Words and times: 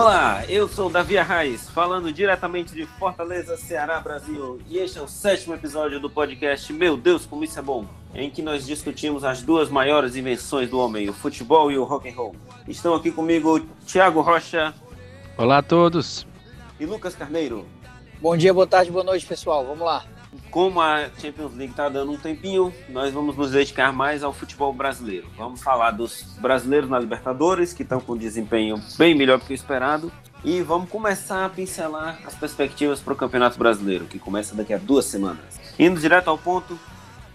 Olá, 0.00 0.44
eu 0.48 0.68
sou 0.68 0.88
Davi 0.88 1.18
Arraes, 1.18 1.68
falando 1.70 2.12
diretamente 2.12 2.72
de 2.72 2.86
Fortaleza, 2.86 3.56
Ceará, 3.56 3.98
Brasil, 3.98 4.60
e 4.68 4.78
este 4.78 4.96
é 4.96 5.02
o 5.02 5.08
sétimo 5.08 5.54
episódio 5.54 5.98
do 5.98 6.08
podcast 6.08 6.72
Meu 6.72 6.96
Deus, 6.96 7.26
como 7.26 7.42
isso 7.42 7.58
é 7.58 7.62
bom, 7.62 7.84
em 8.14 8.30
que 8.30 8.40
nós 8.40 8.64
discutimos 8.64 9.24
as 9.24 9.42
duas 9.42 9.68
maiores 9.68 10.14
invenções 10.14 10.70
do 10.70 10.78
homem, 10.78 11.08
o 11.08 11.12
futebol 11.12 11.72
e 11.72 11.76
o 11.76 11.82
rock 11.82 12.08
and 12.08 12.14
roll. 12.14 12.36
Estão 12.68 12.94
aqui 12.94 13.10
comigo 13.10 13.58
Thiago 13.88 14.20
Rocha. 14.20 14.72
Olá 15.36 15.58
a 15.58 15.62
todos. 15.62 16.24
E 16.78 16.86
Lucas 16.86 17.16
Carneiro. 17.16 17.66
Bom 18.22 18.36
dia, 18.36 18.54
boa 18.54 18.68
tarde, 18.68 18.92
boa 18.92 19.02
noite, 19.02 19.26
pessoal. 19.26 19.66
Vamos 19.66 19.84
lá. 19.84 20.04
Como 20.50 20.80
a 20.80 21.08
Champions 21.20 21.54
League 21.54 21.72
está 21.72 21.88
dando 21.88 22.12
um 22.12 22.18
tempinho, 22.18 22.72
nós 22.88 23.12
vamos 23.12 23.36
nos 23.36 23.50
dedicar 23.50 23.92
mais 23.92 24.22
ao 24.22 24.32
futebol 24.32 24.72
brasileiro. 24.72 25.26
Vamos 25.36 25.62
falar 25.62 25.90
dos 25.92 26.22
brasileiros 26.38 26.88
na 26.88 26.98
Libertadores, 26.98 27.72
que 27.72 27.82
estão 27.82 28.00
com 28.00 28.16
desempenho 28.16 28.82
bem 28.96 29.14
melhor 29.14 29.38
do 29.38 29.44
que 29.44 29.52
o 29.52 29.54
esperado. 29.54 30.12
E 30.44 30.62
vamos 30.62 30.88
começar 30.88 31.44
a 31.44 31.48
pincelar 31.48 32.18
as 32.24 32.34
perspectivas 32.34 33.00
para 33.00 33.12
o 33.12 33.16
Campeonato 33.16 33.58
Brasileiro, 33.58 34.04
que 34.04 34.18
começa 34.18 34.54
daqui 34.54 34.72
a 34.72 34.78
duas 34.78 35.06
semanas. 35.06 35.58
Indo 35.78 36.00
direto 36.00 36.28
ao 36.28 36.38
ponto, 36.38 36.78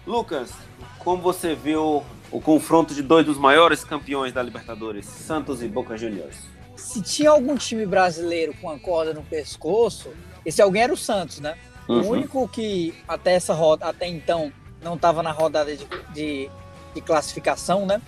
Lucas, 0.06 0.50
como 0.98 1.20
você 1.20 1.54
viu 1.54 2.02
o 2.30 2.40
confronto 2.40 2.94
de 2.94 3.02
dois 3.02 3.26
dos 3.26 3.38
maiores 3.38 3.84
campeões 3.84 4.32
da 4.32 4.42
Libertadores, 4.42 5.04
Santos 5.06 5.62
e 5.62 5.68
Boca 5.68 5.96
Juniors? 5.96 6.36
Se 6.76 7.02
tinha 7.02 7.30
algum 7.30 7.56
time 7.56 7.84
brasileiro 7.86 8.54
com 8.60 8.70
a 8.70 8.78
corda 8.78 9.12
no 9.12 9.22
pescoço, 9.22 10.10
esse 10.44 10.62
alguém 10.62 10.82
era 10.82 10.92
o 10.92 10.96
Santos, 10.96 11.40
né? 11.40 11.56
Uhum. 11.88 12.00
O 12.00 12.08
único 12.10 12.48
que 12.48 12.94
até 13.06 13.34
essa 13.34 13.52
roda, 13.52 13.86
até 13.86 14.06
então, 14.06 14.52
não 14.82 14.94
estava 14.94 15.22
na 15.22 15.32
rodada 15.32 15.74
de, 15.76 15.86
de, 16.12 16.50
de, 16.94 17.00
classificação, 17.00 17.86
né? 17.86 18.00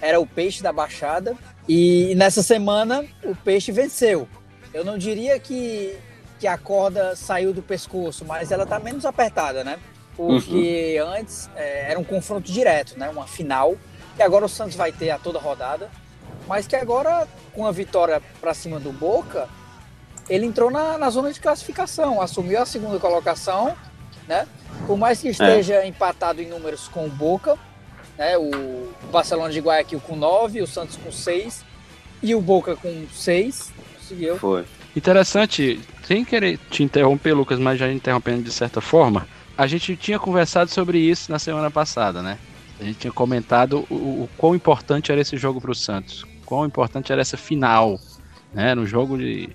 Era 0.00 0.20
o 0.20 0.26
Peixe 0.26 0.62
da 0.62 0.72
Baixada. 0.72 1.36
E 1.68 2.14
nessa 2.16 2.42
semana 2.42 3.04
o 3.24 3.34
Peixe 3.34 3.72
venceu. 3.72 4.28
Eu 4.72 4.84
não 4.84 4.96
diria 4.96 5.38
que, 5.38 5.96
que 6.38 6.46
a 6.46 6.56
corda 6.56 7.16
saiu 7.16 7.52
do 7.52 7.62
pescoço, 7.62 8.24
mas 8.24 8.50
ela 8.52 8.64
está 8.64 8.78
menos 8.78 9.04
apertada, 9.04 9.64
né? 9.64 9.78
Porque 10.16 10.98
uhum. 11.00 11.08
antes 11.12 11.50
é, 11.56 11.90
era 11.90 11.98
um 11.98 12.04
confronto 12.04 12.50
direto, 12.50 12.98
né? 12.98 13.08
Uma 13.08 13.26
final. 13.26 13.76
E 14.18 14.22
agora 14.22 14.44
o 14.44 14.48
Santos 14.48 14.76
vai 14.76 14.92
ter 14.92 15.10
a 15.10 15.18
toda 15.18 15.38
rodada. 15.38 15.90
Mas 16.46 16.66
que 16.66 16.74
agora, 16.74 17.28
com 17.54 17.66
a 17.66 17.72
vitória 17.72 18.20
para 18.40 18.54
cima 18.54 18.80
do 18.80 18.92
Boca, 18.92 19.48
ele 20.30 20.46
entrou 20.46 20.70
na, 20.70 20.96
na 20.96 21.10
zona 21.10 21.32
de 21.32 21.40
classificação, 21.40 22.22
assumiu 22.22 22.62
a 22.62 22.64
segunda 22.64 23.00
colocação, 23.00 23.76
né? 24.28 24.46
Por 24.86 24.96
mais 24.96 25.20
que 25.20 25.28
esteja 25.28 25.74
é. 25.74 25.86
empatado 25.88 26.40
em 26.40 26.48
números 26.48 26.86
com 26.86 27.04
o 27.04 27.10
Boca, 27.10 27.58
né? 28.16 28.38
O 28.38 28.92
Barcelona 29.10 29.52
de 29.52 29.58
Guayaquil 29.58 30.00
com 30.00 30.14
9, 30.14 30.62
o 30.62 30.66
Santos 30.68 30.96
com 30.96 31.10
6 31.10 31.64
e 32.22 32.32
o 32.32 32.40
Boca 32.40 32.76
com 32.76 33.06
6. 33.12 33.72
Conseguiu. 33.98 34.38
Foi. 34.38 34.64
Interessante, 34.94 35.80
sem 36.06 36.24
querer 36.24 36.58
te 36.70 36.84
interromper, 36.84 37.32
Lucas, 37.32 37.58
mas 37.58 37.78
já 37.78 37.90
interrompendo 37.90 38.44
de 38.44 38.52
certa 38.52 38.80
forma, 38.80 39.26
a 39.58 39.66
gente 39.66 39.96
tinha 39.96 40.18
conversado 40.18 40.70
sobre 40.70 40.98
isso 40.98 41.30
na 41.30 41.40
semana 41.40 41.70
passada, 41.72 42.22
né? 42.22 42.38
A 42.80 42.84
gente 42.84 43.00
tinha 43.00 43.12
comentado 43.12 43.84
o, 43.90 43.94
o 43.94 44.28
quão 44.38 44.54
importante 44.54 45.10
era 45.10 45.20
esse 45.20 45.36
jogo 45.36 45.60
para 45.60 45.72
o 45.72 45.74
Santos, 45.74 46.24
quão 46.46 46.64
importante 46.64 47.12
era 47.12 47.20
essa 47.20 47.36
final, 47.36 47.98
né? 48.54 48.74
No 48.76 48.86
jogo 48.86 49.18
de 49.18 49.50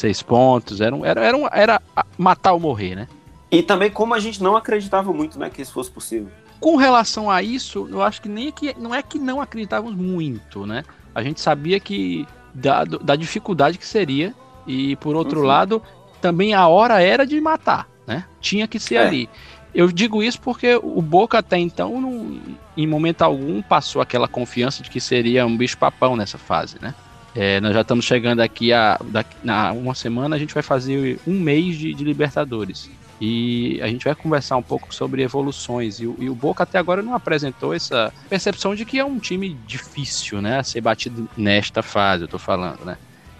seis 0.00 0.22
pontos, 0.22 0.80
era, 0.80 0.94
um, 0.94 1.04
era, 1.04 1.24
era, 1.24 1.36
um, 1.36 1.46
era 1.52 1.80
matar 2.16 2.52
ou 2.52 2.60
morrer, 2.60 2.94
né? 2.94 3.08
E 3.50 3.62
também 3.62 3.90
como 3.90 4.14
a 4.14 4.20
gente 4.20 4.42
não 4.42 4.56
acreditava 4.56 5.12
muito, 5.12 5.38
né, 5.38 5.50
que 5.50 5.60
isso 5.60 5.72
fosse 5.72 5.90
possível. 5.90 6.28
Com 6.58 6.76
relação 6.76 7.30
a 7.30 7.42
isso, 7.42 7.88
eu 7.90 8.02
acho 8.02 8.20
que 8.20 8.28
nem 8.28 8.48
é 8.48 8.52
que 8.52 8.76
não 8.78 8.94
é 8.94 9.02
que 9.02 9.18
não 9.18 9.40
acreditávamos 9.40 9.94
muito, 9.96 10.66
né? 10.66 10.84
A 11.14 11.22
gente 11.22 11.40
sabia 11.40 11.80
que 11.80 12.26
da, 12.54 12.84
da 12.84 13.16
dificuldade 13.16 13.78
que 13.78 13.86
seria 13.86 14.34
e 14.66 14.94
por 14.96 15.16
outro 15.16 15.40
uhum. 15.40 15.46
lado, 15.46 15.82
também 16.20 16.52
a 16.52 16.66
hora 16.68 17.02
era 17.02 17.26
de 17.26 17.40
matar, 17.40 17.88
né? 18.06 18.24
Tinha 18.40 18.68
que 18.68 18.78
ser 18.78 18.96
é. 18.96 19.06
ali. 19.06 19.28
Eu 19.74 19.90
digo 19.90 20.22
isso 20.22 20.40
porque 20.40 20.74
o 20.82 21.00
Boca 21.00 21.38
até 21.38 21.56
então, 21.56 22.00
não, 22.00 22.40
em 22.76 22.86
momento 22.86 23.22
algum, 23.22 23.62
passou 23.62 24.02
aquela 24.02 24.28
confiança 24.28 24.82
de 24.82 24.90
que 24.90 25.00
seria 25.00 25.46
um 25.46 25.56
bicho-papão 25.56 26.16
nessa 26.16 26.36
fase, 26.36 26.76
né? 26.80 26.94
É, 27.34 27.60
nós 27.60 27.72
já 27.72 27.82
estamos 27.82 28.04
chegando 28.04 28.40
aqui 28.40 28.72
a 28.72 28.98
daqui, 29.04 29.36
na 29.44 29.72
uma 29.72 29.94
semana 29.94 30.34
a 30.34 30.38
gente 30.38 30.52
vai 30.52 30.62
fazer 30.62 31.18
um 31.26 31.38
mês 31.38 31.76
de, 31.76 31.94
de, 31.94 32.02
Libertadores 32.02 32.90
e 33.20 33.78
a 33.82 33.86
gente 33.86 34.04
vai 34.04 34.14
conversar 34.14 34.56
um 34.56 34.62
pouco 34.62 34.92
sobre 34.92 35.22
evoluções 35.22 36.00
e, 36.00 36.04
e, 36.04 36.28
o 36.28 36.34
Boca 36.34 36.64
até 36.64 36.78
agora 36.78 37.02
não 37.02 37.14
apresentou 37.14 37.72
essa 37.72 38.12
percepção 38.28 38.74
de 38.74 38.84
que 38.84 38.98
é 38.98 39.04
um 39.04 39.18
time 39.18 39.56
difícil, 39.66 40.42
né, 40.42 40.58
a 40.58 40.64
ser 40.64 40.80
batido 40.80 41.28
nesta 41.36 41.82
fase, 41.82 42.24
eu 42.24 42.28
tô 42.28 42.38
falando, 42.38 42.84
né? 42.84 42.96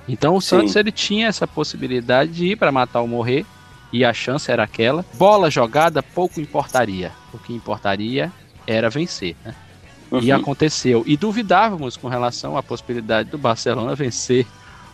Então 0.09 0.37
o 0.37 0.41
Sim. 0.41 0.49
Santos 0.49 0.77
ele 0.77 0.93
tinha 0.93 1.27
essa 1.27 1.47
possibilidade 1.47 2.31
de 2.33 2.47
ir 2.47 2.57
para 2.57 2.71
matar 2.71 3.01
ou 3.01 3.09
morrer 3.09 3.45
e 3.93 4.05
a 4.05 4.13
chance 4.13 4.51
era 4.51 4.63
aquela. 4.63 5.05
Bola 5.15 5.51
jogada 5.51 6.01
pouco 6.01 6.41
importaria, 6.41 7.11
o 7.33 7.39
que 7.39 7.53
importaria 7.53 8.31
era 8.67 8.89
vencer, 8.89 9.35
né? 9.45 9.55
Uhum. 10.11 10.21
E 10.21 10.33
aconteceu. 10.33 11.05
E 11.07 11.17
duvidávamos 11.17 11.97
com 11.97 12.09
relação 12.09 12.57
à 12.57 12.63
possibilidade 12.63 13.31
do 13.31 13.39
Barcelona 13.39 13.95
vencer 13.95 14.47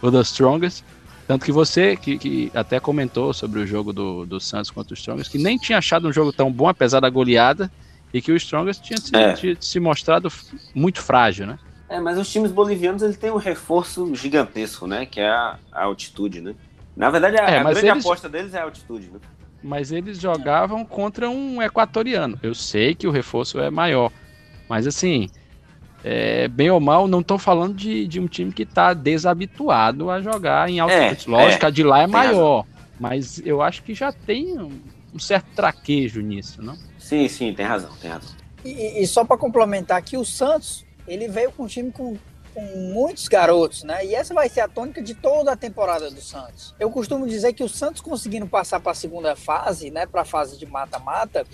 o 0.02 0.10
The 0.10 0.20
Strongest. 0.20 0.84
Tanto 1.26 1.44
que 1.44 1.50
você, 1.50 1.96
que, 1.96 2.18
que 2.18 2.52
até 2.54 2.78
comentou 2.78 3.32
sobre 3.32 3.60
o 3.60 3.66
jogo 3.66 3.92
do, 3.92 4.24
do 4.26 4.38
Santos 4.38 4.70
contra 4.70 4.92
o 4.92 4.96
Strongest, 4.96 5.30
que 5.30 5.38
nem 5.38 5.58
tinha 5.58 5.78
achado 5.78 6.06
um 6.06 6.12
jogo 6.12 6.32
tão 6.32 6.52
bom, 6.52 6.68
apesar 6.68 7.00
da 7.00 7.10
goleada, 7.10 7.70
e 8.14 8.22
que 8.22 8.30
o 8.30 8.36
Strongest 8.36 8.82
tinha 8.82 8.98
se, 8.98 9.16
é. 9.16 9.32
tinha 9.32 9.56
se 9.58 9.80
mostrado 9.80 10.30
muito 10.74 11.00
frágil, 11.02 11.46
né? 11.46 11.58
É, 11.88 12.00
mas 12.00 12.18
os 12.18 12.30
times 12.30 12.52
bolivianos 12.52 13.02
eles 13.02 13.16
têm 13.16 13.30
um 13.30 13.36
reforço 13.36 14.14
gigantesco, 14.14 14.86
né? 14.86 15.06
Que 15.06 15.20
é 15.20 15.28
a, 15.28 15.58
a 15.72 15.84
altitude, 15.84 16.40
né? 16.40 16.54
Na 16.96 17.10
verdade, 17.10 17.38
a, 17.38 17.44
é, 17.44 17.58
a 17.58 17.62
grande 17.64 17.86
eles... 17.86 18.04
aposta 18.04 18.28
deles 18.28 18.54
é 18.54 18.58
a 18.58 18.64
altitude, 18.64 19.10
né? 19.12 19.18
Mas 19.62 19.90
eles 19.90 20.20
jogavam 20.20 20.84
contra 20.84 21.28
um 21.28 21.60
equatoriano. 21.60 22.38
Eu 22.42 22.54
sei 22.54 22.94
que 22.94 23.06
o 23.06 23.10
reforço 23.10 23.58
é 23.58 23.70
maior. 23.70 24.12
Mas 24.68 24.86
assim, 24.86 25.28
é, 26.08 26.46
bem 26.46 26.70
ou 26.70 26.78
mal, 26.78 27.08
não 27.08 27.20
estou 27.20 27.36
falando 27.36 27.74
de, 27.74 28.06
de 28.06 28.20
um 28.20 28.28
time 28.28 28.52
que 28.52 28.62
está 28.62 28.94
desabituado 28.94 30.08
a 30.08 30.20
jogar 30.20 30.68
em 30.70 30.78
altitude. 30.78 31.24
É, 31.26 31.30
Lógico, 31.30 31.64
é, 31.64 31.68
a 31.68 31.70
de 31.70 31.82
lá 31.82 32.02
é 32.02 32.06
maior, 32.06 32.60
razão. 32.60 32.66
mas 33.00 33.42
eu 33.44 33.60
acho 33.60 33.82
que 33.82 33.92
já 33.92 34.12
tem 34.12 34.56
um, 34.56 34.80
um, 35.12 35.18
certo 35.18 35.46
traquejo 35.56 36.20
nisso, 36.20 36.62
não? 36.62 36.78
Sim, 36.98 37.26
sim, 37.28 37.52
tem 37.52 37.66
razão, 37.66 37.90
tem 38.00 38.08
razão. 38.08 38.30
E, 38.64 39.02
e 39.02 39.06
só 39.06 39.24
para 39.24 39.36
complementar 39.36 39.98
aqui, 39.98 40.16
o 40.16 40.24
Santos, 40.24 40.84
ele 41.08 41.26
veio 41.26 41.50
com 41.50 41.64
um 41.64 41.66
time 41.66 41.90
com, 41.90 42.16
com 42.54 42.62
muitos 42.92 43.26
garotos, 43.26 43.82
né? 43.82 44.06
E 44.06 44.14
essa 44.14 44.32
vai 44.32 44.48
ser 44.48 44.60
a 44.60 44.68
tônica 44.68 45.02
de 45.02 45.12
toda 45.12 45.50
a 45.52 45.56
temporada 45.56 46.08
do 46.08 46.20
Santos. 46.20 46.72
Eu 46.78 46.88
costumo 46.88 47.26
dizer 47.26 47.52
que 47.52 47.64
o 47.64 47.68
Santos 47.68 48.00
conseguindo 48.00 48.46
passar 48.46 48.78
para 48.78 48.92
a 48.92 48.94
segunda 48.94 49.34
fase, 49.34 49.90
né, 49.90 50.06
para 50.06 50.22
a 50.22 50.24
fase 50.24 50.56
de 50.56 50.66
mata-mata, 50.66 51.44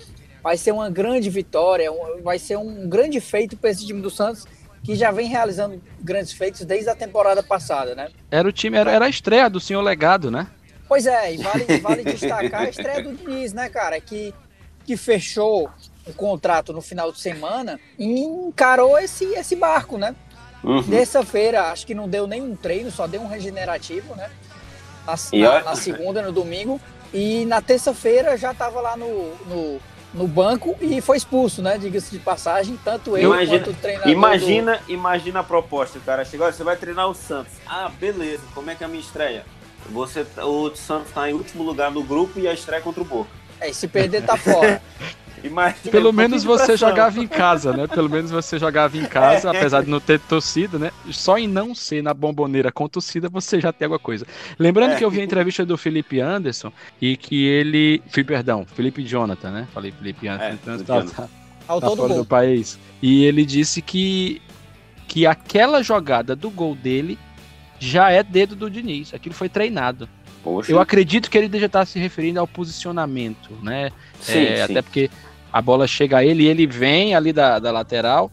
vai 0.43 0.57
ser 0.57 0.73
uma 0.73 0.89
grande 0.89 1.29
vitória, 1.29 1.89
vai 2.21 2.37
ser 2.37 2.57
um 2.57 2.87
grande 2.87 3.21
feito 3.21 3.55
para 3.55 3.69
esse 3.69 3.87
time 3.87 4.01
do 4.01 4.09
Santos, 4.09 4.45
que 4.83 4.95
já 4.95 5.09
vem 5.09 5.27
realizando 5.27 5.81
grandes 6.01 6.33
feitos 6.33 6.65
desde 6.65 6.89
a 6.89 6.95
temporada 6.95 7.41
passada, 7.41 7.95
né? 7.95 8.09
Era 8.29 8.47
o 8.47 8.51
time, 8.51 8.77
era, 8.77 8.91
era 8.91 9.05
a 9.05 9.09
estreia 9.09 9.49
do 9.49 9.61
senhor 9.61 9.81
Legado, 9.81 10.29
né? 10.29 10.47
Pois 10.89 11.07
é, 11.07 11.33
e 11.33 11.37
vale, 11.37 11.65
vale 11.79 12.03
destacar 12.03 12.63
a 12.63 12.69
estreia 12.69 13.01
do 13.01 13.13
Diniz, 13.13 13.53
né, 13.53 13.69
cara? 13.69 13.99
Que, 14.01 14.33
que 14.85 14.97
fechou 14.97 15.71
o 16.05 16.13
contrato 16.13 16.73
no 16.73 16.81
final 16.81 17.13
de 17.13 17.21
semana 17.21 17.79
e 17.97 18.19
encarou 18.19 18.99
esse, 18.99 19.23
esse 19.35 19.55
barco, 19.55 19.97
né? 19.97 20.13
Uhum. 20.61 20.83
Terça-feira, 20.83 21.71
acho 21.71 21.87
que 21.87 21.95
não 21.95 22.07
deu 22.09 22.27
nenhum 22.27 22.53
treino, 22.53 22.91
só 22.91 23.07
deu 23.07 23.21
um 23.21 23.27
regenerativo, 23.27 24.13
né? 24.15 24.29
Na, 25.07 25.15
na, 25.39 25.63
na 25.63 25.75
segunda, 25.75 26.21
no 26.21 26.33
domingo. 26.33 26.79
E 27.13 27.45
na 27.45 27.61
terça-feira 27.61 28.35
já 28.37 28.51
estava 28.51 28.81
lá 28.81 28.97
no, 28.97 29.35
no 29.45 29.79
no 30.13 30.27
banco 30.27 30.75
e 30.79 31.01
foi 31.01 31.17
expulso, 31.17 31.61
né? 31.61 31.77
Diga-se 31.77 32.11
de 32.11 32.19
passagem, 32.19 32.79
tanto 32.83 33.17
eu 33.17 33.33
imagina, 33.33 33.59
quanto 33.59 33.71
o 33.71 33.73
treinador. 33.73 34.11
Imagina, 34.11 34.77
do... 34.77 34.91
imagina 34.91 35.39
a 35.39 35.43
proposta, 35.43 35.99
cara 36.05 36.23
chegou, 36.23 36.51
você 36.51 36.63
vai 36.63 36.75
treinar 36.75 37.09
o 37.09 37.13
Santos. 37.13 37.53
Ah, 37.65 37.91
beleza, 37.99 38.43
como 38.53 38.69
é 38.69 38.75
que 38.75 38.83
é 38.83 38.85
a 38.85 38.89
minha 38.89 39.01
estreia? 39.01 39.45
Você, 39.89 40.25
o 40.37 40.73
Santos 40.75 41.09
está 41.09 41.29
em 41.29 41.33
último 41.33 41.63
lugar 41.63 41.91
no 41.91 42.03
grupo 42.03 42.39
e 42.39 42.47
a 42.47 42.53
estreia 42.53 42.81
contra 42.81 43.01
o 43.01 43.05
Boca. 43.05 43.29
É, 43.59 43.69
e 43.69 43.73
se 43.73 43.87
perder 43.87 44.25
tá 44.25 44.37
fora. 44.37 44.81
Imagina, 45.43 45.91
Pelo 45.91 46.13
menos 46.13 46.43
você 46.43 46.77
jogava 46.77 47.19
em 47.19 47.27
casa, 47.27 47.73
né? 47.73 47.85
Pelo 47.85 48.09
menos 48.09 48.31
você 48.31 48.57
jogava 48.57 48.97
em 48.97 49.05
casa, 49.05 49.49
é. 49.51 49.57
apesar 49.57 49.83
de 49.83 49.89
não 49.89 49.99
ter 49.99 50.19
torcida, 50.19 50.79
né? 50.79 50.91
Só 51.11 51.37
em 51.37 51.47
não 51.47 51.75
ser 51.75 52.01
na 52.01 52.13
bomboneira 52.13 52.71
com 52.71 52.87
torcida, 52.87 53.27
você 53.27 53.59
já 53.59 53.73
tem 53.73 53.85
alguma 53.85 53.99
coisa. 53.99 54.25
Lembrando 54.57 54.93
é. 54.93 54.95
que 54.95 55.03
eu 55.03 55.11
vi 55.11 55.19
a 55.19 55.23
entrevista 55.23 55.65
do 55.65 55.77
Felipe 55.77 56.19
Anderson 56.19 56.71
e 57.01 57.17
que 57.17 57.45
ele. 57.45 58.01
Perdão, 58.25 58.65
Felipe 58.65 59.03
Jonathan, 59.03 59.51
né? 59.51 59.67
Falei 59.73 59.91
Felipe 59.91 60.27
Anderson, 60.27 60.71
é, 60.71 60.75
então 60.75 60.79
tá, 60.79 61.03
tá, 61.03 61.79
tá 61.79 61.95
fora 61.95 62.15
do 62.15 62.25
país. 62.25 62.79
E 63.01 63.25
ele 63.25 63.45
disse 63.45 63.81
que, 63.81 64.41
que 65.07 65.25
aquela 65.27 65.83
jogada 65.83 66.35
do 66.35 66.49
gol 66.49 66.73
dele 66.73 67.19
já 67.79 68.09
é 68.09 68.23
dedo 68.23 68.55
do 68.55 68.69
Diniz. 68.69 69.13
Aquilo 69.13 69.35
foi 69.35 69.49
treinado. 69.49 70.07
Poxa. 70.41 70.71
Eu 70.71 70.79
acredito 70.79 71.29
que 71.29 71.37
ele 71.37 71.59
já 71.59 71.67
está 71.67 71.85
se 71.85 71.97
referindo 71.97 72.39
ao 72.39 72.47
posicionamento, 72.47 73.57
né? 73.61 73.91
Sim, 74.19 74.39
é, 74.39 74.55
sim. 74.55 74.71
Até 74.71 74.81
porque 74.81 75.09
a 75.53 75.61
bola 75.61 75.87
chega 75.87 76.17
a 76.17 76.25
ele 76.25 76.43
e 76.43 76.47
ele 76.47 76.67
vem 76.67 77.15
ali 77.15 77.31
da, 77.31 77.59
da 77.59 77.71
lateral 77.71 78.29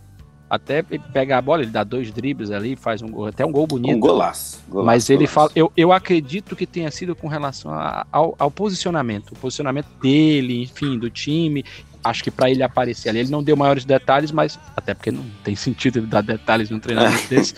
até 0.50 0.82
pega 0.82 1.38
a 1.38 1.40
bola, 1.40 1.62
ele 1.62 1.70
dá 1.70 1.84
dois 1.84 2.10
dribles 2.10 2.50
ali, 2.50 2.74
faz 2.74 3.00
um 3.00 3.24
até 3.24 3.46
um 3.46 3.52
gol 3.52 3.68
bonito. 3.68 3.94
Um 3.94 4.00
golaço. 4.00 4.60
golaço 4.68 4.84
mas 4.84 5.08
ele 5.08 5.18
golaço. 5.18 5.34
fala, 5.34 5.50
eu, 5.54 5.72
eu 5.76 5.92
acredito 5.92 6.56
que 6.56 6.66
tenha 6.66 6.90
sido 6.90 7.14
com 7.14 7.28
relação 7.28 7.72
a, 7.72 8.04
ao, 8.10 8.34
ao 8.36 8.50
posicionamento, 8.50 9.30
o 9.30 9.36
posicionamento 9.36 9.86
dele, 10.02 10.60
enfim, 10.60 10.98
do 10.98 11.08
time. 11.08 11.64
Acho 12.02 12.24
que 12.24 12.32
para 12.32 12.50
ele 12.50 12.64
aparecer 12.64 13.10
ali, 13.10 13.20
ele 13.20 13.30
não 13.30 13.44
deu 13.44 13.56
maiores 13.56 13.84
detalhes, 13.84 14.32
mas 14.32 14.58
até 14.76 14.92
porque 14.92 15.12
não 15.12 15.24
tem 15.44 15.54
sentido 15.54 16.00
ele 16.00 16.06
dar 16.06 16.22
detalhes 16.22 16.68
num 16.68 16.80
treinamento 16.80 17.28
desse. 17.30 17.54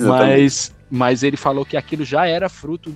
mas, 0.00 0.74
mas 0.90 1.22
ele 1.22 1.36
falou 1.36 1.64
que 1.64 1.76
aquilo 1.76 2.04
já 2.04 2.26
era 2.26 2.48
fruto 2.48 2.92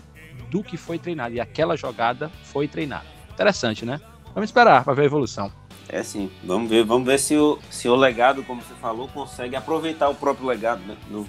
do 0.50 0.60
que 0.60 0.76
foi 0.76 0.98
treinado 0.98 1.36
e 1.36 1.40
aquela 1.40 1.76
jogada 1.76 2.32
foi 2.42 2.66
treinada. 2.66 3.06
Interessante, 3.32 3.84
né? 3.84 4.00
Vamos 4.34 4.48
esperar 4.48 4.82
para 4.82 4.92
ver 4.92 5.02
a 5.02 5.06
evolução. 5.06 5.52
É 5.88 6.02
sim, 6.02 6.30
vamos 6.42 6.68
ver, 6.68 6.84
vamos 6.84 7.06
ver 7.06 7.18
se 7.18 7.36
o, 7.36 7.58
se 7.70 7.88
o 7.88 7.94
legado, 7.94 8.42
como 8.42 8.60
você 8.60 8.74
falou, 8.74 9.08
consegue 9.08 9.54
aproveitar 9.54 10.08
o 10.08 10.14
próprio 10.14 10.46
legado, 10.46 10.80
né? 10.84 10.96
Não, 11.08 11.26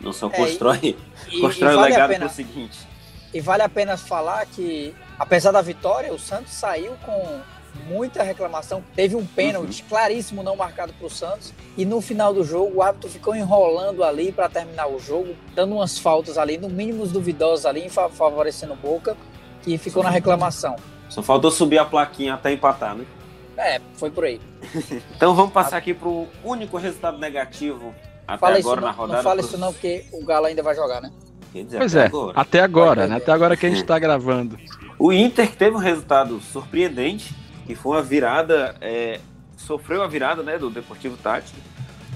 não 0.00 0.12
só 0.12 0.28
constrói, 0.28 0.96
é, 1.26 1.34
e, 1.34 1.40
constrói 1.40 1.72
e 1.72 1.76
vale 1.76 1.76
o 1.76 1.90
legado 1.90 2.10
pena, 2.10 2.26
pro 2.26 2.34
seguinte. 2.34 2.78
E 3.32 3.40
vale 3.40 3.62
a 3.62 3.68
pena 3.68 3.96
falar 3.96 4.44
que, 4.46 4.94
apesar 5.18 5.52
da 5.52 5.62
vitória, 5.62 6.12
o 6.12 6.18
Santos 6.18 6.52
saiu 6.52 6.92
com 7.04 7.40
muita 7.86 8.22
reclamação. 8.22 8.82
Teve 8.94 9.16
um 9.16 9.24
pênalti 9.24 9.82
uhum. 9.82 9.88
claríssimo 9.88 10.42
não 10.42 10.56
marcado 10.56 10.92
para 10.92 11.06
o 11.06 11.10
Santos. 11.10 11.54
E 11.76 11.84
no 11.84 12.00
final 12.00 12.34
do 12.34 12.44
jogo, 12.44 12.76
o 12.76 12.82
árbitro 12.82 13.08
ficou 13.08 13.34
enrolando 13.34 14.04
ali 14.04 14.32
para 14.32 14.48
terminar 14.48 14.88
o 14.88 14.98
jogo, 14.98 15.34
dando 15.54 15.76
umas 15.76 15.98
faltas 15.98 16.36
ali, 16.36 16.58
no 16.58 16.68
mínimo 16.68 17.06
duvidosas 17.06 17.64
ali, 17.64 17.88
favorecendo 17.88 18.74
o 18.74 18.76
Boca, 18.76 19.16
que 19.62 19.78
ficou 19.78 20.02
na 20.02 20.10
reclamação. 20.10 20.76
Só 21.08 21.22
faltou 21.22 21.50
subir 21.50 21.78
a 21.78 21.84
plaquinha 21.84 22.34
até 22.34 22.52
empatar, 22.52 22.94
né? 22.94 23.06
É, 23.58 23.80
foi 23.94 24.10
por 24.10 24.24
aí. 24.24 24.40
então 25.14 25.34
vamos 25.34 25.52
passar 25.52 25.76
aqui 25.76 25.92
para 25.92 26.08
o 26.08 26.28
único 26.44 26.76
resultado 26.76 27.18
negativo 27.18 27.92
até 28.28 28.38
fala 28.38 28.58
agora 28.58 28.80
na 28.82 28.86
não, 28.88 28.94
rodada. 28.94 29.16
Não 29.16 29.24
fala 29.24 29.40
isso 29.40 29.58
não, 29.58 29.72
porque 29.72 30.04
o 30.12 30.22
Galo 30.22 30.46
ainda 30.46 30.62
vai 30.62 30.74
jogar, 30.74 31.00
né? 31.00 31.10
Dizer, 31.52 31.78
pois 31.78 31.96
até 31.96 32.04
é, 32.04 32.06
agora. 32.06 32.40
até 32.40 32.60
agora, 32.60 33.06
né? 33.06 33.16
Até 33.16 33.32
agora 33.32 33.56
que 33.56 33.64
a 33.64 33.70
gente 33.70 33.80
está 33.80 33.96
gravando. 33.98 34.58
O 34.98 35.10
Inter 35.10 35.50
teve 35.56 35.76
um 35.76 35.80
resultado 35.80 36.38
surpreendente, 36.40 37.34
que 37.66 37.74
foi 37.74 37.96
uma 37.96 38.02
virada, 38.02 38.76
é, 38.82 39.18
sofreu 39.56 40.02
a 40.02 40.06
virada 40.06 40.42
né, 40.42 40.58
do 40.58 40.68
Deportivo 40.68 41.16
Tático. 41.16 41.58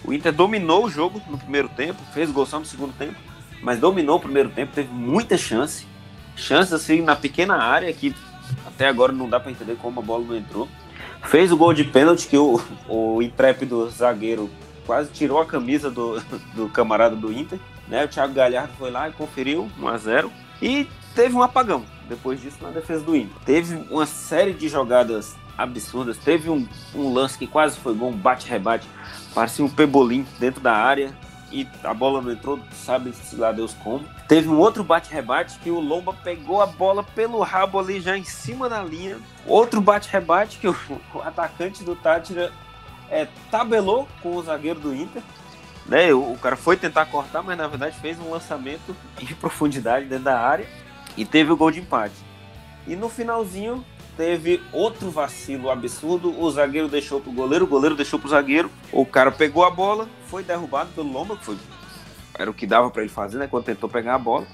O 0.05 0.13
Inter 0.13 0.33
dominou 0.33 0.85
o 0.85 0.91
jogo 0.91 1.21
no 1.31 1.39
primeiro 1.39 1.69
tempo, 1.71 1.99
fez 2.13 2.31
gol 2.31 2.45
só 2.45 2.59
no 2.59 2.67
segundo 2.67 2.93
tempo, 2.93 3.19
mas 3.63 3.79
dominou 3.79 4.17
o 4.17 4.21
primeiro 4.21 4.51
tempo, 4.51 4.75
teve 4.75 4.93
muita 4.93 5.39
chance. 5.39 5.87
Chances 6.37 6.75
assim 6.75 7.01
na 7.01 7.17
pequena 7.17 7.57
área 7.57 7.93
que 7.93 8.15
até 8.67 8.87
agora 8.87 9.13
não 9.13 9.29
dá 9.29 9.41
para 9.41 9.51
entender 9.51 9.77
como 9.77 10.01
a 10.01 10.03
bola 10.03 10.25
não 10.25 10.37
entrou. 10.37 10.69
Fez 11.25 11.51
o 11.53 11.57
gol 11.57 11.73
de 11.73 11.85
pênalti 11.85 12.29
que 12.29 12.37
o, 12.37 12.61
o 12.89 13.23
intrépido 13.23 13.89
zagueiro 13.91 14.51
quase 14.87 15.11
tirou 15.11 15.41
a 15.41 15.47
camisa 15.47 15.91
do, 15.91 16.21
do 16.55 16.69
camarada 16.69 17.17
do 17.17 17.33
Inter. 17.33 17.59
Né? 17.89 18.05
O 18.05 18.09
Thiago 18.09 18.35
Galhardo 18.35 18.73
foi 18.79 18.91
lá 18.91 19.09
e 19.09 19.13
conferiu 19.13 19.71
1 19.79 19.89
a 19.89 19.97
0 19.97 20.33
E 20.61 20.89
teve 21.15 21.35
um 21.35 21.43
apagão 21.43 21.85
depois 22.09 22.41
disso 22.41 22.59
na 22.61 22.71
defesa 22.71 23.03
do 23.03 23.17
Inter. 23.17 23.37
Teve 23.45 23.77
uma 23.91 24.07
série 24.07 24.53
de 24.53 24.69
jogadas 24.69 25.37
absurdas. 25.57 26.19
Teve 26.19 26.51
um, 26.51 26.67
um 26.95 27.13
lance 27.13 27.39
que 27.39 27.47
quase 27.47 27.79
foi 27.79 27.95
gol, 27.95 28.11
um 28.11 28.17
bate-rebate. 28.17 28.87
Parecia 29.35 29.65
um 29.65 29.69
pebolim 29.69 30.27
dentro 30.39 30.61
da 30.61 30.75
área 30.75 31.15
e 31.53 31.69
a 31.85 31.93
bola 31.93 32.23
não 32.23 32.33
entrou, 32.33 32.59
sabe-se 32.73 33.37
lá 33.37 33.53
Deus 33.53 33.75
como. 33.85 34.05
Teve 34.27 34.49
um 34.49 34.59
outro 34.59 34.83
bate-rebate 34.83 35.59
que 35.59 35.71
o 35.71 35.79
Lomba 35.79 36.15
pegou 36.15 36.63
a 36.63 36.67
bola 36.67 37.03
pelo 37.03 37.41
rabo 37.43 37.79
ali 37.79 38.01
já 38.01 38.17
em 38.17 38.25
cima 38.25 38.69
da 38.69 38.83
linha. 38.83 39.19
Outro 39.47 39.81
bate-rebate 39.81 40.59
que 40.59 40.67
o, 40.67 40.73
o, 41.15 41.21
atacante 41.21 41.85
do 41.85 41.95
Tátira 41.95 42.51
é, 43.11 43.29
tabelou 43.51 44.09
com 44.23 44.35
o 44.35 44.43
zagueiro 44.43 44.81
do 44.81 44.95
Inter. 44.95 45.23
Né? 45.85 46.13
O, 46.15 46.33
o, 46.33 46.39
cara 46.39 46.57
foi 46.57 46.77
tentar 46.77 47.07
cortar, 47.07 47.43
mas 47.43 47.59
na 47.59 47.69
verdade 47.69 47.99
fez 48.01 48.19
um 48.19 48.31
lançamento 48.31 48.97
em 49.21 49.27
profundidade 49.35 50.07
dentro 50.07 50.25
da 50.25 50.41
área 50.41 50.67
e 51.17 51.25
teve 51.27 51.53
o 51.53 51.57
gol 51.57 51.71
de 51.71 51.81
empate. 51.81 52.15
E 52.87 52.97
no 52.97 53.11
finalzinho 53.11 53.85
teve 54.23 54.63
outro 54.73 55.11
vacilo 55.11 55.69
absurdo. 55.69 56.33
O 56.41 56.49
zagueiro 56.49 56.87
deixou 56.87 57.21
pro 57.21 57.33
goleiro, 57.33 57.65
o 57.65 57.69
goleiro 57.69 57.97
deixou 57.97 58.21
pro 58.21 58.29
zagueiro. 58.29 58.71
O 58.93 59.05
cara 59.05 59.33
pegou 59.33 59.65
a 59.65 59.71
bola, 59.71 60.09
foi 60.29 60.45
derrubado 60.45 60.91
pelo 60.95 61.13
Lomba, 61.13 61.37
que 61.37 61.45
foi 61.45 61.57
era 62.39 62.49
o 62.49 62.55
que 62.55 62.65
dava 62.65 62.89
para 62.89 63.03
ele 63.03 63.11
fazer, 63.11 63.37
né? 63.39 63.49
Quando 63.49 63.65
tentou 63.65 63.89
pegar 63.89 64.15
a 64.15 64.19
bola. 64.19 64.47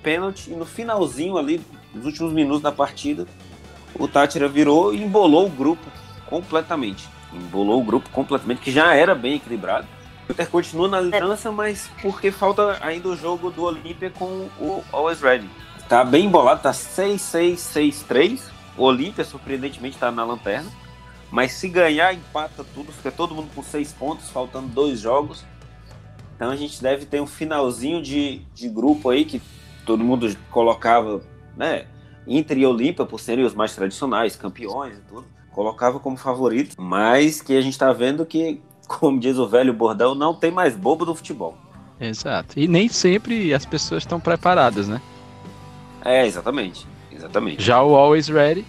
Pênalti, 0.00 0.52
e 0.52 0.54
no 0.54 0.64
finalzinho 0.64 1.36
ali, 1.36 1.60
nos 1.92 2.06
últimos 2.06 2.32
minutos 2.32 2.62
da 2.62 2.70
partida, 2.70 3.26
o 3.98 4.06
Tátira 4.06 4.48
virou 4.48 4.94
e 4.94 5.02
embolou 5.02 5.46
o 5.46 5.50
grupo 5.50 5.84
completamente. 6.26 7.08
Embolou 7.32 7.80
o 7.80 7.84
grupo 7.84 8.08
completamente, 8.10 8.60
que 8.60 8.70
já 8.70 8.94
era 8.94 9.12
bem 9.12 9.34
equilibrado. 9.34 9.88
O 10.28 10.32
Inter 10.32 10.48
continua 10.48 10.86
na 10.86 11.00
liderança, 11.00 11.50
mas 11.50 11.90
porque 12.00 12.30
falta 12.30 12.78
ainda 12.80 13.08
o 13.08 13.16
jogo 13.16 13.50
do 13.50 13.64
Olímpia 13.64 14.08
com 14.08 14.48
o 14.60 14.84
Always 14.92 15.20
Ready. 15.20 15.50
Tá 15.88 16.04
bem 16.04 16.26
embolado, 16.26 16.62
tá 16.62 16.70
6-6-6-3. 16.70 18.55
Olímpia, 18.76 19.24
surpreendentemente, 19.24 19.98
tá 19.98 20.10
na 20.10 20.24
lanterna. 20.24 20.70
Mas 21.30 21.52
se 21.52 21.68
ganhar, 21.68 22.14
empata 22.14 22.64
tudo, 22.74 22.92
fica 22.92 23.10
todo 23.10 23.34
mundo 23.34 23.50
com 23.54 23.62
seis 23.62 23.92
pontos, 23.92 24.30
faltando 24.30 24.68
dois 24.68 25.00
jogos. 25.00 25.44
Então 26.36 26.50
a 26.50 26.56
gente 26.56 26.82
deve 26.82 27.06
ter 27.06 27.20
um 27.20 27.26
finalzinho 27.26 28.02
de, 28.02 28.42
de 28.54 28.68
grupo 28.68 29.10
aí 29.10 29.24
que 29.24 29.40
todo 29.84 30.04
mundo 30.04 30.34
colocava, 30.50 31.22
né? 31.56 31.86
Inter 32.26 32.58
e 32.58 32.66
Olímpia, 32.66 33.06
por 33.06 33.18
serem 33.20 33.44
os 33.44 33.54
mais 33.54 33.74
tradicionais, 33.74 34.36
campeões 34.36 34.98
e 34.98 35.00
tudo, 35.02 35.24
colocava 35.52 35.98
como 35.98 36.16
favorito, 36.16 36.74
mas 36.78 37.40
que 37.40 37.56
a 37.56 37.60
gente 37.60 37.72
está 37.72 37.92
vendo 37.92 38.26
que, 38.26 38.60
como 38.86 39.18
diz 39.18 39.38
o 39.38 39.48
velho 39.48 39.72
bordão, 39.72 40.14
não 40.14 40.34
tem 40.34 40.50
mais 40.50 40.76
bobo 40.76 41.04
do 41.04 41.14
futebol. 41.14 41.56
Exato. 41.98 42.58
E 42.58 42.68
nem 42.68 42.88
sempre 42.88 43.54
as 43.54 43.64
pessoas 43.64 44.02
estão 44.02 44.20
preparadas, 44.20 44.86
né? 44.86 45.00
É, 46.04 46.26
exatamente. 46.26 46.86
Exatamente. 47.10 47.62
Já 47.62 47.82
o 47.82 47.94
Always 47.94 48.28
Ready. 48.28 48.64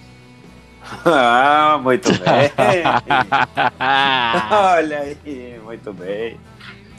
Ah, 1.05 1.79
muito 1.81 2.09
bem. 2.19 2.51
Olha 4.51 4.99
aí, 4.99 5.59
muito 5.63 5.93
bem. 5.93 6.39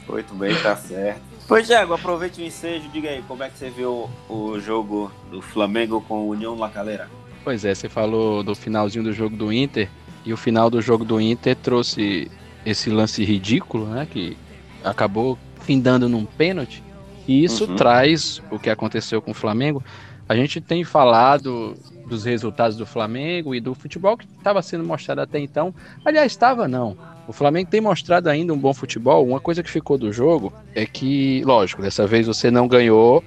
Muito 0.07 0.33
bem, 0.33 0.55
tá 0.55 0.75
certo. 0.75 1.21
Pois, 1.47 1.65
Diego, 1.65 1.93
aproveite 1.93 2.41
o 2.41 2.45
ensejo, 2.45 2.87
diga 2.89 3.09
aí, 3.09 3.23
como 3.27 3.43
é 3.43 3.49
que 3.49 3.57
você 3.57 3.69
viu 3.69 4.09
o 4.29 4.59
jogo 4.59 5.11
do 5.31 5.41
Flamengo 5.41 5.99
com 6.07 6.21
o 6.21 6.29
União 6.29 6.55
La 6.55 6.69
Calera? 6.69 7.09
Pois 7.43 7.65
é, 7.65 7.73
você 7.73 7.89
falou 7.89 8.43
do 8.43 8.53
finalzinho 8.53 9.03
do 9.03 9.13
jogo 9.13 9.35
do 9.35 9.51
Inter, 9.51 9.89
e 10.25 10.31
o 10.31 10.37
final 10.37 10.69
do 10.69 10.79
jogo 10.81 11.03
do 11.03 11.19
Inter 11.19 11.55
trouxe 11.55 12.29
esse 12.63 12.89
lance 12.89 13.23
ridículo, 13.23 13.87
né, 13.87 14.07
que 14.09 14.37
acabou 14.83 15.39
findando 15.61 16.07
num 16.07 16.25
pênalti, 16.25 16.83
e 17.27 17.43
isso 17.43 17.65
uhum. 17.65 17.75
traz 17.75 18.41
o 18.51 18.59
que 18.59 18.69
aconteceu 18.69 19.21
com 19.21 19.31
o 19.31 19.35
Flamengo. 19.35 19.83
A 20.27 20.35
gente 20.35 20.61
tem 20.61 20.83
falado 20.83 21.75
dos 22.09 22.25
resultados 22.25 22.75
do 22.75 22.85
Flamengo 22.85 23.55
e 23.55 23.61
do 23.61 23.73
futebol 23.73 24.17
que 24.17 24.25
estava 24.25 24.61
sendo 24.61 24.83
mostrado 24.83 25.21
até 25.21 25.39
então. 25.39 25.73
Aliás, 26.03 26.31
estava 26.31 26.67
não. 26.67 26.97
O 27.27 27.31
Flamengo 27.31 27.69
tem 27.69 27.79
mostrado 27.79 28.27
ainda 28.27 28.51
um 28.51 28.57
bom 28.57 28.73
futebol. 28.73 29.25
Uma 29.25 29.39
coisa 29.39 29.61
que 29.61 29.69
ficou 29.69 29.97
do 29.97 30.11
jogo 30.11 30.51
é 30.73 30.85
que, 30.85 31.43
lógico, 31.45 31.81
dessa 31.81 32.07
vez 32.07 32.25
você 32.25 32.49
não 32.49 32.67
ganhou. 32.67 33.23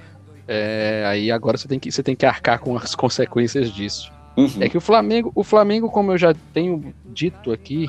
É, 0.46 1.04
aí 1.06 1.30
agora 1.30 1.56
você 1.56 1.68
tem, 1.68 1.78
que, 1.78 1.90
você 1.90 2.02
tem 2.02 2.16
que 2.16 2.26
arcar 2.26 2.58
com 2.58 2.76
as 2.76 2.94
consequências 2.94 3.72
disso. 3.72 4.12
Uhum. 4.36 4.50
É 4.60 4.68
que 4.68 4.76
o 4.76 4.80
Flamengo, 4.80 5.30
o 5.34 5.44
Flamengo, 5.44 5.88
como 5.88 6.12
eu 6.12 6.18
já 6.18 6.34
tenho 6.52 6.92
dito 7.06 7.52
aqui, 7.52 7.88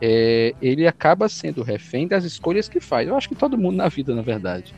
é, 0.00 0.54
ele 0.60 0.86
acaba 0.86 1.28
sendo 1.28 1.62
refém 1.62 2.08
das 2.08 2.24
escolhas 2.24 2.68
que 2.68 2.80
faz. 2.80 3.08
Eu 3.08 3.16
acho 3.16 3.28
que 3.28 3.34
todo 3.34 3.56
mundo 3.56 3.76
na 3.76 3.88
vida, 3.88 4.14
na 4.14 4.22
verdade. 4.22 4.74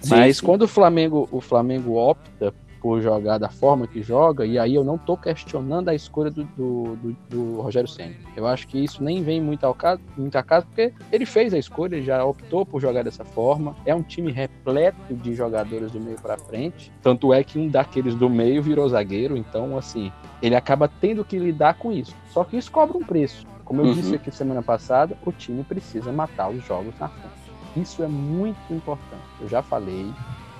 Sim, 0.00 0.10
Mas 0.10 0.38
sim. 0.38 0.46
quando 0.46 0.62
o 0.62 0.68
Flamengo, 0.68 1.28
o 1.30 1.40
Flamengo 1.40 1.94
opta 1.96 2.52
por 2.82 3.00
jogar 3.00 3.38
da 3.38 3.48
forma 3.48 3.86
que 3.86 4.02
joga, 4.02 4.44
e 4.44 4.58
aí 4.58 4.74
eu 4.74 4.82
não 4.82 4.96
estou 4.96 5.16
questionando 5.16 5.88
a 5.88 5.94
escolha 5.94 6.32
do, 6.32 6.42
do, 6.56 6.96
do, 6.96 7.16
do 7.30 7.60
Rogério 7.60 7.88
Senna. 7.88 8.16
Eu 8.36 8.44
acho 8.44 8.66
que 8.66 8.82
isso 8.82 9.02
nem 9.04 9.22
vem 9.22 9.40
muito 9.40 9.64
ao 9.64 9.72
caso, 9.72 10.02
muito 10.16 10.36
a 10.36 10.42
caso, 10.42 10.66
porque 10.66 10.92
ele 11.12 11.24
fez 11.24 11.54
a 11.54 11.58
escolha, 11.58 11.94
ele 11.94 12.04
já 12.04 12.24
optou 12.24 12.66
por 12.66 12.80
jogar 12.80 13.04
dessa 13.04 13.24
forma. 13.24 13.76
É 13.86 13.94
um 13.94 14.02
time 14.02 14.32
repleto 14.32 15.14
de 15.14 15.32
jogadores 15.32 15.92
do 15.92 16.00
meio 16.00 16.20
para 16.20 16.36
frente, 16.36 16.90
tanto 17.00 17.32
é 17.32 17.44
que 17.44 17.56
um 17.56 17.68
daqueles 17.68 18.16
do 18.16 18.28
meio 18.28 18.60
virou 18.60 18.88
zagueiro, 18.88 19.36
então 19.36 19.78
assim, 19.78 20.10
ele 20.42 20.56
acaba 20.56 20.88
tendo 20.88 21.24
que 21.24 21.38
lidar 21.38 21.74
com 21.74 21.92
isso. 21.92 22.16
Só 22.30 22.42
que 22.42 22.56
isso 22.56 22.72
cobra 22.72 22.98
um 22.98 23.04
preço. 23.04 23.46
Como 23.64 23.80
eu 23.80 23.86
uhum. 23.86 23.94
disse 23.94 24.16
aqui 24.16 24.32
semana 24.32 24.60
passada, 24.60 25.16
o 25.24 25.30
time 25.30 25.62
precisa 25.62 26.10
matar 26.10 26.50
os 26.50 26.64
jogos 26.66 26.92
na 26.98 27.08
frente. 27.08 27.32
Isso 27.76 28.02
é 28.02 28.08
muito 28.08 28.58
importante. 28.70 29.22
Eu 29.40 29.48
já 29.48 29.62
falei, 29.62 30.12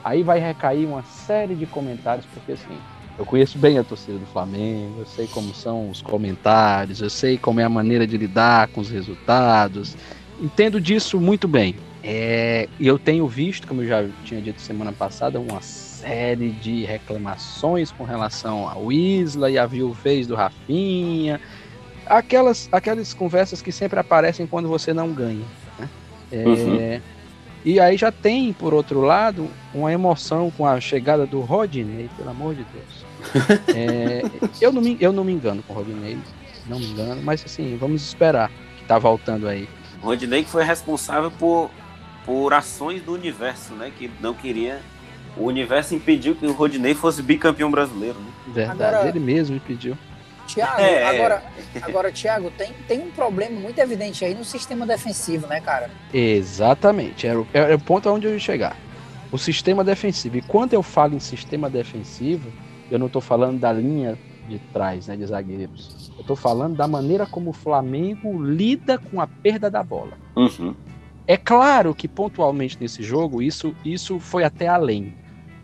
Aí 0.04 0.22
vai 0.22 0.38
recair 0.40 0.86
uma 0.86 1.02
série 1.02 1.54
de 1.54 1.66
comentários, 1.66 2.26
porque 2.32 2.52
assim, 2.52 2.76
eu 3.18 3.24
conheço 3.24 3.58
bem 3.58 3.78
a 3.78 3.84
torcida 3.84 4.18
do 4.18 4.26
Flamengo, 4.26 5.00
eu 5.00 5.06
sei 5.06 5.26
como 5.26 5.54
são 5.54 5.90
os 5.90 6.02
comentários, 6.02 7.00
eu 7.00 7.10
sei 7.10 7.38
como 7.38 7.60
é 7.60 7.64
a 7.64 7.68
maneira 7.68 8.06
de 8.06 8.16
lidar 8.16 8.68
com 8.68 8.80
os 8.80 8.90
resultados, 8.90 9.96
entendo 10.40 10.80
disso 10.80 11.20
muito 11.20 11.46
bem. 11.46 11.76
É, 12.02 12.68
eu 12.80 12.98
tenho 12.98 13.28
visto, 13.28 13.68
como 13.68 13.82
eu 13.82 13.86
já 13.86 14.08
tinha 14.24 14.40
dito 14.40 14.60
semana 14.60 14.92
passada, 14.92 15.38
uma 15.38 15.60
série 15.60 16.50
de 16.50 16.84
reclamações 16.84 17.92
com 17.92 18.02
relação 18.02 18.68
ao 18.68 18.90
Isla 18.90 19.50
e 19.50 19.56
a 19.56 19.66
viuvez 19.66 20.26
do 20.26 20.34
Rafinha, 20.34 21.40
aquelas, 22.06 22.68
aquelas 22.72 23.14
conversas 23.14 23.62
que 23.62 23.70
sempre 23.70 24.00
aparecem 24.00 24.48
quando 24.48 24.68
você 24.68 24.92
não 24.92 25.12
ganha. 25.12 25.44
Né? 25.78 25.88
É, 26.32 26.44
uhum. 26.44 27.00
E 27.64 27.78
aí 27.78 27.96
já 27.96 28.10
tem, 28.10 28.52
por 28.52 28.74
outro 28.74 29.00
lado, 29.00 29.48
uma 29.72 29.92
emoção 29.92 30.50
com 30.50 30.66
a 30.66 30.80
chegada 30.80 31.24
do 31.24 31.40
Rodney, 31.40 32.10
pelo 32.16 32.30
amor 32.30 32.54
de 32.54 32.64
Deus. 32.64 33.06
é, 33.74 34.22
eu, 34.60 34.72
não 34.72 34.82
me, 34.82 34.96
eu 35.00 35.12
não 35.12 35.22
me 35.22 35.32
engano 35.32 35.62
com 35.62 35.72
o 35.72 35.76
Rodney, 35.76 36.18
não 36.66 36.78
me 36.78 36.86
engano, 36.86 37.22
mas 37.22 37.44
assim, 37.44 37.76
vamos 37.76 38.02
esperar 38.02 38.50
que 38.78 38.84
tá 38.84 38.98
voltando 38.98 39.46
aí. 39.46 39.68
Rodney 40.00 40.42
que 40.42 40.50
foi 40.50 40.64
responsável 40.64 41.30
por, 41.30 41.70
por 42.26 42.52
ações 42.52 43.00
do 43.02 43.12
universo, 43.12 43.74
né? 43.74 43.92
Que 43.96 44.10
não 44.20 44.34
queria. 44.34 44.80
O 45.36 45.44
universo 45.44 45.94
impediu 45.94 46.34
que 46.34 46.44
o 46.44 46.52
Rodney 46.52 46.94
fosse 46.94 47.22
bicampeão 47.22 47.70
brasileiro, 47.70 48.18
né? 48.18 48.32
Verdade, 48.48 48.96
Agora... 48.96 49.08
ele 49.08 49.20
mesmo 49.20 49.56
impediu. 49.56 49.96
Tiago, 50.46 50.80
é, 50.80 51.04
agora, 51.04 51.42
agora 51.82 52.12
Tiago, 52.12 52.50
tem, 52.50 52.72
tem 52.86 53.00
um 53.00 53.10
problema 53.10 53.58
muito 53.58 53.78
evidente 53.78 54.24
aí 54.24 54.34
no 54.34 54.44
sistema 54.44 54.86
defensivo, 54.86 55.46
né, 55.46 55.60
cara? 55.60 55.90
Exatamente, 56.12 57.26
era 57.26 57.44
era 57.52 57.74
o 57.76 57.80
ponto 57.80 58.08
onde 58.10 58.26
eu 58.26 58.32
ia 58.32 58.38
chegar. 58.38 58.76
O 59.30 59.38
sistema 59.38 59.82
defensivo. 59.82 60.36
E 60.36 60.42
quando 60.42 60.74
eu 60.74 60.82
falo 60.82 61.14
em 61.14 61.20
sistema 61.20 61.70
defensivo, 61.70 62.52
eu 62.90 62.98
não 62.98 63.06
estou 63.06 63.22
falando 63.22 63.58
da 63.58 63.72
linha 63.72 64.18
de 64.46 64.58
trás, 64.58 65.06
né, 65.06 65.16
de 65.16 65.24
zagueiros. 65.24 66.12
Eu 66.16 66.20
estou 66.20 66.36
falando 66.36 66.76
da 66.76 66.86
maneira 66.86 67.24
como 67.24 67.50
o 67.50 67.52
Flamengo 67.54 68.42
lida 68.42 68.98
com 68.98 69.20
a 69.20 69.26
perda 69.26 69.70
da 69.70 69.82
bola. 69.82 70.18
Uhum. 70.36 70.74
É 71.26 71.36
claro 71.36 71.94
que 71.94 72.08
pontualmente 72.08 72.76
nesse 72.80 73.02
jogo 73.02 73.40
isso, 73.40 73.74
isso 73.84 74.18
foi 74.18 74.44
até 74.44 74.68
além. 74.68 75.14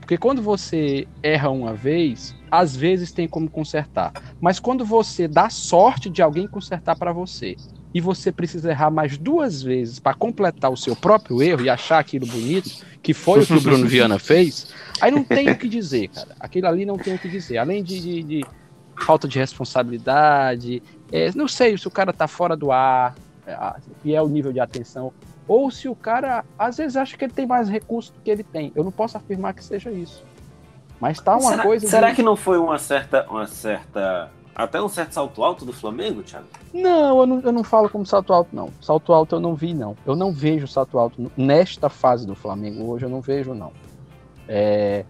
Porque 0.00 0.16
quando 0.16 0.40
você 0.40 1.06
erra 1.22 1.50
uma 1.50 1.74
vez, 1.74 2.34
às 2.50 2.76
vezes 2.76 3.12
tem 3.12 3.28
como 3.28 3.48
consertar. 3.50 4.12
Mas 4.40 4.58
quando 4.60 4.84
você 4.84 5.28
dá 5.28 5.50
sorte 5.50 6.08
de 6.08 6.22
alguém 6.22 6.46
consertar 6.46 6.96
para 6.96 7.12
você 7.12 7.56
e 7.94 8.00
você 8.00 8.30
precisa 8.30 8.70
errar 8.70 8.90
mais 8.90 9.16
duas 9.16 9.62
vezes 9.62 9.98
para 9.98 10.14
completar 10.14 10.70
o 10.70 10.76
seu 10.76 10.94
próprio 10.94 11.42
erro 11.42 11.62
e 11.62 11.70
achar 11.70 11.98
aquilo 11.98 12.26
bonito, 12.26 12.84
que 13.02 13.14
foi 13.14 13.42
o 13.42 13.46
que 13.46 13.54
o 13.54 13.60
Bruno 13.60 13.86
Viana 13.88 14.18
fez, 14.18 14.72
aí 15.00 15.10
não 15.10 15.24
tem 15.24 15.50
o 15.50 15.56
que 15.56 15.68
dizer, 15.68 16.08
cara. 16.08 16.36
Aquilo 16.38 16.66
ali 16.66 16.84
não 16.84 16.96
tem 16.98 17.14
o 17.14 17.18
que 17.18 17.28
dizer. 17.28 17.58
Além 17.58 17.82
de, 17.82 18.00
de, 18.00 18.22
de 18.22 18.44
falta 18.96 19.26
de 19.26 19.38
responsabilidade, 19.38 20.82
é, 21.10 21.30
não 21.34 21.48
sei 21.48 21.76
se 21.78 21.86
o 21.86 21.90
cara 21.90 22.12
tá 22.12 22.28
fora 22.28 22.56
do 22.56 22.70
ar, 22.70 23.14
é, 23.46 23.56
e 24.04 24.14
é 24.14 24.20
o 24.20 24.28
nível 24.28 24.52
de 24.52 24.60
atenção 24.60 25.12
ou 25.48 25.70
se 25.70 25.88
o 25.88 25.96
cara 25.96 26.44
às 26.58 26.76
vezes 26.76 26.94
acha 26.94 27.16
que 27.16 27.24
ele 27.24 27.32
tem 27.32 27.46
mais 27.46 27.68
recursos 27.68 28.12
do 28.12 28.20
que 28.20 28.30
ele 28.30 28.44
tem. 28.44 28.70
Eu 28.76 28.84
não 28.84 28.92
posso 28.92 29.16
afirmar 29.16 29.54
que 29.54 29.64
seja 29.64 29.90
isso. 29.90 30.22
Mas 31.00 31.20
tá 31.20 31.36
uma 31.36 31.50
será, 31.50 31.62
coisa. 31.62 31.88
Será 31.88 32.10
de... 32.10 32.16
que 32.16 32.22
não 32.22 32.36
foi 32.36 32.58
uma 32.58 32.78
certa, 32.78 33.26
uma 33.28 33.46
certa. 33.46 34.30
Até 34.54 34.82
um 34.82 34.88
certo 34.88 35.12
salto 35.12 35.44
alto 35.44 35.64
do 35.64 35.72
Flamengo, 35.72 36.20
Thiago? 36.22 36.46
Não 36.74 37.20
eu, 37.20 37.26
não, 37.26 37.40
eu 37.40 37.52
não 37.52 37.62
falo 37.62 37.88
como 37.88 38.04
salto 38.04 38.32
alto, 38.32 38.54
não. 38.54 38.70
Salto 38.80 39.12
alto 39.12 39.36
eu 39.36 39.40
não 39.40 39.54
vi, 39.54 39.72
não. 39.72 39.96
Eu 40.04 40.16
não 40.16 40.32
vejo 40.32 40.66
salto 40.66 40.98
alto 40.98 41.30
nesta 41.36 41.88
fase 41.88 42.26
do 42.26 42.34
Flamengo 42.34 42.90
hoje, 42.90 43.04
eu 43.04 43.08
não 43.08 43.20
vejo, 43.20 43.54
não. 43.54 43.72
É, 44.48 45.04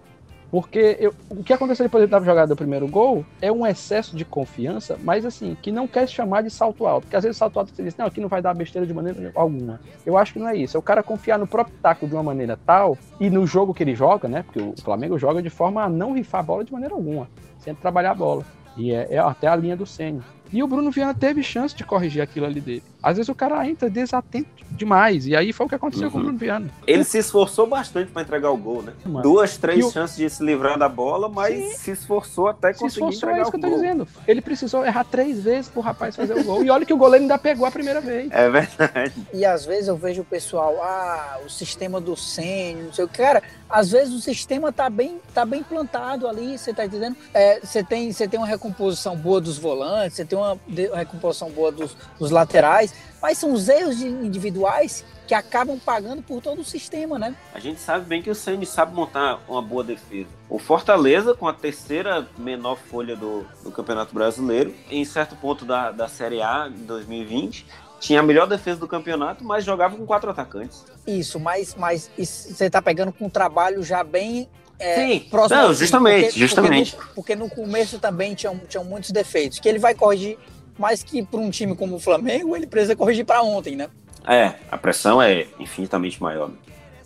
porque 0.51 0.97
eu, 0.99 1.15
o 1.29 1.43
que 1.43 1.53
aconteceu 1.53 1.85
depois 1.85 2.09
da 2.09 2.21
jogada 2.21 2.47
do 2.47 2.57
primeiro 2.57 2.89
gol 2.89 3.25
é 3.41 3.53
um 3.53 3.67
excesso 3.67 4.17
de 4.17 4.25
confiança, 4.25 4.99
mas 5.03 5.27
assim, 5.27 5.57
que 5.61 5.71
não 5.71 5.87
quer 5.87 6.09
se 6.09 6.15
chamar 6.15 6.43
de 6.43 6.51
salto 6.51 6.87
alto. 6.87 7.03
Porque 7.03 7.17
às 7.17 7.23
vezes 7.23 7.37
salto 7.37 7.59
alto 7.59 7.75
você 7.75 7.83
diz, 7.83 7.97
não, 7.97 8.07
aqui 8.07 8.21
não 8.21 8.29
vai 8.29 8.41
dar 8.41 8.55
besteira 8.55 8.87
de 8.87 8.95
maneira 8.95 9.31
alguma. 9.35 9.81
Eu 10.07 10.17
acho 10.17 10.33
que 10.33 10.39
não 10.39 10.49
é 10.49 10.57
isso. 10.57 10.77
É 10.77 10.81
o 10.81 10.83
cara 10.83 11.03
confiar 11.03 11.39
no 11.39 11.47
próprio 11.47 11.77
taco 11.83 12.07
de 12.07 12.15
uma 12.15 12.23
maneira 12.23 12.59
tal, 12.65 12.97
e 13.21 13.29
no 13.29 13.47
jogo 13.47 13.75
que 13.75 13.83
ele 13.83 13.95
joga, 13.95 14.27
né? 14.29 14.43
Porque 14.43 14.61
o 14.61 14.75
Flamengo 14.83 15.19
joga 15.19 15.43
de 15.43 15.51
forma 15.51 15.83
a 15.83 15.89
não 15.89 16.15
rifar 16.15 16.41
a 16.41 16.45
bola 16.45 16.65
de 16.65 16.73
maneira 16.73 16.95
alguma. 16.95 17.29
Sempre 17.59 17.83
trabalhar 17.83 18.13
a 18.13 18.15
bola. 18.15 18.45
E 18.77 18.93
é, 18.93 19.09
é 19.11 19.19
até 19.19 19.49
a 19.49 19.57
linha 19.57 19.77
do 19.77 19.85
Senna. 19.85 20.23
E 20.53 20.63
o 20.63 20.67
Bruno 20.67 20.91
Viana 20.91 21.15
teve 21.15 21.43
chance 21.43 21.75
de 21.75 21.85
corrigir 21.85 22.23
aquilo 22.23 22.47
ali 22.47 22.61
dele. 22.61 22.83
Às 23.03 23.17
vezes 23.17 23.29
o 23.29 23.35
cara 23.35 23.67
entra 23.67 23.89
desatento 23.89 24.49
demais. 24.71 25.27
E 25.27 25.37
aí 25.37 25.53
foi 25.53 25.67
o 25.67 25.69
que 25.69 25.75
aconteceu 25.75 26.07
uhum. 26.07 26.11
com 26.11 26.19
o 26.19 26.21
uhum. 26.21 26.27
Bruno 26.27 26.39
Viana. 26.39 26.71
Ele 26.87 27.05
se 27.05 27.19
esforçou 27.19 27.67
bastante 27.67 28.11
para 28.11 28.23
entregar 28.23 28.51
o 28.51 28.57
gol, 28.57 28.83
né? 28.83 28.93
Mano. 29.05 29.23
Duas, 29.23 29.57
três 29.57 29.91
chances 29.93 30.17
de 30.17 30.29
se 30.29 30.45
livrar 30.45 30.79
da 30.79 30.89
bola, 30.89 31.29
mas 31.29 31.55
Sim. 31.55 31.77
se 31.77 31.91
esforçou 31.93 32.49
até 32.49 32.73
conseguir 32.73 32.91
se 32.91 32.97
esforçou, 32.97 33.29
entregar 33.31 33.39
é 33.39 33.43
isso 33.43 33.51
que 33.51 33.57
eu 33.57 33.61
tô 33.61 33.69
gol. 33.69 33.77
dizendo. 33.77 34.09
Ele 34.27 34.41
precisou 34.41 34.85
errar 34.85 35.05
três 35.05 35.43
vezes 35.43 35.71
pro 35.71 35.81
rapaz 35.81 36.17
fazer 36.17 36.35
o 36.35 36.45
gol. 36.45 36.65
E 36.65 36.71
olha 36.71 36.85
que 36.85 36.93
o 36.93 36.97
goleiro 36.97 37.23
ainda 37.25 37.39
pegou 37.39 37.67
a 37.67 37.71
primeira 37.71 38.01
vez. 38.01 38.31
É 38.31 38.49
verdade. 38.51 39.15
E 39.33 39.45
às 39.45 39.65
vezes 39.65 39.89
eu 39.89 39.97
vejo 39.97 40.23
o 40.23 40.25
pessoal, 40.25 40.77
ah, 40.83 41.39
o 41.45 41.49
sistema 41.49 42.01
do 42.01 42.17
Senna, 42.17 42.83
não 42.83 42.93
sei 42.93 43.05
o 43.05 43.09
que. 43.09 43.19
Cara, 43.19 43.43
às 43.69 43.91
vezes 43.91 44.15
o 44.15 44.21
sistema 44.21 44.73
tá 44.73 44.89
bem, 44.89 45.21
tá 45.35 45.45
bem 45.45 45.63
plantado 45.63 46.27
ali, 46.27 46.57
você 46.57 46.73
tá 46.73 46.87
entendendo? 46.87 47.17
É, 47.35 47.61
você, 47.61 47.83
tem, 47.83 48.11
você 48.11 48.27
tem 48.27 48.41
uma 48.41 48.47
recomposição 48.47 49.17
boa 49.17 49.41
dos 49.41 49.59
volantes, 49.59 50.17
você 50.17 50.25
tem 50.25 50.38
uma 50.39 50.59
recomposição 50.97 51.51
boa 51.51 51.71
dos, 51.71 51.97
dos 52.19 52.31
laterais, 52.31 52.95
mas 53.21 53.39
são 53.39 53.53
os 53.53 53.69
erros 53.69 54.01
individuais 54.01 55.05
que 55.27 55.35
acabam 55.35 55.79
pagando 55.79 56.23
por 56.23 56.41
todo 56.41 56.63
o 56.63 56.65
sistema, 56.65 57.19
né? 57.19 57.37
A 57.53 57.61
gente 57.61 57.81
sabe 57.81 58.07
bem 58.07 58.23
que 58.23 58.31
o 58.31 58.35
Sandy 58.35 58.65
sabe 58.65 58.95
montar 58.95 59.41
uma 59.47 59.61
boa 59.61 59.85
defesa. 59.85 60.31
O 60.49 60.59
Fortaleza, 60.59 61.35
com 61.35 61.47
a 61.47 61.53
terceira 61.53 62.27
menor 62.39 62.77
folha 62.77 63.15
do, 63.15 63.45
do 63.63 63.71
Campeonato 63.71 64.15
Brasileiro, 64.15 64.75
em 64.91 65.05
certo 65.05 65.37
ponto 65.37 65.67
da, 65.67 65.91
da 65.91 66.09
Série 66.09 66.41
A 66.41 66.69
em 66.75 66.85
2020, 66.87 67.67
tinha 68.01 68.21
a 68.21 68.23
melhor 68.23 68.47
defesa 68.47 68.81
do 68.81 68.89
campeonato, 68.89 69.45
mas 69.45 69.65
jogava 69.65 69.97
com 69.97 70.07
quatro 70.07 70.31
atacantes. 70.31 70.85
Isso, 71.07 71.39
mas, 71.39 71.75
mas 71.75 72.11
você 72.17 72.67
está 72.67 72.81
pegando 72.81 73.13
com 73.13 73.27
um 73.27 73.31
trabalho 73.31 73.83
já 73.83 74.03
bem 74.03 74.49
é, 74.79 74.95
Sim, 74.95 75.21
próximo. 75.31 75.61
Não, 75.61 75.75
justamente, 75.75 76.25
porque, 76.27 76.39
justamente. 76.39 76.93
Porque 76.93 77.05
no, 77.09 77.15
porque 77.15 77.37
no, 77.37 77.51
começo 77.51 77.99
também 77.99 78.35
tinham, 78.35 78.59
tinham 78.69 78.85
muitos 78.85 79.11
defeitos, 79.11 79.59
que 79.59 79.69
ele 79.69 79.79
vai 79.79 79.95
corrigir, 79.95 80.39
mas 80.79 81.03
que 81.03 81.23
para 81.25 81.41
um 81.41 81.51
time 81.51 81.75
como 81.75 81.97
o 81.97 82.01
Flamengo, 82.01 82.57
ele 82.57 82.67
precisa 82.67 82.95
corrigir 82.95 83.25
para 83.25 83.43
ontem, 83.43 83.77
né? 83.77 83.89
É, 84.27 84.55
a 84.71 84.77
pressão 84.77 85.21
é 85.21 85.47
infinitamente 85.59 86.23
maior. 86.23 86.51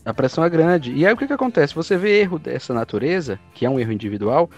A 0.05 0.13
pressão 0.13 0.45
é 0.45 0.51
grande. 0.51 0.93
E 0.93 1.07
aí 1.07 1.13
o 1.13 1.17
que, 1.17 1.27
que 1.27 1.33
acontece? 1.33 1.75
Você 1.75 1.97
vê 1.97 2.21
erro 2.21 2.39
dessa 2.39 2.75
natureza, 2.75 3.39
que 3.55 3.65
é 3.65 3.71
um 3.71 3.79
erro 3.79 3.93
individual, 3.93 4.51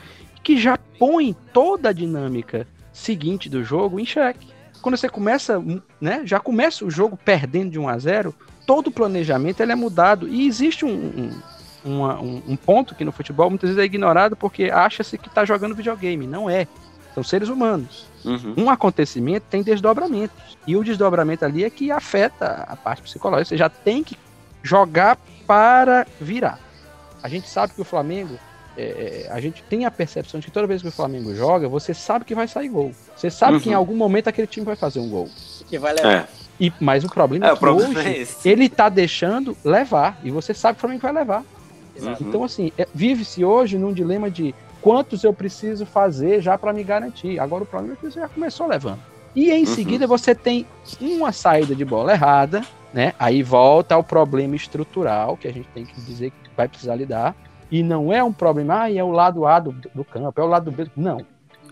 que 0.42 0.56
já 0.56 0.78
põe 0.99 1.37
toda 1.52 1.90
a 1.90 1.92
dinâmica 1.92 2.66
seguinte 2.92 3.49
do 3.49 3.62
jogo 3.62 4.00
em 4.00 4.06
xeque 4.06 4.54
quando 4.85 4.99
você 4.99 5.09
começa, 5.09 5.64
né, 5.99 6.21
já 6.26 6.38
começa 6.38 6.85
o 6.85 6.90
jogo 6.90 7.16
perdendo 7.16 7.71
de 7.71 7.78
1 7.78 7.88
a 7.88 7.99
0, 7.99 8.35
todo 8.66 8.88
o 8.88 8.92
planejamento 8.92 9.62
ele 9.62 9.73
é 9.73 9.75
mudado. 9.75 10.28
E 10.28 10.47
existe 10.47 10.85
um, 10.85 10.90
um, 10.90 11.30
um, 11.85 12.43
um 12.49 12.57
ponto 12.57 12.95
que 12.95 13.05
no 13.05 13.12
futebol 13.12 13.50
muitas 13.50 13.71
vezes 13.71 13.83
é 13.83 13.85
ignorado 13.85 14.37
porque 14.37 14.64
acha-se 14.64 15.19
que 15.19 15.29
está 15.29 15.45
jogando 15.45 15.75
videogame. 15.75 16.26
Não 16.26 16.49
é. 16.49 16.67
São 17.14 17.23
seres 17.23 17.49
humanos. 17.49 18.07
Uhum. 18.25 18.55
Um 18.57 18.71
acontecimento 18.71 19.45
tem 19.50 19.62
desdobramentos. 19.62 20.57
E 20.67 20.76
o 20.76 20.83
desdobramento 20.83 21.45
ali 21.45 21.62
é 21.62 21.71
que 21.71 21.91
afeta 21.91 22.64
a 22.67 22.75
parte 22.75 23.03
psicológica. 23.03 23.50
Você 23.50 23.57
já 23.57 23.69
tem 23.69 24.03
que 24.03 24.17
jogar 24.62 25.19
para 25.47 26.07
virar. 26.21 26.59
A 27.23 27.29
gente 27.29 27.49
sabe 27.49 27.75
que 27.75 27.81
o 27.81 27.85
Flamengo 27.85 28.38
é, 28.76 29.26
é, 29.29 29.33
a 29.33 29.41
gente 29.41 29.62
tem 29.62 29.85
a 29.85 29.91
percepção 29.91 30.41
de 30.41 30.47
que 30.47 30.53
toda 30.53 30.67
vez 30.67 30.83
que 30.83 30.88
o 30.88 30.93
Flamengo 30.93 31.35
joga, 31.35 31.69
você 31.69 31.95
sabe 31.95 32.25
que 32.25 32.35
vai 32.35 32.49
sair 32.49 32.69
gol. 32.69 32.93
Você 33.14 33.31
sabe 33.31 33.55
uhum. 33.55 33.61
que 33.61 33.69
em 33.69 33.73
uhum. 33.73 33.79
algum 33.79 33.97
momento 33.97 34.29
aquele 34.29 34.47
time 34.47 34.67
vai 34.67 34.76
fazer 34.76 34.99
um 34.99 35.09
gol. 35.09 35.29
Que 35.69 35.79
vai 35.79 35.95
levar. 35.95 36.12
É. 36.12 36.26
E, 36.59 36.73
mas 36.81 37.05
o 37.05 37.09
problema 37.09 37.47
é, 37.47 37.50
é 37.50 37.53
que 37.53 37.61
problema 37.61 38.00
hoje 38.00 38.23
é 38.23 38.49
ele 38.49 38.69
tá 38.69 38.88
deixando 38.88 39.57
levar. 39.64 40.19
E 40.25 40.31
você 40.31 40.53
sabe 40.53 40.75
que 40.75 40.79
o 40.79 40.81
Flamengo 40.81 41.03
vai 41.03 41.12
levar. 41.12 41.45
Então, 42.21 42.45
assim, 42.45 42.73
é, 42.77 42.87
vive-se 42.95 43.45
hoje 43.45 43.79
num 43.79 43.93
dilema 43.93 44.31
de 44.31 44.55
quantos 44.81 45.25
eu 45.25 45.33
preciso 45.33 45.87
fazer 45.87 46.41
já 46.41 46.59
para 46.59 46.73
me 46.73 46.85
garantir. 46.85 47.39
Agora 47.39 47.63
o 47.63 47.67
problema 47.67 47.95
é 47.95 47.97
que 47.97 48.11
você 48.11 48.21
já 48.21 48.29
começou 48.29 48.67
levando. 48.67 49.01
E 49.35 49.51
em 49.51 49.61
uhum. 49.61 49.67
seguida 49.67 50.07
você 50.07 50.35
tem 50.35 50.67
uma 51.01 51.33
saída 51.33 51.75
de 51.75 51.85
bola 51.85 52.13
errada, 52.13 52.63
né? 52.93 53.15
Aí 53.19 53.43
volta 53.43 53.95
ao 53.95 54.05
problema 54.05 54.55
estrutural 54.55 55.37
que 55.37 55.49
a 55.49 55.53
gente 55.53 55.69
tem 55.75 55.85
que 55.85 56.01
dizer 56.01 56.31
que 56.31 56.51
vai 56.57 56.69
precisar 56.69 56.95
lidar. 56.95 57.35
E 57.71 57.83
não 57.83 58.13
é 58.13 58.23
um 58.23 58.33
problema, 58.33 58.83
ah, 58.83 58.93
é 58.93 59.03
o 59.03 59.11
lado 59.11 59.47
A 59.47 59.59
do, 59.59 59.73
do 59.95 60.05
campo, 60.05 60.41
é 60.41 60.45
o 60.45 60.47
lado 60.47 60.71
B. 60.71 60.87
Não. 60.95 61.19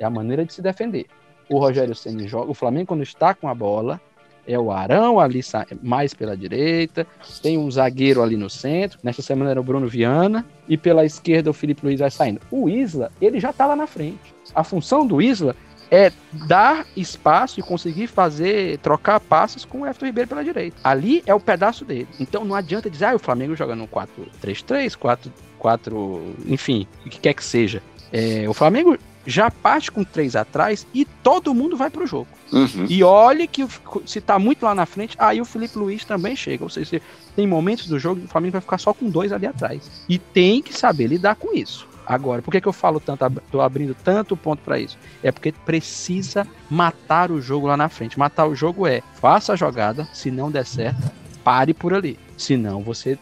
É 0.00 0.04
a 0.04 0.10
maneira 0.10 0.44
de 0.44 0.52
se 0.52 0.62
defender. 0.62 1.06
O 1.48 1.58
Rogério 1.58 1.94
Ceni 1.94 2.26
joga, 2.26 2.50
o 2.50 2.54
Flamengo 2.54 2.86
quando 2.86 3.02
está 3.02 3.34
com 3.34 3.46
a 3.46 3.54
bola, 3.54 4.00
é 4.46 4.58
o 4.58 4.70
Arão 4.70 5.20
ali 5.20 5.40
mais 5.82 6.14
pela 6.14 6.36
direita, 6.36 7.06
tem 7.42 7.58
um 7.58 7.70
zagueiro 7.70 8.22
ali 8.22 8.36
no 8.36 8.50
centro, 8.50 8.98
nessa 9.02 9.22
semana 9.22 9.50
era 9.50 9.60
o 9.60 9.64
Bruno 9.64 9.88
Viana, 9.88 10.44
e 10.68 10.76
pela 10.76 11.04
esquerda 11.04 11.50
o 11.50 11.54
Felipe 11.54 11.84
Luiz 11.84 12.00
vai 12.00 12.10
saindo. 12.10 12.40
O 12.50 12.68
Isla, 12.68 13.10
ele 13.20 13.38
já 13.38 13.50
está 13.50 13.66
lá 13.66 13.76
na 13.76 13.86
frente. 13.86 14.34
A 14.54 14.64
função 14.64 15.06
do 15.06 15.20
Isla 15.22 15.54
é 15.90 16.10
dar 16.48 16.86
espaço 16.96 17.60
e 17.60 17.62
conseguir 17.62 18.06
fazer, 18.06 18.78
trocar 18.78 19.20
passes 19.20 19.64
com 19.64 19.80
o 19.82 19.86
Everton 19.86 20.06
Ribeiro 20.06 20.28
pela 20.28 20.42
direita. 20.42 20.76
Ali 20.82 21.22
é 21.26 21.34
o 21.34 21.40
pedaço 21.40 21.84
dele. 21.84 22.08
Então 22.18 22.44
não 22.44 22.54
adianta 22.54 22.88
dizer, 22.88 23.06
ah, 23.06 23.14
o 23.14 23.18
Flamengo 23.18 23.54
joga 23.54 23.76
no 23.76 23.86
4-3-3, 23.86 24.96
4 24.96 25.30
quatro, 25.62 26.34
enfim, 26.44 26.88
o 27.06 27.08
que 27.08 27.20
quer 27.20 27.34
que 27.34 27.44
seja. 27.44 27.80
É, 28.12 28.48
o 28.48 28.52
Flamengo 28.52 28.98
já 29.26 29.50
parte 29.50 29.90
com 29.90 30.04
três 30.04 30.34
atrás 30.36 30.86
e 30.92 31.04
todo 31.04 31.54
mundo 31.54 31.76
vai 31.76 31.90
pro 31.90 32.06
jogo. 32.06 32.28
Uhum. 32.52 32.86
E 32.88 33.02
olhe 33.02 33.46
que 33.46 33.66
se 34.04 34.20
tá 34.20 34.38
muito 34.38 34.64
lá 34.64 34.74
na 34.74 34.86
frente, 34.86 35.16
aí 35.18 35.40
o 35.40 35.44
Felipe 35.44 35.78
Luiz 35.78 36.04
também 36.04 36.36
chega. 36.36 36.64
Ou 36.64 36.70
seja, 36.70 37.00
tem 37.34 37.46
momentos 37.46 37.86
do 37.86 37.98
jogo 37.98 38.20
que 38.20 38.26
o 38.26 38.28
Flamengo 38.28 38.52
vai 38.52 38.60
ficar 38.60 38.78
só 38.78 38.92
com 38.92 39.08
dois 39.08 39.32
ali 39.32 39.46
atrás. 39.46 39.90
E 40.08 40.18
tem 40.18 40.62
que 40.62 40.76
saber 40.76 41.06
lidar 41.06 41.36
com 41.36 41.54
isso. 41.54 41.88
Agora, 42.04 42.42
por 42.42 42.50
que, 42.50 42.60
que 42.60 42.66
eu 42.66 42.72
falo 42.72 42.98
tanto, 42.98 43.24
tô 43.50 43.60
abrindo 43.60 43.94
tanto 43.94 44.36
ponto 44.36 44.60
para 44.62 44.78
isso? 44.78 44.98
É 45.22 45.30
porque 45.30 45.52
precisa 45.52 46.46
matar 46.68 47.30
o 47.30 47.40
jogo 47.40 47.68
lá 47.68 47.76
na 47.76 47.88
frente. 47.88 48.18
Matar 48.18 48.46
o 48.46 48.54
jogo 48.54 48.86
é, 48.86 49.02
faça 49.14 49.52
a 49.52 49.56
jogada, 49.56 50.06
se 50.12 50.30
não 50.30 50.50
der 50.50 50.66
certo, 50.66 51.10
pare 51.44 51.72
por 51.72 51.94
ali. 51.94 52.18
Senão 52.36 52.82
você 52.82 53.18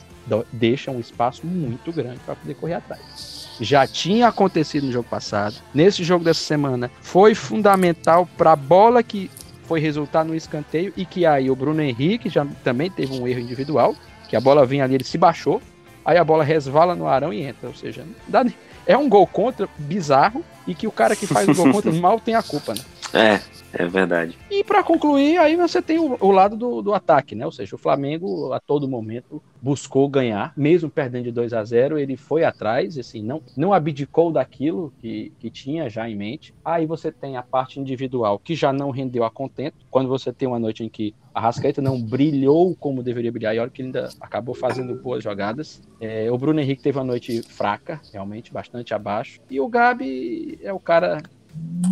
deixa 0.52 0.90
um 0.90 1.00
espaço 1.00 1.47
muito 1.47 1.92
grande 1.92 2.21
para 2.25 2.37
poder 2.37 2.54
correr 2.54 2.75
atrás. 2.75 3.29
Já 3.60 3.86
tinha 3.86 4.28
acontecido 4.28 4.86
no 4.86 4.92
jogo 4.92 5.08
passado. 5.08 5.56
Nesse 5.74 6.02
jogo 6.02 6.24
dessa 6.24 6.40
semana, 6.40 6.90
foi 7.00 7.34
fundamental 7.34 8.28
para 8.36 8.52
a 8.52 8.56
bola 8.56 9.02
que 9.02 9.30
foi 9.64 9.80
resultar 9.80 10.24
no 10.24 10.34
escanteio 10.34 10.92
e 10.96 11.04
que 11.04 11.24
aí 11.24 11.50
o 11.50 11.54
Bruno 11.54 11.80
Henrique 11.80 12.28
já 12.28 12.46
também 12.64 12.90
teve 12.90 13.12
um 13.12 13.28
erro 13.28 13.40
individual, 13.40 13.94
que 14.28 14.34
a 14.34 14.40
bola 14.40 14.66
vinha 14.66 14.84
ali, 14.84 14.94
ele 14.94 15.04
se 15.04 15.16
baixou, 15.16 15.62
aí 16.04 16.18
a 16.18 16.24
bola 16.24 16.42
resvala 16.42 16.94
no 16.94 17.06
arão 17.06 17.32
e 17.32 17.42
entra. 17.42 17.68
Ou 17.68 17.74
seja, 17.74 18.04
dá, 18.26 18.44
é 18.86 18.96
um 18.96 19.08
gol 19.08 19.26
contra 19.26 19.68
bizarro 19.78 20.44
e 20.66 20.74
que 20.74 20.86
o 20.86 20.92
cara 20.92 21.14
que 21.14 21.26
faz 21.26 21.48
o 21.48 21.54
gol 21.54 21.70
contra 21.72 21.92
mal 21.94 22.18
tem 22.18 22.34
a 22.34 22.42
culpa, 22.42 22.74
né? 22.74 22.80
É, 23.12 23.40
é 23.72 23.86
verdade. 23.86 24.36
E 24.50 24.64
para 24.64 24.82
concluir, 24.82 25.38
aí 25.38 25.56
você 25.56 25.80
tem 25.80 25.98
o, 25.98 26.16
o 26.20 26.30
lado 26.30 26.56
do, 26.56 26.82
do, 26.82 26.94
ataque, 26.94 27.34
né? 27.34 27.46
Ou 27.46 27.52
seja, 27.52 27.74
o 27.74 27.78
Flamengo 27.78 28.52
a 28.52 28.60
todo 28.60 28.88
momento 28.88 29.42
buscou 29.62 30.08
ganhar, 30.08 30.52
mesmo 30.56 30.90
perdendo 30.90 31.24
de 31.24 31.32
2 31.32 31.52
a 31.52 31.62
0 31.62 31.98
ele 31.98 32.16
foi 32.16 32.44
atrás, 32.44 32.98
assim, 32.98 33.22
não, 33.22 33.42
não 33.56 33.72
abdicou 33.72 34.32
daquilo 34.32 34.92
que, 34.98 35.32
que 35.38 35.50
tinha 35.50 35.88
já 35.88 36.08
em 36.08 36.16
mente. 36.16 36.54
Aí 36.64 36.86
você 36.86 37.12
tem 37.12 37.36
a 37.36 37.42
parte 37.42 37.78
individual 37.78 38.38
que 38.38 38.54
já 38.54 38.72
não 38.72 38.90
rendeu 38.90 39.24
a 39.24 39.30
contento, 39.30 39.76
quando 39.90 40.08
você 40.08 40.32
tem 40.32 40.48
uma 40.48 40.58
noite 40.58 40.82
em 40.82 40.88
que 40.88 41.14
a 41.32 41.40
Rascaeta 41.40 41.80
não 41.80 42.00
brilhou 42.00 42.74
como 42.74 43.02
deveria 43.02 43.30
brilhar, 43.30 43.54
e 43.54 43.60
olha 43.60 43.70
que 43.70 43.82
ainda 43.82 44.08
acabou 44.20 44.54
fazendo 44.54 44.94
boas 44.96 45.22
jogadas. 45.22 45.80
É, 46.00 46.30
o 46.30 46.36
Bruno 46.36 46.60
Henrique 46.60 46.82
teve 46.82 46.98
uma 46.98 47.04
noite 47.04 47.42
fraca, 47.42 48.00
realmente, 48.12 48.52
bastante 48.52 48.92
abaixo. 48.92 49.40
E 49.48 49.60
o 49.60 49.68
Gabi 49.68 50.58
é 50.62 50.72
o 50.72 50.80
cara 50.80 51.22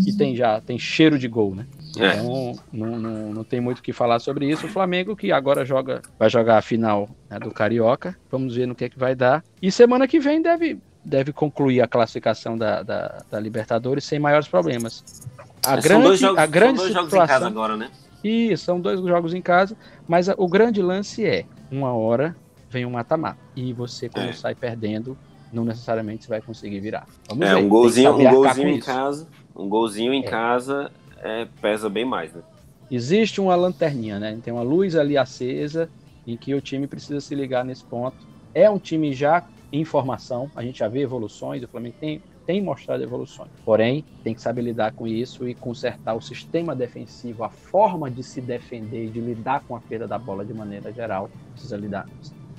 que 0.04 0.16
tem 0.16 0.36
já 0.36 0.60
tem 0.60 0.78
cheiro 0.78 1.18
de 1.18 1.28
gol, 1.28 1.54
né? 1.54 1.66
É. 1.98 2.14
Então 2.14 2.52
não, 2.72 2.98
não, 2.98 3.32
não 3.32 3.44
tem 3.44 3.60
muito 3.60 3.78
o 3.78 3.82
que 3.82 3.92
falar 3.92 4.18
sobre 4.18 4.48
isso. 4.48 4.66
O 4.66 4.68
Flamengo 4.68 5.16
que 5.16 5.32
agora 5.32 5.64
joga 5.64 6.02
vai 6.18 6.28
jogar 6.28 6.58
a 6.58 6.62
final 6.62 7.08
né, 7.28 7.38
do 7.38 7.50
Carioca. 7.50 8.16
Vamos 8.30 8.54
ver 8.54 8.66
no 8.66 8.74
que 8.74 8.84
é 8.84 8.88
que 8.88 8.98
vai 8.98 9.14
dar. 9.14 9.42
E 9.60 9.70
semana 9.70 10.06
que 10.06 10.20
vem 10.20 10.40
deve 10.42 10.78
deve 11.04 11.32
concluir 11.32 11.80
a 11.80 11.88
classificação 11.88 12.58
da, 12.58 12.82
da, 12.82 13.22
da 13.30 13.40
Libertadores 13.40 14.04
sem 14.04 14.18
maiores 14.18 14.46
problemas. 14.46 15.26
A 15.64 15.76
é, 15.76 15.80
grande, 15.80 16.16
jogos, 16.16 16.38
a 16.38 16.46
grande 16.46 16.80
situação 16.80 17.46
agora, 17.46 17.76
né? 17.76 17.90
Isso, 18.22 18.64
são 18.64 18.80
dois 18.80 19.00
jogos 19.00 19.32
em 19.32 19.40
casa, 19.40 19.76
mas 20.06 20.28
a, 20.28 20.34
o 20.36 20.48
grande 20.48 20.82
lance 20.82 21.24
é 21.24 21.44
uma 21.70 21.92
hora 21.92 22.36
vem 22.70 22.84
um 22.84 22.90
mata-mata 22.90 23.38
e 23.56 23.72
você 23.72 24.08
quando 24.08 24.28
é. 24.28 24.32
sai 24.32 24.54
perdendo 24.54 25.16
não 25.50 25.64
necessariamente 25.64 26.24
você 26.24 26.28
vai 26.28 26.42
conseguir 26.42 26.80
virar. 26.80 27.06
Vamos 27.26 27.46
é, 27.46 27.54
ver, 27.54 27.64
um 27.64 27.68
golzinho, 27.68 28.14
um 28.14 28.30
golzinho 28.30 28.68
em 28.68 28.80
casa 28.80 29.26
um 29.58 29.68
golzinho 29.68 30.14
em 30.14 30.24
é. 30.24 30.28
casa 30.28 30.90
é, 31.20 31.46
pesa 31.60 31.88
bem 31.88 32.04
mais, 32.04 32.32
né? 32.32 32.42
Existe 32.90 33.40
uma 33.40 33.54
lanterninha, 33.54 34.18
né? 34.18 34.38
Tem 34.42 34.52
uma 34.52 34.62
luz 34.62 34.96
ali 34.96 35.18
acesa 35.18 35.90
em 36.26 36.36
que 36.36 36.54
o 36.54 36.60
time 36.60 36.86
precisa 36.86 37.20
se 37.20 37.34
ligar 37.34 37.64
nesse 37.64 37.84
ponto. 37.84 38.16
É 38.54 38.70
um 38.70 38.78
time 38.78 39.12
já 39.12 39.44
em 39.70 39.84
formação, 39.84 40.50
a 40.56 40.62
gente 40.62 40.78
já 40.78 40.88
vê 40.88 41.00
evoluções, 41.00 41.62
o 41.62 41.68
Flamengo 41.68 41.96
tem, 42.00 42.22
tem 42.46 42.62
mostrado 42.62 43.02
evoluções. 43.02 43.50
Porém, 43.62 44.02
tem 44.24 44.34
que 44.34 44.40
saber 44.40 44.62
lidar 44.62 44.92
com 44.92 45.06
isso 45.06 45.46
e 45.46 45.54
consertar 45.54 46.14
o 46.14 46.22
sistema 46.22 46.74
defensivo, 46.74 47.44
a 47.44 47.50
forma 47.50 48.10
de 48.10 48.22
se 48.22 48.40
defender, 48.40 49.10
de 49.10 49.20
lidar 49.20 49.62
com 49.68 49.76
a 49.76 49.80
perda 49.80 50.08
da 50.08 50.18
bola 50.18 50.44
de 50.44 50.54
maneira 50.54 50.90
geral. 50.90 51.28
Precisa 51.52 51.76
lidar 51.76 52.08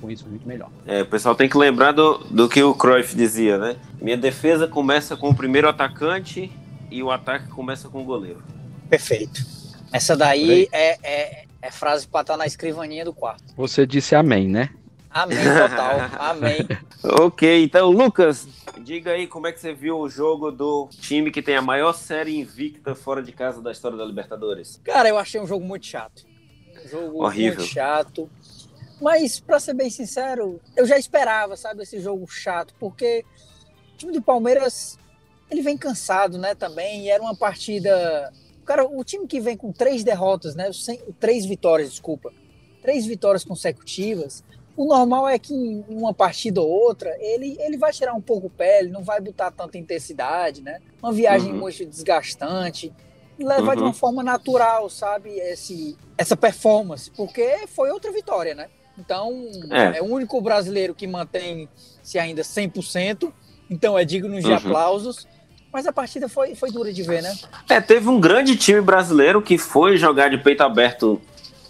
com 0.00 0.08
isso 0.08 0.28
muito 0.28 0.46
melhor. 0.46 0.70
É, 0.86 1.02
o 1.02 1.06
pessoal 1.06 1.34
tem 1.34 1.48
que 1.48 1.58
lembrar 1.58 1.90
do, 1.90 2.18
do 2.30 2.48
que 2.48 2.62
o 2.62 2.72
Cruyff 2.72 3.16
dizia, 3.16 3.58
né? 3.58 3.76
Minha 4.00 4.16
defesa 4.16 4.68
começa 4.68 5.16
com 5.16 5.30
o 5.30 5.34
primeiro 5.34 5.68
atacante 5.68 6.50
e 6.90 7.02
o 7.02 7.10
ataque 7.10 7.48
começa 7.48 7.88
com 7.88 8.02
o 8.02 8.04
goleiro. 8.04 8.42
Perfeito. 8.88 9.44
Essa 9.92 10.16
daí 10.16 10.68
é, 10.72 10.98
é, 11.02 11.44
é, 11.62 11.70
frase 11.70 12.06
para 12.06 12.20
estar 12.22 12.34
tá 12.34 12.36
na 12.38 12.46
escrivaninha 12.46 13.04
do 13.04 13.12
quarto. 13.12 13.42
Você 13.56 13.86
disse 13.86 14.14
amém, 14.14 14.48
né? 14.48 14.70
Amém 15.10 15.38
total. 15.38 15.96
amém. 16.30 16.58
ok, 17.02 17.64
então, 17.64 17.90
Lucas, 17.90 18.46
diga 18.80 19.12
aí 19.12 19.26
como 19.26 19.46
é 19.46 19.52
que 19.52 19.60
você 19.60 19.72
viu 19.72 19.98
o 19.98 20.08
jogo 20.08 20.52
do 20.52 20.88
time 20.92 21.30
que 21.30 21.42
tem 21.42 21.56
a 21.56 21.62
maior 21.62 21.92
série 21.92 22.38
invicta 22.38 22.94
fora 22.94 23.22
de 23.22 23.32
casa 23.32 23.60
da 23.60 23.72
história 23.72 23.98
da 23.98 24.04
Libertadores. 24.04 24.80
Cara, 24.84 25.08
eu 25.08 25.18
achei 25.18 25.40
um 25.40 25.46
jogo 25.46 25.64
muito 25.64 25.86
chato. 25.86 26.24
Um 26.84 26.88
jogo 26.88 27.24
Horrível. 27.24 27.58
muito 27.58 27.72
chato. 27.72 28.30
Mas, 29.00 29.40
para 29.40 29.58
ser 29.58 29.74
bem 29.74 29.90
sincero, 29.90 30.60
eu 30.76 30.86
já 30.86 30.98
esperava, 30.98 31.56
sabe, 31.56 31.82
esse 31.82 32.00
jogo 32.00 32.26
chato, 32.28 32.74
porque 32.78 33.24
o 33.94 33.96
time 33.96 34.12
do 34.12 34.22
Palmeiras 34.22 34.98
ele 35.50 35.62
vem 35.62 35.76
cansado, 35.76 36.38
né, 36.38 36.54
também, 36.54 37.04
e 37.04 37.10
era 37.10 37.22
uma 37.22 37.34
partida... 37.34 38.32
Cara, 38.64 38.86
o 38.86 39.02
time 39.02 39.26
que 39.26 39.40
vem 39.40 39.56
com 39.56 39.72
três 39.72 40.04
derrotas, 40.04 40.54
né, 40.54 40.72
sem, 40.72 41.00
três 41.18 41.44
vitórias, 41.44 41.90
desculpa, 41.90 42.32
três 42.80 43.04
vitórias 43.04 43.44
consecutivas, 43.44 44.44
o 44.76 44.86
normal 44.86 45.28
é 45.28 45.38
que 45.38 45.52
em 45.52 45.84
uma 45.88 46.14
partida 46.14 46.60
ou 46.60 46.68
outra, 46.68 47.14
ele, 47.18 47.56
ele 47.60 47.76
vai 47.76 47.92
tirar 47.92 48.14
um 48.14 48.20
pouco 48.20 48.46
o 48.46 48.50
pé, 48.50 48.80
ele 48.80 48.90
não 48.90 49.02
vai 49.02 49.20
botar 49.20 49.50
tanta 49.50 49.76
intensidade, 49.76 50.62
né, 50.62 50.78
uma 51.02 51.12
viagem 51.12 51.52
uhum. 51.52 51.58
muito 51.58 51.84
desgastante, 51.84 52.92
levar 53.38 53.70
uhum. 53.70 53.74
de 53.74 53.80
uma 53.80 53.86
uhum. 53.86 53.92
forma 53.92 54.22
natural, 54.22 54.88
sabe, 54.88 55.30
esse, 55.30 55.96
essa 56.16 56.36
performance, 56.36 57.10
porque 57.10 57.66
foi 57.66 57.90
outra 57.90 58.12
vitória, 58.12 58.54
né, 58.54 58.68
então, 59.00 59.48
é. 59.70 59.98
é 59.98 60.02
o 60.02 60.06
único 60.06 60.40
brasileiro 60.40 60.94
que 60.94 61.06
mantém-se 61.06 62.18
ainda 62.18 62.42
100%, 62.42 63.32
então 63.70 63.98
é 63.98 64.04
digno 64.04 64.38
de 64.38 64.46
uhum. 64.46 64.54
aplausos. 64.54 65.26
Mas 65.72 65.86
a 65.86 65.92
partida 65.92 66.28
foi, 66.28 66.54
foi 66.54 66.70
dura 66.70 66.92
de 66.92 67.02
ver, 67.02 67.22
né? 67.22 67.32
É, 67.68 67.80
teve 67.80 68.08
um 68.08 68.20
grande 68.20 68.56
time 68.56 68.80
brasileiro 68.80 69.40
que 69.40 69.56
foi 69.56 69.96
jogar 69.96 70.28
de 70.28 70.38
peito 70.38 70.62
aberto 70.62 71.20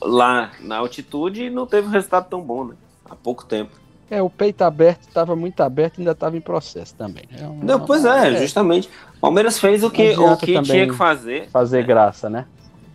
lá 0.01 0.51
na 0.61 0.79
altitude 0.79 1.45
e 1.45 1.51
não 1.51 1.67
teve 1.67 1.87
um 1.87 1.91
resultado 1.91 2.29
tão 2.29 2.41
bom, 2.41 2.65
né? 2.65 2.75
Há 3.09 3.15
pouco 3.15 3.45
tempo. 3.45 3.73
É, 4.11 4.21
o 4.21 4.31
peito 4.31 4.63
aberto 4.63 5.03
estava 5.03 5.37
muito 5.37 5.61
aberto 5.61 5.99
e 5.99 6.01
ainda 6.01 6.13
estava 6.13 6.37
em 6.37 6.41
processo 6.41 6.95
também. 6.97 7.25
É 7.39 7.45
um, 7.45 7.59
não, 7.63 7.85
pois 7.85 8.05
é, 8.05 8.33
é, 8.33 8.41
justamente. 8.41 8.89
Palmeiras 9.21 9.59
fez 9.59 9.85
o 9.85 9.91
que, 9.91 10.19
o 10.19 10.37
que 10.37 10.61
tinha 10.63 10.87
que 10.87 10.95
fazer. 10.95 11.49
Fazer 11.51 11.85
graça, 11.85 12.29
né? 12.29 12.47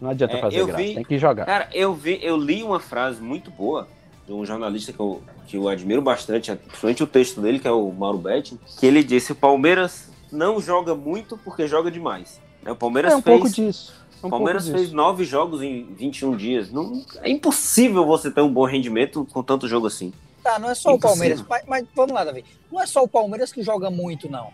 Não 0.01 0.09
adianta 0.09 0.35
é, 0.35 0.41
fazer 0.41 0.65
graça, 0.65 0.83
vi, 0.83 0.95
tem 0.95 1.03
que 1.05 1.17
jogar. 1.17 1.45
Cara, 1.45 1.69
eu 1.73 1.93
vi, 1.93 2.19
eu 2.21 2.35
li 2.35 2.63
uma 2.63 2.81
frase 2.81 3.21
muito 3.21 3.49
boa 3.49 3.87
de 4.27 4.33
um 4.33 4.45
jornalista 4.45 4.91
que 4.91 4.99
eu, 4.99 5.21
que 5.47 5.55
eu 5.55 5.69
admiro 5.69 6.01
bastante, 6.01 6.53
principalmente 6.53 7.03
o 7.03 7.07
texto 7.07 7.39
dele, 7.39 7.59
que 7.59 7.67
é 7.67 7.71
o 7.71 7.91
Mauro 7.91 8.17
Betti, 8.17 8.59
que 8.77 8.85
ele 8.85 9.01
disse: 9.01 9.31
o 9.31 9.35
Palmeiras 9.35 10.09
não 10.35 10.61
joga 10.61 10.93
muito 10.93 11.37
porque 11.37 11.67
joga 11.67 11.89
demais. 11.89 12.41
Né, 12.61 12.71
o 12.71 12.75
Palmeiras 12.75 13.13
é 13.13 13.15
um 13.15 13.21
fez, 13.21 13.39
pouco 13.39 13.53
disso. 13.53 13.93
Um 14.23 14.29
Palmeiras 14.29 14.67
fez 14.67 14.81
disso. 14.83 14.95
nove 14.95 15.23
jogos 15.23 15.61
em 15.61 15.83
21 15.95 16.35
dias. 16.35 16.71
Não, 16.71 17.03
é 17.21 17.29
impossível 17.29 18.05
você 18.05 18.29
ter 18.29 18.41
um 18.41 18.51
bom 18.51 18.65
rendimento 18.65 19.25
com 19.31 19.43
tanto 19.43 19.67
jogo 19.67 19.87
assim. 19.87 20.11
Tá, 20.43 20.59
não 20.59 20.69
é 20.69 20.75
só 20.75 20.91
impossível. 20.91 20.97
o 20.97 20.99
Palmeiras. 20.99 21.45
Mas, 21.47 21.63
mas, 21.67 21.85
vamos 21.95 22.13
lá, 22.13 22.23
Davi. 22.23 22.43
Não 22.71 22.81
é 22.81 22.85
só 22.85 23.03
o 23.03 23.07
Palmeiras 23.07 23.51
que 23.51 23.63
joga 23.63 23.89
muito, 23.89 24.29
não. 24.29 24.51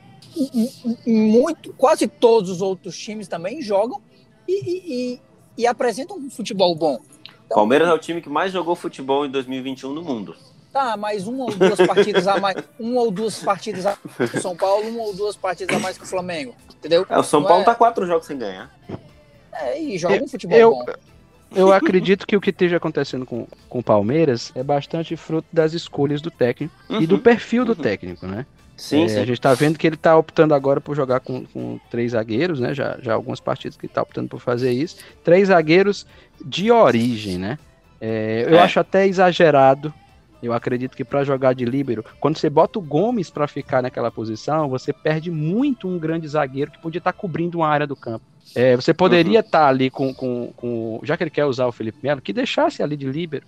Muito, 1.06 1.74
quase 1.74 2.08
todos 2.08 2.50
os 2.50 2.62
outros 2.62 2.98
times 2.98 3.28
também 3.28 3.62
jogam 3.62 4.02
e, 4.48 4.54
e, 4.54 5.14
e, 5.14 5.22
e 5.58 5.68
apresentam 5.68 6.18
um 6.18 6.30
futebol 6.30 6.74
bom. 6.76 7.00
Então, 7.46 7.58
Palmeiras 7.58 7.90
é 7.90 7.94
o 7.94 8.00
time 8.00 8.22
que 8.22 8.30
mais 8.30 8.54
jogou 8.54 8.76
futebol 8.76 9.26
em 9.26 9.30
2021 9.30 9.92
no 9.92 10.02
mundo. 10.02 10.36
Tá, 10.72 10.96
mais 10.96 11.28
uma 11.28 11.46
ou 11.46 11.52
duas 11.56 11.86
partidas 11.86 12.28
a 12.28 12.40
mais, 12.40 12.56
uma 12.80 13.02
ou 13.02 13.12
duas 13.12 13.40
partidas 13.44 13.86
a 13.86 13.98
mais 14.18 14.32
que 14.32 14.38
o 14.38 14.42
São 14.42 14.56
Paulo, 14.56 14.88
uma 14.88 15.04
ou 15.04 15.14
duas 15.14 15.36
partidas 15.36 15.76
a 15.76 15.80
mais 15.80 15.98
que 15.98 16.04
o 16.06 16.08
Flamengo, 16.08 16.56
entendeu? 16.74 17.06
É, 17.10 17.20
o 17.20 17.24
São 17.24 17.42
Não 17.42 17.48
Paulo 17.48 17.64
é... 17.64 17.66
tá 17.66 17.76
quatro 17.76 18.08
jogos 18.08 18.26
sem 18.26 18.38
ganhar. 18.38 18.72
É, 19.52 19.78
e 19.78 19.98
joga 19.98 20.24
um 20.24 20.28
futebol 20.28 20.58
eu, 20.58 20.72
bom. 20.72 20.86
Eu 21.54 21.74
acredito 21.74 22.26
que 22.26 22.38
o 22.38 22.42
que 22.42 22.52
esteja 22.52 22.78
acontecendo 22.78 23.26
com, 23.26 23.46
com 23.68 23.80
o 23.80 23.84
Palmeiras 23.84 24.54
é 24.56 24.64
bastante 24.64 25.18
fruto 25.18 25.48
das 25.52 25.74
escolhas 25.74 26.22
do 26.22 26.32
técnico 26.32 26.74
uhum, 26.90 27.02
e 27.02 27.08
do 27.08 27.16
uhum. 27.16 27.22
perfil 27.22 27.66
do 27.66 27.74
uhum. 27.74 27.78
técnico, 27.78 28.26
né? 28.26 28.46
Sim, 28.78 29.04
é, 29.04 29.10
sim. 29.10 29.18
A 29.18 29.26
gente 29.26 29.34
está 29.34 29.54
vendo 29.54 29.78
que 29.78 29.86
ele 29.86 29.96
está 29.96 30.16
optando 30.16 30.54
agora 30.54 30.80
por 30.80 30.96
jogar 30.96 31.20
com, 31.20 31.46
com 31.48 31.78
três 31.90 32.14
zagueiros, 32.14 32.62
né? 32.62 32.74
Já, 32.74 32.98
já 33.02 33.14
algumas 33.14 33.42
partidas 33.42 33.78
que 33.78 33.86
ele 33.86 33.92
está 33.92 34.02
optando 34.02 34.30
por 34.30 34.40
fazer 34.40 34.72
isso. 34.72 34.98
Três 35.24 35.50
zagueiros 35.50 36.08
de 36.44 36.72
origem, 36.72 37.38
né? 37.38 37.60
É, 38.00 38.46
eu 38.48 38.56
é. 38.56 38.62
acho 38.62 38.80
até 38.80 39.06
exagerado 39.06 39.94
eu 40.42 40.54
acredito 40.54 40.96
que 40.96 41.04
para 41.04 41.24
jogar 41.24 41.54
de 41.54 41.66
líbero, 41.66 42.04
quando 42.20 42.38
você 42.38 42.50
bota 42.50 42.80
o 42.80 42.82
Gomes 42.82 43.30
para 43.30 43.48
ficar 43.48 43.82
naquela 43.82 44.12
posição, 44.12 44.70
você 44.70 44.92
perde 44.92 45.30
muito 45.30 45.88
um 45.88 46.00
grande 46.00 46.28
zagueiro 46.28 46.72
que 46.72 46.82
podia 46.82 47.00
estar 47.00 47.14
tá 47.14 47.18
cobrindo 47.18 47.60
uma 47.60 47.68
área 47.68 47.86
do 47.86 47.96
campo. 47.96 48.26
É, 48.56 48.76
você 48.76 48.94
poderia 48.94 49.40
estar 49.40 49.60
uhum. 49.60 49.66
tá 49.66 49.70
ali 49.70 49.90
com, 49.90 50.14
com, 50.14 50.54
com, 50.56 51.00
Já 51.04 51.16
que 51.16 51.24
ele 51.24 51.30
quer 51.30 51.46
usar 51.46 51.68
o 51.68 51.72
Felipe 51.72 52.00
Melo, 52.02 52.22
que 52.22 52.34
deixasse 52.34 52.82
ali 52.82 52.98
de 52.98 53.06
líbero. 53.06 53.46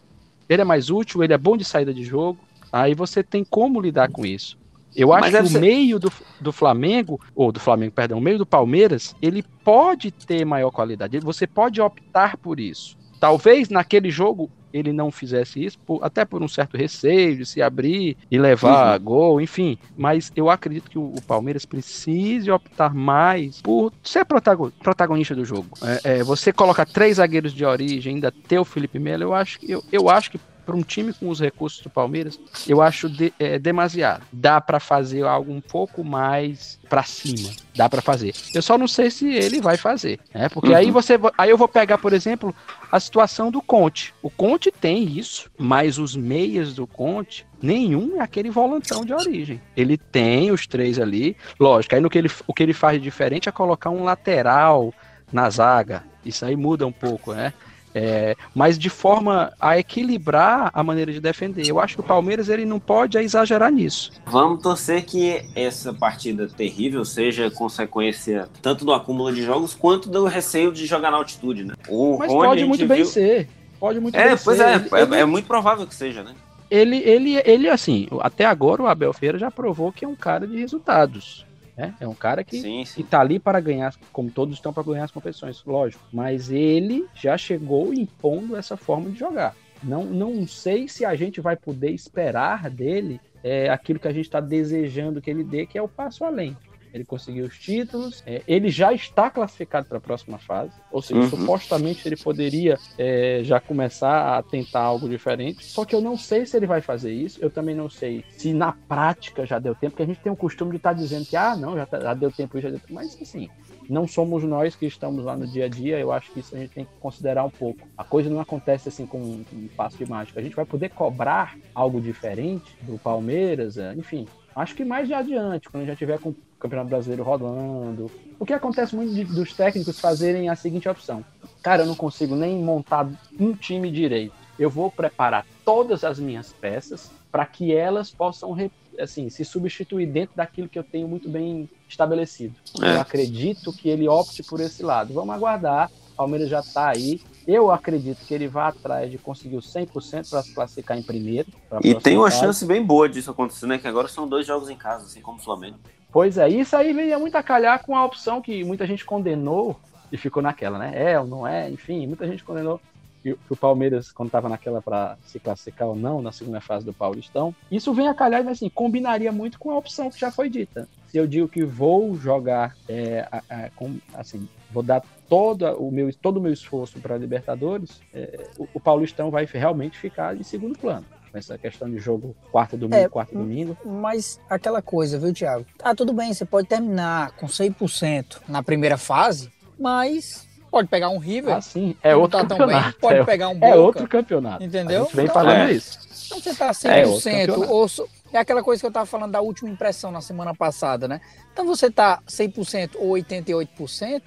Ele 0.47 0.61
é 0.61 0.65
mais 0.65 0.89
útil, 0.89 1.23
ele 1.23 1.33
é 1.33 1.37
bom 1.37 1.57
de 1.57 1.65
saída 1.65 1.93
de 1.93 2.03
jogo. 2.03 2.39
Aí 2.71 2.93
você 2.93 3.23
tem 3.23 3.43
como 3.43 3.81
lidar 3.81 4.09
com 4.09 4.25
isso. 4.25 4.57
Eu 4.95 5.11
acho 5.11 5.31
que 5.31 5.37
o 5.37 5.47
ser... 5.47 5.59
meio 5.59 5.99
do, 5.99 6.11
do 6.39 6.51
Flamengo, 6.51 7.19
ou 7.35 7.51
do 7.51 7.59
Flamengo, 7.59 7.93
perdão, 7.93 8.19
o 8.19 8.21
meio 8.21 8.37
do 8.37 8.45
Palmeiras, 8.45 9.15
ele 9.21 9.43
pode 9.63 10.11
ter 10.11 10.45
maior 10.45 10.71
qualidade. 10.71 11.19
Você 11.19 11.47
pode 11.47 11.81
optar 11.81 12.37
por 12.37 12.59
isso. 12.59 12.95
Talvez 13.19 13.69
naquele 13.69 14.11
jogo 14.11 14.51
ele 14.73 14.91
não 14.91 15.11
fizesse 15.11 15.63
isso, 15.63 15.77
por, 15.79 16.03
até 16.03 16.25
por 16.25 16.41
um 16.41 16.47
certo 16.47 16.75
receio 16.75 17.37
de 17.37 17.45
se 17.45 17.61
abrir 17.61 18.17
e 18.29 18.39
levar 18.39 18.99
uhum. 18.99 19.05
gol, 19.05 19.41
enfim. 19.41 19.77
Mas 19.95 20.31
eu 20.35 20.49
acredito 20.49 20.89
que 20.89 20.97
o, 20.97 21.13
o, 21.15 21.21
Palmeiras 21.21 21.65
precise 21.65 22.49
optar 22.51 22.93
mais 22.93 23.61
por 23.61 23.93
ser 24.01 24.25
protagonista 24.25 25.35
do 25.35 25.45
jogo. 25.45 25.69
É, 25.81 26.19
é, 26.19 26.23
você 26.23 26.51
coloca 26.51 26.85
três 26.85 27.17
zagueiros 27.17 27.53
de 27.53 27.63
origem, 27.63 28.15
ainda 28.15 28.31
ter 28.31 28.59
o 28.59 28.65
Felipe 28.65 28.97
Melo, 28.99 29.23
eu 29.23 29.33
acho, 29.33 29.59
eu, 29.61 29.83
eu 29.91 30.09
acho 30.09 30.31
que 30.31 30.39
para 30.63 30.75
um 30.75 30.81
time 30.81 31.13
com 31.13 31.29
os 31.29 31.39
recursos 31.39 31.81
do 31.81 31.89
Palmeiras, 31.89 32.39
eu 32.67 32.81
acho 32.81 33.09
de, 33.09 33.33
é, 33.39 33.59
demasiado. 33.59 34.23
Dá 34.31 34.59
para 34.59 34.79
fazer 34.79 35.23
algo 35.23 35.51
um 35.51 35.61
pouco 35.61 36.03
mais 36.03 36.79
para 36.89 37.03
cima. 37.03 37.49
Dá 37.75 37.89
para 37.89 38.01
fazer. 38.01 38.33
Eu 38.53 38.61
só 38.61 38.77
não 38.77 38.87
sei 38.87 39.09
se 39.09 39.31
ele 39.33 39.61
vai 39.61 39.77
fazer, 39.77 40.19
né? 40.33 40.49
Porque 40.49 40.69
uhum. 40.69 40.75
aí 40.75 40.91
você, 40.91 41.19
aí 41.37 41.49
eu 41.49 41.57
vou 41.57 41.67
pegar, 41.67 41.97
por 41.97 42.13
exemplo, 42.13 42.53
a 42.91 42.99
situação 42.99 43.51
do 43.51 43.61
Conte. 43.61 44.13
O 44.21 44.29
Conte 44.29 44.71
tem 44.71 45.03
isso, 45.03 45.49
mas 45.57 45.97
os 45.97 46.15
meias 46.15 46.73
do 46.73 46.85
Conte 46.85 47.45
nenhum 47.61 48.17
é 48.17 48.23
aquele 48.23 48.49
volantão 48.49 49.05
de 49.05 49.13
origem. 49.13 49.61
Ele 49.75 49.97
tem 49.97 50.51
os 50.51 50.67
três 50.67 50.99
ali, 50.99 51.35
lógico. 51.59 51.95
Aí 51.95 52.01
no 52.01 52.09
que 52.09 52.17
ele, 52.17 52.29
o 52.45 52.53
que 52.53 52.63
ele 52.63 52.73
faz 52.73 52.97
de 52.97 53.03
diferente 53.03 53.47
é 53.47 53.51
colocar 53.51 53.89
um 53.89 54.03
lateral 54.03 54.93
na 55.31 55.49
zaga. 55.49 56.03
Isso 56.25 56.45
aí 56.45 56.55
muda 56.55 56.85
um 56.85 56.91
pouco, 56.91 57.33
né? 57.33 57.53
É, 57.95 58.35
mas 58.55 58.77
de 58.77 58.89
forma 58.89 59.53
a 59.59 59.77
equilibrar 59.77 60.71
a 60.73 60.83
maneira 60.83 61.11
de 61.11 61.19
defender. 61.19 61.67
Eu 61.67 61.79
acho 61.79 61.95
que 61.95 62.01
o 62.01 62.03
Palmeiras 62.03 62.49
ele 62.49 62.65
não 62.65 62.79
pode 62.79 63.17
exagerar 63.17 63.71
nisso. 63.71 64.11
Vamos 64.25 64.61
torcer 64.61 65.05
que 65.05 65.45
essa 65.55 65.93
partida 65.93 66.47
terrível 66.47 67.05
seja 67.05 67.51
consequência 67.51 68.49
tanto 68.61 68.83
do 68.83 68.93
acúmulo 68.93 69.33
de 69.33 69.43
jogos 69.43 69.75
quanto 69.75 70.09
do 70.09 70.25
receio 70.25 70.71
de 70.71 70.85
jogar 70.85 71.11
na 71.11 71.17
altitude, 71.17 71.63
né? 71.63 71.75
O 71.87 72.17
mas 72.17 72.31
Rony, 72.31 72.47
pode 72.47 72.65
muito 72.65 72.87
bem 72.87 72.97
viu... 72.97 73.05
ser. 73.05 73.47
Pode 73.79 73.99
muito 73.99 74.15
é, 74.15 74.29
bem 74.29 74.37
pois 74.43 74.57
ser. 74.57 74.63
É, 74.63 75.01
ele, 75.01 75.15
é, 75.15 75.19
é 75.19 75.25
muito 75.25 75.45
provável 75.45 75.85
que 75.85 75.93
seja, 75.93 76.23
né? 76.23 76.33
Ele, 76.71 76.97
ele, 76.97 77.41
ele, 77.45 77.69
assim, 77.69 78.07
até 78.21 78.45
agora 78.45 78.81
o 78.81 78.87
Abel 78.87 79.13
Feira 79.13 79.37
já 79.37 79.51
provou 79.51 79.91
que 79.91 80.05
é 80.05 80.07
um 80.07 80.15
cara 80.15 80.47
de 80.47 80.57
resultados. 80.57 81.45
Né? 81.75 81.93
É 81.99 82.07
um 82.07 82.13
cara 82.13 82.43
que, 82.43 82.61
sim, 82.61 82.85
sim. 82.85 83.01
que 83.01 83.09
tá 83.09 83.19
ali 83.19 83.39
para 83.39 83.59
ganhar, 83.59 83.95
como 84.11 84.29
todos 84.29 84.55
estão 84.55 84.71
para 84.71 84.83
ganhar 84.83 85.05
as 85.05 85.11
competições, 85.11 85.63
lógico. 85.65 86.03
Mas 86.11 86.51
ele 86.51 87.07
já 87.15 87.37
chegou 87.37 87.93
impondo 87.93 88.55
essa 88.55 88.77
forma 88.77 89.09
de 89.09 89.17
jogar. 89.17 89.55
Não, 89.81 90.05
não 90.05 90.47
sei 90.47 90.87
se 90.87 91.03
a 91.03 91.15
gente 91.15 91.41
vai 91.41 91.55
poder 91.55 91.91
esperar 91.91 92.69
dele 92.69 93.19
é, 93.43 93.69
aquilo 93.69 93.99
que 93.99 94.07
a 94.07 94.13
gente 94.13 94.25
está 94.25 94.39
desejando 94.39 95.21
que 95.21 95.29
ele 95.29 95.43
dê, 95.43 95.65
que 95.65 95.77
é 95.77 95.81
o 95.81 95.87
passo 95.87 96.23
além 96.23 96.55
ele 96.93 97.03
conseguiu 97.03 97.45
os 97.45 97.57
títulos, 97.57 98.23
é, 98.25 98.41
ele 98.47 98.69
já 98.69 98.93
está 98.93 99.29
classificado 99.29 99.87
para 99.87 99.97
a 99.97 100.01
próxima 100.01 100.37
fase, 100.37 100.71
ou 100.91 101.01
seja, 101.01 101.21
uhum. 101.21 101.29
supostamente 101.29 102.07
ele 102.07 102.15
poderia 102.15 102.77
é, 102.97 103.41
já 103.43 103.59
começar 103.59 104.37
a 104.37 104.43
tentar 104.43 104.81
algo 104.81 105.09
diferente, 105.09 105.65
só 105.65 105.83
que 105.83 105.95
eu 105.95 106.01
não 106.01 106.17
sei 106.17 106.45
se 106.45 106.55
ele 106.55 106.67
vai 106.67 106.81
fazer 106.81 107.11
isso, 107.11 107.39
eu 107.41 107.49
também 107.49 107.75
não 107.75 107.89
sei 107.89 108.23
se 108.29 108.53
na 108.53 108.71
prática 108.71 109.45
já 109.45 109.59
deu 109.59 109.73
tempo, 109.73 109.91
porque 109.91 110.03
a 110.03 110.07
gente 110.07 110.19
tem 110.19 110.31
o 110.31 110.35
costume 110.35 110.71
de 110.71 110.77
estar 110.77 110.93
tá 110.93 110.95
dizendo 110.95 111.25
que, 111.25 111.35
ah, 111.35 111.55
não, 111.55 111.75
já, 111.75 111.85
tá, 111.85 111.99
já 111.99 112.13
deu 112.13 112.31
tempo, 112.31 112.61
já 112.61 112.69
deu 112.69 112.79
tempo, 112.79 112.93
mas 112.93 113.19
assim, 113.21 113.49
não 113.89 114.07
somos 114.07 114.43
nós 114.43 114.75
que 114.75 114.85
estamos 114.85 115.25
lá 115.25 115.35
no 115.35 115.47
dia 115.47 115.65
a 115.65 115.67
dia, 115.69 115.99
eu 115.99 116.11
acho 116.11 116.31
que 116.31 116.39
isso 116.39 116.55
a 116.55 116.59
gente 116.59 116.71
tem 116.71 116.85
que 116.85 116.91
considerar 116.99 117.43
um 117.43 117.49
pouco. 117.49 117.87
A 117.97 118.03
coisa 118.03 118.29
não 118.29 118.39
acontece 118.39 118.89
assim 118.89 119.05
com 119.05 119.19
um, 119.19 119.45
um 119.51 119.67
passo 119.75 119.97
de 119.97 120.09
mágica. 120.09 120.39
A 120.39 120.43
gente 120.43 120.55
vai 120.55 120.65
poder 120.65 120.89
cobrar 120.89 121.57
algo 121.73 121.99
diferente 121.99 122.75
do 122.81 122.97
Palmeiras, 122.97 123.77
é, 123.77 123.93
enfim. 123.93 124.27
Acho 124.55 124.75
que 124.75 124.85
mais 124.85 125.07
de 125.07 125.13
adiante, 125.13 125.67
quando 125.67 125.83
a 125.83 125.85
gente 125.85 125.93
já 125.93 125.97
tiver 125.97 126.19
com 126.19 126.33
Campeonato 126.63 126.89
Brasileiro 126.89 127.23
rodando. 127.23 128.09
O 128.39 128.45
que 128.45 128.53
acontece 128.53 128.95
muito 128.95 129.13
de, 129.13 129.25
dos 129.25 129.53
técnicos 129.53 129.99
fazerem 129.99 130.47
a 130.47 130.55
seguinte 130.55 130.87
opção: 130.87 131.23
cara, 131.61 131.83
eu 131.83 131.85
não 131.85 131.95
consigo 131.95 132.35
nem 132.35 132.57
montar 132.57 133.07
um 133.37 133.53
time 133.53 133.91
direito. 133.91 134.33
Eu 134.57 134.69
vou 134.69 134.89
preparar 134.89 135.45
todas 135.65 136.03
as 136.03 136.19
minhas 136.19 136.53
peças 136.53 137.11
para 137.31 137.45
que 137.45 137.73
elas 137.73 138.11
possam 138.11 138.55
assim 138.97 139.29
se 139.29 139.43
substituir 139.43 140.05
dentro 140.05 140.35
daquilo 140.37 140.69
que 140.69 140.77
eu 140.77 140.83
tenho 140.83 141.07
muito 141.07 141.27
bem 141.27 141.69
estabelecido. 141.89 142.55
É. 142.81 142.95
Eu 142.95 143.01
acredito 143.01 143.73
que 143.73 143.89
ele 143.89 144.07
opte 144.07 144.41
por 144.41 144.61
esse 144.61 144.83
lado. 144.83 145.13
Vamos 145.13 145.35
aguardar. 145.35 145.91
O 146.13 146.15
Palmeiras 146.15 146.47
já 146.47 146.59
está 146.59 146.89
aí. 146.89 147.19
Eu 147.45 147.71
acredito 147.71 148.23
que 148.25 148.33
ele 148.33 148.47
vai 148.47 148.69
atrás 148.69 149.11
de 149.11 149.17
conseguir 149.17 149.57
o 149.57 149.61
100% 149.61 150.29
para 150.29 150.43
se 150.43 150.53
classificar 150.53 150.97
em 150.97 151.03
primeiro. 151.03 151.49
E 151.83 151.93
tem 151.95 152.15
uma 152.15 152.29
fase. 152.29 152.41
chance 152.41 152.65
bem 152.65 152.81
boa 152.85 153.09
disso 153.09 153.31
acontecer, 153.31 153.65
né? 153.65 153.79
Que 153.79 153.87
agora 153.87 154.07
são 154.07 154.27
dois 154.27 154.45
jogos 154.45 154.69
em 154.69 154.77
casa, 154.77 155.05
assim 155.05 155.19
como 155.19 155.39
o 155.39 155.41
Flamengo. 155.41 155.79
Pois 156.13 156.37
é, 156.37 156.47
isso 156.47 156.77
aí 156.77 156.93
veio 156.93 157.19
muito 157.19 157.35
a 157.35 157.41
calhar 157.41 157.83
com 157.83 157.97
a 157.97 158.05
opção 158.05 158.39
que 158.39 158.63
muita 158.63 158.85
gente 158.85 159.03
condenou 159.03 159.79
e 160.11 160.17
ficou 160.17 160.43
naquela, 160.43 160.77
né? 160.77 160.91
É 160.93 161.19
ou 161.19 161.25
não 161.25 161.47
é, 161.47 161.67
enfim, 161.71 162.05
muita 162.05 162.27
gente 162.27 162.43
condenou 162.43 162.79
que 163.23 163.35
o 163.49 163.55
Palmeiras, 163.55 164.11
quando 164.11 164.27
estava 164.27 164.47
naquela 164.47 164.79
para 164.79 165.17
se 165.25 165.39
classificar 165.39 165.87
ou 165.87 165.95
não 165.95 166.21
na 166.21 166.31
segunda 166.31 166.61
fase 166.61 166.85
do 166.85 166.93
Paulistão. 166.93 167.55
Isso 167.71 167.93
vem 167.93 168.07
a 168.07 168.13
calhar, 168.13 168.43
mas 168.43 168.57
assim, 168.57 168.69
combinaria 168.69 169.31
muito 169.31 169.57
com 169.57 169.71
a 169.71 169.77
opção 169.77 170.11
que 170.11 170.19
já 170.19 170.29
foi 170.29 170.49
dita. 170.49 170.87
Se 171.07 171.17
eu 171.17 171.25
digo 171.25 171.47
que 171.47 171.63
vou 171.63 172.15
jogar, 172.15 172.75
é, 172.87 173.27
a, 173.31 173.37
a, 173.49 173.69
com, 173.71 173.95
assim, 174.13 174.47
vou 174.69 174.83
dar 174.83 175.01
todo 175.27 175.65
o 175.77 175.89
meu, 175.89 176.13
todo 176.13 176.37
o 176.37 176.41
meu 176.41 176.53
esforço 176.53 176.99
para 176.99 177.17
Libertadores, 177.17 178.01
é, 178.13 178.49
o, 178.59 178.67
o 178.73 178.79
Paulistão 178.79 179.31
vai 179.31 179.45
realmente 179.45 179.97
ficar 179.97 180.35
em 180.35 180.43
segundo 180.43 180.77
plano 180.77 181.05
com 181.33 181.39
essa 181.39 181.57
questão 181.57 181.89
de 181.89 181.97
jogo 181.97 182.35
quarta 182.51 182.77
domingo, 182.77 182.95
é, 182.95 183.09
quarta 183.09 183.35
domingo. 183.35 183.75
Mas 183.83 184.39
aquela 184.47 184.83
coisa, 184.83 185.17
viu, 185.17 185.33
Thiago? 185.33 185.65
Ah, 185.81 185.95
tudo 185.95 186.13
bem, 186.13 186.31
você 186.31 186.45
pode 186.45 186.67
terminar 186.67 187.31
com 187.31 187.47
100% 187.47 188.41
na 188.47 188.61
primeira 188.61 188.97
fase, 188.97 189.51
mas 189.79 190.47
pode 190.69 190.87
pegar 190.87 191.09
um 191.09 191.17
River. 191.17 191.55
Ah, 191.55 191.61
sim, 191.61 191.95
é 192.03 192.15
outro 192.15 192.39
tá 192.39 192.45
campeonato. 192.45 192.91
Bem, 192.91 192.99
pode 193.01 193.19
é, 193.19 193.23
pegar 193.23 193.49
um 193.49 193.55
Boca. 193.55 193.65
É 193.65 193.75
outro 193.75 194.07
campeonato. 194.07 194.63
Entendeu? 194.63 195.01
A 195.01 195.03
gente 195.05 195.15
vem 195.15 195.25
então, 195.25 195.33
falando 195.33 195.69
é. 195.69 195.71
isso. 195.73 195.99
Então 196.27 196.39
você 196.39 196.53
tá 196.53 196.71
100% 196.71 197.49
é 197.49 197.51
ou 197.51 197.87
é 198.31 198.37
aquela 198.37 198.63
coisa 198.63 198.79
que 198.79 198.85
eu 198.85 198.91
tava 198.91 199.05
falando 199.07 199.31
da 199.31 199.41
última 199.41 199.69
impressão 199.69 200.11
na 200.11 200.21
semana 200.21 200.53
passada, 200.53 201.07
né? 201.07 201.19
Então 201.51 201.65
você 201.65 201.89
tá 201.89 202.21
100% 202.27 202.91
ou 202.95 203.13
88%, 203.13 204.21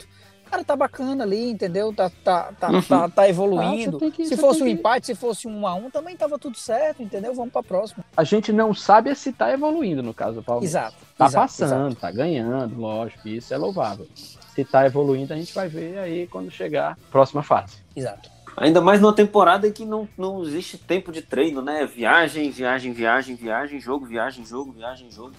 cara, 0.50 0.64
tá 0.64 0.76
bacana 0.76 1.24
ali, 1.24 1.50
entendeu? 1.50 1.92
Tá, 1.92 2.10
tá, 2.24 2.52
tá, 2.58 2.70
uhum. 2.70 2.82
tá, 2.82 3.08
tá, 3.08 3.28
evoluindo. 3.28 3.98
Ah, 4.02 4.10
que, 4.10 4.26
se 4.26 4.36
fosse 4.36 4.62
um 4.62 4.66
que... 4.66 4.72
empate, 4.72 5.06
se 5.06 5.14
fosse 5.14 5.46
um 5.46 5.66
a 5.66 5.74
um, 5.74 5.90
também 5.90 6.16
tava 6.16 6.38
tudo 6.38 6.56
certo, 6.56 7.02
entendeu? 7.02 7.34
Vamos 7.34 7.52
pra 7.52 7.62
próxima. 7.62 8.04
A 8.16 8.24
gente 8.24 8.52
não 8.52 8.72
sabe 8.72 9.14
se 9.14 9.32
tá 9.32 9.52
evoluindo, 9.52 10.02
no 10.02 10.14
caso 10.14 10.36
do 10.36 10.42
Palmeiras. 10.42 10.70
Exato. 10.70 10.96
Tá 11.16 11.26
exato, 11.26 11.46
passando, 11.46 11.86
exato. 11.88 12.00
tá 12.00 12.10
ganhando, 12.10 12.78
lógico, 12.78 13.28
isso 13.28 13.52
é 13.52 13.56
louvável. 13.56 14.06
Se 14.54 14.64
tá 14.64 14.86
evoluindo, 14.86 15.32
a 15.32 15.36
gente 15.36 15.54
vai 15.54 15.68
ver 15.68 15.98
aí 15.98 16.26
quando 16.26 16.50
chegar 16.50 16.92
a 16.92 17.10
próxima 17.10 17.42
fase. 17.42 17.76
Exato. 17.94 18.30
Ainda 18.56 18.80
mais 18.80 19.00
numa 19.00 19.12
temporada 19.12 19.68
em 19.68 19.72
que 19.72 19.84
não, 19.84 20.08
não 20.16 20.42
existe 20.42 20.78
tempo 20.78 21.12
de 21.12 21.20
treino, 21.20 21.60
né? 21.60 21.84
Viagem, 21.84 22.50
viagem, 22.50 22.92
viagem, 22.92 23.34
viagem, 23.34 23.78
jogo, 23.78 24.06
viagem, 24.06 24.46
jogo, 24.46 24.72
viagem, 24.72 25.10
jogo. 25.10 25.32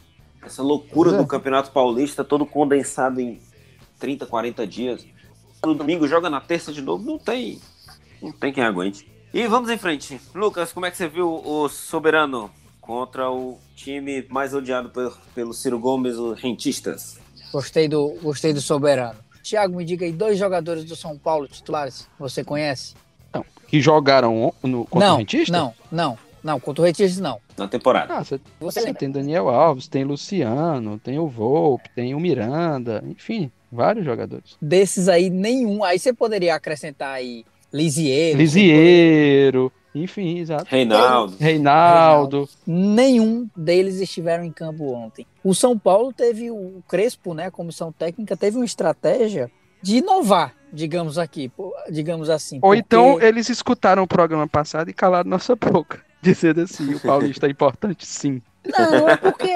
Essa 0.44 0.62
loucura 0.62 1.12
é. 1.12 1.18
do 1.18 1.26
Campeonato 1.26 1.72
Paulista, 1.72 2.24
todo 2.24 2.46
condensado 2.46 3.20
em 3.20 3.40
30, 4.00 4.26
40 4.26 4.68
dias 4.68 5.06
no 5.66 5.74
domingo, 5.74 6.08
joga 6.08 6.30
na 6.30 6.40
terça 6.40 6.72
de 6.72 6.82
novo, 6.82 7.04
não 7.04 7.18
tem, 7.18 7.60
não 8.22 8.32
tem 8.32 8.54
quem 8.54 8.64
aguente. 8.64 9.08
E 9.34 9.46
vamos 9.48 9.70
em 9.70 9.78
frente. 9.78 10.20
Lucas, 10.34 10.72
como 10.72 10.86
é 10.86 10.92
que 10.92 10.98
você 10.98 11.08
viu 11.08 11.30
o 11.46 11.68
Soberano 11.68 12.50
contra 12.80 13.30
o 13.30 13.60
time 13.76 14.26
mais 14.30 14.54
odiado 14.54 14.90
pelo, 14.90 15.14
pelo 15.36 15.54
Ciro 15.54 15.80
Gomes, 15.80 16.16
os 16.16 16.40
Rentistas? 16.40 17.20
Gostei 17.52 17.88
do, 17.88 18.18
gostei 18.22 18.54
do 18.54 18.62
Soberano. 18.62 19.20
Tiago, 19.44 19.78
me 19.78 19.86
diga 19.86 20.06
aí, 20.06 20.12
dois 20.12 20.38
jogadores 20.38 20.84
do 20.84 20.96
São 20.96 21.18
Paulo 21.18 21.48
titulares, 21.48 22.08
você 22.20 22.44
conhece? 22.44 22.96
Não, 23.34 23.46
que 23.68 23.80
jogaram 23.80 24.54
no, 24.64 24.86
contra 24.86 25.08
não, 25.08 25.16
o 25.16 25.18
Rentista? 25.20 25.58
Não, 25.58 25.74
não, 25.92 26.18
não, 26.44 26.60
contra 26.60 26.82
o 26.82 26.86
Rentista 26.86 27.22
não. 27.22 27.40
Na 27.58 27.68
temporada. 27.68 28.14
Ah, 28.14 28.24
você, 28.24 28.40
você 28.60 28.94
tem 28.94 29.10
Daniel 29.10 29.50
Alves, 29.50 29.88
tem 29.88 30.04
Luciano, 30.04 31.00
tem 31.00 31.18
o 31.18 31.28
Volpe, 31.28 31.90
tem 31.96 32.14
o 32.14 32.20
Miranda, 32.20 33.04
enfim. 33.08 33.52
Vários 33.72 34.06
jogadores. 34.06 34.58
Desses 34.62 35.10
aí, 35.10 35.30
nenhum. 35.30 35.84
Aí 35.84 36.00
você 36.00 36.14
poderia 36.14 36.56
acrescentar 36.56 37.16
aí 37.16 37.46
Lisieiro. 37.72 38.38
Lisieiro. 38.38 39.72
Enfim, 39.94 40.40
exato. 40.40 40.66
Reinaldo. 40.70 41.36
Reinaldo. 41.40 42.50
Nenhum 42.66 43.50
deles 43.56 44.00
estiveram 44.00 44.44
em 44.44 44.52
campo 44.52 44.94
ontem. 44.94 45.26
O 45.44 45.56
São 45.56 45.78
Paulo 45.78 46.14
teve 46.14 46.52
o 46.52 46.84
Crespo, 46.88 47.34
né, 47.34 47.50
comissão 47.50 47.92
técnica, 47.92 48.38
teve 48.38 48.58
uma 48.58 48.66
estratégia 48.66 49.52
de 49.82 49.98
inovar, 49.98 50.54
digamos 50.72 51.18
aqui, 51.18 51.52
digamos 51.90 52.30
assim. 52.30 52.58
Ou 52.58 52.70
porque... 52.70 52.80
então 52.80 53.22
eles 53.22 53.50
escutaram 53.50 54.04
o 54.04 54.08
programa 54.08 54.48
passado 54.48 54.90
e 54.90 54.94
calaram 54.94 55.30
nossa 55.30 55.56
boca, 55.56 56.04
dizendo 56.22 56.62
assim, 56.62 56.94
o 56.94 57.00
Paulista 57.00 57.48
é 57.48 57.50
importante 57.50 58.06
sim. 58.06 58.42
Não, 58.68 59.10
é 59.10 59.18
porque. 59.18 59.54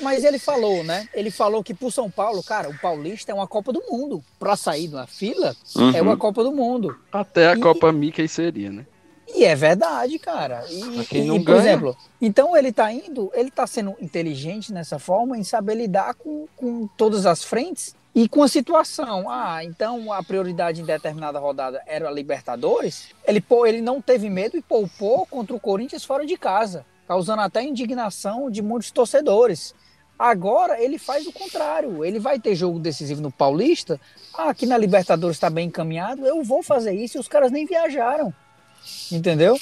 Mas 0.00 0.24
ele 0.24 0.38
falou, 0.38 0.82
né? 0.82 1.08
Ele 1.14 1.30
falou 1.30 1.62
que 1.62 1.74
pro 1.74 1.90
São 1.90 2.10
Paulo, 2.10 2.42
cara, 2.42 2.68
o 2.68 2.78
Paulista 2.78 3.30
é 3.32 3.34
uma 3.34 3.46
Copa 3.46 3.72
do 3.72 3.82
Mundo. 3.90 4.22
Pra 4.38 4.56
sair 4.56 4.88
na 4.88 5.06
fila, 5.06 5.56
uhum. 5.76 5.90
é 5.94 6.02
uma 6.02 6.16
Copa 6.16 6.42
do 6.42 6.52
Mundo. 6.52 6.96
Até 7.12 7.48
a 7.48 7.54
e... 7.54 7.60
Copa 7.60 7.92
Mickey 7.92 8.26
seria, 8.28 8.70
né? 8.70 8.86
E 9.34 9.44
é 9.44 9.54
verdade, 9.54 10.18
cara. 10.18 10.64
E, 10.68 11.04
quem 11.06 11.24
não 11.24 11.36
e, 11.36 11.38
por 11.38 11.54
ganha. 11.56 11.60
exemplo, 11.60 11.96
então 12.20 12.56
ele 12.56 12.72
tá 12.72 12.92
indo, 12.92 13.30
ele 13.34 13.50
tá 13.50 13.66
sendo 13.66 13.94
inteligente 14.00 14.72
nessa 14.72 14.98
forma 14.98 15.38
em 15.38 15.44
saber 15.44 15.74
lidar 15.74 16.14
com, 16.14 16.46
com 16.56 16.86
todas 16.96 17.24
as 17.24 17.42
frentes 17.42 17.94
e 18.14 18.28
com 18.28 18.42
a 18.42 18.48
situação. 18.48 19.30
Ah, 19.30 19.64
então 19.64 20.12
a 20.12 20.22
prioridade 20.22 20.82
em 20.82 20.84
determinada 20.84 21.38
rodada 21.38 21.82
era 21.86 22.08
a 22.08 22.12
Libertadores. 22.12 23.08
Ele, 23.26 23.42
ele 23.66 23.80
não 23.80 24.02
teve 24.02 24.28
medo 24.28 24.56
e 24.56 24.62
poupou 24.62 25.24
contra 25.26 25.56
o 25.56 25.60
Corinthians 25.60 26.04
fora 26.04 26.26
de 26.26 26.36
casa 26.36 26.84
causando 27.06 27.42
até 27.42 27.62
indignação 27.62 28.50
de 28.50 28.62
muitos 28.62 28.90
torcedores. 28.90 29.74
Agora 30.18 30.80
ele 30.80 30.98
faz 30.98 31.26
o 31.26 31.32
contrário. 31.32 32.04
Ele 32.04 32.20
vai 32.20 32.38
ter 32.38 32.54
jogo 32.54 32.78
decisivo 32.78 33.20
no 33.20 33.32
Paulista. 33.32 34.00
Ah, 34.32 34.50
aqui 34.50 34.66
na 34.66 34.78
Libertadores 34.78 35.36
está 35.36 35.50
bem 35.50 35.68
encaminhado. 35.68 36.24
Eu 36.26 36.42
vou 36.42 36.62
fazer 36.62 36.92
isso 36.92 37.16
e 37.16 37.20
os 37.20 37.28
caras 37.28 37.50
nem 37.50 37.66
viajaram. 37.66 38.32
Entendeu? 39.10 39.58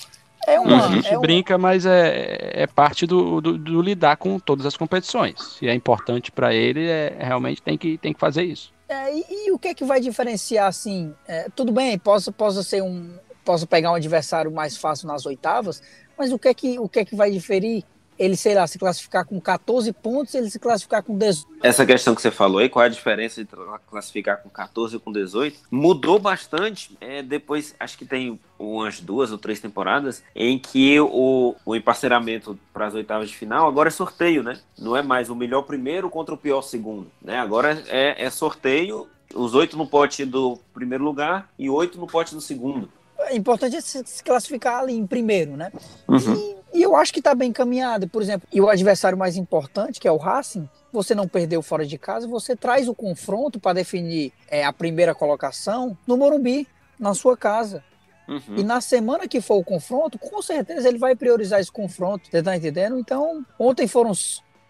É 0.47 0.59
uma, 0.59 0.87
a 0.87 0.89
gente 0.89 1.09
é 1.09 1.19
brinca, 1.19 1.59
mas 1.59 1.85
é, 1.85 2.63
é 2.63 2.67
parte 2.67 3.07
do, 3.07 3.41
do, 3.41 3.59
do, 3.59 3.83
lidar 3.83 4.17
com 4.17 4.39
todas 4.39 4.65
as 4.65 4.77
competições. 4.77 5.57
Se 5.59 5.69
é 5.69 5.75
importante 5.75 6.33
para 6.33 6.55
ele, 6.55 6.89
é, 6.89 7.17
realmente 7.19 7.63
tem 7.63 7.77
que, 7.77 7.99
tem 7.99 8.13
que 8.13 8.21
fazer 8.21 8.45
isso. 8.45 8.73
É, 8.89 9.15
e, 9.15 9.25
e, 9.31 9.53
o 9.53 9.59
que 9.59 9.69
é 9.69 9.75
que 9.75 9.85
vai 9.85 10.01
diferenciar 10.01 10.67
assim? 10.67 11.15
É, 11.29 11.49
tudo 11.55 11.73
bem, 11.73 11.99
posso, 11.99 12.33
posso 12.33 12.65
ser 12.65 12.83
um. 12.83 13.15
Posso 13.45 13.67
pegar 13.67 13.93
um 13.93 13.95
adversário 13.95 14.51
mais 14.51 14.77
fácil 14.77 15.09
nas 15.09 15.25
oitavas, 15.25 15.83
mas 16.21 16.33
o 16.33 16.39
que 16.39 16.49
é 16.49 16.53
que, 16.53 16.79
o 16.79 16.87
que, 16.87 16.99
é 16.99 17.05
que 17.05 17.17
vai 17.17 17.31
diferir 17.31 17.83
ele, 18.19 18.37
sei 18.37 18.55
lá, 18.55 18.67
se 18.67 18.79
classificar 18.79 19.25
com 19.25 19.41
14 19.41 19.91
pontos, 19.95 20.35
ele 20.35 20.51
se 20.51 20.59
classificar 20.59 21.03
com 21.03 21.17
18. 21.17 21.49
Essa 21.63 21.87
questão 21.87 22.15
que 22.15 22.21
você 22.21 22.31
falou 22.31 22.59
aí, 22.59 22.69
qual 22.69 22.83
é 22.83 22.87
a 22.87 22.91
diferença 22.91 23.41
entre 23.41 23.59
classificar 23.89 24.43
com 24.43 24.51
14 24.51 24.97
e 24.97 24.99
com 24.99 25.11
18? 25.11 25.59
Mudou 25.71 26.19
bastante. 26.19 26.95
É, 27.01 27.23
depois, 27.23 27.75
acho 27.81 27.97
que 27.97 28.05
tem 28.05 28.39
umas 28.59 29.01
duas 29.01 29.33
ou 29.33 29.39
três 29.39 29.59
temporadas 29.59 30.23
em 30.37 30.59
que 30.59 31.01
o, 31.01 31.57
o 31.65 31.75
emparceramento 31.75 32.59
para 32.75 32.89
as 32.89 32.93
oitavas 32.93 33.31
de 33.31 33.35
final 33.35 33.67
agora 33.67 33.89
é 33.89 33.91
sorteio, 33.91 34.43
né? 34.43 34.61
Não 34.79 34.95
é 34.95 35.03
mais 35.03 35.31
o 35.31 35.35
melhor 35.35 35.63
primeiro 35.63 36.11
contra 36.11 36.35
o 36.35 36.39
pior 36.39 36.61
segundo, 36.61 37.11
né? 37.23 37.39
Agora 37.39 37.83
é, 37.89 38.23
é 38.23 38.29
sorteio, 38.29 39.09
os 39.35 39.55
oito 39.55 39.79
no 39.79 39.87
pote 39.87 40.27
do 40.27 40.59
primeiro 40.75 41.03
lugar 41.03 41.49
e 41.59 41.71
oito 41.71 41.99
no 41.99 42.07
pote 42.07 42.35
do 42.35 42.41
segundo. 42.43 42.91
É 43.31 43.37
importante 43.37 43.81
se 43.81 44.23
classificar 44.23 44.81
ali 44.81 44.95
em 44.95 45.07
primeiro, 45.07 45.57
né? 45.57 45.73
Uhum. 46.09 46.35
E 46.35 46.61
e 46.73 46.83
eu 46.83 46.95
acho 46.95 47.13
que 47.13 47.19
está 47.19 47.35
bem 47.35 47.51
encaminhado. 47.51 48.09
Por 48.09 48.23
exemplo, 48.23 48.49
e 48.53 48.61
o 48.61 48.69
adversário 48.69 49.19
mais 49.19 49.37
importante, 49.37 49.99
que 49.99 50.07
é 50.07 50.13
o 50.13 50.17
Racing, 50.17 50.69
você 50.93 51.15
não 51.15 51.27
perdeu 51.27 51.63
fora 51.63 51.85
de 51.85 51.99
casa, 51.99 52.27
você 52.27 52.55
traz 52.55 52.89
o 52.89 52.95
confronto 52.95 53.59
para 53.59 53.75
definir 53.75 54.33
é, 54.49 54.65
a 54.65 54.73
primeira 54.73 55.15
colocação 55.15 55.97
no 56.07 56.17
Morumbi, 56.17 56.67
na 56.99 57.15
sua 57.15 57.37
casa. 57.37 57.83
Uhum. 58.29 58.59
E 58.59 58.63
na 58.63 58.81
semana 58.81 59.27
que 59.27 59.41
for 59.41 59.57
o 59.57 59.65
confronto, 59.65 60.19
com 60.19 60.41
certeza 60.41 60.89
ele 60.89 60.99
vai 60.99 61.17
priorizar 61.17 61.61
esse 61.61 61.73
confronto. 61.73 62.29
Você 62.31 62.43
tá 62.43 62.57
entendendo? 62.57 62.99
Então, 62.99 63.45
ontem 63.59 63.89
foram 63.89 64.13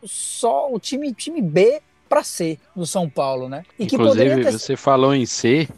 só 0.02 0.72
o 0.72 0.80
time, 0.80 1.12
time 1.12 1.42
B 1.42 1.82
para 2.08 2.24
C 2.24 2.58
do 2.74 2.86
São 2.86 3.08
Paulo, 3.08 3.48
né? 3.48 3.62
E 3.78 3.84
Inclusive, 3.84 4.42
ter... 4.42 4.52
você 4.52 4.76
falou 4.76 5.14
em 5.14 5.26
C, 5.26 5.68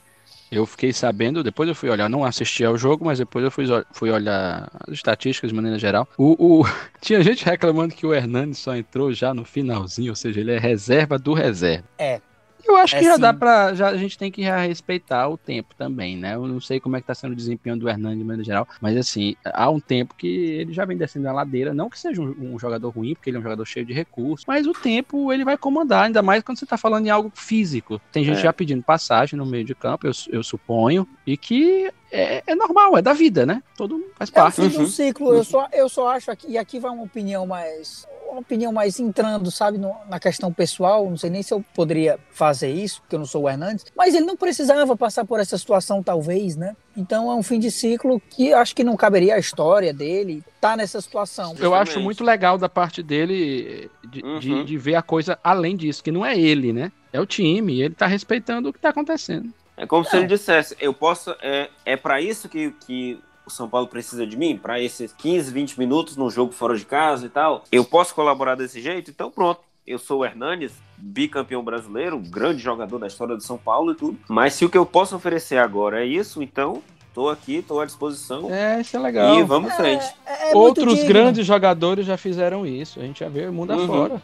eu 0.52 0.66
fiquei 0.66 0.92
sabendo, 0.92 1.42
depois 1.42 1.66
eu 1.66 1.74
fui 1.74 1.88
olhar, 1.88 2.10
não 2.10 2.24
assisti 2.24 2.62
ao 2.62 2.76
jogo, 2.76 3.06
mas 3.06 3.18
depois 3.18 3.42
eu 3.42 3.50
fui, 3.50 3.64
fui 3.90 4.10
olhar 4.10 4.70
as 4.86 4.92
estatísticas 4.92 5.48
de 5.48 5.56
maneira 5.56 5.78
geral. 5.78 6.06
O, 6.18 6.60
o, 6.60 6.64
tinha 7.00 7.22
gente 7.22 7.42
reclamando 7.42 7.94
que 7.94 8.06
o 8.06 8.12
Hernani 8.12 8.54
só 8.54 8.76
entrou 8.76 9.14
já 9.14 9.32
no 9.32 9.46
finalzinho, 9.46 10.10
ou 10.10 10.16
seja, 10.16 10.40
ele 10.40 10.52
é 10.52 10.58
reserva 10.58 11.18
do 11.18 11.32
reserva. 11.32 11.84
É, 11.98 12.20
eu 12.64 12.76
acho 12.76 12.96
é 12.96 12.98
que 12.98 13.04
já 13.04 13.14
sim. 13.14 13.20
dá 13.20 13.32
pra. 13.32 13.74
Já, 13.74 13.88
a 13.88 13.96
gente 13.96 14.18
tem 14.18 14.30
que 14.30 14.42
respeitar 14.42 15.28
o 15.28 15.36
tempo 15.36 15.74
também, 15.76 16.16
né? 16.16 16.34
Eu 16.34 16.46
não 16.46 16.60
sei 16.60 16.80
como 16.80 16.96
é 16.96 17.00
que 17.00 17.06
tá 17.06 17.14
sendo 17.14 17.32
o 17.32 17.36
desempenho 17.36 17.76
do 17.76 17.88
Hernani 17.88 18.18
de 18.18 18.24
maneira 18.24 18.44
geral, 18.44 18.68
mas 18.80 18.96
assim, 18.96 19.36
há 19.44 19.68
um 19.70 19.80
tempo 19.80 20.14
que 20.14 20.26
ele 20.26 20.72
já 20.72 20.84
vem 20.84 20.96
descendo 20.96 21.28
a 21.28 21.32
ladeira. 21.32 21.74
Não 21.74 21.90
que 21.90 21.98
seja 21.98 22.20
um, 22.20 22.54
um, 22.54 22.58
jogador 22.58 22.90
ruim, 22.90 23.14
porque 23.14 23.30
ele 23.30 23.36
é 23.36 23.40
um 23.40 23.42
jogador 23.42 23.64
cheio 23.64 23.84
de 23.84 23.92
recursos, 23.92 24.46
mas 24.46 24.66
o 24.66 24.72
tempo 24.72 25.32
ele 25.32 25.44
vai 25.44 25.56
comandar, 25.56 26.04
ainda 26.04 26.22
mais 26.22 26.42
quando 26.42 26.58
você 26.58 26.66
tá 26.66 26.76
falando 26.76 27.06
em 27.06 27.10
algo 27.10 27.30
físico. 27.34 28.00
Tem 28.10 28.24
gente 28.24 28.38
é. 28.38 28.42
já 28.42 28.52
pedindo 28.52 28.82
passagem 28.82 29.38
no 29.38 29.46
meio 29.46 29.64
de 29.64 29.74
campo, 29.74 30.06
eu, 30.06 30.12
eu 30.30 30.42
suponho, 30.42 31.06
e 31.26 31.36
que 31.36 31.90
é, 32.10 32.42
é, 32.46 32.54
normal, 32.54 32.96
é 32.96 33.02
da 33.02 33.14
vida, 33.14 33.46
né? 33.46 33.62
Todo 33.76 34.04
faz 34.16 34.28
parte. 34.28 34.60
É 34.60 34.64
o 34.64 34.70
fim 34.70 34.76
uhum. 34.76 34.84
do 34.84 34.90
ciclo. 34.90 35.34
Eu 35.34 35.44
só, 35.44 35.68
eu 35.72 35.88
só 35.88 36.08
acho 36.08 36.30
aqui, 36.30 36.46
e 36.50 36.58
aqui 36.58 36.78
vai 36.78 36.90
uma 36.90 37.02
opinião 37.02 37.46
mais 37.46 38.06
uma 38.32 38.40
opinião 38.40 38.72
mais 38.72 38.98
entrando, 38.98 39.50
sabe, 39.50 39.78
no, 39.78 39.94
na 40.08 40.18
questão 40.18 40.52
pessoal. 40.52 41.08
Não 41.08 41.16
sei 41.16 41.30
nem 41.30 41.42
se 41.42 41.52
eu 41.52 41.64
poderia 41.74 42.18
fazer 42.30 42.70
isso, 42.70 43.00
porque 43.00 43.14
eu 43.14 43.18
não 43.18 43.26
sou 43.26 43.42
o 43.42 43.48
Hernandes, 43.48 43.86
mas 43.96 44.14
ele 44.14 44.24
não 44.24 44.36
precisava 44.36 44.96
passar 44.96 45.24
por 45.24 45.38
essa 45.38 45.56
situação, 45.58 46.02
talvez, 46.02 46.56
né? 46.56 46.76
Então 46.96 47.30
é 47.30 47.34
um 47.34 47.42
fim 47.42 47.58
de 47.58 47.70
ciclo 47.70 48.20
que 48.30 48.52
acho 48.52 48.74
que 48.74 48.84
não 48.84 48.96
caberia 48.96 49.34
a 49.34 49.38
história 49.38 49.92
dele 49.92 50.42
tá 50.60 50.76
nessa 50.76 51.00
situação. 51.00 51.54
Eu 51.58 51.74
acho 51.74 52.00
muito 52.00 52.22
legal 52.22 52.58
da 52.58 52.68
parte 52.68 53.02
dele 53.02 53.90
de, 54.04 54.22
uhum. 54.22 54.38
de, 54.38 54.64
de, 54.64 54.78
ver 54.78 54.94
a 54.94 55.02
coisa 55.02 55.38
além 55.42 55.76
disso, 55.76 56.02
que 56.02 56.12
não 56.12 56.24
é 56.24 56.38
ele, 56.38 56.72
né? 56.72 56.92
É 57.12 57.20
o 57.20 57.26
time, 57.26 57.80
ele 57.80 57.94
tá 57.94 58.06
respeitando 58.06 58.68
o 58.68 58.72
que 58.72 58.78
tá 58.78 58.90
acontecendo. 58.90 59.52
É 59.76 59.86
como 59.86 60.06
é. 60.06 60.10
se 60.10 60.16
ele 60.16 60.26
dissesse, 60.26 60.76
eu 60.80 60.92
posso. 60.92 61.34
É, 61.42 61.68
é 61.84 61.96
para 61.96 62.20
isso 62.20 62.48
que, 62.48 62.70
que 62.86 63.18
o 63.46 63.50
São 63.50 63.68
Paulo 63.68 63.86
precisa 63.86 64.26
de 64.26 64.36
mim 64.36 64.56
para 64.56 64.80
esses 64.80 65.12
15, 65.12 65.52
20 65.52 65.78
minutos 65.78 66.16
no 66.16 66.30
jogo 66.30 66.52
fora 66.52 66.76
de 66.76 66.84
casa 66.84 67.26
e 67.26 67.28
tal. 67.28 67.64
Eu 67.70 67.84
posso 67.84 68.14
colaborar 68.14 68.54
desse 68.54 68.80
jeito? 68.80 69.10
Então 69.10 69.30
pronto. 69.30 69.60
Eu 69.84 69.98
sou 69.98 70.20
o 70.20 70.24
Hernanes, 70.24 70.72
bicampeão 70.96 71.64
brasileiro, 71.64 72.16
grande 72.18 72.62
jogador 72.62 72.98
da 72.98 73.08
história 73.08 73.34
do 73.34 73.42
São 73.42 73.58
Paulo 73.58 73.92
e 73.92 73.94
tudo. 73.96 74.16
Mas 74.28 74.54
se 74.54 74.64
o 74.64 74.70
que 74.70 74.78
eu 74.78 74.86
posso 74.86 75.16
oferecer 75.16 75.58
agora 75.58 76.04
é 76.04 76.06
isso, 76.06 76.40
então 76.40 76.82
Tô 77.14 77.28
aqui, 77.28 77.62
tô 77.66 77.78
à 77.78 77.84
disposição. 77.84 78.50
É, 78.50 78.80
isso 78.80 78.96
é 78.96 79.00
legal. 79.00 79.38
E 79.38 79.42
vamos 79.42 79.70
em 79.72 79.76
frente. 79.76 80.04
É, 80.24 80.48
é, 80.48 80.52
é 80.52 80.56
Outros 80.56 81.02
grandes 81.04 81.46
jogadores 81.46 82.06
já 82.06 82.16
fizeram 82.16 82.66
isso. 82.66 82.98
A 83.00 83.02
gente 83.02 83.20
já 83.20 83.28
vê 83.28 83.46
o 83.46 83.52
mundo 83.52 83.74
uhum, 83.74 83.84
afora. 83.84 84.22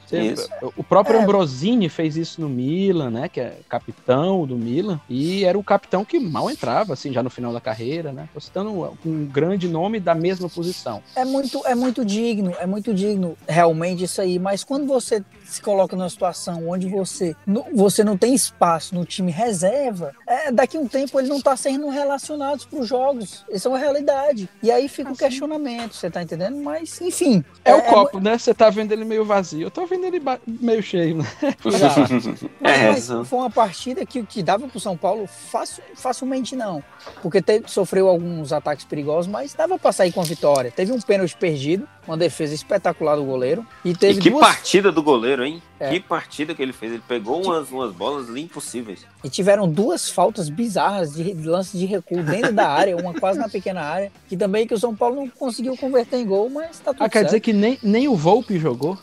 O 0.75 0.83
próprio 0.83 1.19
é. 1.19 1.23
Ambrosini 1.23 1.89
fez 1.91 2.17
isso 2.17 2.41
no 2.41 2.49
Milan, 2.49 3.11
né? 3.11 3.29
Que 3.29 3.41
é 3.41 3.59
capitão 3.69 4.47
do 4.47 4.57
Milan. 4.57 4.99
E 5.09 5.45
era 5.45 5.59
o 5.59 5.63
capitão 5.63 6.03
que 6.03 6.19
mal 6.19 6.51
entrava, 6.51 6.95
assim, 6.95 7.13
já 7.13 7.23
no 7.23 7.29
final 7.29 7.53
da 7.53 7.61
carreira, 7.61 8.11
né? 8.11 8.27
Tô 8.33 8.41
citando 8.41 8.71
um, 8.71 8.97
um 9.05 9.27
grande 9.27 9.69
nome 9.69 10.01
da 10.01 10.15
mesma 10.15 10.49
posição. 10.49 11.03
É 11.15 11.27
muito, 11.27 11.67
é 11.67 11.75
muito 11.75 12.07
digno, 12.07 12.55
é 12.59 12.67
muito 12.67 12.95
digno 12.95 13.37
realmente 13.47 14.05
isso 14.05 14.21
aí. 14.23 14.39
Mas 14.39 14.65
quando 14.65 14.87
você 14.87 15.23
se 15.49 15.63
coloca 15.63 15.97
numa 15.97 16.11
situação 16.11 16.69
onde 16.69 16.89
você, 16.89 17.35
você 17.75 18.05
não 18.05 18.17
tem 18.17 18.35
espaço 18.35 18.95
no 18.95 19.05
time 19.05 19.33
reserva, 19.33 20.15
é, 20.27 20.53
daqui 20.53 20.77
a 20.77 20.81
um 20.81 20.87
tempo 20.87 21.19
ele 21.19 21.29
não 21.29 21.39
está 21.39 21.57
sendo 21.57 21.89
relacionado 21.89 22.67
para 22.67 22.79
os 22.79 22.87
jogos. 22.87 23.45
Isso 23.51 23.69
é 23.69 23.71
uma 23.71 23.79
realidade. 23.79 24.49
E 24.63 24.71
aí 24.71 24.89
fica 24.89 25.09
o 25.09 25.11
um 25.11 25.13
assim. 25.13 25.25
questionamento, 25.25 25.95
você 25.95 26.11
tá 26.11 26.23
entendendo? 26.23 26.57
Mas, 26.59 27.01
enfim. 27.01 27.45
É, 27.65 27.71
é 27.71 27.75
o 27.75 27.83
copo, 27.83 28.19
é... 28.19 28.21
né? 28.21 28.39
Você 28.39 28.53
tá 28.53 28.69
vendo 28.71 28.93
ele 28.93 29.05
meio 29.05 29.25
vazio. 29.25 29.63
Eu 29.63 29.71
tô 29.71 29.87
vendo 29.87 30.05
ele 30.05 30.21
meio 30.47 30.83
cheio, 30.83 31.17
né? 31.17 31.27
é, 32.63 32.91
mas 32.91 33.09
foi 33.25 33.39
uma 33.39 33.51
partida 33.51 34.05
que, 34.05 34.23
que 34.25 34.43
dava 34.43 34.69
pro 34.69 34.81
São 34.81 34.97
Paulo 34.97 35.27
facil, 35.27 35.83
facilmente 35.95 36.55
não. 36.55 36.83
Porque 37.23 37.41
teve, 37.41 37.69
sofreu 37.69 38.09
alguns 38.09 38.53
ataques 38.53 38.85
perigosos, 38.85 39.31
mas 39.31 39.55
dava 39.55 39.79
para 39.79 39.93
sair 39.93 40.13
com 40.13 40.21
a 40.21 40.25
vitória. 40.25 40.71
Teve 40.71 40.93
um 40.93 41.01
pênalti 41.01 41.37
perdido, 41.37 41.89
uma 42.07 42.17
defesa 42.17 42.55
espetacular 42.55 43.17
do 43.17 43.25
goleiro. 43.25 43.67
E, 43.85 43.95
teve 43.95 44.19
e 44.19 44.23
que 44.23 44.31
duas... 44.31 44.47
partida 44.47 44.91
do 44.91 45.03
goleiro, 45.03 45.38
hein? 45.45 45.63
É. 45.79 45.91
Que 45.91 46.01
partida 46.01 46.55
que 46.55 46.63
ele 46.63 46.73
fez. 46.73 46.93
Ele 46.93 47.03
pegou 47.07 47.43
umas, 47.45 47.71
umas 47.71 47.93
bolas 47.93 48.29
impossíveis. 48.37 49.07
E 49.23 49.29
tiveram 49.29 49.69
duas 49.69 50.09
faltas 50.11 50.49
bizarras 50.49 51.15
de 51.15 51.33
lance 51.35 51.77
de 51.77 51.87
recuo 51.87 52.23
dentro 52.23 52.53
da 52.53 52.69
área, 52.69 52.97
uma 52.97 53.15
quase 53.15 53.39
na 53.39 53.49
pequena 53.49 53.81
área, 53.83 54.13
que 54.29 54.37
também 54.37 54.67
que 54.67 54.75
o 54.75 54.79
São 54.79 54.95
Paulo 54.95 55.17
não 55.17 55.29
conseguiu 55.29 55.77
converter 55.77 56.19
em 56.19 56.27
gol, 56.27 56.49
mas 56.51 56.79
tá 56.79 56.93
tudo 56.93 57.03
Ah, 57.05 57.09
quer 57.09 57.19
certo. 57.21 57.27
dizer 57.27 57.41
que 57.41 57.53
nem, 57.53 57.79
nem 57.83 58.09
o 58.09 58.17
Volpe 58.17 58.59
jogou? 58.59 58.99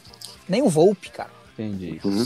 Nem 0.47 0.61
o 0.61 0.69
Volpe, 0.69 1.09
cara. 1.09 1.29
Entendi. 1.57 1.99
Uhum. 2.03 2.25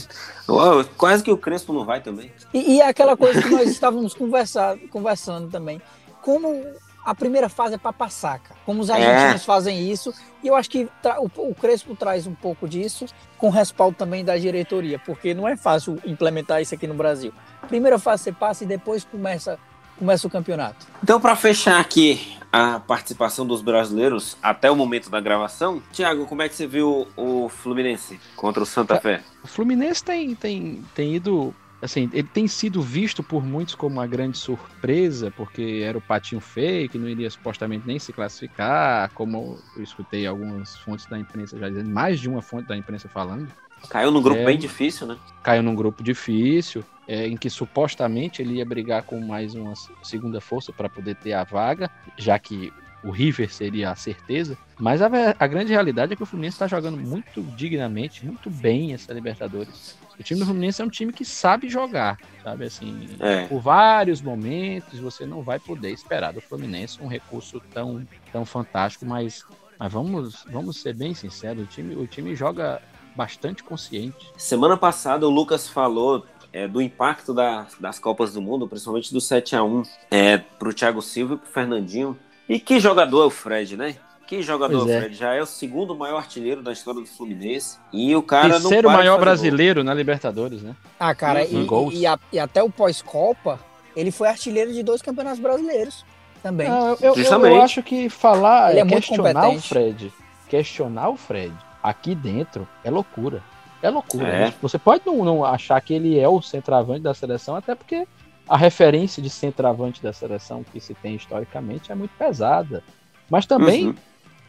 quase 0.98 1.24
que 1.24 1.32
o 1.32 1.38
Crespo 1.38 1.72
não 1.72 1.86
vai 1.86 2.02
também. 2.02 2.32
E, 2.54 2.76
e 2.76 2.82
é 2.82 2.88
aquela 2.88 3.16
coisa 3.16 3.42
que 3.42 3.50
nós 3.50 3.70
estávamos 3.70 4.14
conversando 4.92 5.50
também. 5.52 5.80
Como 6.22 6.66
a 7.10 7.16
primeira 7.16 7.50
fase 7.50 7.74
é 7.74 7.78
para 7.80 7.92
passar, 7.92 8.38
cara. 8.38 8.60
Como 8.64 8.82
os 8.82 8.90
argentinos 8.92 9.42
é. 9.42 9.46
fazem 9.46 9.92
isso. 9.92 10.14
E 10.44 10.48
eu 10.48 10.56
acho 10.56 10.70
que 10.70 10.88
o, 11.18 11.50
o, 11.50 11.56
Crespo 11.56 11.96
traz 11.96 12.28
um 12.28 12.36
pouco 12.36 12.70
disso, 12.70 13.08
com 13.36 13.50
respaldo 13.50 13.98
também 13.98 14.24
da 14.24 14.38
diretoria, 14.38 15.00
porque 15.00 15.34
não 15.34 15.48
é 15.48 15.58
fácil 15.58 16.00
implementar 16.06 16.62
isso 16.62 16.76
aqui 16.76 16.86
no 16.86 16.94
Brasil. 16.94 17.34
Primeira 17.68 17.98
fase 17.98 18.26
você 18.26 18.32
passa 18.32 18.64
e 18.64 18.68
depois 18.68 19.04
começa, 19.04 19.58
começa 19.98 20.28
o 20.28 20.30
campeonato. 20.30 20.86
Então, 21.02 21.20
para 21.20 21.36
fechar 21.36 21.80
aqui 21.80 22.38
a 22.52 22.80
participação 22.80 23.44
dos 23.44 23.64
brasileiros 23.64 24.38
até 24.40 24.70
o 24.70 24.76
momento 24.76 25.10
da 25.10 25.20
gravação, 25.20 25.82
Thiago, 25.92 26.28
como 26.28 26.44
é 26.44 26.50
que 26.50 26.54
você 26.54 26.68
viu 26.68 27.08
o 27.18 27.50
Fluminense 27.50 28.20
contra 28.36 28.62
o 28.62 28.68
Santa 28.68 29.02
Fé? 29.02 29.24
O 29.44 29.48
Fluminense 29.48 30.04
tem, 30.04 30.36
tem, 30.36 30.86
tem 30.94 31.16
ido 31.16 31.56
assim, 31.82 32.10
ele 32.14 32.28
tem 32.28 32.48
sido 32.48 32.82
visto 32.82 33.24
por 33.24 33.44
muitos 33.46 33.76
como 33.76 33.96
uma 33.96 34.08
grande 34.08 34.38
surpresa, 34.38 35.32
porque 35.32 35.82
era 35.84 35.98
o 35.98 36.02
patinho 36.02 36.42
feio, 36.42 36.90
que 36.90 36.98
não 36.98 37.08
iria 37.08 37.30
supostamente 37.30 37.88
nem 37.88 38.00
se 38.00 38.12
classificar, 38.12 39.12
como 39.14 39.60
eu 39.76 39.84
escutei 39.84 40.28
algumas 40.28 40.76
fontes 40.78 41.06
da 41.06 41.18
imprensa 41.18 41.58
já 41.58 41.70
dizendo, 41.70 41.90
mais 41.90 42.20
de 42.20 42.28
uma 42.28 42.42
fonte 42.42 42.68
da 42.68 42.78
imprensa 42.78 43.08
falando. 43.08 43.48
Caiu 43.90 44.12
num 44.12 44.22
grupo 44.22 44.42
é, 44.42 44.46
bem 44.46 44.58
difícil, 44.58 45.08
né? 45.08 45.18
Caiu 45.42 45.64
num 45.64 45.74
grupo 45.74 46.04
difícil, 46.04 46.84
é, 47.08 47.28
em 47.28 47.38
que 47.38 47.50
supostamente 47.50 48.42
ele 48.42 48.56
ia 48.56 48.66
brigar 48.66 49.04
com 49.04 49.20
mais 49.22 49.56
uma 49.56 49.74
segunda 50.04 50.42
força 50.42 50.74
para 50.74 50.90
poder 50.90 51.16
ter 51.16 51.34
a 51.34 51.44
vaga, 51.46 51.90
já 52.18 52.38
que 52.38 52.74
o 53.04 53.12
River 53.12 53.52
seria 53.52 53.92
a 53.92 53.96
certeza. 53.96 54.58
Mas 54.78 55.02
a, 55.02 55.10
a 55.40 55.48
grande 55.48 55.72
realidade 55.72 56.14
é 56.14 56.16
que 56.16 56.24
o 56.24 56.26
Fluminense 56.26 56.56
está 56.56 56.68
jogando 56.68 56.98
muito 56.98 57.42
dignamente, 57.56 58.26
muito 58.26 58.50
bem 58.50 58.94
essa 58.94 59.14
Libertadores. 59.14 59.98
O 60.20 60.24
time 60.24 60.42
do 60.42 60.46
Fluminense 60.46 60.82
é 60.82 60.86
um 60.86 60.90
time 60.90 61.14
que 61.14 61.24
sabe 61.24 61.70
jogar, 61.70 62.20
sabe? 62.44 62.66
Assim, 62.66 63.08
é. 63.20 63.46
por 63.48 63.62
vários 63.62 64.22
momentos 64.22 65.00
você 65.00 65.26
não 65.26 65.42
vai 65.42 65.60
poder 65.60 65.92
esperar 65.92 66.34
do 66.34 66.42
Fluminense 66.42 67.02
um 67.02 67.08
recurso 67.08 67.62
tão, 67.74 68.06
tão 68.32 68.46
fantástico, 68.46 69.06
mas, 69.06 69.46
mas 69.80 69.94
vamos, 69.94 70.46
vamos 70.52 70.82
ser 70.82 70.94
bem 70.94 71.14
sinceros, 71.14 71.64
o 71.64 71.68
time, 71.68 71.96
o 71.96 72.06
time 72.06 72.36
joga 72.36 72.82
bastante 73.16 73.64
consciente. 73.64 74.30
Semana 74.38 74.76
passada 74.76 75.26
o 75.26 75.30
Lucas 75.30 75.70
falou 75.70 76.26
é, 76.52 76.68
do 76.68 76.82
impacto 76.82 77.34
da, 77.34 77.68
das 77.80 77.98
Copas 77.98 78.34
do 78.34 78.42
Mundo, 78.42 78.68
principalmente 78.68 79.14
do 79.14 79.22
7 79.22 79.56
a 79.56 79.64
1 79.64 79.84
é, 80.12 80.38
para 80.38 80.68
o 80.68 80.74
Thiago 80.74 81.02
Silva 81.02 81.36
e 81.36 81.38
para 81.38 81.48
o 81.48 81.52
Fernandinho. 81.52 82.20
E 82.48 82.60
que 82.60 82.80
jogador 82.80 83.24
é 83.24 83.26
o 83.28 83.30
Fred, 83.30 83.78
né? 83.78 83.96
Que 84.30 84.44
jogador, 84.44 84.88
é. 84.88 85.00
Fred. 85.00 85.16
Já 85.16 85.34
é 85.34 85.42
o 85.42 85.46
segundo 85.48 85.96
maior 85.96 86.18
artilheiro 86.18 86.62
da 86.62 86.72
história 86.72 87.02
do 87.02 87.08
Fluminense. 87.08 87.80
E 87.92 88.16
o 88.16 88.22
cara 88.22 88.60
Terceiro 88.60 88.88
não 88.88 88.96
maior 88.96 89.20
brasileiro 89.20 89.80
gol. 89.80 89.86
na 89.86 89.92
Libertadores, 89.92 90.62
né? 90.62 90.76
Ah, 91.00 91.16
cara, 91.16 91.44
e, 91.44 91.66
e, 91.94 92.06
a, 92.06 92.20
e, 92.32 92.38
até 92.38 92.62
o 92.62 92.70
pós-Copa, 92.70 93.60
ele 93.96 94.12
foi 94.12 94.28
artilheiro 94.28 94.72
de 94.72 94.84
dois 94.84 95.02
campeonatos 95.02 95.40
brasileiros 95.40 96.06
também. 96.44 96.70
Não, 96.70 96.90
eu, 97.02 97.16
eu, 97.16 97.46
eu, 97.46 97.62
acho 97.64 97.82
que 97.82 98.08
falar 98.08 98.70
ele 98.70 98.82
é, 98.82 98.84
é 98.84 98.86
questionar 98.86 99.50
o 99.50 99.60
Fred. 99.60 100.14
Questionar 100.48 101.10
o 101.10 101.18
Fred 101.18 101.56
aqui 101.82 102.14
dentro 102.14 102.68
é 102.84 102.92
loucura. 102.92 103.42
É 103.82 103.90
loucura. 103.90 104.28
É. 104.28 104.40
Né? 104.42 104.54
Você 104.62 104.78
pode 104.78 105.02
não, 105.08 105.26
não 105.26 105.44
achar 105.44 105.82
que 105.82 105.92
ele 105.92 106.20
é 106.20 106.30
o 106.30 106.40
centroavante 106.40 107.02
da 107.02 107.16
seleção, 107.16 107.56
até 107.56 107.74
porque 107.74 108.08
a 108.48 108.56
referência 108.56 109.24
de 109.24 109.30
centroavante 109.32 110.04
da 110.04 110.14
seleção 110.14 110.64
que 110.64 110.80
se 110.80 110.94
tem 110.94 111.16
historicamente 111.16 111.92
é 111.92 111.96
muito 111.96 112.12
pesada. 112.16 112.84
Mas 113.28 113.46
também, 113.46 113.88
uhum. 113.88 113.96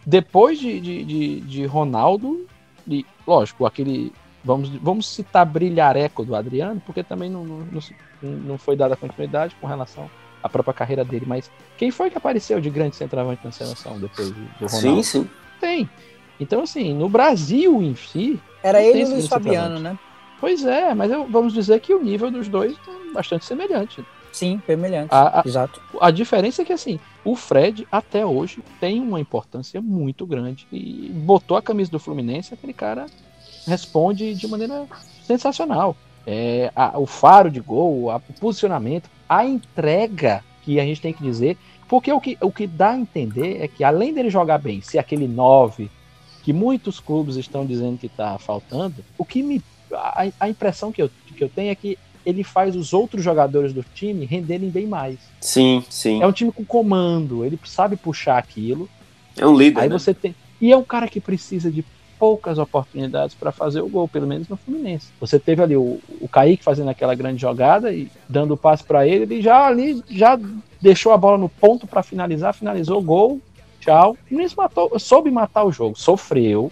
Depois 0.05 0.59
de, 0.59 0.81
de, 0.81 1.05
de, 1.05 1.41
de 1.41 1.67
Ronaldo, 1.67 2.47
e, 2.89 3.05
lógico, 3.27 3.67
aquele. 3.67 4.13
Vamos, 4.43 4.71
vamos 4.71 5.07
citar 5.07 5.45
brilhareco 5.45 6.25
do 6.25 6.35
Adriano, 6.35 6.81
porque 6.87 7.03
também 7.03 7.29
não, 7.29 7.45
não, 7.45 7.83
não 8.23 8.59
foi 8.59 8.75
dada 8.75 8.97
continuidade 8.97 9.55
com 9.61 9.67
relação 9.67 10.11
à 10.43 10.49
própria 10.49 10.73
carreira 10.73 11.05
dele. 11.05 11.27
Mas 11.27 11.51
quem 11.77 11.91
foi 11.91 12.09
que 12.09 12.17
apareceu 12.17 12.59
de 12.59 12.71
grande 12.71 12.97
centroavante 12.97 13.45
na 13.45 13.53
seleção 13.53 13.99
depois 13.99 14.31
do 14.31 14.67
Ronaldo? 14.67 14.69
Sim, 14.69 15.03
sim. 15.03 15.31
Tem. 15.61 15.89
Então, 16.41 16.63
assim, 16.63 16.95
no 16.95 17.09
Brasil 17.09 17.83
em 17.83 17.95
si. 17.95 18.41
Era 18.63 18.83
ele 18.83 19.03
e 19.03 19.05
o 19.05 19.11
Luiz 19.11 19.27
Fabiano, 19.27 19.79
né? 19.79 19.99
Pois 20.41 20.65
é, 20.65 20.95
mas 20.95 21.11
eu, 21.11 21.27
vamos 21.27 21.53
dizer 21.53 21.79
que 21.81 21.93
o 21.93 22.03
nível 22.03 22.31
dos 22.31 22.49
dois 22.49 22.73
é 22.73 23.13
bastante 23.13 23.45
semelhante. 23.45 24.03
Sim, 24.33 24.61
semelhante. 24.67 25.13
A, 25.13 25.41
a, 25.41 25.43
Exato. 25.45 25.81
A 26.01 26.11
diferença 26.11 26.63
é 26.63 26.65
que, 26.65 26.73
assim, 26.73 26.99
o 27.25 27.35
Fred, 27.35 27.87
até 27.91 28.25
hoje, 28.25 28.63
tem 28.79 29.01
uma 29.01 29.21
importância 29.21 29.81
muito 29.81 30.27
grande. 30.27 30.67
E 30.73 31.11
botou 31.15 31.57
a 31.57 31.63
camisa 31.63 31.91
do 31.91 31.99
Fluminense, 31.99 32.55
aquele 32.55 32.73
cara 32.73 33.07
responde 33.67 34.35
de 34.35 34.47
maneira 34.47 34.87
sensacional. 35.25 35.97
É, 36.27 36.71
a, 36.75 36.99
o 36.99 37.07
faro 37.07 37.51
de 37.51 37.61
gol, 37.61 38.11
a, 38.11 38.17
o 38.17 38.33
posicionamento, 38.35 39.11
a 39.29 39.45
entrega 39.45 40.45
que 40.63 40.79
a 40.79 40.85
gente 40.85 41.01
tem 41.01 41.13
que 41.13 41.23
dizer. 41.23 41.57
Porque 41.89 42.13
o 42.13 42.21
que, 42.21 42.39
o 42.41 42.53
que 42.53 42.67
dá 42.67 42.91
a 42.91 42.99
entender 42.99 43.61
é 43.61 43.67
que, 43.67 43.83
além 43.83 44.15
dele 44.15 44.31
jogar 44.31 44.59
bem, 44.59 44.81
ser 44.81 44.99
aquele 44.99 45.27
9 45.27 45.91
que 46.43 46.53
muitos 46.53 47.01
clubes 47.01 47.37
estão 47.37 47.67
dizendo 47.67 47.99
que 47.99 48.07
está 48.07 48.39
faltando, 48.39 49.05
o 49.19 49.25
que 49.25 49.43
me. 49.43 49.63
A, 49.93 50.27
a, 50.39 50.49
impressão 50.49 50.93
que 50.93 51.03
eu, 51.03 51.11
que 51.27 51.43
eu 51.43 51.49
tenho 51.49 51.71
é 51.71 51.75
que 51.75 51.99
ele 52.25 52.45
faz 52.45 52.77
os 52.77 52.93
outros 52.93 53.23
jogadores 53.23 53.73
do 53.73 53.85
time 53.95 54.25
renderem 54.27 54.71
bem 54.71 54.87
mais. 54.87 55.19
Sim, 55.41 55.85
sim. 55.89 56.23
É 56.23 56.27
um 56.27 56.33
time 56.33 56.53
com 56.53 56.65
comando, 56.65 57.45
ele 57.45 57.59
sabe 57.65 57.97
puxar 57.97 58.39
aquilo. 58.39 58.89
É 59.37 59.47
um 59.47 59.57
líder. 59.57 59.81
Aí 59.81 59.89
né? 59.89 59.99
você 59.99 60.13
tem. 60.13 60.35
E 60.61 60.73
é 60.73 60.77
um 60.77 60.83
cara 60.83 61.09
que 61.09 61.21
precisa 61.21 61.71
de 61.71 61.85
poucas 62.19 62.59
oportunidades 62.59 63.35
para 63.35 63.51
fazer 63.51 63.81
o 63.81 63.89
gol, 63.89 64.07
pelo 64.07 64.27
menos 64.27 64.47
no 64.47 64.57
Fluminense. 64.57 65.09
Você 65.19 65.39
teve 65.39 65.63
ali 65.63 65.75
o, 65.75 65.99
o 66.21 66.29
Kaique 66.29 66.63
fazendo 66.63 66.91
aquela 66.91 67.15
grande 67.15 67.41
jogada 67.41 67.93
e 67.93 68.11
dando 68.29 68.53
o 68.53 68.59
passe 68.59 68.85
para 68.85 69.07
ele, 69.07 69.25
ele 69.25 69.41
já 69.41 69.67
ali 69.67 70.03
já 70.11 70.39
deixou 70.83 71.13
a 71.13 71.17
bola 71.17 71.39
no 71.39 71.49
ponto 71.49 71.87
para 71.87 72.03
finalizar, 72.03 72.53
finalizou 72.53 72.99
o 72.99 73.03
gol 73.03 73.41
tchau. 73.81 74.13
O 74.13 74.29
Fluminense 74.29 74.57
matou, 74.57 74.99
soube 74.99 75.31
matar 75.31 75.65
o 75.65 75.73
jogo, 75.73 75.99
sofreu, 75.99 76.71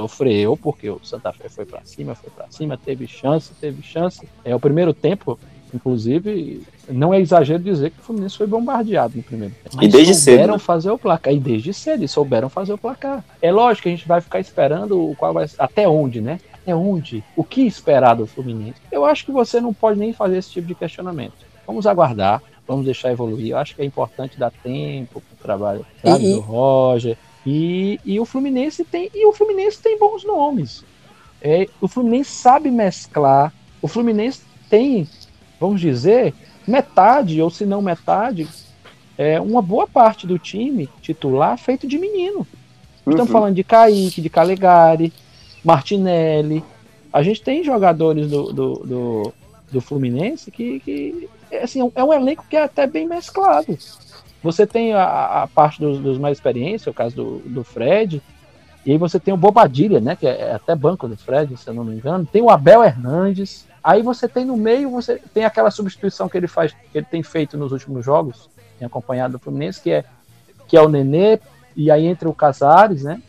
sofreu, 0.00 0.56
porque 0.56 0.88
o 0.88 0.98
Santa 1.02 1.32
Fé 1.32 1.48
foi 1.48 1.66
para 1.66 1.82
cima, 1.84 2.14
foi 2.14 2.30
para 2.30 2.46
cima, 2.50 2.78
teve 2.78 3.06
chance, 3.06 3.52
teve 3.60 3.82
chance. 3.82 4.26
É 4.42 4.54
o 4.54 4.60
primeiro 4.60 4.94
tempo, 4.94 5.38
inclusive, 5.74 6.62
não 6.88 7.12
é 7.12 7.20
exagero 7.20 7.62
dizer 7.62 7.90
que 7.90 8.00
o 8.00 8.02
Fluminense 8.02 8.38
foi 8.38 8.46
bombardeado 8.46 9.16
no 9.16 9.22
primeiro 9.22 9.54
tempo. 9.62 9.76
Mas 9.76 9.86
e 9.86 9.88
desde 9.88 10.14
souberam 10.14 10.44
cedo, 10.44 10.52
né? 10.52 10.58
fazer 10.58 10.90
o 10.90 10.98
placar. 10.98 11.34
E 11.34 11.38
desde 11.38 11.74
cedo, 11.74 12.00
eles 12.00 12.10
souberam 12.10 12.48
fazer 12.48 12.72
o 12.72 12.78
placar. 12.78 13.22
É 13.42 13.52
lógico 13.52 13.82
que 13.82 13.88
a 13.90 13.92
gente 13.92 14.08
vai 14.08 14.22
ficar 14.22 14.40
esperando 14.40 15.14
qual 15.18 15.34
vai, 15.34 15.46
até 15.58 15.86
onde, 15.86 16.22
né? 16.22 16.40
Até 16.54 16.74
onde? 16.74 17.22
O 17.36 17.44
que 17.44 17.62
esperar 17.62 18.14
do 18.14 18.26
Fluminense? 18.26 18.80
Eu 18.90 19.04
acho 19.04 19.26
que 19.26 19.32
você 19.32 19.60
não 19.60 19.74
pode 19.74 19.98
nem 19.98 20.14
fazer 20.14 20.38
esse 20.38 20.50
tipo 20.50 20.66
de 20.66 20.74
questionamento. 20.74 21.34
Vamos 21.66 21.86
aguardar 21.86 22.42
vamos 22.70 22.84
deixar 22.84 23.10
evoluir. 23.10 23.48
Eu 23.48 23.58
acho 23.58 23.74
que 23.74 23.82
é 23.82 23.84
importante 23.84 24.38
dar 24.38 24.52
tempo 24.52 25.20
para 25.20 25.34
o 25.34 25.42
trabalho 25.42 25.86
sabe, 26.00 26.34
do 26.34 26.40
Roger. 26.40 27.18
E, 27.46 27.98
e 28.04 28.20
o 28.20 28.24
Fluminense 28.24 28.84
tem 28.84 29.10
e 29.14 29.26
o 29.26 29.32
Fluminense 29.32 29.80
tem 29.80 29.98
bons 29.98 30.24
nomes. 30.24 30.84
É, 31.40 31.66
o 31.80 31.88
Fluminense 31.88 32.30
sabe 32.30 32.70
mesclar. 32.70 33.52
O 33.80 33.88
Fluminense 33.88 34.42
tem, 34.68 35.08
vamos 35.58 35.80
dizer, 35.80 36.34
metade 36.66 37.40
ou 37.40 37.50
se 37.50 37.64
não 37.64 37.80
metade, 37.80 38.46
é 39.16 39.40
uma 39.40 39.62
boa 39.62 39.86
parte 39.86 40.26
do 40.26 40.38
time 40.38 40.88
titular 41.00 41.58
feito 41.58 41.86
de 41.86 41.98
menino. 41.98 42.46
Estamos 42.98 43.20
uhum. 43.20 43.26
falando 43.26 43.54
de 43.54 43.64
Kaique, 43.64 44.20
de 44.20 44.28
Calegari, 44.28 45.12
Martinelli. 45.64 46.62
A 47.12 47.22
gente 47.22 47.42
tem 47.42 47.64
jogadores 47.64 48.28
do, 48.28 48.52
do, 48.52 48.74
do, 48.74 49.32
do 49.72 49.80
Fluminense 49.80 50.50
que, 50.50 50.80
que 50.80 51.28
é, 51.50 51.62
assim, 51.62 51.90
é 51.94 52.04
um 52.04 52.12
elenco 52.12 52.44
que 52.48 52.56
é 52.56 52.62
até 52.62 52.86
bem 52.86 53.06
mesclado. 53.06 53.76
Você 54.42 54.66
tem 54.66 54.94
a, 54.94 55.42
a 55.42 55.46
parte 55.46 55.80
dos, 55.80 55.98
dos, 55.98 56.18
mais 56.18 56.38
experientes, 56.38 56.86
o 56.86 56.94
caso 56.94 57.14
do, 57.16 57.38
do 57.40 57.64
Fred, 57.64 58.22
e 58.84 58.92
aí 58.92 58.98
você 58.98 59.20
tem 59.20 59.34
o 59.34 59.36
Bobadilha, 59.36 60.00
né, 60.00 60.16
que 60.16 60.26
é, 60.26 60.40
é 60.40 60.54
até 60.54 60.74
banco 60.74 61.06
do 61.06 61.16
Fred, 61.16 61.54
se 61.56 61.68
eu 61.68 61.74
não 61.74 61.84
me 61.84 61.94
engano. 61.94 62.24
Tem 62.24 62.40
o 62.40 62.48
Abel 62.48 62.82
Hernandes. 62.82 63.66
Aí 63.84 64.02
você 64.02 64.26
tem 64.26 64.44
no 64.44 64.56
meio, 64.56 64.90
você 64.90 65.20
tem 65.34 65.44
aquela 65.44 65.70
substituição 65.70 66.28
que 66.28 66.36
ele 66.36 66.46
faz, 66.46 66.72
que 66.72 66.98
ele 66.98 67.06
tem 67.10 67.22
feito 67.22 67.56
nos 67.56 67.72
últimos 67.72 68.04
jogos, 68.04 68.48
tem 68.78 68.86
acompanhado 68.86 69.32
do 69.32 69.38
Fluminense, 69.38 69.80
que 69.80 69.90
é 69.90 70.04
que 70.66 70.76
é 70.76 70.80
o 70.80 70.88
Nenê, 70.88 71.40
e 71.74 71.90
aí 71.90 72.06
entra 72.06 72.28
o 72.28 72.34
Casares, 72.34 73.02
né? 73.02 73.20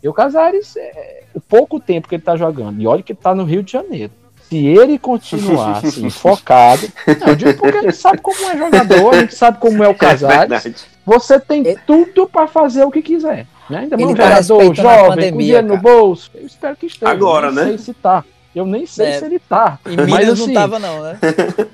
E 0.00 0.08
o 0.08 0.12
Casares, 0.12 0.76
é, 0.76 1.24
o 1.34 1.40
pouco 1.40 1.80
tempo 1.80 2.08
que 2.08 2.14
ele 2.14 2.22
tá 2.22 2.36
jogando, 2.36 2.80
e 2.80 2.86
olha 2.86 3.02
que 3.02 3.12
ele 3.12 3.18
tá 3.20 3.34
no 3.34 3.42
Rio 3.42 3.64
de 3.64 3.72
Janeiro 3.72 4.12
se 4.48 4.66
ele 4.66 4.98
continuar 4.98 5.78
assim, 5.84 6.08
focado, 6.08 6.88
não, 7.20 7.28
eu 7.28 7.36
digo 7.36 7.54
porque 7.54 7.78
a 7.78 7.82
gente 7.82 7.96
sabe 7.96 8.20
como 8.20 8.48
é 8.48 8.56
jogador, 8.56 9.14
a 9.14 9.20
gente 9.20 9.34
sabe 9.34 9.58
como 9.58 9.84
é 9.84 9.88
o 9.88 9.92
é 9.92 9.94
Casares, 9.94 10.66
é 10.66 10.74
você 11.04 11.38
tem 11.38 11.66
ele, 11.66 11.78
tudo 11.86 12.26
para 12.26 12.46
fazer 12.46 12.84
o 12.84 12.90
que 12.90 13.02
quiser. 13.02 13.46
Né? 13.68 13.80
Ainda 13.80 13.96
mais 13.96 14.10
um 14.10 14.14
tá 14.14 14.42
jogador 14.42 14.74
jovem, 14.74 15.08
pandemia, 15.08 15.32
com 15.32 15.38
dinheiro 15.38 15.66
no 15.68 15.76
bolso. 15.78 16.30
Eu 16.34 16.46
espero 16.46 16.76
que 16.76 16.86
esteja. 16.86 17.12
Agora, 17.12 17.48
eu 17.48 17.52
nem 17.52 17.64
né? 17.64 17.70
sei 17.70 17.78
se 17.78 17.94
tá. 17.94 18.24
Eu 18.54 18.66
nem 18.66 18.86
sei 18.86 19.06
é, 19.06 19.18
se 19.18 19.24
ele 19.24 19.38
tá. 19.38 19.78
Em 19.86 19.90
Minas 19.90 20.08
mas, 20.08 20.28
assim, 20.28 20.46
não 20.46 20.54
tava, 20.54 20.78
não, 20.78 21.02
né? 21.02 21.18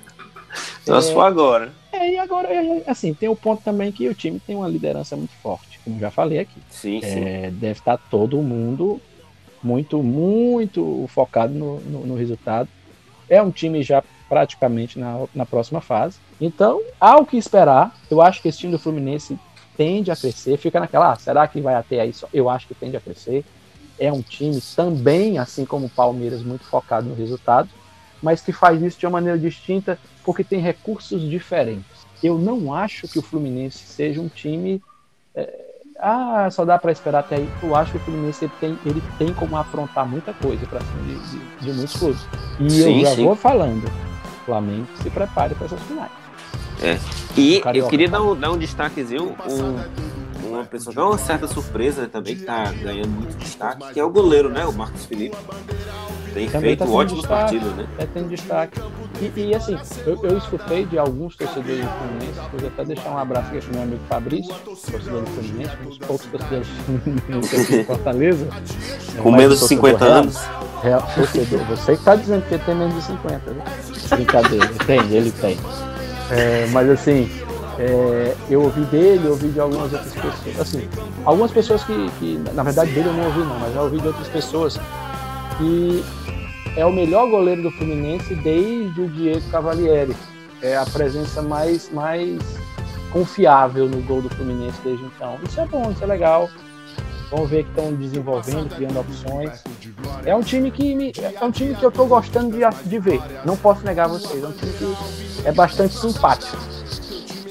Só 0.85 1.01
se 1.01 1.12
for 1.12 1.22
agora. 1.22 1.72
É, 1.93 2.12
e 2.12 2.18
agora, 2.18 2.49
assim, 2.87 3.14
tem 3.14 3.29
o 3.29 3.37
ponto 3.37 3.62
também 3.62 3.93
que 3.93 4.09
o 4.09 4.14
time 4.14 4.41
tem 4.41 4.57
uma 4.57 4.68
liderança 4.68 5.16
muito 5.16 5.33
forte, 5.43 5.81
como 5.85 5.99
já 5.99 6.11
falei 6.11 6.41
aqui. 6.41 6.61
Sim, 6.68 7.01
é, 7.03 7.09
sim. 7.09 7.57
Deve 7.57 7.79
estar 7.79 7.97
tá 7.97 8.03
todo 8.11 8.37
mundo 8.39 9.01
muito, 9.65 10.03
muito 10.03 11.07
focado 11.09 11.55
no, 11.55 11.81
no, 11.81 12.07
no 12.07 12.15
resultado. 12.15 12.69
É 13.29 13.43
um 13.43 13.51
time 13.51 13.83
já 13.83 14.05
praticamente 14.29 14.99
na, 14.99 15.25
na 15.35 15.47
próxima 15.47 15.81
fase. 15.81 16.19
Então, 16.41 16.83
há 17.01 17.17
o 17.17 17.25
que 17.25 17.39
esperar. 17.39 17.97
Eu 18.11 18.21
acho 18.21 18.43
que 18.43 18.49
esse 18.49 18.59
time 18.59 18.73
do 18.73 18.79
Fluminense 18.79 19.39
tende 19.77 20.11
a 20.11 20.17
crescer. 20.17 20.59
Fica 20.59 20.79
naquela, 20.79 21.12
ah, 21.12 21.17
será 21.17 21.49
que 21.49 21.61
vai 21.61 21.75
até 21.75 22.01
aí? 22.01 22.15
Eu 22.33 22.51
acho 22.51 22.69
que 22.69 22.75
tende 22.75 22.97
a 22.97 23.01
crescer. 23.01 23.45
É 23.99 24.12
um 24.12 24.21
time 24.21 24.61
também, 24.77 25.39
assim 25.39 25.65
como 25.65 25.87
o 25.87 25.91
Palmeiras, 25.91 26.43
muito 26.43 26.65
focado 26.65 27.09
no 27.09 27.15
resultado, 27.15 27.69
mas 28.23 28.41
que 28.41 28.53
faz 28.53 28.83
isso 28.83 28.99
de 28.99 29.07
uma 29.07 29.12
maneira 29.12 29.39
distinta 29.39 29.99
porque 30.25 30.45
tem 30.45 30.61
recursos 30.61 31.23
diferentes. 31.23 32.05
Eu 32.23 32.39
não 32.39 32.75
acho 32.75 33.07
que 33.07 33.19
o 33.19 33.23
Fluminense 33.23 33.79
seja 33.79 34.21
um 34.21 34.29
time 34.29 34.83
é, 35.35 35.74
ah, 35.99 36.49
só 36.51 36.64
dá 36.64 36.78
para 36.78 36.92
esperar 36.92 37.20
até 37.20 37.36
aí. 37.36 37.49
Eu 37.62 37.74
acho 37.74 37.92
que 37.92 37.99
o 37.99 38.01
Fluminense 38.01 38.45
ele 38.45 38.53
tem, 38.61 38.78
ele 38.84 39.03
tem 39.18 39.32
como 39.32 39.57
afrontar 39.57 40.07
muita 40.07 40.32
coisa 40.32 40.66
para 40.66 40.80
cima 40.80 41.03
de, 41.03 41.18
de, 41.30 41.64
de, 41.64 41.72
muitos 41.72 41.97
clubes. 41.97 42.20
E 42.61 42.70
sim, 42.70 42.99
eu 43.01 43.07
já 43.07 43.16
sim. 43.16 43.24
vou 43.24 43.36
falando, 43.36 43.90
Flamengo 44.45 44.86
se 45.03 45.11
prepare 45.11 45.55
para 45.55 45.66
essas 45.66 45.80
finais. 45.82 46.11
É. 46.82 46.99
E 47.36 47.62
eu 47.74 47.88
queria 47.88 48.09
dar 48.09 48.22
um, 48.22 48.36
dar 48.36 48.51
um 48.51 48.59
destaquezinho, 48.59 49.36
um, 49.49 50.49
uma 50.49 50.64
pessoa 50.64 50.92
que 50.92 51.01
é 51.01 51.03
uma 51.03 51.18
certa 51.18 51.47
surpresa 51.47 52.07
também, 52.09 52.34
que 52.34 52.42
está 52.42 52.70
ganhando 52.72 53.09
muito 53.09 53.36
destaque, 53.36 53.92
que 53.92 54.01
é 54.01 54.05
o 54.05 54.11
goleiro, 54.11 54.49
né? 54.49 54.66
O 54.66 54.72
Marcos 54.72 55.05
Felipe. 55.07 55.36
Tem 56.32 56.49
Também 56.49 56.70
feito 56.70 56.84
tá 56.84 56.90
ótimos 56.90 57.20
destaque, 57.20 57.59
partidos, 57.59 57.76
né? 57.76 57.86
É, 57.97 58.07
tem 58.07 58.26
destaque. 58.26 58.80
E, 59.21 59.41
e 59.41 59.55
assim, 59.55 59.79
eu, 60.07 60.19
eu, 60.25 60.39
escutei 60.39 60.85
de 60.85 60.99
alguns 60.99 61.37
torcedores 61.37 61.85
do 61.85 61.91
Fluminense, 61.91 62.41
vou 62.53 62.69
até 62.69 62.85
deixar 62.85 63.11
um 63.11 63.19
abraço 63.19 63.49
aqui 63.49 63.61
pro 63.61 63.75
meu 63.75 63.83
amigo 63.83 64.01
Fabrício, 64.09 64.55
torcedor 64.65 65.23
do 65.23 65.31
Fluminense, 65.31 65.77
um 65.83 65.89
dos 65.89 65.99
poucos 65.99 66.27
torcedores 66.27 66.69
do 66.89 67.85
Fortaleza. 67.85 68.49
Com 69.23 69.31
menos 69.31 69.61
de 69.61 69.69
50 69.69 70.05
real, 70.05 70.17
anos. 70.19 70.41
Real, 70.83 71.03
torcedor. 71.15 71.65
Você 71.67 71.93
que 71.93 71.99
está 71.99 72.17
dizendo 72.17 72.47
que 72.49 72.55
ele 72.55 72.65
tem 72.65 72.75
menos 72.75 72.95
de 72.95 73.03
50, 73.03 73.51
né? 73.53 73.65
Brincadeira, 74.11 74.69
tem, 74.87 75.01
ele 75.12 75.31
tem. 75.31 75.57
É, 76.31 76.67
mas 76.73 76.91
assim, 76.91 77.31
é, 77.79 78.35
eu 78.51 78.62
ouvi 78.62 78.83
dele, 78.83 79.29
ouvi 79.29 79.49
de 79.49 79.61
algumas 79.61 79.93
outras 79.93 80.12
pessoas. 80.12 80.61
Assim, 80.61 80.89
algumas 81.25 81.51
pessoas 81.51 81.85
que, 81.85 82.11
que, 82.19 82.41
na 82.53 82.62
verdade, 82.62 82.93
dele 82.93 83.09
eu 83.09 83.12
não 83.12 83.27
ouvi, 83.27 83.41
não, 83.41 83.59
mas 83.59 83.75
já 83.75 83.83
ouvi 83.83 84.01
de 84.01 84.07
outras 84.07 84.29
pessoas 84.29 84.81
que 85.59 86.05
é 86.77 86.85
o 86.85 86.93
melhor 86.93 87.29
goleiro 87.29 87.62
do 87.62 87.70
Fluminense 87.70 88.35
desde 88.35 89.01
o 89.01 89.09
Diego 89.09 89.43
Cavalieri. 89.51 90.14
É 90.62 90.77
a 90.77 90.85
presença 90.85 91.43
mais, 91.43 91.91
mais 91.91 92.41
confiável 93.12 93.89
no 93.89 94.01
gol 94.03 94.22
do 94.22 94.31
Fluminense 94.31 94.79
desde 94.83 95.05
então. 95.05 95.39
Isso 95.47 95.61
é 95.61 95.66
bom, 95.66 95.91
isso 95.91 96.03
é 96.03 96.07
legal. 96.07 96.49
Vamos 97.31 97.51
ver 97.51 97.64
que 97.64 97.70
estão 97.70 97.93
desenvolvendo, 97.95 98.75
criando 98.75 99.01
opções. 99.01 99.62
É 100.25 100.35
um 100.35 100.43
time 100.43 100.70
que 100.70 100.95
me, 100.95 101.12
é 101.16 101.45
um 101.45 101.51
time 101.51 101.75
que 101.75 101.85
eu 101.85 101.89
estou 101.89 102.07
gostando 102.07 102.57
de, 102.57 102.89
de 102.89 102.99
ver. 102.99 103.20
Não 103.45 103.57
posso 103.57 103.85
negar 103.85 104.05
a 104.05 104.09
vocês. 104.09 104.43
É 104.43 104.47
um 104.47 104.53
time 104.53 104.72
que 104.72 105.49
é 105.49 105.53
bastante 105.53 105.95
simpático. 105.95 106.57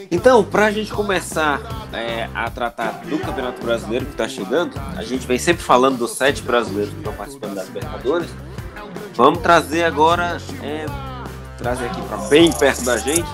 Então, 0.09 0.43
para 0.43 0.67
a 0.67 0.71
gente 0.71 0.93
começar 0.93 1.59
é, 1.91 2.29
a 2.35 2.49
tratar 2.49 3.01
do 3.05 3.17
Campeonato 3.17 3.63
Brasileiro 3.63 4.05
que 4.05 4.11
está 4.11 4.27
chegando, 4.27 4.79
a 4.95 5.03
gente 5.03 5.25
vem 5.25 5.39
sempre 5.39 5.63
falando 5.63 5.97
dos 5.97 6.11
sete 6.11 6.41
brasileiros 6.43 6.93
que 6.93 6.99
estão 6.99 7.13
participando 7.13 7.55
das 7.55 7.67
Libertadores. 7.67 8.29
Vamos 9.15 9.41
trazer 9.41 9.83
agora, 9.83 10.37
é, 10.61 10.85
trazer 11.57 11.85
aqui 11.85 12.01
para 12.03 12.17
bem 12.29 12.51
perto 12.51 12.83
da 12.83 12.97
gente, 12.97 13.29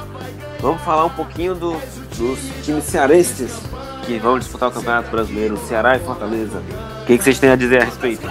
vamos 0.59 0.81
falar 0.81 1.05
um 1.05 1.09
pouquinho 1.09 1.55
do, 1.55 1.71
dos 2.17 2.39
times 2.63 2.83
cearenses 2.83 3.59
que 4.05 4.17
vão 4.17 4.37
disputar 4.37 4.69
o 4.69 4.71
Campeonato 4.71 5.09
Brasileiro, 5.09 5.57
Ceará 5.67 5.95
e 5.95 5.99
Fortaleza. 5.99 6.61
O 7.01 7.05
que, 7.05 7.17
que 7.17 7.23
vocês 7.23 7.39
têm 7.39 7.51
a 7.51 7.55
dizer 7.55 7.81
a 7.81 7.85
respeito? 7.85 8.27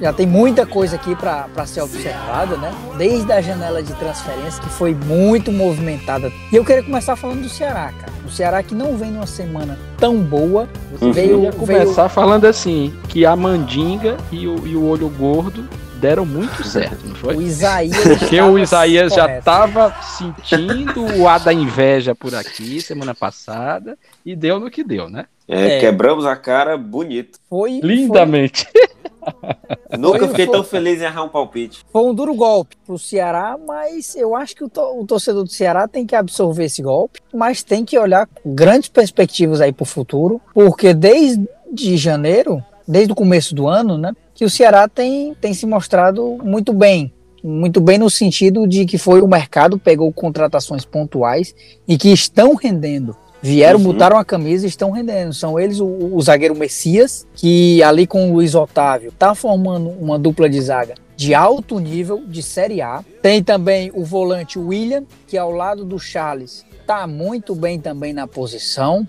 Já 0.00 0.12
tem 0.12 0.26
muita 0.26 0.66
coisa 0.66 0.96
aqui 0.96 1.14
para 1.14 1.66
ser 1.66 1.80
observada, 1.80 2.56
né? 2.56 2.74
Desde 2.98 3.32
a 3.32 3.40
janela 3.40 3.82
de 3.82 3.94
transferência, 3.94 4.62
que 4.62 4.68
foi 4.68 4.94
muito 4.94 5.52
movimentada. 5.52 6.32
E 6.52 6.56
eu 6.56 6.64
queria 6.64 6.82
começar 6.82 7.16
falando 7.16 7.42
do 7.42 7.48
Ceará, 7.48 7.92
cara. 7.98 8.12
O 8.26 8.30
Ceará 8.30 8.62
que 8.62 8.74
não 8.74 8.96
vem 8.96 9.10
numa 9.12 9.26
semana 9.26 9.78
tão 9.96 10.18
boa. 10.18 10.68
Uhum. 11.00 11.12
Veio, 11.12 11.52
começar 11.52 12.02
veio... 12.02 12.08
falando 12.08 12.44
assim, 12.44 12.92
que 13.08 13.24
a 13.24 13.36
Mandinga 13.36 14.16
e 14.32 14.46
o, 14.46 14.66
e 14.66 14.76
o 14.76 14.84
Olho 14.84 15.08
Gordo 15.08 15.64
deram 16.04 16.26
muito 16.26 16.62
certo, 16.68 17.06
não 17.06 17.14
foi? 17.14 17.36
O 17.36 17.40
Isaías. 17.40 17.96
Porque 18.04 18.38
o 18.38 18.58
Isaías 18.58 19.14
correto. 19.14 19.32
já 19.32 19.38
estava 19.38 19.94
sentindo 20.02 21.02
o 21.18 21.26
ar 21.26 21.40
da 21.40 21.52
inveja 21.52 22.14
por 22.14 22.34
aqui 22.34 22.80
semana 22.82 23.14
passada 23.14 23.96
e 24.24 24.36
deu 24.36 24.60
no 24.60 24.70
que 24.70 24.84
deu, 24.84 25.08
né? 25.08 25.24
É, 25.48 25.76
é. 25.76 25.80
quebramos 25.80 26.26
a 26.26 26.36
cara 26.36 26.76
bonito. 26.76 27.38
Foi. 27.48 27.80
Lindamente. 27.82 28.66
Foi... 29.24 29.98
Nunca 29.98 30.28
fiquei 30.28 30.44
foi... 30.44 30.54
tão 30.54 30.62
feliz 30.62 31.00
em 31.00 31.04
errar 31.04 31.22
um 31.22 31.30
palpite. 31.30 31.82
Foi 31.90 32.02
um 32.02 32.12
duro 32.12 32.34
golpe 32.34 32.76
pro 32.84 32.98
Ceará, 32.98 33.56
mas 33.56 34.14
eu 34.14 34.36
acho 34.36 34.54
que 34.54 34.62
o, 34.62 34.68
to 34.68 35.00
o 35.00 35.06
torcedor 35.06 35.44
do 35.44 35.50
Ceará 35.50 35.88
tem 35.88 36.04
que 36.04 36.14
absorver 36.14 36.64
esse 36.64 36.82
golpe, 36.82 37.20
mas 37.32 37.62
tem 37.62 37.86
que 37.86 37.98
olhar 37.98 38.28
grandes 38.44 38.90
perspectivas 38.90 39.62
aí 39.62 39.72
pro 39.72 39.86
futuro, 39.86 40.42
porque 40.52 40.92
desde 40.92 41.96
janeiro, 41.96 42.62
desde 42.86 43.12
o 43.12 43.16
começo 43.16 43.54
do 43.54 43.66
ano, 43.66 43.96
né? 43.96 44.12
Que 44.34 44.44
o 44.44 44.50
Ceará 44.50 44.88
tem, 44.88 45.34
tem 45.40 45.54
se 45.54 45.66
mostrado 45.66 46.38
muito 46.42 46.72
bem. 46.72 47.12
Muito 47.42 47.80
bem 47.80 47.98
no 47.98 48.08
sentido 48.08 48.66
de 48.66 48.86
que 48.86 48.96
foi 48.96 49.20
o 49.20 49.28
mercado, 49.28 49.78
pegou 49.78 50.10
contratações 50.12 50.84
pontuais 50.84 51.54
e 51.86 51.98
que 51.98 52.10
estão 52.10 52.54
rendendo. 52.54 53.14
Vieram, 53.42 53.78
uhum. 53.78 53.84
botaram 53.84 54.16
a 54.16 54.24
camisa 54.24 54.64
e 54.64 54.68
estão 54.70 54.90
rendendo. 54.90 55.34
São 55.34 55.60
eles 55.60 55.78
o, 55.78 55.86
o, 55.86 56.22
zagueiro 56.22 56.56
Messias, 56.56 57.26
que 57.34 57.82
ali 57.82 58.06
com 58.06 58.30
o 58.30 58.32
Luiz 58.32 58.54
Otávio 58.54 59.12
tá 59.12 59.34
formando 59.34 59.90
uma 59.90 60.18
dupla 60.18 60.48
de 60.48 60.58
zaga 60.62 60.94
de 61.16 61.34
alto 61.34 61.78
nível, 61.78 62.24
de 62.26 62.42
Série 62.42 62.80
A. 62.80 63.04
Tem 63.22 63.42
também 63.42 63.90
o 63.94 64.04
volante 64.04 64.58
William, 64.58 65.04
que 65.26 65.38
ao 65.38 65.50
lado 65.50 65.84
do 65.84 65.98
Charles 65.98 66.64
tá 66.86 67.06
muito 67.06 67.54
bem 67.54 67.78
também 67.78 68.12
na 68.12 68.26
posição. 68.26 69.06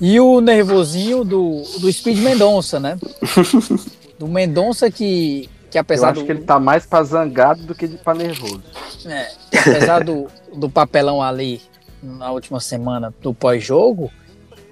E 0.00 0.18
o 0.20 0.40
nervosinho 0.40 1.24
do, 1.24 1.62
do 1.78 1.92
Speed 1.92 2.18
Mendonça, 2.18 2.78
né? 2.80 2.98
do 4.22 4.28
Mendonça 4.28 4.88
que, 4.88 5.50
que 5.68 5.76
apesar 5.76 6.08
Eu 6.08 6.10
acho 6.12 6.20
do... 6.20 6.26
que 6.26 6.32
ele 6.32 6.44
tá 6.44 6.60
mais 6.60 6.86
pra 6.86 7.02
zangado 7.02 7.64
do 7.64 7.74
que 7.74 7.88
pra 7.88 8.14
nervoso. 8.14 8.62
É, 9.04 9.28
apesar 9.58 10.04
do, 10.04 10.28
do 10.54 10.70
papelão 10.70 11.20
ali 11.20 11.60
na 12.00 12.30
última 12.30 12.60
semana 12.60 13.12
do 13.20 13.34
pós-jogo, 13.34 14.12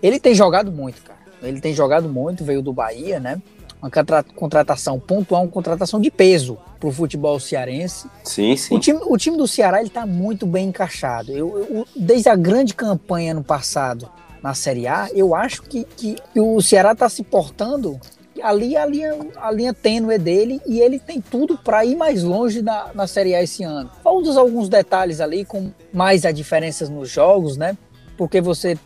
ele 0.01 0.21
tem 0.21 0.35
jogado 0.35 0.71
muito, 0.71 1.03
cara. 1.03 1.19
Ele 1.43 1.61
tem 1.61 1.75
jogado 1.75 2.09
muito, 2.09 2.45
veio 2.45 2.63
do 2.63 2.73
Bahia, 2.73 3.19
né? 3.19 3.43
Uma 3.83 3.91
contratação 4.37 5.01
pontual, 5.01 5.43
uma 5.43 5.51
contratação 5.51 6.01
de 6.01 6.13
peso 6.13 6.57
pro 6.79 6.93
futebol 6.93 7.41
cearense. 7.41 8.09
Sim, 8.23 8.57
sim. 8.57 8.77
O 8.77 8.79
time, 8.79 9.01
o 9.03 9.17
time 9.17 9.37
do 9.37 9.49
Ceará 9.49 9.81
ele 9.81 9.91
tá 9.91 10.07
muito 10.07 10.47
bem 10.47 10.69
encaixado. 10.69 11.33
Eu, 11.33 11.67
eu, 11.69 11.87
desde 11.97 12.29
a 12.29 12.37
grande 12.37 12.73
campanha 12.73 13.35
no 13.35 13.43
passado 13.43 14.09
na 14.41 14.55
Série 14.55 14.87
A, 14.87 15.09
eu 15.13 15.35
acho 15.35 15.63
que, 15.63 15.85
que, 15.97 16.17
que 16.33 16.41
o 16.41 16.61
Ceará 16.61 16.95
tá 16.95 17.09
se 17.09 17.25
portando 17.25 17.99
ali 18.43 18.77
a 18.77 18.87
linha, 18.87 19.17
a 19.37 19.51
linha 19.51 19.75
tênue 19.75 20.19
dele 20.19 20.61
e 20.67 20.81
ele 20.81 20.99
tem 20.99 21.21
tudo 21.21 21.57
para 21.57 21.85
ir 21.85 21.97
mais 21.97 22.23
longe 22.23 22.63
na, 22.63 22.89
na 22.95 23.07
Série 23.07 23.35
A 23.35 23.43
esse 23.43 23.63
ano. 23.63 23.91
Vamos 24.03 24.37
alguns 24.37 24.69
detalhes 24.69 25.21
ali 25.21 25.45
com 25.45 25.71
mais 25.93 26.25
as 26.25 26.35
diferenças 26.35 26.89
nos 26.89 27.09
jogos, 27.09 27.57
né? 27.57 27.77
Porque 28.17 28.41
você 28.41 28.79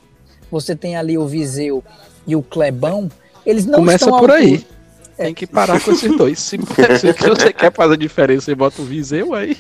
você 0.50 0.76
tem 0.76 0.96
ali 0.96 1.18
o 1.18 1.26
Viseu 1.26 1.82
e 2.26 2.36
o 2.36 2.42
Clebão, 2.42 3.10
eles 3.44 3.66
não 3.66 3.80
Começa 3.80 4.04
estão 4.04 4.18
por 4.20 4.30
aí. 4.30 4.64
É. 5.16 5.24
Tem 5.24 5.34
que 5.34 5.46
parar 5.46 5.80
com 5.80 5.92
esses 5.92 6.16
dois. 6.16 6.38
Se, 6.40 6.58
se 6.98 7.28
você 7.28 7.52
quer 7.52 7.72
fazer 7.72 7.96
diferença 7.96 8.50
e 8.50 8.54
bota 8.54 8.82
o 8.82 8.84
Viseu 8.84 9.34
aí. 9.34 9.56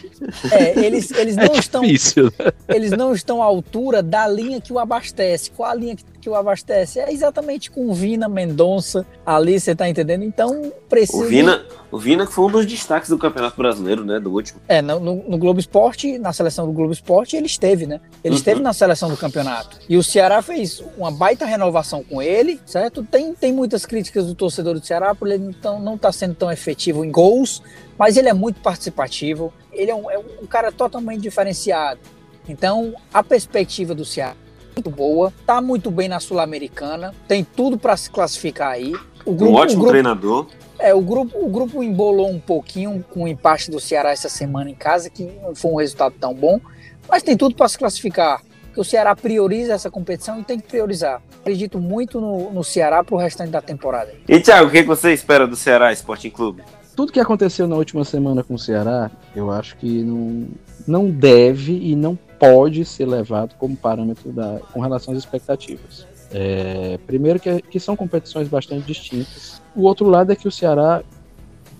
É, 0.50 0.84
eles, 0.84 1.10
eles 1.12 1.36
é 1.38 1.46
não 1.46 1.54
é 1.54 1.58
estão. 1.58 1.82
Difícil, 1.82 2.24
né? 2.24 2.52
Eles 2.68 2.90
não 2.90 3.12
estão 3.14 3.42
à 3.42 3.44
altura 3.44 4.02
da 4.02 4.26
linha 4.26 4.60
que 4.60 4.72
o 4.72 4.78
abastece. 4.78 5.50
Qual 5.50 5.70
a 5.70 5.74
linha 5.74 5.94
que 5.96 6.04
que 6.24 6.30
o 6.30 6.34
abastece. 6.34 6.98
É 6.98 7.12
exatamente 7.12 7.70
com 7.70 7.90
o 7.90 7.94
Vina 7.94 8.30
Mendonça 8.30 9.06
ali, 9.26 9.60
você 9.60 9.74
tá 9.74 9.86
entendendo? 9.86 10.24
Então 10.24 10.72
precisa. 10.88 11.22
O 11.22 11.28
Vina, 11.28 11.62
o 11.90 11.98
Vina 11.98 12.26
foi 12.26 12.46
um 12.46 12.50
dos 12.50 12.64
destaques 12.64 13.10
do 13.10 13.18
Campeonato 13.18 13.58
Brasileiro, 13.58 14.02
né? 14.02 14.18
Do 14.18 14.32
último. 14.32 14.58
É, 14.66 14.80
no, 14.80 14.98
no 14.98 15.36
Globo 15.36 15.60
Esporte, 15.60 16.16
na 16.16 16.32
seleção 16.32 16.66
do 16.66 16.72
Globo 16.72 16.94
Esporte, 16.94 17.36
ele 17.36 17.44
esteve, 17.44 17.86
né? 17.86 18.00
Ele 18.24 18.32
uhum. 18.32 18.38
esteve 18.38 18.62
na 18.62 18.72
seleção 18.72 19.10
do 19.10 19.18
campeonato. 19.18 19.78
E 19.86 19.98
o 19.98 20.02
Ceará 20.02 20.40
fez 20.40 20.82
uma 20.96 21.10
baita 21.10 21.44
renovação 21.44 22.02
com 22.02 22.22
ele, 22.22 22.58
certo? 22.64 23.04
Tem, 23.04 23.34
tem 23.34 23.52
muitas 23.52 23.84
críticas 23.84 24.26
do 24.26 24.34
torcedor 24.34 24.72
do 24.80 24.84
Ceará 24.84 25.14
por 25.14 25.28
ele 25.28 25.44
então, 25.44 25.78
não 25.78 25.96
estar 25.96 26.08
tá 26.08 26.12
sendo 26.12 26.34
tão 26.34 26.50
efetivo 26.50 27.04
em 27.04 27.10
gols, 27.10 27.62
mas 27.98 28.16
ele 28.16 28.30
é 28.30 28.34
muito 28.34 28.60
participativo. 28.60 29.52
Ele 29.70 29.90
é 29.90 29.94
um, 29.94 30.10
é 30.10 30.18
um 30.18 30.46
cara 30.46 30.72
totalmente 30.72 31.20
diferenciado. 31.20 32.00
Então, 32.48 32.94
a 33.12 33.22
perspectiva 33.22 33.94
do 33.94 34.06
Ceará 34.06 34.36
muito 34.74 34.90
boa, 34.90 35.32
tá 35.46 35.60
muito 35.60 35.90
bem 35.90 36.08
na 36.08 36.20
Sul-Americana, 36.20 37.14
tem 37.28 37.44
tudo 37.44 37.78
para 37.78 37.96
se 37.96 38.10
classificar 38.10 38.72
aí. 38.72 38.92
O 39.24 39.32
grupo, 39.32 39.52
um 39.52 39.54
ótimo 39.54 39.80
grupo, 39.80 39.90
treinador. 39.92 40.46
É, 40.78 40.92
o 40.92 41.00
grupo, 41.00 41.38
o 41.38 41.48
grupo 41.48 41.82
embolou 41.82 42.28
um 42.28 42.40
pouquinho 42.40 43.04
com 43.10 43.24
o 43.24 43.28
empate 43.28 43.70
do 43.70 43.80
Ceará 43.80 44.10
essa 44.10 44.28
semana 44.28 44.68
em 44.68 44.74
casa, 44.74 45.08
que 45.08 45.22
não 45.42 45.54
foi 45.54 45.70
um 45.70 45.76
resultado 45.76 46.14
tão 46.20 46.34
bom, 46.34 46.60
mas 47.08 47.22
tem 47.22 47.36
tudo 47.36 47.54
para 47.54 47.68
se 47.68 47.78
classificar. 47.78 48.42
Que 48.72 48.80
o 48.80 48.84
Ceará 48.84 49.14
prioriza 49.14 49.72
essa 49.72 49.88
competição 49.88 50.40
e 50.40 50.42
tem 50.42 50.58
que 50.58 50.66
priorizar. 50.66 51.22
Acredito 51.40 51.78
muito 51.78 52.20
no, 52.20 52.52
no 52.52 52.64
Ceará 52.64 53.04
para 53.04 53.14
o 53.14 53.18
restante 53.18 53.50
da 53.50 53.62
temporada. 53.62 54.12
E 54.28 54.40
Thiago, 54.40 54.68
o 54.68 54.70
que 54.70 54.82
você 54.82 55.12
espera 55.12 55.46
do 55.46 55.54
Ceará 55.54 55.92
Sporting 55.92 56.30
Clube? 56.30 56.64
Tudo 56.96 57.12
que 57.12 57.20
aconteceu 57.20 57.68
na 57.68 57.76
última 57.76 58.04
semana 58.04 58.42
com 58.42 58.54
o 58.54 58.58
Ceará, 58.58 59.12
eu 59.34 59.50
acho 59.50 59.76
que 59.76 60.02
não, 60.02 60.48
não 60.86 61.10
deve 61.10 61.72
e 61.72 61.94
não 61.94 62.18
pode 62.38 62.84
ser 62.84 63.06
levado 63.06 63.54
como 63.56 63.76
parâmetro 63.76 64.32
da, 64.32 64.60
com 64.72 64.80
relação 64.80 65.12
às 65.12 65.18
expectativas. 65.18 66.06
É, 66.32 66.98
primeiro 67.06 67.38
que, 67.38 67.62
que, 67.62 67.78
são 67.78 67.94
competições 67.94 68.48
bastante 68.48 68.86
distintas. 68.86 69.62
O 69.74 69.82
outro 69.82 70.08
lado 70.08 70.32
é 70.32 70.36
que 70.36 70.48
o 70.48 70.52
Ceará 70.52 71.02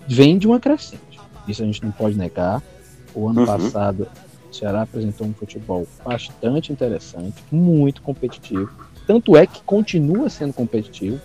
vem 0.07 0.37
de 0.37 0.47
uma 0.47 0.59
crescente. 0.59 1.19
Isso 1.47 1.61
a 1.61 1.65
gente 1.65 1.83
não 1.83 1.91
pode 1.91 2.17
negar. 2.17 2.61
O 3.13 3.27
ano 3.27 3.41
uhum. 3.41 3.45
passado 3.45 4.07
o 4.49 4.53
Ceará 4.53 4.83
apresentou 4.83 5.27
um 5.27 5.33
futebol 5.33 5.85
bastante 6.03 6.71
interessante, 6.71 7.35
muito 7.51 8.01
competitivo. 8.01 8.71
Tanto 9.05 9.35
é 9.35 9.45
que 9.45 9.61
continua 9.63 10.29
sendo 10.29 10.53
competitivo, 10.53 11.19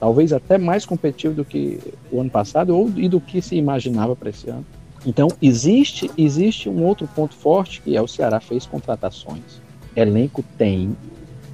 talvez 0.00 0.32
até 0.32 0.58
mais 0.58 0.84
competitivo 0.84 1.34
do 1.34 1.44
que 1.44 1.78
o 2.10 2.20
ano 2.20 2.30
passado 2.30 2.76
ou, 2.76 2.90
e 2.96 3.08
do 3.08 3.20
que 3.20 3.40
se 3.42 3.54
imaginava 3.56 4.16
para 4.16 4.30
esse 4.30 4.48
ano. 4.48 4.64
Então, 5.04 5.28
existe, 5.40 6.10
existe 6.16 6.68
um 6.68 6.84
outro 6.84 7.08
ponto 7.14 7.34
forte 7.34 7.80
que 7.82 7.96
é 7.96 8.02
o 8.02 8.08
Ceará 8.08 8.40
fez 8.40 8.66
contratações. 8.66 9.60
Elenco 9.94 10.44
tem, 10.58 10.96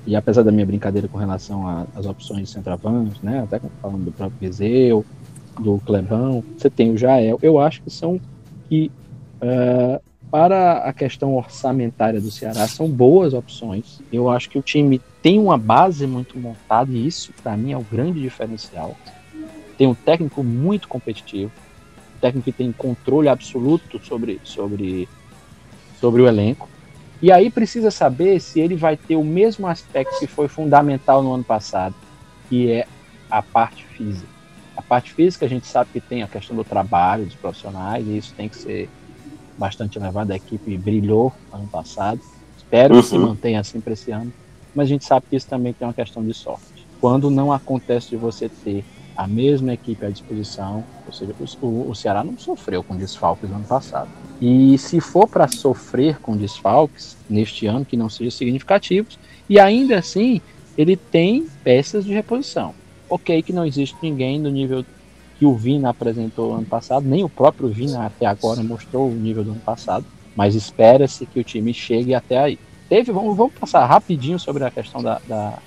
e 0.06 0.16
apesar 0.16 0.42
da 0.42 0.50
minha 0.50 0.66
brincadeira 0.66 1.08
com 1.08 1.18
relação 1.18 1.86
às 1.94 2.06
opções 2.06 2.48
de 2.48 2.50
centroavantes, 2.50 3.20
né, 3.22 3.40
até 3.42 3.60
falando 3.80 4.04
do 4.04 4.12
próprio 4.12 4.38
Viseu, 4.40 5.04
do 5.60 5.78
Clebão, 5.84 6.42
você 6.56 6.70
tem 6.70 6.90
o 6.90 6.96
Jael, 6.96 7.38
eu 7.42 7.58
acho 7.60 7.82
que 7.82 7.90
são 7.90 8.20
que 8.68 8.90
uh, 9.42 10.00
para 10.30 10.78
a 10.78 10.94
questão 10.94 11.34
orçamentária 11.36 12.18
do 12.18 12.30
Ceará 12.30 12.66
são 12.66 12.88
boas 12.88 13.34
opções. 13.34 14.00
Eu 14.10 14.30
acho 14.30 14.48
que 14.48 14.58
o 14.58 14.62
time 14.62 14.98
tem 15.20 15.38
uma 15.38 15.58
base 15.58 16.06
muito 16.06 16.38
montada 16.38 16.90
e 16.90 17.06
isso 17.06 17.34
para 17.42 17.54
mim 17.54 17.72
é 17.72 17.76
o 17.76 17.82
grande 17.82 18.18
diferencial. 18.18 18.96
Tem 19.76 19.86
um 19.86 19.94
técnico 19.94 20.42
muito 20.42 20.88
competitivo, 20.88 21.52
técnico 22.22 22.44
que 22.44 22.52
tem 22.52 22.70
controle 22.70 23.28
absoluto 23.28 24.00
sobre, 24.04 24.40
sobre, 24.44 25.08
sobre 26.00 26.22
o 26.22 26.28
elenco. 26.28 26.68
E 27.20 27.32
aí 27.32 27.50
precisa 27.50 27.90
saber 27.90 28.40
se 28.40 28.60
ele 28.60 28.76
vai 28.76 28.96
ter 28.96 29.16
o 29.16 29.24
mesmo 29.24 29.66
aspecto 29.66 30.18
que 30.20 30.26
foi 30.26 30.46
fundamental 30.46 31.22
no 31.22 31.34
ano 31.34 31.44
passado, 31.44 31.94
que 32.48 32.70
é 32.70 32.86
a 33.28 33.42
parte 33.42 33.84
física. 33.84 34.28
A 34.76 34.82
parte 34.82 35.12
física 35.12 35.46
a 35.46 35.48
gente 35.48 35.66
sabe 35.66 35.90
que 35.92 36.00
tem 36.00 36.22
a 36.22 36.28
questão 36.28 36.56
do 36.56 36.64
trabalho 36.64 37.26
dos 37.26 37.34
profissionais, 37.34 38.06
e 38.06 38.16
isso 38.16 38.32
tem 38.34 38.48
que 38.48 38.56
ser 38.56 38.88
bastante 39.58 39.98
elevado. 39.98 40.32
A 40.32 40.36
equipe 40.36 40.76
brilhou 40.76 41.32
ano 41.52 41.66
passado. 41.66 42.20
Espero 42.56 42.94
uhum. 42.94 43.00
que 43.00 43.06
se 43.06 43.16
uhum. 43.16 43.28
mantenha 43.28 43.60
assim 43.60 43.80
para 43.80 43.92
esse 43.92 44.10
ano. 44.10 44.32
Mas 44.74 44.86
a 44.86 44.88
gente 44.88 45.04
sabe 45.04 45.26
que 45.28 45.36
isso 45.36 45.46
também 45.46 45.72
tem 45.72 45.86
uma 45.86 45.94
questão 45.94 46.24
de 46.24 46.32
sorte. 46.32 46.86
Quando 47.00 47.30
não 47.30 47.52
acontece 47.52 48.10
de 48.10 48.16
você 48.16 48.48
ter 48.48 48.84
a 49.16 49.26
mesma 49.26 49.74
equipe 49.74 50.04
à 50.04 50.10
disposição, 50.10 50.84
ou 51.06 51.12
seja, 51.12 51.34
o, 51.60 51.90
o 51.90 51.94
Ceará 51.94 52.24
não 52.24 52.38
sofreu 52.38 52.82
com 52.82 52.96
desfalques 52.96 53.48
no 53.48 53.56
ano 53.56 53.64
passado. 53.64 54.08
E 54.40 54.76
se 54.78 55.00
for 55.00 55.28
para 55.28 55.48
sofrer 55.48 56.18
com 56.18 56.36
desfalques 56.36 57.16
neste 57.28 57.66
ano 57.66 57.84
que 57.84 57.96
não 57.96 58.08
sejam 58.08 58.30
significativos, 58.30 59.18
e 59.48 59.58
ainda 59.58 59.98
assim 59.98 60.40
ele 60.76 60.96
tem 60.96 61.46
peças 61.62 62.04
de 62.04 62.12
reposição. 62.12 62.74
Ok, 63.08 63.42
que 63.42 63.52
não 63.52 63.66
existe 63.66 63.96
ninguém 64.02 64.40
no 64.40 64.50
nível 64.50 64.84
que 65.38 65.44
o 65.44 65.54
Vina 65.54 65.90
apresentou 65.90 66.54
ano 66.54 66.64
passado, 66.64 67.06
nem 67.06 67.22
o 67.24 67.28
próprio 67.28 67.68
Vina 67.68 68.06
até 68.06 68.26
agora 68.26 68.62
mostrou 68.62 69.08
o 69.10 69.14
nível 69.14 69.44
do 69.44 69.50
ano 69.50 69.60
passado, 69.60 70.04
mas 70.34 70.54
espera-se 70.54 71.26
que 71.26 71.38
o 71.38 71.44
time 71.44 71.74
chegue 71.74 72.14
até 72.14 72.38
aí. 72.38 72.58
Teve, 72.88 73.12
vamos, 73.12 73.36
vamos 73.36 73.54
passar 73.54 73.84
rapidinho 73.86 74.38
sobre 74.38 74.64
a 74.64 74.70
questão 74.70 75.02
da, 75.02 75.20
da, 75.26 75.58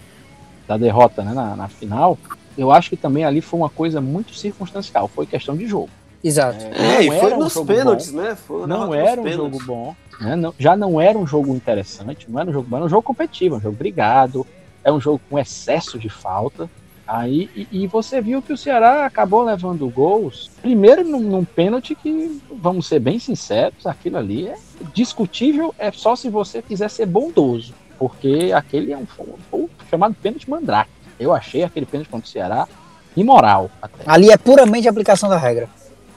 da 0.67 0.77
derrota 0.77 1.23
né, 1.23 1.33
na, 1.33 1.55
na 1.55 1.67
final 1.67 2.17
eu 2.57 2.71
acho 2.71 2.89
que 2.89 2.97
também 2.97 3.25
ali 3.25 3.41
foi 3.41 3.59
uma 3.59 3.69
coisa 3.69 3.99
muito 3.99 4.35
circunstancial, 4.35 5.07
foi 5.07 5.25
questão 5.25 5.55
de 5.55 5.67
jogo. 5.67 5.89
Exato. 6.23 6.65
É, 6.65 7.03
e 7.03 7.19
foi 7.19 7.33
um 7.33 7.39
nos 7.39 7.53
pênaltis, 7.53 8.11
bom, 8.11 8.21
né? 8.21 8.35
Foi 8.35 8.65
não 8.65 8.93
era 8.93 9.21
um 9.21 9.23
pênaltis. 9.23 9.35
jogo 9.35 9.63
bom, 9.63 9.95
né? 10.19 10.35
não, 10.35 10.53
já 10.57 10.75
não 10.75 10.99
era 10.99 11.17
um 11.17 11.27
jogo 11.27 11.53
interessante, 11.53 12.25
não 12.29 12.39
era 12.39 12.49
um 12.49 12.53
jogo 12.53 12.67
bom, 12.67 12.77
era 12.77 12.85
um 12.85 12.89
jogo 12.89 13.03
competitivo, 13.03 13.57
um 13.57 13.61
jogo 13.61 13.77
brigado, 13.77 14.45
é 14.83 14.91
um 14.91 14.99
jogo 14.99 15.21
com 15.29 15.37
excesso 15.37 15.99
de 15.99 16.09
falta. 16.09 16.69
Aí, 17.07 17.47
e, 17.55 17.67
e, 17.83 17.87
você 17.87 18.19
viu 18.19 18.41
que 18.41 18.51
o 18.51 18.57
Ceará 18.57 19.05
acabou 19.05 19.43
levando 19.43 19.87
gols, 19.87 20.49
primeiro 20.59 21.03
num, 21.03 21.19
num, 21.19 21.45
pênalti 21.45 21.93
que, 21.93 22.41
vamos 22.51 22.87
ser 22.87 22.99
bem 22.99 23.19
sinceros, 23.19 23.85
aquilo 23.85 24.17
ali 24.17 24.47
é 24.47 24.57
discutível, 24.91 25.75
é 25.77 25.91
só 25.91 26.15
se 26.15 26.29
você 26.29 26.63
quiser 26.63 26.89
ser 26.89 27.05
bondoso, 27.05 27.75
porque 27.99 28.51
aquele 28.55 28.91
é 28.91 28.97
um, 28.97 29.05
um, 29.19 29.57
um 29.59 29.69
chamado 29.87 30.15
pênalti 30.15 30.49
mandrake. 30.49 30.89
Eu 31.19 31.33
achei 31.33 31.63
aquele 31.63 31.85
pênalti 31.85 32.09
contra 32.09 32.27
o 32.27 32.31
Ceará 32.31 32.67
imoral. 33.15 33.69
Até. 33.81 34.03
Ali 34.05 34.29
é 34.29 34.37
puramente 34.37 34.87
aplicação 34.87 35.29
da 35.29 35.37
regra. 35.37 35.69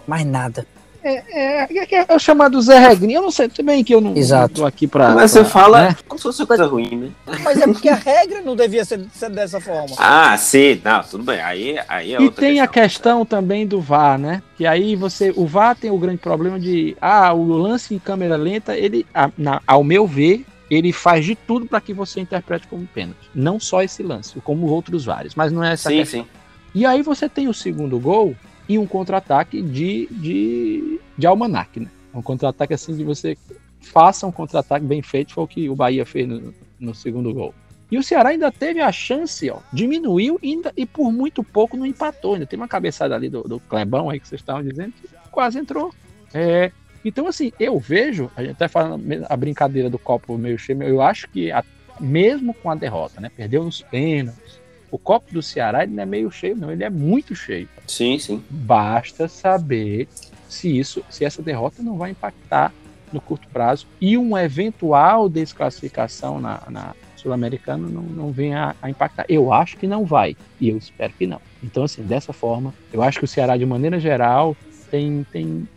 Mais 0.06 0.24
nada. 0.24 0.66
É, 1.02 1.62
é, 1.62 1.68
é, 1.70 2.06
é 2.08 2.14
o 2.14 2.18
chamado 2.18 2.60
Zé 2.60 2.78
Regrinho. 2.78 3.18
Eu 3.18 3.22
não 3.22 3.30
sei 3.30 3.48
também 3.48 3.84
que 3.84 3.94
eu 3.94 4.00
não, 4.00 4.12
tô 4.52 4.66
aqui 4.66 4.86
pra. 4.86 5.10
Mas 5.10 5.32
pra, 5.32 5.42
você 5.42 5.44
fala 5.44 5.82
né? 5.82 5.96
como 6.08 6.18
se 6.18 6.24
fosse 6.24 6.44
coisa 6.44 6.66
ruim, 6.66 6.96
né? 6.96 7.10
Mas 7.42 7.60
é 7.60 7.66
porque 7.66 7.88
a 7.88 7.94
regra 7.94 8.40
não 8.42 8.56
devia 8.56 8.84
ser, 8.84 9.06
ser 9.12 9.30
dessa 9.30 9.60
forma. 9.60 9.96
Ah, 9.98 10.36
sim, 10.36 10.80
não, 10.84 11.02
tudo 11.02 11.24
bem. 11.24 11.40
Aí, 11.40 11.78
aí 11.88 12.14
é 12.14 12.20
E 12.20 12.30
tem 12.30 12.54
questão. 12.54 12.64
a 12.64 12.68
questão 12.68 13.26
também 13.26 13.66
do 13.66 13.80
VAR, 13.80 14.18
né? 14.18 14.42
Que 14.56 14.66
aí 14.66 14.96
você. 14.96 15.32
O 15.36 15.46
VAR 15.46 15.76
tem 15.76 15.90
o 15.90 15.98
grande 15.98 16.18
problema 16.18 16.58
de. 16.58 16.96
Ah, 17.00 17.32
o 17.32 17.46
lance 17.52 17.94
em 17.94 17.98
câmera 17.98 18.36
lenta, 18.36 18.76
ele, 18.76 19.06
a, 19.14 19.30
na, 19.38 19.60
ao 19.66 19.84
meu 19.84 20.06
ver, 20.06 20.44
ele 20.70 20.92
faz 20.92 21.24
de 21.24 21.34
tudo 21.34 21.66
para 21.66 21.80
que 21.80 21.92
você 21.92 22.20
interprete 22.20 22.66
como 22.66 22.86
pênalti. 22.86 23.30
Não 23.34 23.58
só 23.58 23.82
esse 23.82 24.02
lance, 24.02 24.38
como 24.40 24.66
outros 24.66 25.04
vários, 25.04 25.34
mas 25.34 25.52
não 25.52 25.64
é 25.64 25.72
essa 25.72 25.88
sim, 25.88 25.96
questão. 25.96 26.22
Sim. 26.22 26.28
E 26.74 26.84
aí 26.84 27.02
você 27.02 27.28
tem 27.28 27.48
o 27.48 27.54
segundo 27.54 27.98
gol 27.98 28.36
e 28.68 28.78
um 28.78 28.86
contra-ataque 28.86 29.62
de, 29.62 30.06
de, 30.10 31.00
de 31.16 31.26
almanac, 31.26 31.80
né? 31.80 31.88
Um 32.14 32.22
contra-ataque 32.22 32.74
assim 32.74 32.94
de 32.96 33.04
você 33.04 33.36
faça 33.80 34.26
um 34.26 34.32
contra-ataque 34.32 34.84
bem 34.84 35.02
feito, 35.02 35.32
foi 35.32 35.44
o 35.44 35.48
que 35.48 35.68
o 35.68 35.74
Bahia 35.74 36.04
fez 36.04 36.28
no, 36.28 36.54
no 36.78 36.94
segundo 36.94 37.32
gol. 37.32 37.54
E 37.90 37.96
o 37.96 38.02
Ceará 38.02 38.30
ainda 38.30 38.52
teve 38.52 38.80
a 38.80 38.92
chance, 38.92 39.48
ó, 39.48 39.60
diminuiu 39.72 40.38
ainda, 40.42 40.72
e 40.76 40.84
por 40.84 41.10
muito 41.10 41.42
pouco 41.42 41.76
não 41.76 41.86
empatou. 41.86 42.34
Ainda 42.34 42.46
tem 42.46 42.58
uma 42.58 42.68
cabeçada 42.68 43.14
ali 43.14 43.30
do, 43.30 43.42
do 43.44 43.58
Clebão 43.60 44.10
aí 44.10 44.20
que 44.20 44.28
vocês 44.28 44.42
estavam 44.42 44.62
dizendo 44.62 44.92
que 44.92 45.08
quase 45.30 45.58
entrou. 45.58 45.92
É, 46.34 46.70
então, 47.08 47.26
assim, 47.26 47.52
eu 47.58 47.78
vejo, 47.78 48.30
a 48.36 48.42
gente 48.42 48.52
até 48.52 48.68
falando 48.68 49.02
a 49.28 49.36
brincadeira 49.36 49.88
do 49.88 49.98
copo 49.98 50.36
meio 50.36 50.58
cheio, 50.58 50.82
eu 50.82 51.00
acho 51.00 51.28
que 51.28 51.50
a, 51.50 51.64
mesmo 52.00 52.54
com 52.54 52.70
a 52.70 52.74
derrota, 52.74 53.20
né? 53.20 53.30
Perdeu 53.34 53.64
nos 53.64 53.80
pênaltis. 53.82 54.58
O 54.90 54.98
copo 54.98 55.32
do 55.32 55.42
Ceará 55.42 55.82
ele 55.82 55.94
não 55.94 56.02
é 56.02 56.06
meio 56.06 56.30
cheio, 56.30 56.56
não, 56.56 56.70
ele 56.70 56.84
é 56.84 56.90
muito 56.90 57.34
cheio. 57.34 57.68
Sim, 57.86 58.18
sim. 58.18 58.42
Basta 58.48 59.28
saber 59.28 60.08
se 60.48 60.78
isso, 60.78 61.04
se 61.10 61.24
essa 61.24 61.42
derrota 61.42 61.82
não 61.82 61.96
vai 61.96 62.10
impactar 62.10 62.72
no 63.12 63.20
curto 63.20 63.48
prazo 63.48 63.86
e 64.00 64.16
uma 64.16 64.42
eventual 64.44 65.28
desclassificação 65.28 66.40
na, 66.40 66.62
na 66.68 66.94
Sul-Americana 67.16 67.88
não, 67.88 68.02
não 68.02 68.32
venha 68.32 68.76
a, 68.82 68.86
a, 68.86 68.90
impactar. 68.90 69.24
Eu 69.28 69.52
acho 69.52 69.76
que 69.76 69.86
não 69.86 70.04
vai 70.04 70.36
e 70.60 70.68
eu 70.68 70.76
espero 70.76 71.12
que 71.12 71.26
não. 71.26 71.40
Então, 71.62 71.84
assim, 71.84 72.02
dessa 72.02 72.32
forma, 72.32 72.72
eu 72.92 73.02
acho 73.02 73.18
que 73.18 73.24
o 73.24 73.28
Ceará, 73.28 73.56
de 73.56 73.66
maneira 73.66 73.98
geral, 73.98 74.56
tem, 74.90 75.26
tem 75.32 75.68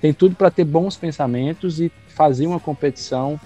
tem 0.00 0.12
tudo 0.12 0.34
para 0.34 0.50
ter 0.50 0.64
bons 0.64 0.96
pensamentos 0.96 1.80
e 1.80 1.90
fazer 2.08 2.46
uma 2.46 2.60
competição 2.60 3.38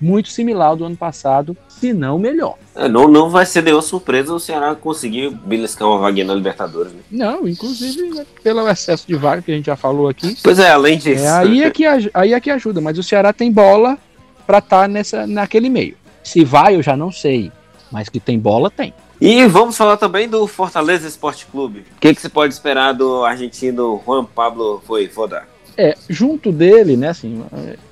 muito 0.00 0.30
similar 0.30 0.68
ao 0.68 0.76
do 0.76 0.84
ano 0.86 0.96
passado, 0.96 1.54
se 1.68 1.92
não 1.92 2.18
melhor. 2.18 2.56
É, 2.74 2.88
não, 2.88 3.06
não 3.06 3.28
vai 3.28 3.44
ser 3.44 3.62
nenhuma 3.62 3.82
surpresa 3.82 4.32
o 4.32 4.40
Ceará 4.40 4.74
conseguir 4.74 5.30
beliscar 5.30 5.86
uma 5.86 5.98
vaguinha 5.98 6.24
na 6.24 6.34
Libertadores. 6.34 6.92
Né? 6.92 7.00
Não, 7.10 7.46
inclusive 7.46 8.08
né, 8.08 8.24
pelo 8.42 8.66
excesso 8.66 9.06
de 9.06 9.14
vaga 9.14 9.42
que 9.42 9.52
a 9.52 9.54
gente 9.54 9.66
já 9.66 9.76
falou 9.76 10.08
aqui. 10.08 10.36
Pois 10.42 10.58
é, 10.58 10.70
além 10.70 10.96
disso. 10.96 11.24
É, 11.24 11.30
aí, 11.30 11.62
é 11.62 11.70
que, 11.70 11.84
aí 12.14 12.32
é 12.32 12.40
que 12.40 12.50
ajuda, 12.50 12.80
mas 12.80 12.98
o 12.98 13.02
Ceará 13.02 13.32
tem 13.32 13.52
bola 13.52 13.98
para 14.46 14.58
estar 14.58 14.82
tá 14.82 14.88
nessa, 14.88 15.26
naquele 15.26 15.68
meio. 15.68 15.96
Se 16.24 16.44
vai, 16.44 16.76
eu 16.76 16.82
já 16.82 16.96
não 16.96 17.12
sei, 17.12 17.52
mas 17.92 18.08
que 18.08 18.18
tem 18.18 18.38
bola, 18.38 18.70
tem. 18.70 18.94
E 19.20 19.46
vamos 19.46 19.76
falar 19.76 19.98
também 19.98 20.26
do 20.26 20.46
Fortaleza 20.46 21.06
Esporte 21.06 21.44
Clube. 21.44 21.80
O 21.96 22.00
que, 22.00 22.14
que 22.14 22.20
se 22.22 22.28
pode 22.30 22.54
esperar 22.54 22.94
do 22.94 23.22
argentino 23.22 24.00
Juan 24.06 24.24
Pablo 24.24 24.82
Voivoda? 24.86 25.46
É, 25.82 25.96
junto 26.10 26.52
dele, 26.52 26.94
né, 26.94 27.08
assim, 27.08 27.42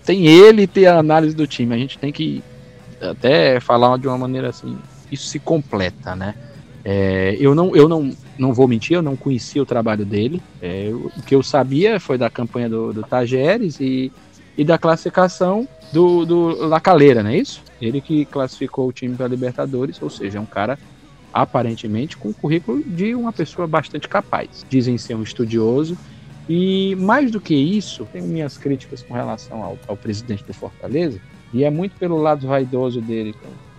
tem 0.05 0.27
ele 0.27 0.63
e 0.63 0.67
tem 0.67 0.87
a 0.87 0.99
análise 0.99 1.35
do 1.35 1.47
time. 1.47 1.75
A 1.75 1.79
gente 1.79 1.97
tem 1.99 2.13
que 2.13 2.43
até 3.01 3.61
falar 3.61 3.97
de 3.97 4.07
uma 4.07 4.19
maneira 4.19 4.51
assim, 4.51 4.77
isso 5.11 5.27
se 5.27 5.39
completa, 5.39 6.15
né? 6.15 6.35
É, 6.85 7.35
eu 7.41 7.55
não, 7.55 7.75
eu 7.75 7.89
não, 7.89 8.15
não 8.39 8.53
vou 8.53 8.69
mentir, 8.69 8.95
eu 8.95 9.03
não 9.03 9.17
conhecia 9.17 9.63
o 9.63 9.67
trabalho 9.67 10.05
dele. 10.05 10.43
É, 10.61 10.91
o 10.93 11.23
que 11.23 11.35
eu 11.35 11.43
sabia 11.43 11.99
foi 11.99 12.19
da 12.19 12.29
campanha 12.29 12.69
do, 12.69 12.93
do 12.93 13.03
Tajeres 13.03 13.81
e, 13.81 14.13
e 14.57 14.65
da 14.65 14.77
classificação 14.77 15.67
do, 15.91 16.27
do 16.27 16.67
Lacaleira, 16.67 17.23
não 17.23 17.31
é 17.31 17.39
isso? 17.39 17.63
Ele 17.81 18.01
que 18.01 18.25
classificou 18.27 18.87
o 18.87 18.93
time 18.93 19.17
para 19.17 19.29
Libertadores, 19.29 20.01
ou 20.03 20.11
seja, 20.11 20.39
é 20.39 20.41
um 20.41 20.47
cara 20.47 20.79
aparentemente 21.33 22.17
com 22.17 22.29
o 22.31 22.35
currículo 22.35 22.83
de 22.83 23.15
uma 23.15 23.33
pessoa 23.33 23.67
bastante 23.67 24.09
capaz. 24.09 24.65
Dizem 24.69 24.99
ser 24.99 25.15
um 25.15 25.23
estudioso 25.23 25.97
e 26.49 26.97
mais 26.97 27.31
do 27.31 27.41
que 27.41 27.55
isso, 27.55 28.09
tenho 28.13 28.27
minhas 28.27 28.57
críticas 28.57 29.03
com 29.03 29.15
relação 29.15 29.63
ao, 29.63 29.79
ao 29.87 29.97
presidente 29.97 30.45
do 30.45 30.55
Fortaleza, 30.55 31.21
e 31.53 31.65
é 31.65 31.71
muito 31.71 31.97
pelo 31.97 32.17
lado 32.17 32.47
vaidoso 32.47 33.01
dele, 33.01 33.35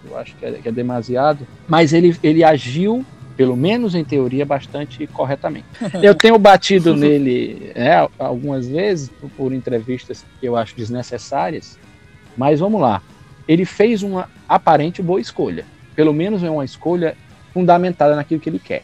eu 0.08 0.18
acho 0.18 0.36
que 0.36 0.46
é, 0.46 0.52
que 0.54 0.68
é 0.68 0.72
demasiado, 0.72 1.48
mas 1.68 1.94
ele, 1.94 2.16
ele 2.22 2.44
agiu 2.44 3.06
pelo 3.40 3.56
menos 3.56 3.96
em 3.96 4.04
teoria, 4.04 4.46
bastante 4.46 5.08
corretamente. 5.08 5.66
Eu 6.04 6.14
tenho 6.14 6.38
batido 6.38 6.94
nele 6.94 7.72
né, 7.74 8.06
algumas 8.20 8.68
vezes 8.68 9.10
por 9.38 9.54
entrevistas 9.54 10.26
que 10.42 10.46
eu 10.46 10.58
acho 10.58 10.76
desnecessárias, 10.76 11.80
mas 12.36 12.60
vamos 12.60 12.82
lá. 12.82 13.02
Ele 13.48 13.64
fez 13.64 14.04
uma 14.04 14.30
aparente 14.46 15.02
boa 15.02 15.22
escolha. 15.22 15.66
Pelo 15.96 16.14
menos 16.14 16.44
é 16.44 16.50
uma 16.50 16.66
escolha 16.66 17.16
fundamentada 17.54 18.14
naquilo 18.14 18.42
que 18.42 18.50
ele 18.50 18.60
quer. 18.60 18.84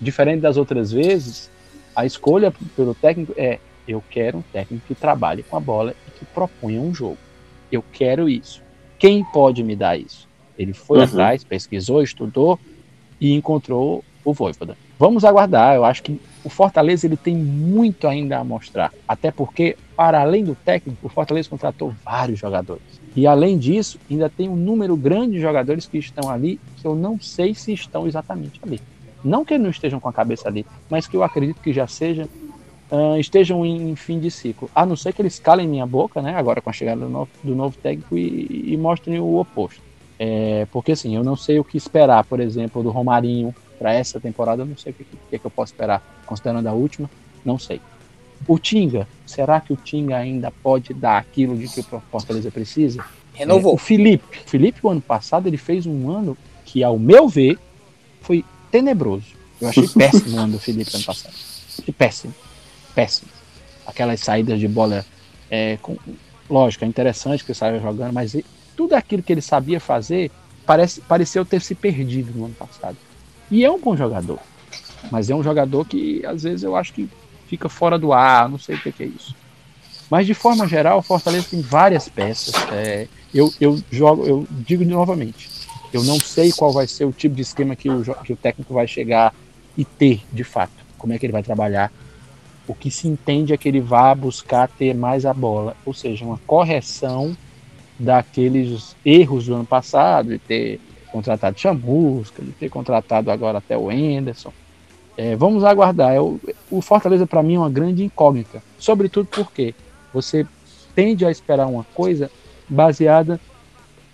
Diferente 0.00 0.40
das 0.40 0.56
outras 0.56 0.90
vezes, 0.90 1.50
a 1.94 2.06
escolha 2.06 2.52
pelo 2.76 2.94
técnico 2.94 3.34
é: 3.36 3.58
eu 3.86 4.02
quero 4.10 4.38
um 4.38 4.42
técnico 4.42 4.86
que 4.86 4.94
trabalhe 4.94 5.42
com 5.42 5.56
a 5.56 5.60
bola 5.60 5.94
e 6.06 6.18
que 6.18 6.24
proponha 6.24 6.80
um 6.80 6.94
jogo. 6.94 7.18
Eu 7.70 7.84
quero 7.92 8.28
isso. 8.28 8.62
Quem 8.98 9.24
pode 9.24 9.62
me 9.62 9.74
dar 9.74 9.98
isso? 9.98 10.28
Ele 10.58 10.72
foi 10.72 10.98
uhum. 10.98 11.04
atrás, 11.04 11.42
pesquisou, 11.42 12.02
estudou 12.02 12.58
e 13.20 13.32
encontrou 13.32 14.04
o 14.24 14.32
Voivoda. 14.32 14.76
Vamos 14.98 15.24
aguardar. 15.24 15.74
Eu 15.74 15.84
acho 15.84 16.02
que 16.02 16.20
o 16.44 16.50
Fortaleza 16.50 17.06
ele 17.06 17.16
tem 17.16 17.34
muito 17.34 18.06
ainda 18.06 18.38
a 18.38 18.44
mostrar. 18.44 18.92
Até 19.08 19.30
porque, 19.30 19.76
para 19.96 20.20
além 20.20 20.44
do 20.44 20.54
técnico, 20.54 21.06
o 21.06 21.08
Fortaleza 21.08 21.48
contratou 21.48 21.94
vários 22.04 22.38
jogadores. 22.38 23.00
E 23.16 23.26
além 23.26 23.58
disso, 23.58 23.98
ainda 24.10 24.28
tem 24.28 24.48
um 24.48 24.56
número 24.56 24.96
grande 24.96 25.32
de 25.32 25.40
jogadores 25.40 25.86
que 25.86 25.98
estão 25.98 26.30
ali 26.30 26.60
que 26.76 26.86
eu 26.86 26.94
não 26.94 27.18
sei 27.18 27.54
se 27.54 27.72
estão 27.72 28.06
exatamente 28.06 28.60
ali. 28.62 28.80
Não 29.22 29.44
que 29.44 29.58
não 29.58 29.70
estejam 29.70 30.00
com 30.00 30.08
a 30.08 30.12
cabeça 30.12 30.48
ali, 30.48 30.64
mas 30.88 31.06
que 31.06 31.16
eu 31.16 31.22
acredito 31.22 31.60
que 31.60 31.72
já 31.72 31.86
seja, 31.86 32.28
uh, 32.90 33.18
estejam 33.18 33.64
em, 33.64 33.90
em, 33.90 33.96
fim 33.96 34.18
de 34.18 34.30
ciclo. 34.30 34.70
A 34.74 34.84
não 34.84 34.96
ser 34.96 35.12
que 35.12 35.22
eles 35.22 35.38
calem 35.38 35.68
minha 35.68 35.86
boca, 35.86 36.22
né? 36.22 36.34
Agora 36.36 36.60
com 36.60 36.70
a 36.70 36.72
chegada 36.72 37.00
do 37.00 37.08
novo, 37.08 37.30
do 37.42 37.54
novo 37.54 37.76
técnico 37.76 38.16
e, 38.16 38.72
e 38.72 38.76
mostrem 38.76 39.20
o 39.20 39.38
oposto. 39.38 39.82
É, 40.18 40.66
porque 40.70 40.92
assim, 40.92 41.16
eu 41.16 41.24
não 41.24 41.36
sei 41.36 41.58
o 41.58 41.64
que 41.64 41.76
esperar, 41.76 42.24
por 42.24 42.40
exemplo, 42.40 42.82
do 42.82 42.90
Romarinho 42.90 43.54
para 43.78 43.94
essa 43.94 44.20
temporada, 44.20 44.62
eu 44.62 44.66
não 44.66 44.76
sei 44.76 44.92
o 44.92 44.94
que, 44.94 45.04
que, 45.04 45.38
que 45.38 45.46
eu 45.46 45.50
posso 45.50 45.72
esperar, 45.72 46.02
considerando 46.26 46.66
a 46.66 46.72
última, 46.72 47.08
não 47.42 47.58
sei. 47.58 47.80
O 48.46 48.58
Tinga, 48.58 49.08
será 49.24 49.60
que 49.60 49.72
o 49.72 49.76
Tinga 49.76 50.16
ainda 50.16 50.50
pode 50.50 50.92
dar 50.92 51.16
aquilo 51.16 51.56
de 51.56 51.68
que 51.68 51.80
o 51.80 52.00
Fortaleza 52.10 52.50
precisa? 52.50 53.02
Renovou. 53.32 53.72
É, 53.72 53.74
o 53.74 53.78
Felipe, 53.78 54.38
Felipe, 54.44 54.80
o 54.82 54.90
ano 54.90 55.00
passado, 55.00 55.46
ele 55.46 55.56
fez 55.56 55.86
um 55.86 56.10
ano 56.10 56.36
que, 56.66 56.84
ao 56.84 56.98
meu 56.98 57.26
ver, 57.26 57.58
foi 58.20 58.44
tenebroso. 58.70 59.26
Eu 59.60 59.68
achei 59.68 59.86
péssimo 59.96 60.36
o 60.36 60.40
ano 60.40 60.52
do 60.52 60.58
Felipe 60.58 60.90
ano 60.94 61.04
passado. 61.04 61.34
Achei 61.78 61.94
péssimo. 61.94 62.34
Péssimo. 62.94 63.30
Aquelas 63.86 64.20
saídas 64.20 64.58
de 64.58 64.68
bola. 64.68 65.04
É, 65.50 65.76
com, 65.82 65.96
lógico, 66.48 66.84
é 66.84 66.88
interessante 66.88 67.44
que 67.44 67.50
ele 67.50 67.58
saiu 67.58 67.80
jogando, 67.80 68.12
mas 68.12 68.36
tudo 68.76 68.94
aquilo 68.94 69.22
que 69.22 69.32
ele 69.32 69.42
sabia 69.42 69.80
fazer 69.80 70.30
parece, 70.64 71.00
pareceu 71.00 71.44
ter 71.44 71.60
se 71.60 71.74
perdido 71.74 72.32
no 72.32 72.46
ano 72.46 72.54
passado. 72.54 72.96
E 73.50 73.64
é 73.64 73.70
um 73.70 73.80
bom 73.80 73.96
jogador. 73.96 74.38
Mas 75.10 75.28
é 75.30 75.34
um 75.34 75.42
jogador 75.42 75.84
que 75.86 76.24
às 76.24 76.42
vezes 76.42 76.62
eu 76.62 76.76
acho 76.76 76.92
que 76.92 77.08
fica 77.48 77.68
fora 77.68 77.98
do 77.98 78.12
ar, 78.12 78.48
não 78.48 78.58
sei 78.58 78.76
o 78.76 78.80
que, 78.80 79.02
é 79.02 79.06
isso. 79.06 79.34
Mas 80.08 80.26
de 80.26 80.34
forma 80.34 80.66
geral, 80.68 80.98
o 80.98 81.02
Fortaleza 81.02 81.48
tem 81.50 81.60
várias 81.60 82.08
peças. 82.08 82.54
É, 82.70 83.08
eu, 83.34 83.52
eu 83.60 83.82
jogo, 83.90 84.26
eu 84.26 84.46
digo 84.50 84.84
novamente, 84.84 85.48
eu 85.92 86.04
não 86.04 86.20
sei 86.20 86.52
qual 86.52 86.72
vai 86.72 86.86
ser 86.86 87.04
o 87.04 87.12
tipo 87.12 87.34
de 87.34 87.42
esquema 87.42 87.74
que 87.74 87.90
o, 87.90 88.02
que 88.24 88.32
o 88.32 88.36
técnico 88.36 88.72
vai 88.72 88.86
chegar 88.86 89.34
e 89.76 89.84
ter, 89.84 90.22
de 90.32 90.44
fato. 90.44 90.72
Como 90.96 91.12
é 91.12 91.18
que 91.18 91.26
ele 91.26 91.32
vai 91.32 91.42
trabalhar. 91.42 91.92
O 92.66 92.74
que 92.74 92.90
se 92.90 93.08
entende 93.08 93.52
é 93.52 93.56
que 93.56 93.68
ele 93.68 93.80
vai 93.80 94.14
buscar 94.14 94.68
ter 94.68 94.94
mais 94.94 95.26
a 95.26 95.34
bola, 95.34 95.76
ou 95.84 95.92
seja, 95.92 96.24
uma 96.24 96.38
correção 96.46 97.36
daqueles 97.98 98.94
erros 99.04 99.46
do 99.46 99.54
ano 99.54 99.66
passado, 99.66 100.28
de 100.28 100.38
ter 100.38 100.80
contratado 101.10 101.58
Chamusca, 101.58 102.42
de 102.42 102.52
ter 102.52 102.68
contratado 102.68 103.30
agora 103.30 103.58
até 103.58 103.76
o 103.76 103.90
Enderson. 103.90 104.52
É, 105.16 105.36
vamos 105.36 105.64
aguardar. 105.64 106.14
É, 106.14 106.20
o, 106.20 106.40
o 106.70 106.80
Fortaleza, 106.80 107.26
para 107.26 107.42
mim, 107.42 107.56
é 107.56 107.58
uma 107.58 107.70
grande 107.70 108.04
incógnita. 108.04 108.62
Sobretudo 108.78 109.26
porque 109.26 109.74
você 110.14 110.46
tende 110.94 111.26
a 111.26 111.30
esperar 111.30 111.66
uma 111.66 111.84
coisa 111.94 112.30
baseada 112.68 113.40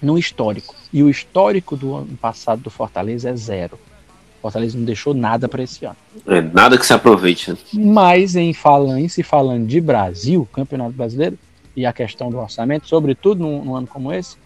no 0.01 0.19
histórico. 0.19 0.75
E 0.97 1.03
o 1.03 1.11
histórico 1.11 1.77
do 1.77 1.95
ano 1.95 2.17
passado 2.17 2.63
do 2.63 2.71
Fortaleza 2.71 3.29
é 3.29 3.37
zero. 3.37 3.79
O 4.39 4.41
Fortaleza 4.41 4.79
não 4.79 4.85
deixou 4.87 5.13
nada 5.13 5.47
para 5.47 5.63
esse 5.63 5.85
ano. 5.85 5.97
É, 6.27 6.41
nada 6.41 6.79
que 6.79 6.87
se 6.87 6.95
aproveite. 6.95 7.51
Né? 7.51 7.59
Mas 7.75 8.35
em 8.35 8.55
falando, 8.55 8.97
em 8.97 9.07
se 9.07 9.23
falando 9.23 9.67
de 9.67 9.79
Brasil, 9.79 10.49
Campeonato 10.51 10.93
Brasileiro, 10.93 11.39
e 11.77 11.85
a 11.85 11.93
questão 11.93 12.31
do 12.31 12.39
orçamento, 12.39 12.89
sobretudo 12.89 13.43
num, 13.43 13.63
num 13.63 13.77
ano 13.77 13.87
como 13.87 14.11
esse, 14.11 14.39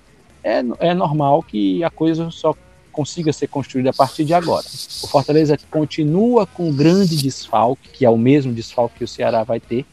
é, 0.42 0.61
é 0.80 0.92
normal 0.92 1.40
que 1.40 1.84
a 1.84 1.90
coisa 1.90 2.32
só 2.32 2.57
consiga 2.90 3.32
ser 3.32 3.46
construída 3.46 3.90
a 3.90 3.94
partir 3.94 4.24
de 4.24 4.34
agora. 4.34 4.66
O 5.05 5.07
Fortaleza 5.07 5.57
continua 5.70 6.48
com 6.48 6.70
um 6.70 6.74
grande 6.74 7.16
desfalque, 7.16 7.90
que 7.90 8.05
é 8.05 8.11
o 8.11 8.18
mesmo 8.18 8.53
desfalque 8.53 8.98
que 8.98 9.05
o 9.05 9.09
Ceará 9.09 9.44
vai 9.44 9.61
ter, 9.61 9.86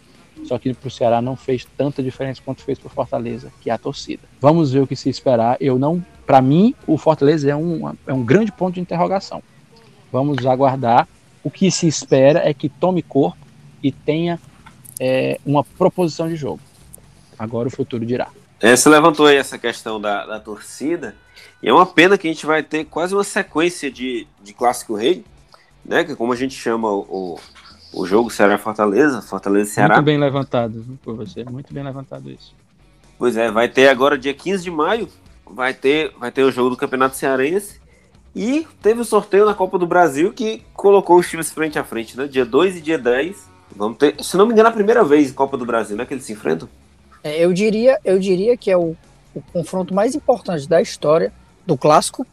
só 0.45 0.57
que 0.57 0.73
para 0.73 0.87
o 0.87 0.91
Ceará 0.91 1.21
não 1.21 1.35
fez 1.35 1.65
tanta 1.77 2.01
diferença 2.01 2.41
quanto 2.43 2.61
fez 2.61 2.79
para 2.79 2.87
o 2.87 2.89
Fortaleza, 2.89 3.51
que 3.61 3.69
é 3.69 3.73
a 3.73 3.77
torcida. 3.77 4.23
Vamos 4.39 4.71
ver 4.71 4.81
o 4.81 4.87
que 4.87 4.95
se 4.95 5.09
esperar. 5.09 5.57
Eu 5.59 5.77
não, 5.77 6.03
para 6.25 6.41
mim, 6.41 6.73
o 6.85 6.97
Fortaleza 6.97 7.49
é 7.49 7.55
um, 7.55 7.89
é 8.05 8.13
um 8.13 8.23
grande 8.23 8.51
ponto 8.51 8.75
de 8.75 8.79
interrogação. 8.79 9.41
Vamos 10.11 10.45
aguardar. 10.45 11.07
O 11.43 11.51
que 11.51 11.71
se 11.71 11.87
espera 11.87 12.47
é 12.47 12.53
que 12.53 12.67
tome 12.67 13.01
corpo 13.01 13.37
e 13.81 13.91
tenha 13.91 14.39
é, 14.99 15.39
uma 15.45 15.63
proposição 15.63 16.27
de 16.27 16.35
jogo. 16.35 16.59
Agora 17.37 17.67
o 17.67 17.71
futuro 17.71 18.05
dirá. 18.05 18.27
É, 18.59 18.75
você 18.75 18.89
levantou 18.89 19.27
aí 19.27 19.37
essa 19.37 19.57
questão 19.57 20.01
da, 20.01 20.25
da 20.25 20.39
torcida. 20.39 21.15
E 21.61 21.69
é 21.69 21.73
uma 21.73 21.85
pena 21.85 22.17
que 22.17 22.27
a 22.27 22.31
gente 22.31 22.45
vai 22.45 22.63
ter 22.63 22.85
quase 22.85 23.13
uma 23.13 23.23
sequência 23.23 23.91
de, 23.91 24.27
de 24.41 24.53
Clássico 24.53 24.95
Rei, 24.95 25.23
né? 25.85 26.03
Que 26.03 26.11
é 26.13 26.15
como 26.15 26.33
a 26.33 26.35
gente 26.35 26.55
chama 26.55 26.89
o, 26.89 27.05
o 27.09 27.39
jogo 28.05 28.29
Ceará-Fortaleza, 28.29 29.21
Fortaleza-Ceará. 29.21 29.95
Muito 29.95 30.05
bem 30.05 30.17
levantado 30.17 30.85
por 31.03 31.15
você, 31.15 31.43
muito 31.43 31.73
bem 31.73 31.83
levantado 31.83 32.29
isso. 32.29 32.53
Pois 33.17 33.35
é, 33.35 33.49
vai 33.49 33.67
ter 33.67 33.87
agora 33.87 34.17
dia 34.17 34.33
15 34.33 34.63
de 34.63 34.71
maio, 34.71 35.09
vai 35.45 35.73
ter, 35.73 36.13
vai 36.19 36.31
ter 36.31 36.43
o 36.43 36.51
jogo 36.51 36.71
do 36.71 36.77
Campeonato 36.77 37.15
Cearense. 37.15 37.79
E 38.35 38.67
teve 38.83 39.01
o 39.01 39.05
sorteio 39.05 39.45
na 39.45 39.55
Copa 39.55 39.79
do 39.79 39.87
Brasil 39.87 40.31
que 40.31 40.63
colocou 40.75 41.17
os 41.17 41.27
times 41.27 41.51
frente 41.51 41.79
a 41.79 41.83
frente, 41.83 42.15
né? 42.15 42.27
Dia 42.27 42.45
2 42.45 42.77
e 42.77 42.81
dia 42.81 42.97
10. 42.97 43.49
Vamos 43.75 43.97
ter, 43.97 44.15
se 44.23 44.37
não 44.37 44.45
me 44.45 44.53
engano, 44.53 44.69
a 44.69 44.71
primeira 44.71 45.03
vez 45.03 45.31
em 45.31 45.33
Copa 45.33 45.57
do 45.57 45.65
Brasil, 45.65 45.97
né? 45.97 46.05
Que 46.05 46.13
eles 46.13 46.23
se 46.23 46.33
enfrentam. 46.33 46.69
É, 47.23 47.43
eu, 47.43 47.51
diria, 47.51 47.99
eu 48.05 48.19
diria 48.19 48.55
que 48.55 48.69
é 48.69 48.77
o, 48.77 48.95
o 49.33 49.41
confronto 49.51 49.93
mais 49.93 50.13
importante 50.13 50.69
da 50.69 50.79
história 50.79 51.33
do 51.65 51.75
clássico, 51.75 52.27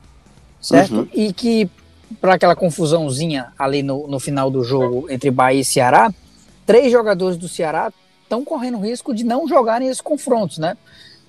certo? 0.61 0.95
Uhum. 0.95 1.09
E 1.15 1.33
que 1.33 1.71
para 2.21 2.35
aquela 2.35 2.57
confusãozinha 2.57 3.53
ali 3.59 3.83
no, 3.83 4.07
no 4.07 4.19
final 4.19 4.51
do 4.51 4.63
jogo 4.63 5.07
entre 5.11 5.31
Bahia 5.31 5.61
e 5.61 5.65
Ceará, 5.65 6.13
três 6.67 6.91
jogadores 6.91 7.37
do 7.37 7.49
Ceará 7.49 7.93
estão 8.23 8.45
correndo 8.45 8.79
risco 8.79 9.15
de 9.15 9.25
não 9.25 9.47
jogarem 9.47 9.89
esses 9.89 10.01
confrontos, 10.01 10.59
né? 10.59 10.77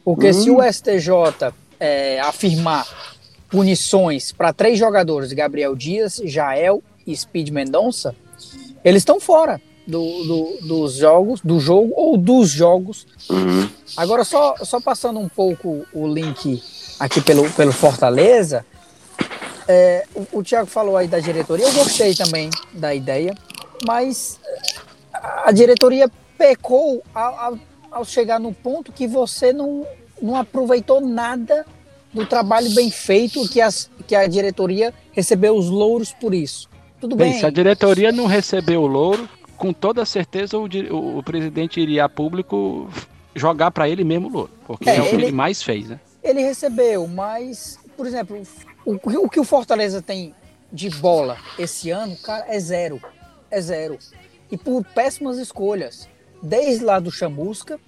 Porque 0.03 0.33
se 0.33 0.49
o 0.49 0.59
hum. 0.59 0.71
STJ 0.71 1.53
é, 1.79 2.19
afirmar 2.21 2.87
punições 3.49 4.31
para 4.31 4.53
três 4.53 4.77
jogadores, 4.77 5.33
Gabriel 5.33 5.75
Dias, 5.75 6.21
Jael 6.23 6.83
e 7.05 7.15
Speed 7.15 7.49
Mendonça, 7.49 8.15
eles 8.83 9.01
estão 9.01 9.19
fora 9.19 9.59
do, 9.87 10.23
do, 10.23 10.67
dos 10.67 10.93
jogos, 10.95 11.41
do 11.41 11.59
jogo 11.59 11.91
ou 11.95 12.17
dos 12.17 12.49
jogos. 12.49 13.05
Uhum. 13.29 13.67
Agora, 13.95 14.23
só, 14.23 14.55
só 14.63 14.79
passando 14.79 15.19
um 15.19 15.29
pouco 15.29 15.85
o 15.93 16.07
link 16.07 16.61
aqui 16.99 17.21
pelo, 17.21 17.49
pelo 17.51 17.71
Fortaleza, 17.71 18.65
é, 19.67 20.05
o, 20.13 20.39
o 20.39 20.43
Thiago 20.43 20.67
falou 20.67 20.97
aí 20.97 21.07
da 21.07 21.19
diretoria, 21.19 21.65
eu 21.65 21.73
gostei 21.73 22.13
também 22.13 22.49
da 22.73 22.93
ideia, 22.93 23.35
mas 23.85 24.39
a 25.43 25.51
diretoria 25.51 26.09
pecou 26.37 27.03
ao, 27.13 27.39
ao, 27.39 27.59
ao 27.91 28.05
chegar 28.05 28.39
no 28.39 28.53
ponto 28.53 28.91
que 28.91 29.07
você 29.07 29.51
não, 29.51 29.85
não 30.21 30.35
aproveitou 30.35 31.01
nada 31.01 31.65
do 32.13 32.25
trabalho 32.25 32.69
bem 32.73 32.89
feito 32.89 33.47
que, 33.49 33.59
as, 33.59 33.89
que 34.07 34.15
a 34.15 34.25
diretoria 34.27 34.93
recebeu 35.11 35.55
os 35.55 35.69
louros 35.69 36.13
por 36.13 36.33
isso. 36.33 36.69
Tudo 36.99 37.15
bem. 37.15 37.31
bem 37.31 37.39
se 37.39 37.45
a 37.45 37.49
diretoria 37.49 38.11
não 38.11 38.25
recebeu 38.25 38.81
o 38.81 38.87
louro, 38.87 39.27
com 39.57 39.73
toda 39.73 40.05
certeza 40.05 40.57
o, 40.57 40.65
o, 40.65 41.17
o 41.17 41.23
presidente 41.23 41.79
iria 41.79 42.05
a 42.05 42.09
público 42.09 42.89
jogar 43.35 43.71
para 43.71 43.89
ele 43.89 44.03
mesmo 44.03 44.27
o 44.27 44.31
louro, 44.31 44.51
porque 44.65 44.89
é, 44.89 44.97
é 44.97 45.01
o 45.01 45.09
que 45.09 45.15
ele, 45.15 45.23
ele 45.25 45.31
mais 45.31 45.61
fez, 45.61 45.89
né? 45.89 45.99
Ele 46.23 46.41
recebeu, 46.41 47.07
mas, 47.07 47.77
por 47.95 48.07
exemplo, 48.07 48.41
o, 48.85 48.93
o 48.93 49.29
que 49.29 49.39
o 49.39 49.43
Fortaleza 49.43 50.01
tem 50.01 50.33
de 50.71 50.89
bola 50.89 51.37
esse 51.57 51.89
ano, 51.89 52.15
cara, 52.17 52.45
é 52.47 52.59
zero. 52.59 53.01
É 53.49 53.61
zero. 53.61 53.97
E 54.51 54.57
por 54.57 54.83
péssimas 54.83 55.37
escolhas. 55.37 56.07
Desde 56.41 56.83
lá 56.83 56.99
do 56.99 57.11
Chamusca 57.11 57.79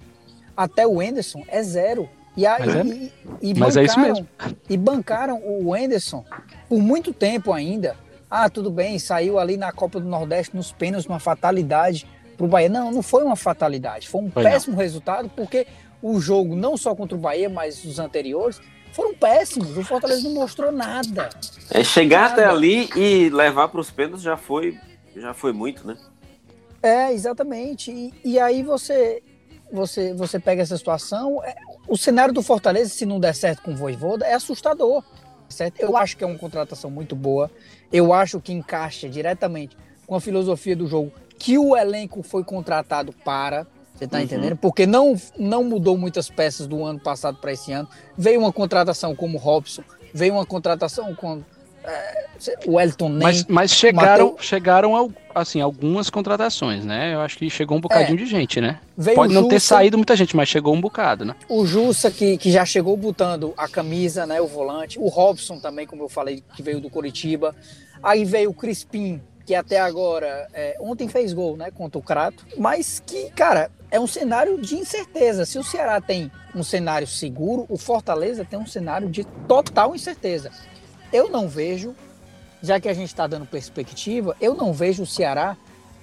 até 0.56 0.86
o 0.86 1.00
Enderson, 1.00 1.44
é 1.46 1.62
zero. 1.62 2.08
E, 2.36 2.46
aí, 2.46 2.66
Mas, 2.66 2.76
é, 2.76 2.82
e, 2.82 3.12
e 3.42 3.54
Mas 3.54 3.74
bancaram, 3.74 3.80
é 3.80 3.84
isso 3.84 4.00
mesmo. 4.00 4.28
E 4.68 4.76
bancaram 4.76 5.42
o 5.44 5.76
Enderson 5.76 6.24
por 6.68 6.78
muito 6.78 7.12
tempo 7.12 7.52
ainda. 7.52 7.96
Ah, 8.30 8.50
tudo 8.50 8.70
bem, 8.70 8.98
saiu 8.98 9.38
ali 9.38 9.56
na 9.56 9.72
Copa 9.72 10.00
do 10.00 10.06
Nordeste 10.06 10.54
nos 10.54 10.70
pênaltis, 10.72 11.08
uma 11.08 11.18
fatalidade 11.18 12.06
para 12.36 12.44
o 12.44 12.48
Bahia. 12.48 12.68
Não, 12.68 12.90
não 12.90 13.02
foi 13.02 13.24
uma 13.24 13.36
fatalidade. 13.36 14.08
Foi 14.08 14.22
um 14.22 14.30
foi 14.30 14.42
péssimo 14.42 14.76
não. 14.76 14.82
resultado, 14.82 15.30
porque 15.34 15.66
o 16.02 16.20
jogo, 16.20 16.54
não 16.54 16.76
só 16.76 16.94
contra 16.94 17.16
o 17.16 17.20
Bahia, 17.20 17.48
mas 17.48 17.84
os 17.84 17.98
anteriores, 17.98 18.60
foram 18.98 19.14
péssimos. 19.14 19.78
O 19.78 19.84
Fortaleza 19.84 20.24
não 20.24 20.34
mostrou 20.34 20.72
nada. 20.72 21.30
É 21.70 21.84
chegar 21.84 22.30
nada. 22.30 22.32
até 22.32 22.44
ali 22.46 22.90
e 22.96 23.30
levar 23.30 23.68
para 23.68 23.80
os 23.80 23.92
pênaltis 23.92 24.22
já 24.22 24.36
foi, 24.36 24.76
já 25.14 25.32
foi 25.32 25.52
muito, 25.52 25.86
né? 25.86 25.96
É, 26.82 27.12
exatamente. 27.12 27.92
E, 27.92 28.12
e 28.24 28.40
aí 28.40 28.64
você, 28.64 29.22
você, 29.70 30.12
você 30.14 30.40
pega 30.40 30.62
essa 30.62 30.76
situação. 30.76 31.40
É, 31.44 31.54
o 31.86 31.96
cenário 31.96 32.34
do 32.34 32.42
Fortaleza, 32.42 32.90
se 32.90 33.06
não 33.06 33.20
der 33.20 33.36
certo 33.36 33.62
com 33.62 33.70
o 33.70 33.76
Voivoda, 33.76 34.26
é 34.26 34.34
assustador. 34.34 35.04
Certo? 35.48 35.80
Eu 35.80 35.96
acho 35.96 36.16
que 36.16 36.24
é 36.24 36.26
uma 36.26 36.38
contratação 36.38 36.90
muito 36.90 37.14
boa. 37.14 37.48
Eu 37.92 38.12
acho 38.12 38.40
que 38.40 38.52
encaixa 38.52 39.08
diretamente 39.08 39.76
com 40.08 40.16
a 40.16 40.20
filosofia 40.20 40.74
do 40.74 40.88
jogo 40.88 41.12
que 41.38 41.56
o 41.56 41.76
elenco 41.76 42.20
foi 42.24 42.42
contratado 42.42 43.12
para. 43.12 43.64
Você 43.98 44.06
tá 44.06 44.18
uhum. 44.18 44.22
entendendo? 44.24 44.56
Porque 44.56 44.86
não, 44.86 45.16
não 45.36 45.64
mudou 45.64 45.98
muitas 45.98 46.30
peças 46.30 46.68
do 46.68 46.84
ano 46.84 47.00
passado 47.00 47.38
para 47.38 47.52
esse 47.52 47.72
ano. 47.72 47.88
Veio 48.16 48.40
uma 48.40 48.52
contratação 48.52 49.14
como 49.14 49.36
o 49.36 49.40
Robson, 49.40 49.82
veio 50.14 50.34
uma 50.34 50.46
contratação 50.46 51.14
com 51.16 51.42
é, 51.82 52.26
o 52.66 52.80
Elton 52.80 53.08
Nem. 53.08 53.22
Mas, 53.22 53.44
mas 53.46 53.70
chegaram, 53.72 54.36
chegaram 54.38 55.12
assim, 55.34 55.60
algumas 55.60 56.08
contratações, 56.10 56.84
né? 56.84 57.12
Eu 57.14 57.20
acho 57.20 57.36
que 57.36 57.50
chegou 57.50 57.76
um 57.76 57.80
bocadinho 57.80 58.14
é, 58.14 58.22
de 58.22 58.26
gente, 58.26 58.60
né? 58.60 58.78
Pode 59.16 59.34
não 59.34 59.42
Jussa, 59.42 59.54
ter 59.54 59.60
saído 59.60 59.98
muita 59.98 60.14
gente, 60.14 60.36
mas 60.36 60.48
chegou 60.48 60.74
um 60.74 60.80
bocado, 60.80 61.24
né? 61.24 61.34
O 61.48 61.66
Jussa, 61.66 62.08
que, 62.08 62.38
que 62.38 62.52
já 62.52 62.64
chegou 62.64 62.96
botando 62.96 63.52
a 63.56 63.66
camisa, 63.66 64.26
né? 64.26 64.40
O 64.40 64.46
volante. 64.46 64.96
O 64.96 65.08
Robson 65.08 65.58
também, 65.58 65.88
como 65.88 66.04
eu 66.04 66.08
falei, 66.08 66.42
que 66.54 66.62
veio 66.62 66.80
do 66.80 66.88
Coritiba. 66.88 67.52
Aí 68.00 68.24
veio 68.24 68.50
o 68.50 68.54
Crispim, 68.54 69.20
que 69.48 69.54
até 69.54 69.80
agora, 69.80 70.46
é, 70.52 70.76
ontem 70.78 71.08
fez 71.08 71.32
gol, 71.32 71.56
né, 71.56 71.70
contra 71.70 71.98
o 71.98 72.02
Crato, 72.02 72.44
mas 72.58 73.02
que, 73.06 73.30
cara, 73.30 73.70
é 73.90 73.98
um 73.98 74.06
cenário 74.06 74.60
de 74.60 74.76
incerteza. 74.76 75.46
Se 75.46 75.58
o 75.58 75.64
Ceará 75.64 76.02
tem 76.02 76.30
um 76.54 76.62
cenário 76.62 77.06
seguro, 77.06 77.64
o 77.66 77.78
Fortaleza 77.78 78.44
tem 78.44 78.58
um 78.58 78.66
cenário 78.66 79.08
de 79.08 79.24
total 79.24 79.94
incerteza. 79.94 80.52
Eu 81.10 81.30
não 81.30 81.48
vejo, 81.48 81.94
já 82.62 82.78
que 82.78 82.90
a 82.90 82.92
gente 82.92 83.08
está 83.08 83.26
dando 83.26 83.46
perspectiva, 83.46 84.36
eu 84.38 84.52
não 84.52 84.70
vejo 84.70 85.04
o 85.04 85.06
Ceará 85.06 85.56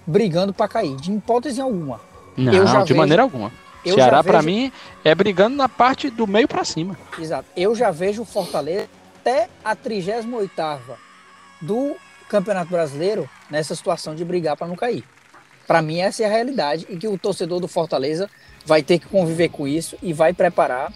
brigando 0.07 0.51
para 0.51 0.67
cair, 0.67 0.95
de 0.95 1.13
hipótese 1.13 1.61
alguma. 1.61 2.01
Não, 2.35 2.51
de 2.51 2.59
vejo, 2.59 2.95
maneira 2.95 3.21
alguma. 3.21 3.51
Ceará, 3.83 4.23
vejo... 4.23 4.31
para 4.31 4.41
mim, 4.41 4.71
é 5.03 5.13
brigando 5.13 5.55
na 5.55 5.69
parte 5.69 6.09
do 6.09 6.25
meio 6.25 6.47
para 6.47 6.65
cima. 6.65 6.97
Exato. 7.19 7.47
Eu 7.55 7.75
já 7.75 7.91
vejo 7.91 8.23
o 8.23 8.25
Fortaleza 8.25 8.89
até 9.21 9.49
a 9.63 9.75
38 9.75 10.51
do 11.61 11.95
Campeonato 12.39 12.69
Brasileiro 12.71 13.29
nessa 13.49 13.75
situação 13.75 14.13
de 14.15 14.25
brigar 14.25 14.57
para 14.57 14.67
não 14.67 14.75
cair. 14.75 15.03
Para 15.65 15.81
mim, 15.81 15.99
essa 15.99 16.23
é 16.23 16.25
a 16.25 16.29
realidade 16.29 16.86
e 16.89 16.97
que 16.97 17.07
o 17.07 17.17
torcedor 17.17 17.59
do 17.59 17.67
Fortaleza 17.67 18.29
vai 18.65 18.83
ter 18.83 18.99
que 18.99 19.07
conviver 19.07 19.49
com 19.49 19.67
isso 19.67 19.97
e 20.01 20.11
vai 20.13 20.33
preparar. 20.33 20.91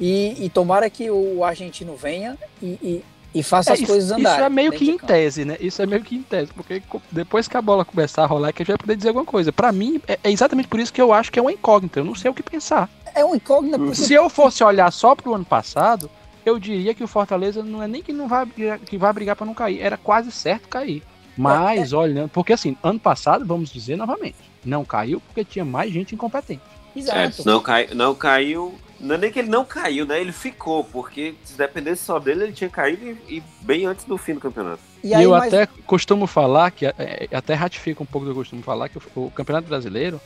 E, 0.00 0.44
e 0.44 0.48
tomara 0.48 0.90
que 0.90 1.10
o 1.10 1.44
argentino 1.44 1.94
venha 1.96 2.36
e, 2.60 2.66
e, 2.82 3.04
E 3.34 3.42
faça 3.42 3.70
É, 3.70 3.74
as 3.74 3.78
isso, 3.80 3.86
coisas 3.92 4.10
andarem. 4.10 4.38
isso 4.38 4.44
é 4.46 4.48
meio 4.50 4.72
que 4.72 4.90
em 4.90 4.98
tese, 4.98 5.44
né? 5.44 5.56
Isso 5.60 5.80
é 5.80 5.86
meio 5.86 6.02
que 6.02 6.16
em 6.16 6.22
tese, 6.22 6.52
porque 6.52 6.82
depois 7.10 7.46
que 7.46 7.56
a 7.56 7.62
bola 7.62 7.84
começar 7.84 8.24
a 8.24 8.26
rolar, 8.26 8.48
é 8.48 8.52
que 8.52 8.62
a 8.62 8.64
gente 8.64 8.72
vai 8.72 8.78
poder 8.78 8.96
dizer 8.96 9.08
alguma 9.08 9.24
coisa. 9.24 9.52
Pra 9.52 9.70
mim, 9.70 10.00
é, 10.08 10.18
é 10.24 10.30
exatamente 10.30 10.68
por 10.68 10.80
isso 10.80 10.92
que 10.92 11.00
eu 11.00 11.12
acho 11.12 11.30
que 11.30 11.38
é 11.38 11.42
uma 11.42 11.52
incógnita. 11.52 12.00
Eu 12.00 12.04
não 12.04 12.14
sei 12.14 12.30
o 12.30 12.34
que 12.34 12.42
pensar. 12.42 12.90
É 13.14 13.24
um 13.24 13.34
incógnito 13.34 13.78
porque 13.78 13.94
Se 13.94 14.12
eu 14.12 14.28
fosse 14.28 14.64
olhar 14.64 14.90
só 14.90 15.14
pro 15.14 15.34
ano 15.34 15.44
passado, 15.44 16.10
eu 16.44 16.58
diria 16.58 16.94
que 16.94 17.04
o 17.04 17.08
Fortaleza 17.08 17.62
não 17.62 17.82
é 17.82 17.88
nem 17.88 18.02
que 18.02 18.12
não 18.12 18.28
vai 18.28 18.44
brigar, 18.44 18.78
que 18.78 18.98
vai 18.98 19.12
brigar 19.12 19.36
para 19.36 19.46
não 19.46 19.54
cair, 19.54 19.80
era 19.80 19.96
quase 19.96 20.30
certo 20.32 20.68
cair. 20.68 21.02
Mas 21.36 21.92
olhando, 21.92 22.28
porque 22.28 22.52
assim, 22.52 22.76
ano 22.82 22.98
passado, 23.00 23.44
vamos 23.44 23.70
dizer 23.70 23.96
novamente, 23.96 24.36
não 24.64 24.84
caiu 24.84 25.20
porque 25.20 25.44
tinha 25.44 25.64
mais 25.64 25.90
gente 25.92 26.14
incompetente. 26.14 26.62
É, 26.94 26.98
Exato. 26.98 27.42
não, 27.46 27.60
cai, 27.60 27.88
não 27.94 28.14
caiu. 28.14 28.74
Não 29.00 29.16
é 29.16 29.18
nem 29.18 29.32
que 29.32 29.38
ele 29.40 29.48
não 29.48 29.64
caiu, 29.64 30.06
né? 30.06 30.20
Ele 30.20 30.30
ficou, 30.30 30.84
porque 30.84 31.34
se 31.42 31.56
dependesse 31.58 32.04
só 32.04 32.20
dele, 32.20 32.44
ele 32.44 32.52
tinha 32.52 32.70
caído 32.70 33.04
e, 33.28 33.38
e 33.38 33.42
bem 33.62 33.84
antes 33.86 34.04
do 34.04 34.16
fim 34.16 34.34
do 34.34 34.40
campeonato. 34.40 34.80
E 35.02 35.08
E 35.08 35.14
aí, 35.14 35.24
eu 35.24 35.30
mas- 35.30 35.52
até 35.52 35.66
costumo 35.86 36.26
falar 36.28 36.70
que 36.70 36.86
é, 36.86 36.94
é, 36.98 37.28
até 37.36 37.54
ratifico 37.54 38.04
um 38.04 38.06
pouco 38.06 38.24
do 38.26 38.30
que 38.32 38.38
eu 38.38 38.42
costumo 38.42 38.62
falar 38.62 38.88
que 38.88 38.98
o, 38.98 39.02
o 39.16 39.30
Campeonato 39.32 39.66
Brasileiro, 39.66 40.20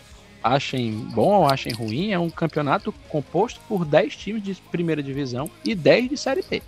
achem 0.54 0.92
bom 0.92 1.40
ou 1.40 1.46
achem 1.46 1.72
ruim, 1.72 2.12
é 2.12 2.18
um 2.18 2.30
campeonato 2.30 2.92
composto 3.08 3.60
por 3.68 3.84
10 3.84 4.14
times 4.16 4.42
de 4.42 4.54
primeira 4.70 5.02
divisão 5.02 5.50
e 5.64 5.74
10 5.74 6.10
de 6.10 6.16
série 6.16 6.42
B. 6.48 6.62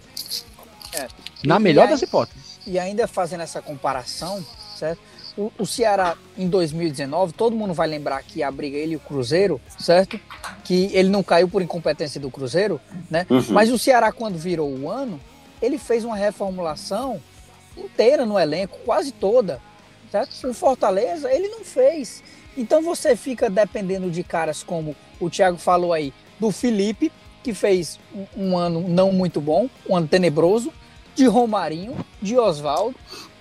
É. 0.92 1.06
Na 1.44 1.56
E- 1.56 1.60
melhor 1.60 1.86
e 1.86 1.90
das 1.90 2.02
aí- 2.02 2.08
hipóteses. 2.08 2.58
E 2.66 2.78
ainda 2.78 3.06
fazendo 3.06 3.42
essa 3.42 3.62
comparação, 3.62 4.44
certo? 4.76 5.00
O, 5.36 5.52
o 5.58 5.64
Ceará 5.66 6.16
em 6.36 6.48
2019, 6.48 7.32
todo 7.32 7.54
mundo 7.54 7.72
vai 7.72 7.86
lembrar 7.86 8.22
que 8.24 8.42
a 8.42 8.50
briga 8.50 8.76
ele 8.76 8.94
e 8.94 8.96
o 8.96 9.00
Cruzeiro, 9.00 9.60
certo? 9.78 10.18
Que 10.64 10.90
ele 10.92 11.08
não 11.08 11.22
caiu 11.22 11.48
por 11.48 11.62
incompetência 11.62 12.20
do 12.20 12.30
Cruzeiro, 12.30 12.80
né? 13.08 13.24
Uhum. 13.30 13.44
Mas 13.50 13.70
o 13.70 13.78
Ceará, 13.78 14.10
quando 14.10 14.36
virou 14.36 14.68
o 14.68 14.90
ano, 14.90 15.20
ele 15.62 15.78
fez 15.78 16.04
uma 16.04 16.16
reformulação 16.16 17.20
inteira 17.76 18.26
no 18.26 18.38
elenco, 18.38 18.78
quase 18.84 19.12
toda. 19.12 19.60
Certo? 20.10 20.48
O 20.48 20.54
Fortaleza, 20.54 21.30
ele 21.32 21.48
não 21.48 21.62
fez. 21.64 22.22
Então 22.58 22.82
você 22.82 23.14
fica 23.14 23.48
dependendo 23.48 24.10
de 24.10 24.22
caras 24.24 24.62
como 24.64 24.94
o 25.20 25.30
Thiago 25.30 25.56
falou 25.56 25.92
aí, 25.92 26.12
do 26.40 26.50
Felipe, 26.50 27.12
que 27.42 27.54
fez 27.54 27.98
um, 28.36 28.48
um 28.48 28.58
ano 28.58 28.86
não 28.88 29.12
muito 29.12 29.40
bom, 29.40 29.68
um 29.88 29.96
ano 29.96 30.08
tenebroso, 30.08 30.72
de 31.14 31.24
Romarinho, 31.26 31.96
de 32.20 32.36
Oswaldo, 32.36 32.94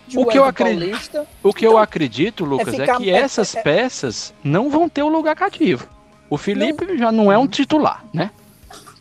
de 0.07 0.17
O 0.17 0.25
que 0.25 0.37
eu 0.37 0.45
acredito-. 0.45 1.27
O 1.43 1.51
que 1.53 1.65
eu 1.65 1.71
Então, 1.71 1.81
acredito, 1.81 2.45
Lucas, 2.45 2.73
é, 2.73 2.77
ficar- 2.79 2.97
que 2.97 3.09
é- 3.09 3.17
essas 3.17 3.55
é- 3.55 3.61
peças 3.61 4.33
não 4.43 4.69
vão 4.69 4.87
ter 4.87 5.01
o 5.03 5.09
lugar 5.09 5.35
cativo. 5.35 5.87
O 6.29 6.37
Felipe 6.37 6.97
já 6.97 7.11
não 7.11 7.31
é 7.31 7.37
um 7.37 7.47
titular, 7.47 8.05
né? 8.13 8.31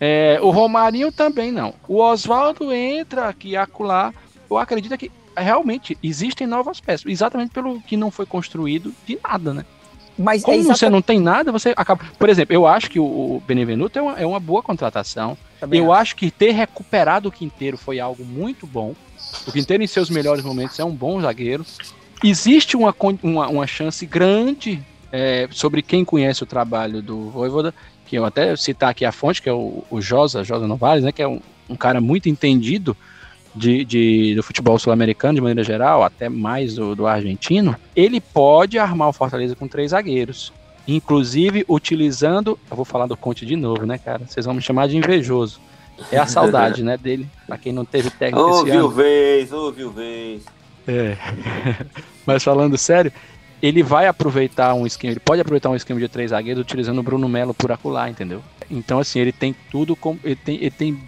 É, 0.01 0.39
o 0.43 0.51
Romarinho 0.51 1.11
também 1.13 1.51
não. 1.53 1.75
O 1.89 1.99
Oswaldo 2.01 2.73
entra 2.73 3.29
aqui 3.29 3.57
acolá. 3.57 4.13
Eu 4.49 4.59
acredito 4.59 4.97
que 4.97 5.11
realmente 5.37 5.97
existem 6.03 6.47
novas 6.47 6.81
peças, 6.81 7.07
exatamente 7.11 7.51
pelo 7.53 7.81
que 7.83 7.97
não 7.97 8.11
foi 8.11 8.27
construído 8.27 8.93
de 9.07 9.19
nada, 9.23 9.53
né? 9.55 9.65
Mas 10.19 10.43
Como 10.43 10.57
é 10.57 10.63
você 10.63 10.71
exatamente- 10.71 10.93
não 10.93 11.03
tem 11.03 11.21
nada, 11.21 11.53
você 11.53 11.75
acaba. 11.77 12.05
Por 12.19 12.29
exemplo, 12.29 12.55
eu 12.55 12.67
acho 12.67 12.91
que 12.91 12.99
o 12.99 13.43
Benevenuto 13.47 13.99
é 13.99 14.03
uma, 14.03 14.13
é 14.21 14.27
uma 14.27 14.41
boa 14.41 14.63
contratação. 14.63 15.37
também 15.61 15.79
Eu 15.81 15.93
acho 15.93 16.17
que 16.17 16.31
ter 16.31 16.53
recuperado 16.53 17.29
o 17.29 17.33
Quinteiro 17.33 17.77
foi 17.77 18.01
algo 18.01 18.25
muito 18.25 18.67
bom. 18.67 18.95
O 19.47 19.53
Quinteiro, 19.53 19.83
em 19.83 19.87
seus 19.87 20.09
melhores 20.09 20.45
momentos, 20.45 20.79
é 20.79 20.85
um 20.85 20.95
bom 20.95 21.21
zagueiro. 21.21 21.65
Existe 22.25 22.77
uma, 22.77 22.95
uma, 23.23 23.49
uma 23.49 23.67
chance 23.67 24.05
grande 24.07 24.83
é, 25.13 25.49
sobre 25.51 25.83
quem 25.83 26.05
conhece 26.05 26.43
o 26.43 26.47
trabalho 26.47 27.03
do 27.03 27.29
Voivoda, 27.31 27.75
que 28.07 28.17
eu 28.17 28.25
até 28.25 28.57
citar 28.57 28.91
aqui 28.91 29.05
a 29.05 29.13
fonte, 29.13 29.43
que 29.43 29.49
é 29.49 29.53
o, 29.53 29.85
o 29.91 30.01
Josa, 30.01 30.43
Josa 30.45 30.67
Novaes, 30.67 31.05
né, 31.05 31.13
que 31.13 31.21
é 31.23 31.29
um, 31.29 31.41
um 31.69 31.77
cara 31.77 32.01
muito 32.01 32.29
entendido 32.29 32.97
de, 33.57 33.85
de- 33.85 34.35
do 34.35 34.43
futebol 34.43 34.79
sul-americano 34.79 35.35
de 35.35 35.41
maneira 35.41 35.65
geral, 35.65 36.03
até 36.05 36.29
mais 36.29 36.75
do, 36.75 36.95
do 36.95 37.07
argentino. 37.07 37.75
Ele 37.95 38.21
pode 38.21 38.79
armar 38.79 39.09
o 39.09 39.13
Fortaleza 39.13 39.57
com 39.57 39.67
três 39.67 39.91
zagueiros. 39.91 40.53
Inclusive 40.87 41.65
utilizando. 41.69 42.59
Eu 42.71 42.77
vou 42.77 42.85
falar 42.85 43.07
do 43.07 43.17
Conte 43.17 43.45
de 43.45 43.57
novo, 43.57 43.85
né, 43.85 43.99
cara? 43.99 44.23
Vocês 44.27 44.47
vão 44.47 44.55
me 44.55 44.63
chamar 44.63 44.87
de 44.89 44.97
invejoso. 44.97 45.61
É 46.13 46.19
a 46.19 46.27
saudade, 46.27 46.83
né, 46.85 46.97
dele. 46.97 47.27
Pra 47.47 47.57
quem 47.59 47.73
não 47.73 47.85
teve 47.85 48.11
técnico 48.11 48.49
esse 48.51 48.59
Ouviu 48.61 48.79
ano. 48.81 48.89
vez, 48.91 49.53
ouviu 49.53 49.91
vez. 49.91 50.45
É. 50.87 51.17
Mas 52.25 52.45
falando 52.45 52.77
sério, 52.79 53.13
ele 53.63 53.83
vai 53.83 54.07
aproveitar 54.07 54.75
um 54.75 54.87
esquema, 54.87 55.13
ele 55.15 55.21
pode 55.21 55.41
aproveitar 55.41 55.71
um 55.71 55.75
esquema 55.77 55.99
de 55.99 56.07
três 56.09 56.31
zagueiros 56.31 56.61
utilizando 56.63 56.99
o 56.99 57.03
Bruno 57.03 57.29
Melo 57.29 57.55
por 57.55 57.73
acular, 57.73 58.09
entendeu? 58.11 58.43
Então, 58.71 58.99
assim, 59.01 59.19
ele 59.19 59.33
tem 59.33 59.55
tudo 59.71 59.97
com. 59.97 60.17
Ele 60.23 60.37
tem, 60.37 60.57
ele 60.57 60.71
tem 60.71 60.99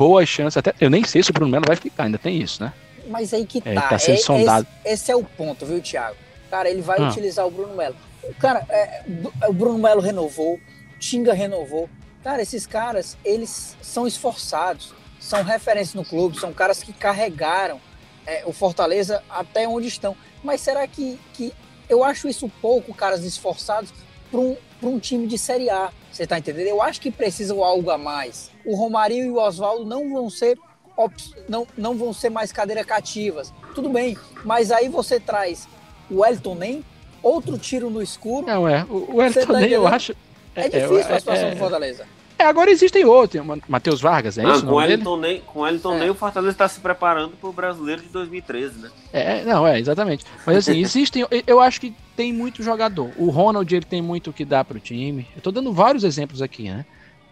boas 0.00 0.26
chances. 0.28 0.56
Até, 0.56 0.72
eu 0.80 0.88
nem 0.88 1.04
sei 1.04 1.22
se 1.22 1.30
o 1.30 1.32
Bruno 1.34 1.52
Melo 1.52 1.64
vai 1.66 1.76
ficar, 1.76 2.04
ainda 2.04 2.16
tem 2.16 2.40
isso, 2.40 2.62
né? 2.64 2.72
Mas 3.06 3.34
aí 3.34 3.44
que 3.44 3.62
É, 3.64 3.74
tá. 3.74 3.82
tá 3.82 3.98
sendo 3.98 4.14
É- 4.14 4.22
sondado. 4.22 4.66
Esse, 4.84 4.94
esse 4.94 5.12
é 5.12 5.16
o 5.16 5.22
ponto, 5.22 5.66
viu, 5.66 5.80
Thiago? 5.82 6.16
Cara, 6.50 6.70
ele 6.70 6.80
vai 6.80 6.98
Ah. 6.98 7.08
utilizar 7.08 7.46
o 7.46 7.50
Bruno 7.50 7.74
Melo. 7.76 7.96
Cara, 8.38 8.64
é, 8.70 9.02
o 9.48 9.52
Bruno 9.52 9.78
Melo 9.78 10.00
renovou, 10.00 10.58
Tinga 10.98 11.32
renovou. 11.32 11.88
Cara, 12.22 12.42
esses 12.42 12.66
caras, 12.66 13.16
eles 13.24 13.74
são 13.80 14.06
esforçados, 14.06 14.92
são 15.18 15.42
referências 15.42 15.94
no 15.94 16.04
clube, 16.04 16.38
são 16.38 16.52
caras 16.52 16.82
que 16.82 16.92
carregaram 16.92 17.80
é, 18.26 18.42
o 18.44 18.52
Fortaleza 18.52 19.22
até 19.30 19.66
onde 19.66 19.88
estão. 19.88 20.14
Mas 20.44 20.60
será 20.60 20.86
que, 20.86 21.18
que 21.32 21.52
eu 21.88 22.04
acho 22.04 22.28
isso 22.28 22.50
pouco, 22.60 22.92
caras 22.94 23.24
esforçados, 23.24 23.92
para 24.30 24.38
um, 24.40 24.56
pra 24.78 24.88
um 24.90 24.98
time 24.98 25.26
de 25.26 25.38
Série 25.38 25.70
A? 25.70 25.90
Você 26.12 26.26
tá 26.26 26.38
entendendo? 26.38 26.66
Eu 26.66 26.82
acho 26.82 27.00
que 27.00 27.10
precisam 27.10 27.64
algo 27.64 27.90
a 27.90 27.96
mais. 27.98 28.49
O 28.64 28.74
Romarinho 28.76 29.24
e 29.26 29.30
o 29.30 29.36
Oswaldo 29.38 29.84
não 29.84 30.12
vão 30.12 30.28
ser 30.30 30.58
ops- 30.96 31.34
não, 31.48 31.66
não 31.76 31.94
vão 31.96 32.12
ser 32.12 32.30
mais 32.30 32.52
cadeira 32.52 32.84
cativas. 32.84 33.52
Tudo 33.74 33.88
bem, 33.88 34.16
mas 34.44 34.70
aí 34.70 34.88
você 34.88 35.18
traz 35.20 35.68
o 36.10 36.24
Elton 36.24 36.54
Nem, 36.54 36.84
outro 37.22 37.56
tiro 37.58 37.88
no 37.90 38.02
escuro. 38.02 38.46
Não, 38.46 38.68
é. 38.68 38.84
O, 38.88 39.12
o 39.12 39.16
Você 39.16 39.40
Elton 39.40 39.52
tá 39.52 39.60
nem, 39.60 39.70
eu 39.70 39.86
acho. 39.86 40.14
É, 40.54 40.68
difícil 40.68 40.98
é, 40.98 41.14
a 41.14 41.20
situação 41.20 41.48
é, 41.48 41.50
do 41.52 41.56
Fortaleza. 41.56 42.04
é, 42.38 42.44
agora 42.44 42.70
existem 42.70 43.04
outros. 43.04 43.44
Ma- 43.46 43.58
Matheus 43.68 44.00
Vargas, 44.00 44.36
é 44.36 44.44
Ah, 44.44 44.52
isso? 44.54 44.64
o 44.66 44.68
com 44.68 44.74
o? 44.74 44.82
Elton 44.82 45.16
Ney, 45.16 45.42
com 45.46 45.60
o 45.60 45.66
Elton 45.66 45.94
É. 45.94 45.98
Ney, 46.00 46.10
o 46.10 46.14
Fortaleza 46.14 46.52
está 46.52 46.68
se 46.68 46.80
preparando 46.80 47.32
para 47.40 47.48
o 47.48 47.52
brasileiro 47.52 48.02
de 48.02 48.08
2013, 48.08 48.78
né? 48.80 48.90
É, 49.12 49.44
não, 49.44 49.64
é, 49.66 49.78
exatamente. 49.78 50.24
Mas 50.44 50.56
assim, 50.58 50.78
existem. 50.82 51.24
eu- 51.46 51.60
acho 51.60 51.80
que 51.80 51.94
tem 52.16 52.32
muito 52.32 52.62
jogador. 52.62 53.10
O 53.16 53.30
Ronald, 53.30 53.72
ele 53.74 53.84
tem 53.84 54.02
muito 54.02 54.30
o 54.30 54.32
que 54.32 54.44
dá 54.44 54.64
pro 54.64 54.80
time. 54.80 55.26
Eu 55.36 55.40
tô 55.40 55.52
dando 55.52 55.72
vários 55.72 56.02
exemplos 56.04 56.42
aqui, 56.42 56.64
né? 56.68 56.84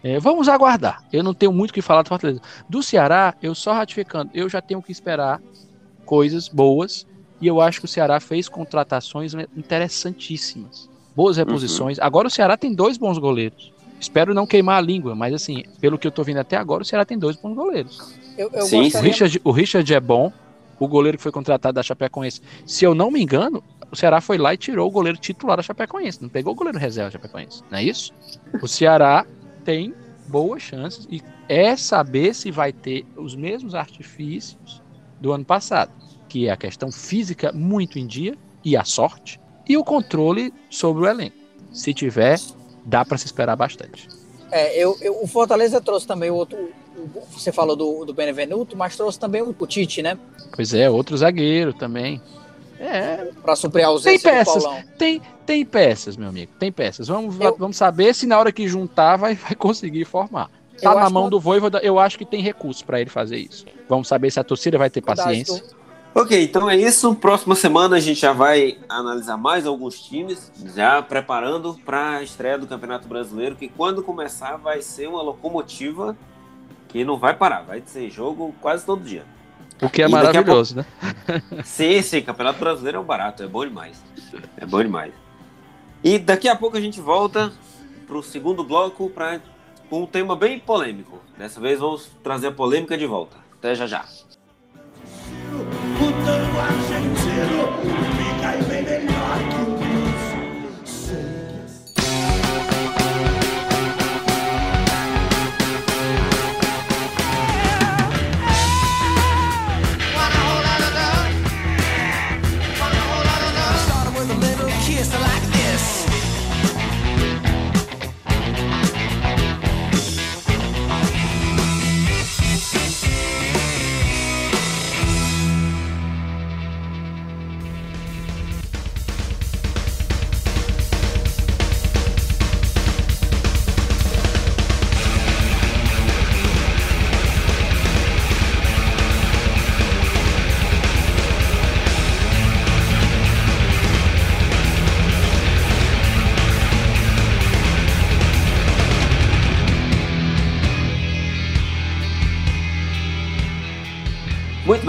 É, 0.03 0.19
vamos 0.19 0.47
aguardar. 0.47 1.03
Eu 1.11 1.23
não 1.23 1.33
tenho 1.33 1.51
muito 1.51 1.71
o 1.71 1.73
que 1.73 1.81
falar 1.81 2.01
do 2.03 2.09
Fortaleza. 2.09 2.41
Do 2.69 2.81
Ceará, 2.81 3.33
eu 3.41 3.53
só 3.53 3.73
ratificando, 3.73 4.31
eu 4.33 4.47
já 4.47 4.61
tenho 4.61 4.81
que 4.81 4.91
esperar 4.91 5.41
coisas 6.05 6.47
boas. 6.47 7.05
E 7.41 7.47
eu 7.47 7.61
acho 7.61 7.79
que 7.79 7.85
o 7.85 7.87
Ceará 7.87 8.19
fez 8.19 8.49
contratações 8.49 9.33
interessantíssimas. 9.55 10.89
Boas 11.15 11.37
reposições. 11.37 11.97
Agora 11.99 12.27
o 12.27 12.31
Ceará 12.31 12.55
tem 12.57 12.73
dois 12.73 12.97
bons 12.97 13.17
goleiros. 13.17 13.71
Espero 13.99 14.33
não 14.33 14.47
queimar 14.47 14.77
a 14.77 14.81
língua, 14.81 15.13
mas 15.15 15.33
assim, 15.33 15.63
pelo 15.81 15.97
que 15.97 16.07
eu 16.07 16.11
tô 16.11 16.23
vendo 16.23 16.37
até 16.37 16.55
agora, 16.55 16.83
o 16.83 16.85
Ceará 16.85 17.03
tem 17.05 17.17
dois 17.17 17.35
bons 17.35 17.53
goleiros. 17.53 18.13
Eu, 18.37 18.49
eu 18.53 18.61
Sim, 18.63 18.79
O 18.79 18.83
gostaria- 18.83 19.09
Richard, 19.09 19.41
o 19.43 19.51
Richard 19.51 19.93
é 19.93 19.99
bom. 19.99 20.31
O 20.79 20.87
goleiro 20.87 21.17
que 21.17 21.23
foi 21.23 21.31
contratado 21.31 21.75
da 21.75 21.83
Chapecoense. 21.83 22.41
Se 22.65 22.85
eu 22.85 22.95
não 22.95 23.11
me 23.11 23.21
engano, 23.21 23.61
o 23.91 23.95
Ceará 23.97 24.21
foi 24.21 24.37
lá 24.37 24.53
e 24.53 24.57
tirou 24.57 24.87
o 24.87 24.91
goleiro 24.91 25.17
titular 25.17 25.57
da 25.57 25.63
Chapecoense. 25.63 26.21
Não 26.21 26.29
pegou 26.29 26.53
o 26.53 26.55
goleiro 26.55 26.77
reserva 26.79 27.09
da 27.09 27.11
Chapecoense. 27.19 27.61
Não 27.69 27.77
é 27.77 27.83
isso? 27.83 28.13
O 28.61 28.67
Ceará 28.67 29.25
tem 29.63 29.93
boas 30.27 30.61
chances 30.61 31.07
e 31.09 31.21
é 31.47 31.75
saber 31.75 32.33
se 32.35 32.51
vai 32.51 32.71
ter 32.71 33.05
os 33.15 33.35
mesmos 33.35 33.73
artifícios 33.73 34.81
do 35.19 35.31
ano 35.31 35.43
passado, 35.45 35.91
que 36.27 36.47
é 36.47 36.51
a 36.51 36.57
questão 36.57 36.91
física 36.91 37.51
muito 37.51 37.97
em 37.97 38.05
dia 38.05 38.37
e 38.63 38.77
a 38.77 38.83
sorte 38.83 39.39
e 39.67 39.75
o 39.77 39.83
controle 39.83 40.53
sobre 40.69 41.03
o 41.03 41.07
elenco. 41.07 41.35
Se 41.71 41.93
tiver, 41.93 42.39
dá 42.85 43.03
para 43.05 43.17
se 43.17 43.25
esperar 43.25 43.55
bastante. 43.55 44.07
É, 44.51 44.75
eu, 44.81 44.97
eu- 45.01 45.21
o 45.21 45.27
Fortaleza 45.27 45.79
trouxe 45.79 46.07
também 46.07 46.31
o 46.31 46.35
outro. 46.35 46.57
Você 47.31 47.51
falou 47.51 47.75
do, 47.75 48.05
do 48.05 48.13
Benevenuto, 48.13 48.75
mas 48.75 48.95
trouxe 48.95 49.19
também 49.19 49.41
o, 49.41 49.55
o 49.57 49.67
Tite, 49.67 50.01
né? 50.01 50.17
Pois 50.55 50.73
é, 50.73 50.89
outro 50.89 51.15
zagueiro 51.15 51.71
também. 51.73 52.21
É, 52.79 53.31
Para 53.41 53.55
suprir 53.55 53.83
a 53.83 53.89
ausência 53.89 54.31
Tem 54.31 54.39
do 54.39 54.45
peças. 54.45 54.63
Paulão. 54.63 54.83
Tem, 54.97 55.21
tem 55.45 55.65
peças, 55.65 56.15
meu 56.17 56.29
amigo. 56.29 56.51
Tem 56.57 56.71
peças. 56.71 57.07
Vamos, 57.07 57.39
Eu- 57.39 57.55
vamos 57.57 57.75
saber 57.77 58.15
se 58.15 58.25
na 58.25 58.39
hora 58.39 58.51
que 58.51 58.67
juntar 58.67 59.17
vai, 59.17 59.35
vai 59.35 59.53
conseguir 59.55 60.05
formar. 60.05 60.49
Tá 60.81 60.91
Eu 60.93 60.99
na 60.99 61.09
mão 61.09 61.25
que- 61.25 61.31
do 61.31 61.39
Voivoda, 61.41 61.79
eu 61.79 61.99
acho 61.99 62.17
que 62.17 62.23
tem 62.25 62.41
recurso 62.41 62.85
para 62.85 63.01
ele 63.01 63.09
fazer 63.09 63.37
isso. 63.37 63.65
Vamos 63.89 64.07
saber 64.07 64.31
se 64.31 64.39
a 64.39 64.43
torcida 64.45 64.77
vai 64.77 64.89
ter 64.89 65.01
paciência. 65.01 65.61
Ok, 66.15 66.41
então 66.41 66.69
é 66.69 66.75
isso. 66.77 67.13
Próxima 67.15 67.53
semana 67.53 67.97
a 67.97 67.99
gente 67.99 68.21
já 68.21 68.31
vai 68.33 68.77
analisar 68.87 69.35
mais 69.37 69.65
alguns 69.67 69.99
times, 70.01 70.51
já 70.73 71.01
preparando 71.01 71.77
para 71.85 72.17
a 72.17 72.23
estreia 72.23 72.57
do 72.57 72.65
Campeonato 72.65 73.07
Brasileiro, 73.09 73.55
que 73.55 73.67
quando 73.67 74.01
começar 74.01 74.55
vai 74.57 74.81
ser 74.81 75.07
uma 75.07 75.21
locomotiva 75.21 76.17
que 76.87 77.03
não 77.03 77.19
vai 77.19 77.35
parar, 77.35 77.61
vai 77.61 77.83
ser 77.85 78.09
jogo 78.09 78.55
quase 78.61 78.85
todo 78.85 79.03
dia. 79.03 79.23
O 79.81 79.89
que 79.89 80.01
é 80.01 80.07
E 80.07 80.11
maravilhoso, 80.11 80.75
né? 80.75 80.85
Sim, 81.63 82.01
sim, 82.01 82.21
Campeonato 82.21 82.59
Brasileiro 82.59 82.97
é 82.97 83.01
um 83.01 83.05
barato, 83.05 83.43
é 83.43 83.47
bom 83.47 83.65
demais. 83.65 84.03
É 84.57 84.65
bom 84.65 84.81
demais. 84.81 85.13
E 86.03 86.17
daqui 86.19 86.47
a 86.47 86.55
pouco 86.55 86.77
a 86.77 86.81
gente 86.81 86.99
volta 86.99 87.51
para 88.07 88.17
o 88.17 88.23
segundo 88.23 88.63
bloco 88.63 89.09
pra, 89.09 89.39
com 89.89 90.03
um 90.03 90.05
tema 90.05 90.35
bem 90.35 90.59
polêmico. 90.59 91.19
Dessa 91.37 91.59
vez 91.59 91.79
vamos 91.79 92.09
trazer 92.23 92.47
a 92.47 92.51
polêmica 92.51 92.97
de 92.97 93.05
volta. 93.05 93.37
Até 93.57 93.75
já 93.75 93.85
já. 93.87 94.05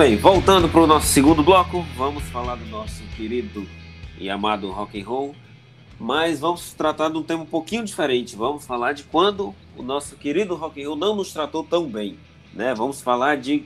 Bem, 0.01 0.17
voltando 0.17 0.67
para 0.67 0.81
o 0.81 0.87
nosso 0.87 1.09
segundo 1.09 1.43
bloco, 1.43 1.85
vamos 1.95 2.23
falar 2.31 2.55
do 2.55 2.65
nosso 2.65 3.03
querido 3.19 3.67
e 4.19 4.31
amado 4.31 4.71
rock 4.71 4.99
and 4.99 5.05
roll, 5.05 5.35
mas 5.99 6.41
vamos 6.41 6.73
tratar 6.73 7.11
de 7.11 7.19
um 7.19 7.23
tema 7.23 7.43
um 7.43 7.47
pouquinho 7.47 7.85
diferente. 7.85 8.35
Vamos 8.35 8.65
falar 8.65 8.95
de 8.95 9.03
quando 9.03 9.55
o 9.77 9.83
nosso 9.83 10.17
querido 10.17 10.55
rock 10.55 10.83
and 10.83 10.87
roll 10.89 10.97
não 10.97 11.15
nos 11.15 11.35
tratou 11.35 11.63
tão 11.63 11.87
bem, 11.87 12.17
né? 12.55 12.73
Vamos 12.73 13.03
falar 13.03 13.37
de 13.37 13.65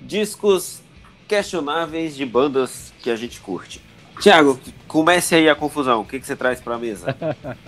discos 0.00 0.80
questionáveis 1.28 2.16
de 2.16 2.24
bandas 2.24 2.90
que 3.02 3.10
a 3.10 3.16
gente 3.16 3.38
curte. 3.40 3.82
Tiago, 4.18 4.58
comece 4.88 5.34
aí 5.34 5.50
a 5.50 5.54
confusão. 5.54 6.00
O 6.00 6.06
que, 6.06 6.18
que 6.18 6.26
você 6.26 6.34
traz 6.34 6.62
para 6.62 6.76
a 6.76 6.78
mesa? 6.78 7.14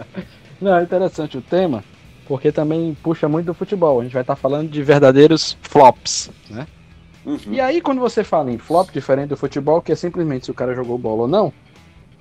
não, 0.59 0.75
é 0.75 0.83
interessante 0.83 1.37
o 1.37 1.43
tema, 1.43 1.85
porque 2.27 2.51
também 2.51 2.97
puxa 3.03 3.29
muito 3.29 3.45
do 3.45 3.53
futebol. 3.53 4.01
A 4.01 4.05
gente 4.05 4.15
vai 4.15 4.23
estar 4.23 4.37
falando 4.37 4.71
de 4.71 4.83
verdadeiros 4.83 5.59
flops, 5.61 6.31
né? 6.49 6.67
Uhum. 7.27 7.39
E 7.49 7.61
aí, 7.61 7.81
quando 7.81 8.01
você 8.01 8.23
fala 8.23 8.53
em 8.53 8.57
flop, 8.57 8.91
diferente 8.93 9.31
do 9.31 9.37
futebol, 9.37 9.83
que 9.83 9.91
é 9.91 9.97
simplesmente 9.97 10.45
se 10.45 10.51
o 10.53 10.55
cara 10.55 10.75
jogou 10.75 10.97
bola 10.97 11.23
ou 11.23 11.29
não, 11.29 11.53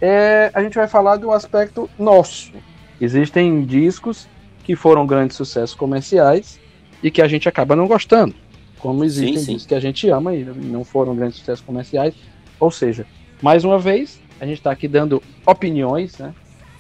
é, 0.02 0.50
a 0.52 0.64
gente 0.64 0.74
vai 0.74 0.88
falar 0.88 1.18
do 1.18 1.32
aspecto 1.32 1.88
nosso. 1.98 2.52
Existem 3.00 3.64
discos 3.64 4.28
que 4.64 4.76
foram 4.76 5.06
grandes 5.06 5.38
sucessos 5.38 5.76
comerciais 5.76 6.60
e 7.04 7.12
que 7.12 7.22
a 7.22 7.28
gente 7.28 7.48
acaba 7.48 7.76
não 7.76 7.88
gostando. 7.88 8.34
Como 8.80 9.04
existem 9.04 9.38
sim, 9.38 9.46
sim. 9.46 9.54
discos 9.54 9.68
que 9.68 9.76
a 9.76 9.80
gente 9.80 10.10
ama 10.10 10.34
e 10.34 10.44
não 10.44 10.84
foram 10.84 11.16
grandes 11.16 11.38
sucessos 11.38 11.64
comerciais. 11.64 12.16
Ou 12.60 12.72
seja, 12.72 13.06
mais 13.44 13.64
uma 13.64 13.78
vez, 13.78 14.20
a 14.40 14.46
gente 14.46 14.58
está 14.58 14.72
aqui 14.72 14.88
dando 14.88 15.22
opiniões, 15.46 16.18
né? 16.18 16.34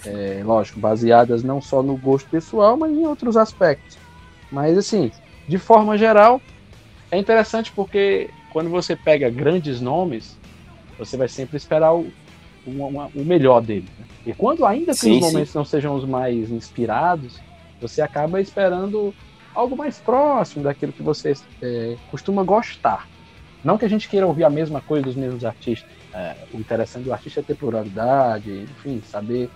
É, 0.04 0.42
lógico, 0.44 0.80
baseadas 0.80 1.44
não 1.44 1.62
só 1.62 1.82
no 1.84 1.96
gosto 1.96 2.30
pessoal, 2.30 2.76
mas 2.76 2.92
em 2.92 3.06
outros 3.06 3.38
aspectos. 3.38 3.98
Mas 4.52 4.78
assim, 4.78 5.12
de 5.48 5.58
forma 5.58 5.98
geral, 5.98 6.42
é 7.12 7.18
interessante 7.18 7.72
porque 7.72 8.30
quando 8.52 8.70
você 8.70 8.96
pega 8.96 9.30
grandes 9.30 9.82
nomes, 9.82 10.38
você 10.98 11.18
vai 11.18 11.28
sempre 11.28 11.58
esperar 11.58 11.94
o, 11.94 12.12
uma, 12.66 13.08
o 13.14 13.24
melhor 13.24 13.62
dele. 13.62 13.88
Né? 14.00 14.06
E 14.28 14.34
quando 14.34 14.66
ainda 14.66 14.92
que 14.94 15.00
sim, 15.00 15.18
os 15.18 15.22
momentos 15.22 15.52
sim. 15.52 15.58
não 15.58 15.66
sejam 15.66 15.96
os 15.96 16.06
mais 16.06 16.50
inspirados, 16.50 17.40
você 17.80 18.02
acaba 18.02 18.42
esperando 18.42 19.14
algo 19.54 19.76
mais 19.76 19.98
próximo 20.00 20.64
daquilo 20.64 20.92
que 20.92 21.04
você 21.04 21.34
é, 21.62 21.96
costuma 22.10 22.44
gostar. 22.44 23.08
Não 23.64 23.78
que 23.78 23.86
a 23.86 23.90
gente 23.90 24.08
queira 24.08 24.28
ouvir 24.28 24.44
a 24.44 24.50
mesma 24.50 24.82
coisa 24.82 25.06
dos 25.06 25.16
mesmos 25.16 25.44
artistas. 25.44 25.90
É, 26.14 26.36
o 26.54 26.58
interessante 26.58 27.06
do 27.06 27.14
artista 27.14 27.40
é 27.40 27.44
ter 27.44 27.56
pluralidade, 27.56 28.52
enfim, 28.52 29.02
saber 29.06 29.50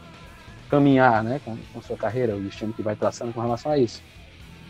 caminhar 0.70 1.24
né, 1.24 1.40
com, 1.44 1.58
com 1.74 1.82
sua 1.82 1.98
carreira, 1.98 2.36
o 2.36 2.40
destino 2.40 2.74
que 2.74 2.82
vai 2.82 2.96
traçando 2.96 3.34
com 3.34 3.42
relação 3.42 3.72
a 3.72 3.78
isso. 3.78 4.02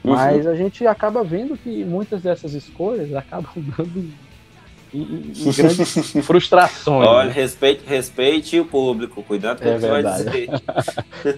Uhum. 0.10 0.16
Mas 0.16 0.48
a 0.48 0.56
gente 0.56 0.86
acaba 0.88 1.24
vendo 1.24 1.58
que 1.58 1.84
muitas 1.84 2.22
dessas 2.22 2.54
escolhas 2.54 3.14
acabam 3.14 3.52
dando 3.78 4.12
em, 4.94 5.02
em 5.02 5.52
grandes 5.52 6.12
frustrações. 6.26 7.08
Olha, 7.08 7.28
né? 7.28 7.34
respeite, 7.34 7.84
respeite 7.86 8.60
o 8.60 8.66
público, 8.66 9.22
cuidado 9.24 9.62
com 9.62 9.68
é 9.68 9.72
o 9.72 9.76
que 9.76 9.82
você 9.82 10.02
vai 10.02 10.04
dizer. 10.04 10.50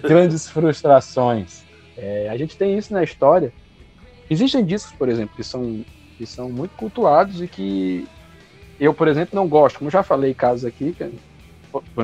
grandes 0.02 0.48
frustrações. 0.48 1.62
É, 1.96 2.28
a 2.30 2.36
gente 2.36 2.56
tem 2.56 2.76
isso 2.76 2.92
na 2.92 3.02
história. 3.02 3.52
Existem 4.30 4.64
discos, 4.64 4.92
por 4.92 5.08
exemplo, 5.08 5.36
que 5.36 5.44
são, 5.44 5.84
que 6.16 6.24
são 6.24 6.48
muito 6.48 6.74
cultuados 6.76 7.42
e 7.42 7.46
que 7.46 8.08
eu, 8.80 8.94
por 8.94 9.06
exemplo, 9.06 9.36
não 9.36 9.46
gosto. 9.46 9.78
Como 9.78 9.90
já 9.90 10.02
falei 10.02 10.32
casos 10.32 10.64
aqui, 10.64 10.96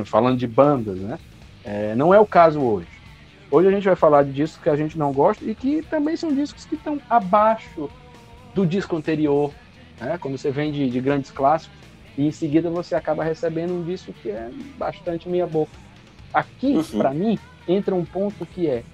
falando 0.04 0.36
de 0.36 0.46
bandas, 0.46 0.98
né? 0.98 1.18
É, 1.64 1.94
não 1.94 2.12
é 2.12 2.20
o 2.20 2.26
caso 2.26 2.60
hoje. 2.60 2.97
Hoje 3.50 3.68
a 3.68 3.70
gente 3.70 3.84
vai 3.84 3.96
falar 3.96 4.24
de 4.24 4.32
discos 4.32 4.62
que 4.62 4.68
a 4.68 4.76
gente 4.76 4.98
não 4.98 5.12
gosta 5.12 5.42
e 5.44 5.54
que 5.54 5.82
também 5.82 6.16
são 6.16 6.34
discos 6.34 6.66
que 6.66 6.74
estão 6.74 7.00
abaixo 7.08 7.88
do 8.54 8.66
disco 8.66 8.94
anterior, 8.94 9.52
né? 9.98 10.18
Quando 10.18 10.36
você 10.36 10.50
vem 10.50 10.70
de, 10.70 10.90
de 10.90 11.00
grandes 11.00 11.30
clássicos 11.30 11.76
e 12.16 12.26
em 12.26 12.30
seguida 12.30 12.68
você 12.68 12.94
acaba 12.94 13.24
recebendo 13.24 13.72
um 13.72 13.82
disco 13.82 14.12
que 14.12 14.30
é 14.30 14.50
bastante 14.76 15.28
meia 15.28 15.46
boca. 15.46 15.72
Aqui, 16.32 16.74
uhum. 16.74 16.98
para 16.98 17.14
mim, 17.14 17.38
entra 17.66 17.94
um 17.94 18.04
ponto 18.04 18.44
que 18.44 18.66
é 18.66 18.84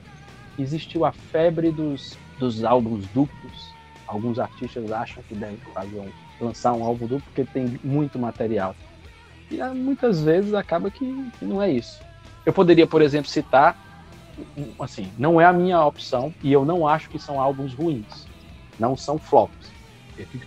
existiu 0.56 1.04
a 1.04 1.10
febre 1.10 1.72
dos, 1.72 2.16
dos 2.38 2.64
álbuns 2.64 3.06
duplos. 3.08 3.74
Alguns 4.06 4.38
artistas 4.38 4.92
acham 4.92 5.20
que 5.28 5.34
devem 5.34 5.56
fazer 5.72 5.98
um, 5.98 6.10
lançar 6.40 6.74
um 6.74 6.84
álbum 6.84 7.06
duplo 7.06 7.24
porque 7.26 7.44
tem 7.44 7.80
muito 7.82 8.20
material. 8.20 8.76
E 9.50 9.60
ah, 9.60 9.74
muitas 9.74 10.22
vezes 10.22 10.54
acaba 10.54 10.92
que, 10.92 11.04
que 11.38 11.44
não 11.44 11.60
é 11.60 11.72
isso. 11.72 12.00
Eu 12.46 12.52
poderia, 12.52 12.86
por 12.86 13.02
exemplo, 13.02 13.28
citar 13.28 13.83
assim, 14.78 15.10
não 15.18 15.40
é 15.40 15.44
a 15.44 15.52
minha 15.52 15.84
opção 15.84 16.32
e 16.42 16.52
eu 16.52 16.64
não 16.64 16.86
acho 16.86 17.08
que 17.08 17.18
são 17.18 17.40
álbuns 17.40 17.74
ruins. 17.74 18.26
Não 18.78 18.96
são 18.96 19.18
flops. 19.18 19.72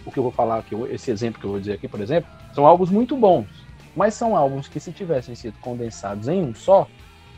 O 0.06 0.12
que 0.12 0.20
eu 0.20 0.24
vou 0.24 0.32
falar 0.32 0.60
aqui, 0.60 0.76
esse 0.90 1.12
exemplo 1.12 1.40
que 1.40 1.46
eu 1.46 1.52
vou 1.52 1.60
dizer 1.60 1.74
aqui, 1.74 1.88
por 1.88 2.00
exemplo, 2.00 2.30
são 2.54 2.66
álbuns 2.66 2.90
muito 2.90 3.16
bons, 3.16 3.48
mas 3.96 4.14
são 4.14 4.36
álbuns 4.36 4.68
que 4.68 4.80
se 4.80 4.92
tivessem 4.92 5.36
sido 5.36 5.58
condensados 5.60 6.28
em 6.28 6.42
um 6.42 6.56
só, 6.56 6.88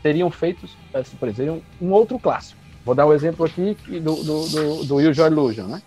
teriam 0.02 0.30
feitos, 0.30 0.76
assim, 0.94 1.16
por 1.16 1.28
exemplo, 1.28 1.62
um 1.80 1.90
outro 1.90 2.18
clássico. 2.18 2.60
Vou 2.84 2.94
dar 2.94 3.06
o 3.06 3.10
um 3.10 3.12
exemplo 3.12 3.44
aqui 3.44 3.76
do, 4.00 4.14
do, 4.16 4.48
do, 4.48 4.84
do 4.84 4.96
Use 4.96 5.20
Illusion, 5.20 5.66
né? 5.66 5.82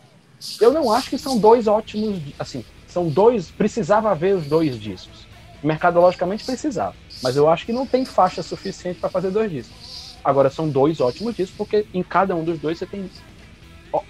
Eu 0.59 0.73
não 0.73 0.91
acho 0.91 1.09
que 1.09 1.17
são 1.17 1.39
dois 1.39 1.67
ótimos, 1.67 2.19
assim, 2.37 2.65
são 2.87 3.07
dois, 3.07 3.49
precisava 3.49 4.11
haver 4.11 4.35
os 4.35 4.45
dois 4.45 4.79
discos. 4.79 5.25
Mercadologicamente 5.63 6.43
precisava, 6.43 6.93
mas 7.21 7.37
eu 7.37 7.49
acho 7.49 7.65
que 7.65 7.71
não 7.71 7.87
tem 7.87 8.03
faixa 8.03 8.43
suficiente 8.43 8.99
para 8.99 9.09
fazer 9.09 9.31
dois 9.31 9.49
discos. 9.49 9.92
Agora 10.23 10.49
são 10.49 10.69
dois 10.69 11.01
ótimos 11.01 11.35
discos, 11.35 11.57
porque 11.57 11.85
em 11.93 12.01
cada 12.01 12.35
um 12.35 12.43
dos 12.43 12.59
dois 12.59 12.77
você 12.77 12.85
tem 12.85 13.09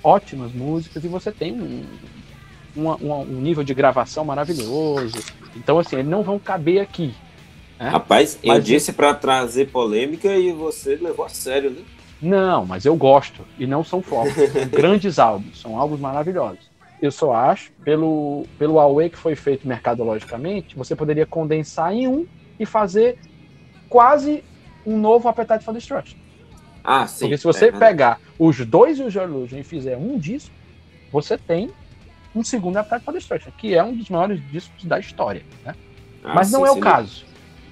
ótimas 0.04 0.52
músicas 0.54 1.04
e 1.04 1.08
você 1.08 1.32
tem 1.32 1.54
um, 1.54 1.86
um, 2.76 3.14
um 3.14 3.42
nível 3.42 3.64
de 3.64 3.74
gravação 3.74 4.24
maravilhoso. 4.24 5.18
Então, 5.56 5.80
assim, 5.80 5.98
eles 5.98 6.10
não 6.10 6.24
vão 6.24 6.38
caber 6.38 6.82
aqui. 6.82 7.14
Né? 7.80 7.90
Rapaz, 7.90 8.40
mas 8.44 8.58
eu 8.58 8.64
disse 8.64 8.94
para 8.94 9.14
trazer 9.14 9.70
polêmica 9.70 10.36
e 10.36 10.52
você 10.52 10.96
levou 10.96 11.26
a 11.26 11.30
sério, 11.30 11.72
né? 11.72 11.82
Não, 12.22 12.66
mas 12.66 12.86
eu 12.86 12.96
gosto. 12.96 13.42
E 13.60 13.68
não 13.68 13.84
são 13.84 14.02
flops. 14.02 14.34
São 14.34 14.68
grandes 14.72 15.20
álbuns, 15.20 15.60
são 15.60 15.78
álbuns 15.78 16.00
maravilhosos. 16.00 16.72
Eu 17.02 17.12
só 17.12 17.34
acho, 17.34 17.72
pelo, 17.84 18.46
pelo 18.58 18.80
Away 18.80 19.10
que 19.10 19.18
foi 19.18 19.36
feito 19.36 19.68
mercadologicamente, 19.68 20.76
você 20.76 20.96
poderia 20.96 21.26
condensar 21.26 21.92
em 21.92 22.08
um 22.08 22.26
e 22.58 22.66
fazer 22.66 23.18
quase 23.90 24.42
um 24.86 24.98
novo 24.98 25.28
Appetite 25.28 25.64
for 25.64 25.74
Destruction. 25.74 26.18
Ah, 26.84 27.08
sim. 27.08 27.26
Porque 27.26 27.38
se 27.38 27.44
você 27.44 27.68
é, 27.68 27.72
pegar 27.72 28.20
os 28.38 28.58
dois 28.66 29.00
Use 29.00 29.18
Your 29.18 29.28
Illusion 29.28 29.60
e 29.60 29.64
fizer 29.64 29.98
um 29.98 30.18
disco, 30.18 30.54
você 31.12 31.38
tem 31.38 31.70
um 32.36 32.44
segundo 32.44 32.78
Appetite 32.78 33.06
for 33.06 33.14
Destruction, 33.14 33.52
que 33.58 33.74
é 33.74 33.84
um 33.84 33.96
dos 33.96 34.10
maiores 34.10 34.42
discos 34.52 34.84
da 34.84 35.00
história. 35.00 35.44
Né? 35.64 35.76
Ah, 36.24 36.34
Mas 36.36 36.52
não 36.52 36.62
sim, 36.62 36.68
é 36.68 36.72
o 36.72 36.80
caso. 36.80 37.26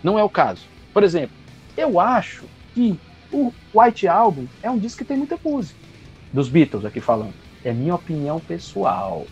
Não 0.04 0.18
é 0.18 0.24
o 0.24 0.30
caso. 0.30 0.66
Por 0.94 1.04
exemplo, 1.04 1.36
eu 1.76 2.00
acho 2.00 2.46
que 2.74 2.98
o 3.32 3.52
White 3.74 4.08
Album 4.08 4.48
é 4.62 4.70
um 4.70 4.78
disco 4.78 5.00
que 5.00 5.06
tem 5.06 5.18
muita 5.18 5.38
música. 5.44 5.80
Dos 6.32 6.50
Beatles 6.50 6.86
aqui 6.86 7.00
falando. 7.02 7.34
É 7.64 7.72
minha 7.72 7.96
opinião 7.96 8.40
pessoal. 8.40 9.26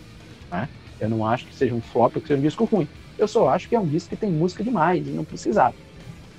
Né? 0.52 0.68
Eu 1.00 1.10
não 1.10 1.26
acho 1.26 1.46
que 1.46 1.56
seja 1.56 1.74
um 1.74 1.82
flop 1.82 2.16
ou 2.16 2.22
que 2.22 2.28
seja 2.28 2.40
um 2.40 2.44
disco 2.44 2.66
ruim. 2.66 2.88
Eu 3.18 3.28
só 3.28 3.50
acho 3.50 3.68
que 3.68 3.76
é 3.76 3.80
um 3.80 3.88
disco 3.88 4.10
que 4.10 4.16
tem 4.16 4.32
música 4.32 4.64
demais 4.64 5.06
e 5.06 5.12
não 5.12 5.26
precisava. 5.26 5.76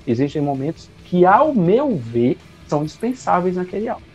Existem 0.05 0.41
momentos 0.41 0.89
que, 1.11 1.25
ao 1.25 1.53
meu 1.53 1.97
ver, 1.97 2.37
são 2.69 2.85
dispensáveis 2.85 3.57
naquele 3.57 3.89
álbum. 3.89 4.05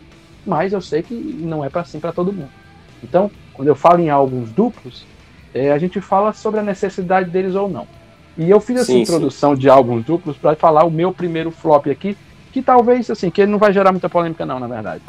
Mas 0.43 0.73
eu 0.73 0.81
sei 0.81 1.03
que 1.03 1.13
não 1.13 1.63
é 1.63 1.69
para 1.69 1.81
assim 1.81 1.99
para 1.99 2.11
todo 2.11 2.33
mundo. 2.33 2.49
Então, 3.03 3.29
quando 3.53 3.67
eu 3.67 3.75
falo 3.75 3.99
em 3.99 4.09
álbuns 4.09 4.49
duplos, 4.49 5.05
é, 5.53 5.71
a 5.71 5.77
gente 5.77 6.01
fala 6.01 6.33
sobre 6.33 6.59
a 6.59 6.63
necessidade 6.63 7.29
deles 7.29 7.53
ou 7.53 7.69
não. 7.69 7.87
E 8.35 8.49
eu 8.49 8.59
fiz 8.59 8.77
essa 8.77 8.85
sim, 8.91 9.01
introdução 9.01 9.53
sim. 9.53 9.61
de 9.61 9.69
álbuns 9.69 10.05
duplos 10.05 10.37
para 10.37 10.55
falar 10.55 10.85
o 10.85 10.89
meu 10.89 11.13
primeiro 11.13 11.51
flop 11.51 11.85
aqui, 11.85 12.17
que 12.51 12.63
talvez, 12.63 13.11
assim, 13.11 13.29
que 13.29 13.41
ele 13.41 13.51
não 13.51 13.59
vai 13.59 13.71
gerar 13.71 13.91
muita 13.91 14.09
polêmica 14.09 14.43
não, 14.43 14.59
na 14.59 14.67
verdade. 14.67 15.03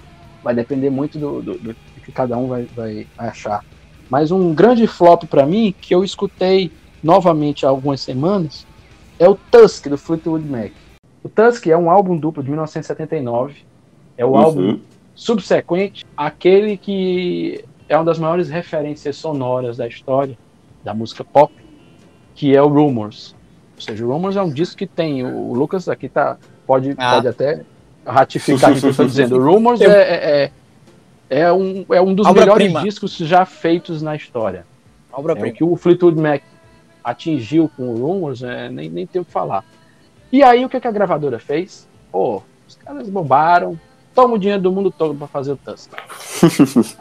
Vai 0.45 0.55
depender 0.55 0.91
muito 0.91 1.19
do, 1.19 1.41
do, 1.41 1.55
do 1.59 1.77
que 2.05 2.13
cada 2.13 2.37
um 2.37 2.49
vai, 2.49 2.67
vai 2.77 3.07
achar. 3.17 3.65
Mas 4.11 4.31
um 4.31 4.53
grande 4.53 4.87
flop 4.87 5.25
para 5.25 5.47
mim, 5.47 5.75
que 5.81 5.95
eu 5.95 6.05
escutei 6.05 6.71
novamente 7.03 7.65
há 7.65 7.71
algumas 7.71 8.03
semanas, 8.03 8.67
é 9.19 9.27
o 9.27 9.39
Tusk, 9.51 9.89
do 9.89 9.97
Fleetwood 9.97 10.47
Mac. 10.47 10.73
O 11.23 11.29
Tusk 11.29 11.67
é 11.67 11.77
um 11.77 11.91
álbum 11.91 12.17
duplo 12.17 12.43
de 12.43 12.49
1979. 12.49 13.57
É 14.17 14.25
o 14.25 14.31
uhum. 14.31 14.37
álbum 14.37 14.81
subsequente 15.15 16.07
àquele 16.17 16.77
que 16.77 17.65
é 17.89 17.97
uma 17.97 18.05
das 18.05 18.19
maiores 18.19 18.49
referências 18.49 19.17
sonoras 19.17 19.77
da 19.77 19.87
história 19.87 20.37
da 20.85 20.95
música 20.95 21.25
pop, 21.25 21.53
que 22.35 22.55
é 22.55 22.63
o 22.63 22.69
Rumors. 22.69 23.35
Ou 23.77 23.83
seja, 23.83 24.05
o 24.05 24.13
Rumors 24.13 24.37
é 24.37 24.43
um 24.43 24.51
disco 24.51 24.77
que 24.77 24.87
tem. 24.87 25.25
O 25.25 25.53
Lucas 25.55 25.89
aqui 25.89 26.09
tá, 26.09 26.37
pode, 26.67 26.95
ah. 26.97 27.15
pode 27.15 27.29
até 27.29 27.65
ratificar 28.07 28.73
o 28.73 28.81
que 28.81 28.87
eu 28.87 28.91
estou 28.91 29.07
dizendo. 29.07 29.37
O 29.37 29.45
Rumors 29.45 29.81
é, 29.81 29.87
é, 29.87 30.51
é, 31.31 31.41
é, 31.41 31.53
um, 31.53 31.85
é 31.91 32.01
um 32.01 32.15
dos 32.15 32.27
Obra 32.27 32.43
melhores 32.43 32.67
prima. 32.67 32.83
discos 32.83 33.17
já 33.17 33.45
feitos 33.45 34.03
na 34.03 34.17
história. 34.17 34.65
Obra 35.13 35.39
é 35.39 35.49
o 35.49 35.53
que 35.53 35.65
o 35.65 35.77
Fleetwood 35.77 36.21
Mac 36.21 36.43
atingiu 37.03 37.71
com 37.77 37.89
o 37.89 37.97
Rumors, 37.97 38.43
é, 38.43 38.69
nem, 38.69 38.89
nem 38.89 39.07
tem 39.07 39.21
o 39.21 39.25
que 39.25 39.31
falar. 39.31 39.65
E 40.31 40.43
aí 40.43 40.65
o 40.65 40.69
que, 40.69 40.81
que 40.81 40.89
a 40.89 40.93
gravadora 40.93 41.39
fez? 41.39 41.89
Pô, 42.13 42.43
os 42.67 42.75
caras 42.77 43.09
bobaram, 43.09 43.79
toma 44.15 44.35
o 44.35 44.39
dinheiro 44.39 44.63
do 44.63 44.73
mundo 44.73 44.91
todo 44.91 45.15
para 45.15 45.27
fazer 45.27 45.53
o 45.53 45.57
Tusk. 45.57 45.93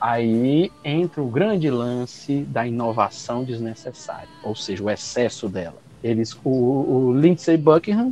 aí 0.00 0.72
entra 0.84 1.22
o 1.22 1.28
grande 1.28 1.70
lance 1.70 2.42
da 2.42 2.66
inovação 2.66 3.44
desnecessária, 3.44 4.28
ou 4.42 4.54
seja, 4.54 4.82
o 4.82 4.90
excesso 4.90 5.48
dela. 5.48 5.76
Eles, 6.02 6.36
o, 6.44 6.50
o 6.50 7.12
Lindsey 7.18 7.56
Buckingham 7.56 8.10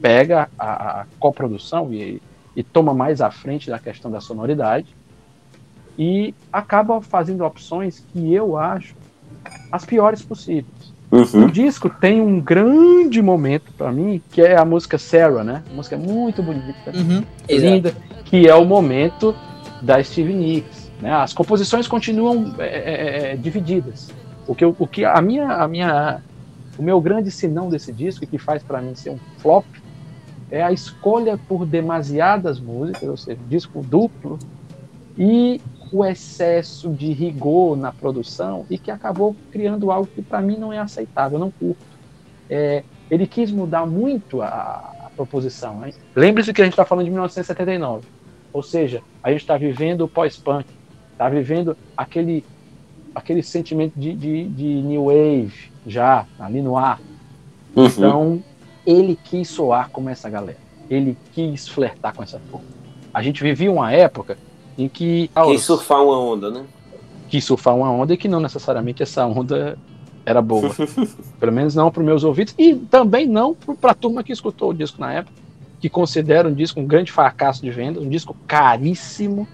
pega 0.00 0.48
a, 0.58 1.00
a 1.00 1.06
coprodução 1.18 1.92
e, 1.92 2.22
e 2.54 2.62
toma 2.62 2.94
mais 2.94 3.20
à 3.20 3.30
frente 3.30 3.68
da 3.68 3.78
questão 3.78 4.10
da 4.10 4.20
sonoridade 4.20 4.96
e 5.98 6.32
acaba 6.52 7.02
fazendo 7.02 7.44
opções 7.44 8.04
que 8.12 8.32
eu 8.32 8.56
acho 8.56 8.94
as 9.72 9.84
piores 9.84 10.22
possíveis. 10.22 10.92
Uhum. 11.10 11.46
O 11.46 11.50
disco 11.50 11.88
tem 11.88 12.20
um 12.20 12.38
grande 12.38 13.22
momento 13.22 13.72
para 13.76 13.90
mim, 13.90 14.20
que 14.30 14.42
é 14.42 14.56
a 14.56 14.64
música 14.64 14.98
Sarah, 14.98 15.42
né? 15.42 15.62
Uma 15.68 15.76
música 15.76 15.96
muito 15.96 16.42
bonita, 16.42 16.92
uhum. 16.94 17.24
linda, 17.48 17.94
que 18.24 18.46
é 18.46 18.54
o 18.54 18.64
momento 18.64 19.34
da 19.80 20.02
Stevie 20.02 20.34
Nicks. 20.34 20.90
Né? 21.00 21.10
As 21.10 21.32
composições 21.32 21.88
continuam 21.88 22.54
é, 22.58 22.66
é, 22.66 22.68
é, 22.68 23.32
é, 23.32 23.36
divididas. 23.36 24.10
O 24.46 24.54
que, 24.54 24.64
eu, 24.64 24.76
o 24.78 24.86
que 24.86 25.04
a 25.04 25.20
minha, 25.22 25.46
a 25.46 25.68
minha, 25.68 26.20
o 26.78 26.82
meu 26.82 27.00
grande 27.00 27.30
sinão 27.30 27.68
desse 27.68 27.92
disco 27.92 28.24
e 28.24 28.26
que 28.26 28.38
faz 28.38 28.62
para 28.62 28.80
mim 28.80 28.94
ser 28.94 29.10
um 29.10 29.18
flop 29.38 29.64
é 30.50 30.62
a 30.62 30.72
escolha 30.72 31.38
por 31.48 31.66
demasiadas 31.66 32.58
músicas, 32.58 33.08
ou 33.08 33.16
seja, 33.16 33.38
disco 33.48 33.82
duplo 33.82 34.38
e 35.16 35.60
o 35.92 36.04
excesso 36.04 36.90
de 36.90 37.12
rigor 37.12 37.76
na 37.76 37.92
produção 37.92 38.66
e 38.68 38.78
que 38.78 38.90
acabou 38.90 39.34
criando 39.50 39.90
algo 39.90 40.06
que 40.06 40.22
para 40.22 40.40
mim 40.40 40.56
não 40.56 40.72
é 40.72 40.78
aceitável, 40.78 41.38
não 41.38 41.50
curto. 41.50 41.84
É, 42.48 42.82
ele 43.10 43.26
quis 43.26 43.50
mudar 43.50 43.86
muito 43.86 44.42
a, 44.42 44.46
a 45.06 45.10
proposição. 45.14 45.82
Lembre-se 46.14 46.52
que 46.52 46.60
a 46.60 46.64
gente 46.64 46.74
está 46.74 46.84
falando 46.84 47.04
de 47.04 47.10
1979, 47.10 48.06
ou 48.52 48.62
seja, 48.62 49.02
a 49.22 49.30
gente 49.30 49.40
está 49.40 49.56
vivendo 49.56 50.02
o 50.02 50.08
pós-punk, 50.08 50.66
está 51.12 51.28
vivendo 51.28 51.76
aquele, 51.96 52.44
aquele 53.14 53.42
sentimento 53.42 53.98
de, 53.98 54.14
de, 54.14 54.44
de, 54.48 54.82
new 54.82 55.06
wave 55.06 55.70
já 55.86 56.26
ali 56.38 56.62
no 56.62 56.76
ar. 56.76 57.00
Uhum. 57.74 57.86
Então 57.86 58.42
ele 58.86 59.18
quis 59.22 59.48
soar 59.48 59.90
como 59.90 60.08
essa 60.08 60.28
galera. 60.30 60.58
Ele 60.88 61.16
quis 61.32 61.68
flertar 61.68 62.14
com 62.14 62.22
essa 62.22 62.40
porra. 62.50 62.64
A 63.12 63.22
gente 63.22 63.42
vivia 63.42 63.70
uma 63.70 63.92
época 63.92 64.38
em 64.78 64.88
que. 64.88 65.28
Quis 65.44 65.62
surfar 65.62 66.02
uma 66.02 66.18
onda, 66.18 66.50
né? 66.50 66.64
Quis 67.28 67.44
surfar 67.44 67.74
uma 67.76 67.90
onda 67.90 68.14
e 68.14 68.16
que 68.16 68.28
não 68.28 68.40
necessariamente 68.40 69.02
essa 69.02 69.26
onda 69.26 69.76
era 70.24 70.40
boa. 70.40 70.70
Pelo 71.40 71.52
menos 71.52 71.74
não 71.74 71.90
para 71.90 72.00
os 72.00 72.06
meus 72.06 72.24
ouvidos 72.24 72.54
e 72.56 72.74
também 72.74 73.26
não 73.26 73.54
para 73.54 73.90
a 73.90 73.94
turma 73.94 74.22
que 74.22 74.32
escutou 74.32 74.70
o 74.70 74.74
disco 74.74 75.00
na 75.00 75.12
época, 75.12 75.34
que 75.80 75.88
considera 75.88 76.48
um 76.48 76.54
disco 76.54 76.80
um 76.80 76.86
grande 76.86 77.10
fracasso 77.10 77.60
de 77.62 77.70
vendas, 77.70 78.02
um 78.02 78.08
disco 78.08 78.36
caríssimo, 78.46 79.48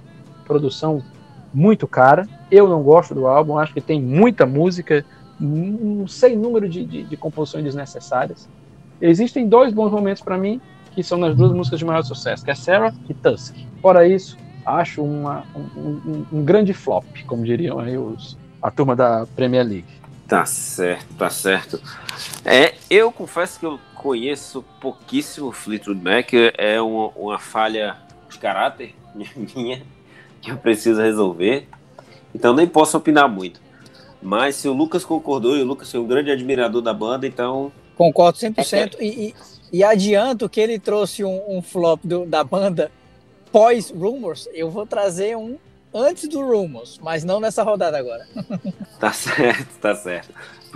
produção 0.45 1.03
muito 1.53 1.87
cara. 1.87 2.29
Eu 2.51 2.68
não 2.68 2.83
gosto 2.83 3.14
do 3.14 3.27
álbum, 3.27 3.59
acho 3.59 3.72
que 3.72 3.81
tem 3.81 4.01
muita 4.01 4.45
música, 4.45 5.05
um 5.41 6.07
sem 6.07 6.37
número 6.37 6.68
de, 6.68 6.85
de, 6.85 7.03
de 7.05 7.16
composições 7.16 7.64
desnecessárias. 7.64 8.49
Existem 9.01 9.49
dois 9.49 9.72
bons 9.72 9.91
momentos 9.91 10.22
para 10.22 10.39
mim, 10.39 10.61
que 10.93 11.03
são 11.03 11.18
nas 11.18 11.37
duas 11.37 11.53
músicas 11.53 11.79
de 11.79 11.85
maior 11.85 12.03
sucesso, 12.03 12.45
que 12.45 12.51
é 12.51 12.55
Sarah 12.55 12.95
e 13.09 13.14
Tusk. 13.14 13.55
Fora 13.83 14.07
isso, 14.07 14.37
acho 14.65 15.03
uma, 15.03 15.45
um, 15.55 15.81
um, 15.81 16.27
um, 16.33 16.45
grande 16.45 16.73
flop, 16.73 17.05
como 17.27 17.45
diriam 17.45 17.79
aí 17.79 17.97
os, 17.97 18.37
a 18.62 18.71
turma 18.71 18.97
da 18.97 19.27
Premier 19.35 19.67
League. 19.67 19.85
Tá 20.27 20.47
certo, 20.47 21.15
tá 21.15 21.29
certo. 21.29 21.81
É, 22.45 22.75
eu 22.89 23.12
confesso 23.12 23.61
que 23.61 23.67
eu 23.67 23.79
conheço 23.95 24.65
pouquíssimo 24.81 25.53
Fleetwood 25.53 26.01
Mac, 26.03 26.33
é 26.57 26.81
uma, 26.81 27.09
uma 27.09 27.39
falha 27.39 27.97
de 28.31 28.39
caráter 28.39 28.95
minha 29.55 29.83
que 30.41 30.51
eu 30.51 30.57
preciso 30.57 31.01
resolver, 31.01 31.69
então 32.35 32.55
nem 32.55 32.67
posso 32.67 32.97
opinar 32.97 33.29
muito. 33.29 33.61
Mas 34.21 34.57
se 34.57 34.69
o 34.69 34.73
Lucas 34.73 35.05
concordou, 35.05 35.57
e 35.57 35.62
o 35.62 35.67
Lucas 35.67 35.95
é 35.95 35.99
um 35.99 36.07
grande 36.07 36.31
admirador 36.31 36.81
da 36.81 36.95
banda, 36.95 37.27
então. 37.27 37.71
Concordo 37.95 38.39
100%. 38.39 38.73
É, 38.73 38.79
é. 38.79 39.05
E, 39.05 39.29
e, 39.29 39.35
e 39.71 39.85
adianto 39.85 40.49
que 40.49 40.61
ele 40.61 40.79
trouxe 40.79 41.23
um, 41.23 41.59
um 41.59 41.61
flop 41.61 42.01
do, 42.03 42.25
da 42.25 42.43
banda 42.43 42.91
pós 43.55 43.89
Rumors, 43.89 44.49
eu 44.53 44.69
vou 44.69 44.85
trazer 44.85 45.37
um 45.37 45.57
antes 45.95 46.29
do 46.29 46.41
Rumors, 46.41 46.99
mas 47.01 47.23
não 47.23 47.39
nessa 47.39 47.63
rodada 47.63 47.97
agora. 47.97 48.27
tá 48.99 49.13
certo, 49.13 49.79
tá 49.79 49.95
certo. 49.95 50.35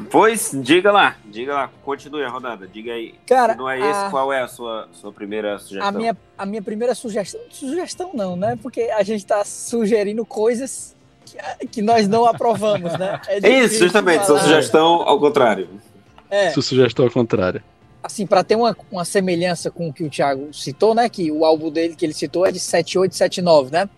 Pois, 0.08 0.52
diga 0.54 0.92
lá, 0.92 1.16
diga 1.24 1.54
lá, 1.54 1.70
continue 1.84 2.22
a 2.22 2.28
rodada, 2.28 2.68
diga 2.68 2.92
aí. 2.92 3.16
Cara, 3.26 3.54
Se 3.54 3.58
não 3.58 3.68
é 3.68 3.80
esse, 3.80 3.98
a... 3.98 4.10
qual 4.10 4.32
é 4.32 4.42
a 4.42 4.46
sua, 4.46 4.88
sua 4.92 5.12
primeira 5.12 5.58
sugestão? 5.58 5.88
A 5.88 5.90
minha, 5.90 6.16
a 6.38 6.46
minha 6.46 6.62
primeira 6.62 6.94
sugestão, 6.94 7.40
sugestão 7.50 8.12
não, 8.14 8.36
né? 8.36 8.56
Porque 8.62 8.82
a 8.82 9.02
gente 9.02 9.26
tá 9.26 9.44
sugerindo 9.44 10.24
coisas 10.24 10.94
que, 11.26 11.66
que 11.66 11.82
nós 11.82 12.06
não 12.06 12.26
aprovamos, 12.26 12.96
né? 12.96 13.20
É 13.26 13.38
Isso, 13.58 13.80
justamente, 13.80 14.24
sua 14.24 14.38
sugestão 14.38 15.02
ao 15.02 15.18
contrário. 15.18 15.68
É. 16.30 16.50
Sua 16.50 16.62
sugestão 16.62 17.06
ao 17.06 17.10
contrário 17.10 17.60
assim, 18.02 18.26
para 18.26 18.44
ter 18.44 18.56
uma, 18.56 18.76
uma 18.90 19.04
semelhança 19.04 19.70
com 19.70 19.88
o 19.88 19.92
que 19.92 20.04
o 20.04 20.10
Thiago 20.10 20.52
citou, 20.52 20.94
né? 20.94 21.08
Que 21.08 21.30
o 21.30 21.44
álbum 21.44 21.70
dele 21.70 21.96
que 21.96 22.04
ele 22.04 22.14
citou 22.14 22.46
é 22.46 22.52
de 22.52 22.60
78, 22.60 23.14
79, 23.14 23.72
né? 23.72 23.88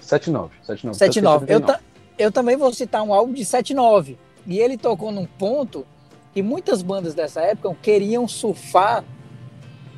79, 0.00 0.54
79. 0.62 0.98
79. 0.98 1.52
Eu, 1.52 1.60
ta, 1.60 1.80
eu 2.18 2.32
também 2.32 2.56
vou 2.56 2.72
citar 2.72 3.02
um 3.02 3.12
álbum 3.14 3.32
de 3.32 3.44
79. 3.44 4.18
E 4.46 4.58
ele 4.58 4.76
tocou 4.76 5.10
num 5.10 5.26
ponto 5.26 5.86
que 6.32 6.42
muitas 6.42 6.82
bandas 6.82 7.14
dessa 7.14 7.40
época 7.40 7.76
queriam 7.80 8.26
surfar 8.28 9.04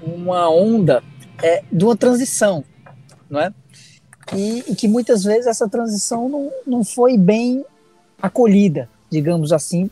uma 0.02 0.48
onda 0.48 1.02
é, 1.42 1.64
de 1.72 1.84
uma 1.84 1.96
transição, 1.96 2.62
não 3.28 3.40
é? 3.40 3.52
E, 4.34 4.64
e, 4.68 4.74
que 4.74 4.88
muitas 4.88 5.24
vezes 5.24 5.46
essa 5.46 5.68
transição 5.68 6.28
não, 6.28 6.50
não 6.66 6.84
foi 6.84 7.16
bem 7.16 7.64
acolhida, 8.20 8.88
digamos 9.08 9.52
assim, 9.52 9.88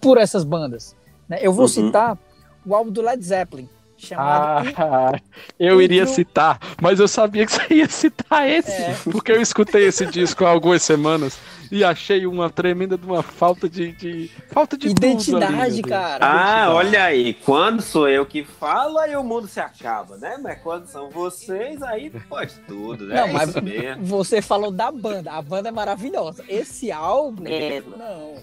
por 0.00 0.18
essas 0.18 0.42
bandas. 0.42 0.96
Né? 1.28 1.38
Eu 1.40 1.52
vou 1.52 1.64
uhum. 1.64 1.68
citar 1.68 2.18
o 2.64 2.74
álbum 2.74 2.90
do 2.90 3.02
Led 3.02 3.22
Zeppelin. 3.22 3.68
Chamado 3.96 4.74
ah, 4.76 5.12
eu 5.58 5.80
iria 5.80 6.04
citar, 6.04 6.58
mas 6.82 6.98
eu 6.98 7.06
sabia 7.06 7.46
que 7.46 7.52
você 7.52 7.74
ia 7.74 7.88
citar 7.88 8.48
esse, 8.48 8.70
é. 8.70 8.96
porque 9.10 9.32
eu 9.32 9.40
escutei 9.40 9.86
esse 9.86 10.04
disco 10.04 10.44
há 10.44 10.50
algumas 10.50 10.82
semanas 10.82 11.38
e 11.70 11.82
achei 11.82 12.26
uma 12.26 12.50
tremenda 12.50 12.98
de 12.98 13.06
uma 13.06 13.22
falta 13.22 13.68
de, 13.68 13.92
de 13.92 14.30
falta 14.50 14.76
de 14.76 14.88
identidade, 14.88 15.60
ali, 15.60 15.82
cara. 15.82 16.24
Ah, 16.24 16.38
identidade. 16.38 16.74
olha 16.74 17.04
aí, 17.04 17.34
quando 17.34 17.82
sou 17.82 18.08
eu 18.08 18.26
que 18.26 18.44
falo, 18.44 18.98
aí 18.98 19.16
o 19.16 19.24
mundo 19.24 19.46
se 19.46 19.60
acaba, 19.60 20.16
né? 20.16 20.38
Mas 20.42 20.60
quando 20.60 20.86
são 20.86 21.08
vocês, 21.08 21.80
aí 21.82 22.10
pode 22.28 22.54
tudo, 22.66 23.06
né? 23.06 23.14
Não, 23.14 23.28
é 23.28 23.32
mas 23.32 23.54
você 24.00 24.42
falou 24.42 24.70
da 24.70 24.90
banda, 24.90 25.32
a 25.32 25.40
banda 25.40 25.68
é 25.68 25.72
maravilhosa. 25.72 26.44
Esse 26.48 26.92
álbum, 26.92 27.44
é. 27.46 27.80
não. 27.80 28.34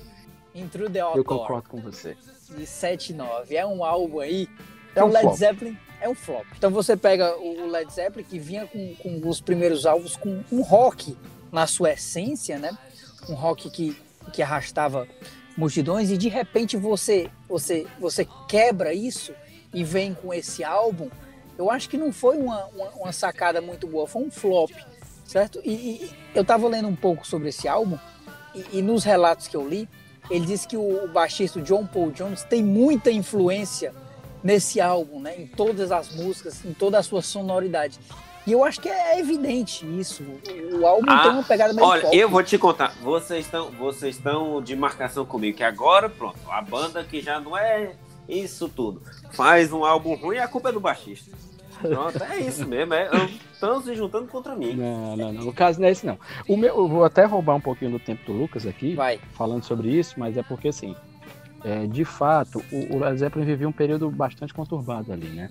Intrude. 0.54 0.98
Eu 0.98 1.24
concordo 1.24 1.70
com 1.70 1.80
você 1.82 2.18
de 2.56 2.64
7,9. 2.64 3.52
É 3.52 3.66
um 3.66 3.84
álbum 3.84 4.20
aí. 4.20 4.48
É 4.96 5.04
o 5.04 5.08
Led 5.08 5.22
flop. 5.22 5.38
Zeppelin 5.38 5.78
é 6.02 6.10
um 6.10 6.16
flop. 6.16 6.46
Então 6.58 6.72
você 6.72 6.98
pega 6.98 7.38
o 7.38 7.68
Led 7.68 7.92
Zeppelin, 7.94 8.24
que 8.24 8.40
vinha 8.40 8.68
com, 8.68 8.96
com 8.96 9.30
os 9.30 9.40
primeiros 9.40 9.86
álbuns 9.86 10.16
com 10.18 10.44
um 10.52 10.62
rock 10.62 11.16
na 11.52 11.68
sua 11.68 11.92
essência, 11.92 12.58
né? 12.58 12.78
Um 13.30 13.36
rock 13.36 13.70
que, 13.70 13.96
que 14.34 14.42
arrastava 14.42 15.08
multidões, 15.56 16.10
e 16.10 16.18
de 16.18 16.30
repente 16.30 16.78
você, 16.78 17.30
você, 17.48 17.86
você 18.00 18.28
quebra 18.48 18.94
isso 18.94 19.34
e 19.74 19.84
vem 19.84 20.14
com 20.14 20.34
esse 20.34 20.64
álbum. 20.64 21.10
Eu 21.58 21.70
acho 21.70 21.90
que 21.90 21.98
não 21.98 22.12
foi 22.12 22.38
uma, 22.38 22.66
uma, 22.68 22.90
uma 22.92 23.12
sacada 23.12 23.62
muito 23.62 23.86
boa, 23.86 24.08
foi 24.08 24.24
um 24.24 24.32
flop, 24.32 24.72
certo? 25.26 25.62
E, 25.64 25.72
e 25.72 26.12
eu 26.34 26.42
estava 26.42 26.68
lendo 26.68 26.88
um 26.88 26.96
pouco 26.96 27.28
sobre 27.28 27.50
esse 27.50 27.68
álbum, 27.68 27.98
e, 28.56 28.80
e 28.80 28.82
nos 28.82 29.04
relatos 29.04 29.48
que 29.48 29.56
eu 29.56 29.68
li, 29.68 29.88
ele 30.30 30.46
disse 30.46 30.68
que 30.68 30.78
o, 30.78 31.06
o 31.06 31.08
baixista 31.08 31.62
John 31.62 31.86
Paul 31.86 32.12
Jones 32.12 32.44
tem 32.44 32.64
muita 32.64 33.12
influência 33.12 33.94
nesse 34.44 34.80
álbum, 34.80 35.20
né? 35.20 35.40
Em 35.40 35.48
todas 35.48 35.92
as 35.92 36.14
músicas, 36.14 36.64
em 36.66 36.74
toda 36.74 37.00
a 37.00 37.04
sua 37.04 37.22
sonoridade. 37.22 38.00
E 38.46 38.54
eu 38.54 38.64
acho 38.64 38.82
que 38.82 38.90
é 38.90 39.20
evidente 39.20 39.86
isso. 40.00 40.24
O 40.74 40.86
álbum 40.86 41.06
ah, 41.10 41.22
tem 41.22 41.32
uma 41.32 41.44
pegada 41.44 41.74
meio 41.74 41.86
Olha, 41.86 42.02
pop. 42.02 42.18
eu 42.18 42.28
vou 42.28 42.42
te 42.42 42.58
contar. 42.58 42.96
Vocês 43.02 43.46
estão, 43.46 43.70
vocês 43.72 44.16
estão 44.16 44.62
de 44.62 44.76
marcação 44.76 45.26
comigo 45.26 45.58
que 45.58 45.64
agora, 45.64 46.10
pronto, 46.10 46.40
a 46.50 46.62
banda 46.62 47.04
que 47.04 47.22
já 47.22 47.40
não 47.40 47.56
é 47.56 47.94
isso 48.28 48.68
tudo, 48.70 49.02
faz 49.32 49.72
um 49.72 49.86
álbum 49.86 50.16
ruim, 50.16 50.38
a 50.38 50.48
culpa 50.48 50.70
é 50.70 50.72
do 50.72 50.80
baixista. 50.80 51.32
Pronto, 51.82 52.24
é 52.24 52.40
isso 52.40 52.68
mesmo. 52.68 52.94
É, 52.94 53.10
estão 53.52 53.82
se 53.82 53.96
juntando 53.96 54.28
contra 54.28 54.56
mim. 54.56 54.74
Não, 54.74 55.16
não, 55.16 55.34
não. 55.34 55.48
O 55.48 55.54
caso 55.54 55.80
não 55.80 55.88
é 55.88 55.92
esse, 55.92 56.06
não. 56.06 56.18
O 56.48 56.58
meu, 56.58 56.76
eu 56.76 56.88
vou 56.88 57.04
até 57.04 57.26
roubar 57.26 57.56
um 57.56 57.62
pouquinho 57.62 57.92
do 57.92 58.00
tempo 58.00 58.26
do 58.26 58.34
Lucas 58.38 58.66
aqui, 58.66 58.96
Vai. 58.96 59.20
falando 59.34 59.64
sobre 59.64 59.90
isso, 59.90 60.20
mas 60.20 60.38
é 60.38 60.44
porque 60.44 60.70
assim, 60.70 60.96
é, 61.64 61.86
de 61.86 62.04
fato, 62.04 62.64
o, 62.72 62.96
o 62.96 63.00
Led 63.00 63.18
Zeppelin 63.18 63.46
vivia 63.46 63.68
um 63.68 63.72
período 63.72 64.10
bastante 64.10 64.54
conturbado 64.54 65.14
ali, 65.14 65.28
né? 65.28 65.50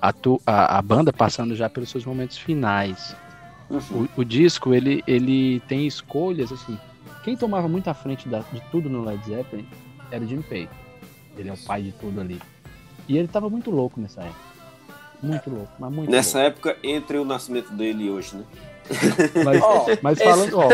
A, 0.00 0.12
tu, 0.12 0.40
a, 0.46 0.78
a 0.78 0.82
banda 0.82 1.12
passando 1.12 1.56
já 1.56 1.68
pelos 1.68 1.90
seus 1.90 2.04
momentos 2.04 2.38
finais. 2.38 3.16
Uhum. 3.68 4.08
O, 4.16 4.20
o, 4.20 4.24
disco, 4.24 4.72
ele, 4.72 5.02
ele 5.06 5.60
tem 5.60 5.86
escolhas, 5.86 6.52
assim. 6.52 6.78
Quem 7.24 7.36
tomava 7.36 7.68
muito 7.68 7.88
à 7.88 7.94
frente 7.94 8.28
da, 8.28 8.40
de 8.52 8.60
tudo 8.70 8.88
no 8.88 9.04
Led 9.04 9.22
Zeppelin 9.26 9.66
era 10.10 10.24
o 10.24 10.26
Jim 10.26 10.42
Page. 10.42 10.68
Ele 11.36 11.48
é 11.48 11.52
o 11.52 11.58
pai 11.58 11.82
de 11.82 11.92
tudo 11.92 12.20
ali. 12.20 12.40
E 13.08 13.18
ele 13.18 13.28
tava 13.28 13.50
muito 13.50 13.70
louco 13.70 14.00
nessa 14.00 14.22
época. 14.22 14.47
Muito 15.22 15.50
louco, 15.50 15.72
mas 15.78 15.92
muito 15.92 16.10
Nessa 16.10 16.38
louco. 16.38 16.50
época, 16.50 16.76
entre 16.82 17.18
o 17.18 17.24
nascimento 17.24 17.72
dele 17.72 18.04
e 18.04 18.10
hoje, 18.10 18.36
né? 18.36 18.44
Mas, 19.44 19.60
oh, 19.62 19.86
mas 20.00 20.18
falando, 20.18 20.58
ó, 20.58 20.68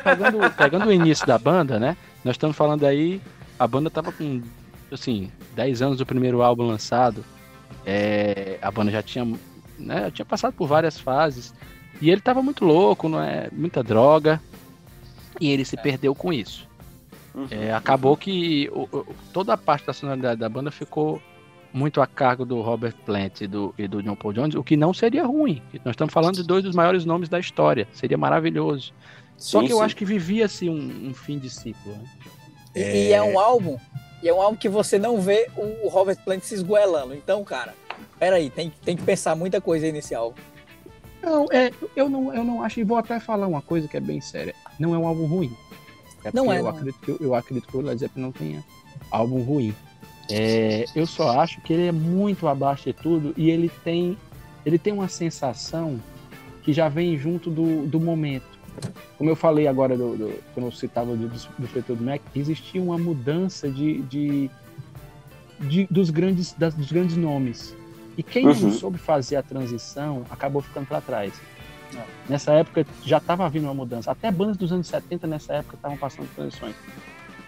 pegando, 0.00 0.50
pegando 0.56 0.86
o 0.86 0.92
início 0.92 1.26
da 1.26 1.38
banda, 1.38 1.78
né? 1.78 1.96
Nós 2.24 2.34
estamos 2.34 2.56
falando 2.56 2.84
aí, 2.84 3.20
a 3.58 3.66
banda 3.66 3.90
tava 3.90 4.12
com, 4.12 4.42
assim, 4.92 5.30
10 5.54 5.82
anos 5.82 5.98
do 5.98 6.06
primeiro 6.06 6.42
álbum 6.42 6.66
lançado. 6.66 7.24
É, 7.84 8.58
a 8.60 8.70
banda 8.70 8.90
já 8.90 9.02
tinha, 9.02 9.26
né, 9.78 10.10
tinha 10.10 10.26
passado 10.26 10.52
por 10.52 10.68
várias 10.68 10.98
fases. 10.98 11.54
E 12.00 12.10
ele 12.10 12.20
tava 12.20 12.42
muito 12.42 12.64
louco, 12.64 13.08
não 13.08 13.20
é? 13.20 13.48
Muita 13.50 13.82
droga. 13.82 14.40
E 15.40 15.50
ele 15.50 15.64
se 15.64 15.76
é. 15.76 15.80
perdeu 15.80 16.14
com 16.14 16.32
isso. 16.32 16.68
Uhum, 17.34 17.46
é, 17.50 17.72
acabou 17.72 18.12
uhum. 18.12 18.16
que 18.16 18.68
o, 18.72 18.82
o, 18.82 19.06
toda 19.32 19.52
a 19.52 19.56
parte 19.56 19.86
da 19.86 19.92
sonoridade 19.92 20.40
da 20.40 20.48
banda 20.48 20.70
ficou 20.70 21.22
muito 21.72 22.00
a 22.00 22.06
cargo 22.06 22.44
do 22.44 22.60
Robert 22.60 22.94
Plant 23.04 23.42
e 23.42 23.46
do, 23.46 23.74
e 23.78 23.86
do 23.86 24.02
John 24.02 24.16
Paul 24.16 24.32
Jones, 24.32 24.54
o 24.54 24.64
que 24.64 24.76
não 24.76 24.94
seria 24.94 25.24
ruim. 25.24 25.62
Nós 25.84 25.92
estamos 25.92 26.12
falando 26.12 26.36
de 26.36 26.42
dois 26.42 26.64
dos 26.64 26.74
maiores 26.74 27.04
nomes 27.04 27.28
da 27.28 27.38
história. 27.38 27.86
Seria 27.92 28.16
maravilhoso. 28.16 28.92
Sim, 29.36 29.50
Só 29.50 29.60
que 29.60 29.68
sim. 29.68 29.72
eu 29.72 29.82
acho 29.82 29.96
que 29.96 30.04
vivia-se 30.04 30.68
um, 30.68 31.08
um, 31.08 31.14
fim 31.14 31.38
de 31.38 31.50
ciclo. 31.50 31.92
Né? 31.92 32.04
E, 32.74 32.82
é... 32.82 32.96
e, 32.96 33.12
é... 33.12 33.22
um 33.22 33.38
álbum, 33.38 33.78
e 34.22 34.28
é 34.28 34.34
um 34.34 34.40
álbum 34.40 34.56
que 34.56 34.68
você 34.68 34.98
não 34.98 35.20
vê 35.20 35.48
o, 35.56 35.88
Robert 35.88 36.18
Plant 36.24 36.42
se 36.42 36.54
esgoelando. 36.54 37.14
Então, 37.14 37.44
cara, 37.44 37.74
peraí, 38.18 38.50
tem, 38.50 38.72
tem 38.84 38.96
que 38.96 39.02
pensar 39.02 39.36
muita 39.36 39.60
coisa 39.60 39.86
aí 39.86 39.92
nesse 39.92 40.14
álbum. 40.14 40.40
Não, 41.22 41.46
é, 41.50 41.70
eu 41.96 42.08
não, 42.08 42.32
eu 42.34 42.44
não 42.44 42.62
acho, 42.62 42.80
e 42.80 42.84
vou 42.84 42.96
até 42.96 43.18
falar 43.18 43.46
uma 43.46 43.60
coisa 43.60 43.88
que 43.88 43.96
é 43.96 44.00
bem 44.00 44.20
séria. 44.20 44.54
Não 44.78 44.94
é 44.94 44.98
um 44.98 45.06
álbum 45.06 45.26
ruim. 45.26 45.52
É 46.24 46.30
não 46.32 46.52
é. 46.52 46.58
Eu, 46.58 46.64
não. 46.64 46.70
Acredito 46.70 46.98
que, 47.00 47.24
eu 47.24 47.34
acredito 47.34 47.68
que 47.68 47.76
o 47.76 47.80
Led 47.80 47.98
Zeppelin 47.98 48.22
não 48.22 48.32
tenha 48.32 48.64
álbum 49.10 49.42
ruim. 49.42 49.74
É, 50.30 50.84
eu 50.94 51.06
só 51.06 51.40
acho 51.40 51.60
que 51.62 51.72
ele 51.72 51.86
é 51.86 51.92
muito 51.92 52.46
abaixo 52.46 52.84
de 52.84 52.92
tudo 52.92 53.32
e 53.36 53.50
ele 53.50 53.70
tem, 53.82 54.16
ele 54.64 54.78
tem 54.78 54.92
uma 54.92 55.08
sensação 55.08 55.98
que 56.62 56.72
já 56.72 56.88
vem 56.88 57.16
junto 57.16 57.50
do, 57.50 57.86
do 57.86 57.98
momento. 57.98 58.58
Como 59.16 59.28
eu 59.28 59.34
falei 59.34 59.66
agora, 59.66 59.96
do, 59.96 60.16
do, 60.16 60.38
quando 60.54 60.66
eu 60.66 60.72
citava 60.72 61.16
do, 61.16 61.28
do 61.28 61.66
Fleetwood 61.66 62.02
Mac, 62.02 62.20
existia 62.34 62.80
uma 62.80 62.98
mudança 62.98 63.68
de, 63.68 64.02
de, 64.02 64.50
de 65.60 65.88
dos, 65.90 66.10
grandes, 66.10 66.52
das, 66.52 66.74
dos 66.74 66.92
grandes 66.92 67.16
nomes. 67.16 67.74
E 68.16 68.22
quem 68.22 68.46
uhum. 68.46 68.54
não 68.54 68.72
soube 68.72 68.98
fazer 68.98 69.36
a 69.36 69.42
transição 69.42 70.24
acabou 70.30 70.60
ficando 70.60 70.86
para 70.86 71.00
trás. 71.00 71.32
Nessa 72.28 72.52
época 72.52 72.86
já 73.04 73.18
estava 73.18 73.46
havendo 73.46 73.64
uma 73.64 73.74
mudança. 73.74 74.10
Até 74.10 74.30
bandas 74.30 74.56
dos 74.56 74.72
anos 74.72 74.86
70 74.88 75.26
nessa 75.26 75.54
época 75.54 75.76
estavam 75.76 75.96
passando 75.96 76.28
transições. 76.34 76.74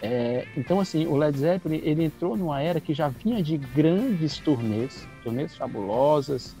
É, 0.01 0.47
então, 0.57 0.79
assim, 0.79 1.05
o 1.05 1.15
Led 1.15 1.37
Zeppelin 1.37 1.79
ele 1.83 2.05
entrou 2.05 2.35
numa 2.35 2.61
era 2.61 2.79
que 2.79 2.93
já 2.93 3.07
vinha 3.07 3.41
de 3.41 3.57
grandes 3.57 4.39
turnês, 4.39 5.07
turnês 5.23 5.55
fabulosas, 5.55 6.55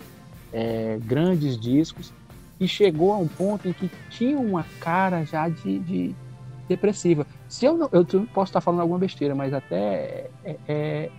é, 0.53 0.99
grandes 1.03 1.59
discos, 1.59 2.13
e 2.59 2.67
chegou 2.67 3.11
a 3.13 3.17
um 3.17 3.27
ponto 3.27 3.67
em 3.67 3.73
que 3.73 3.89
tinha 4.11 4.37
uma 4.37 4.63
cara 4.79 5.25
já 5.25 5.49
de, 5.49 5.79
de 5.79 6.15
depressiva. 6.69 7.25
Se 7.49 7.65
eu 7.65 7.75
não, 7.75 7.89
eu 7.91 8.05
posso 8.33 8.49
estar 8.49 8.61
falando 8.61 8.81
alguma 8.81 8.99
besteira, 8.99 9.33
mas 9.33 9.53
até 9.53 10.29
é, 10.45 10.55
é, 10.67 11.09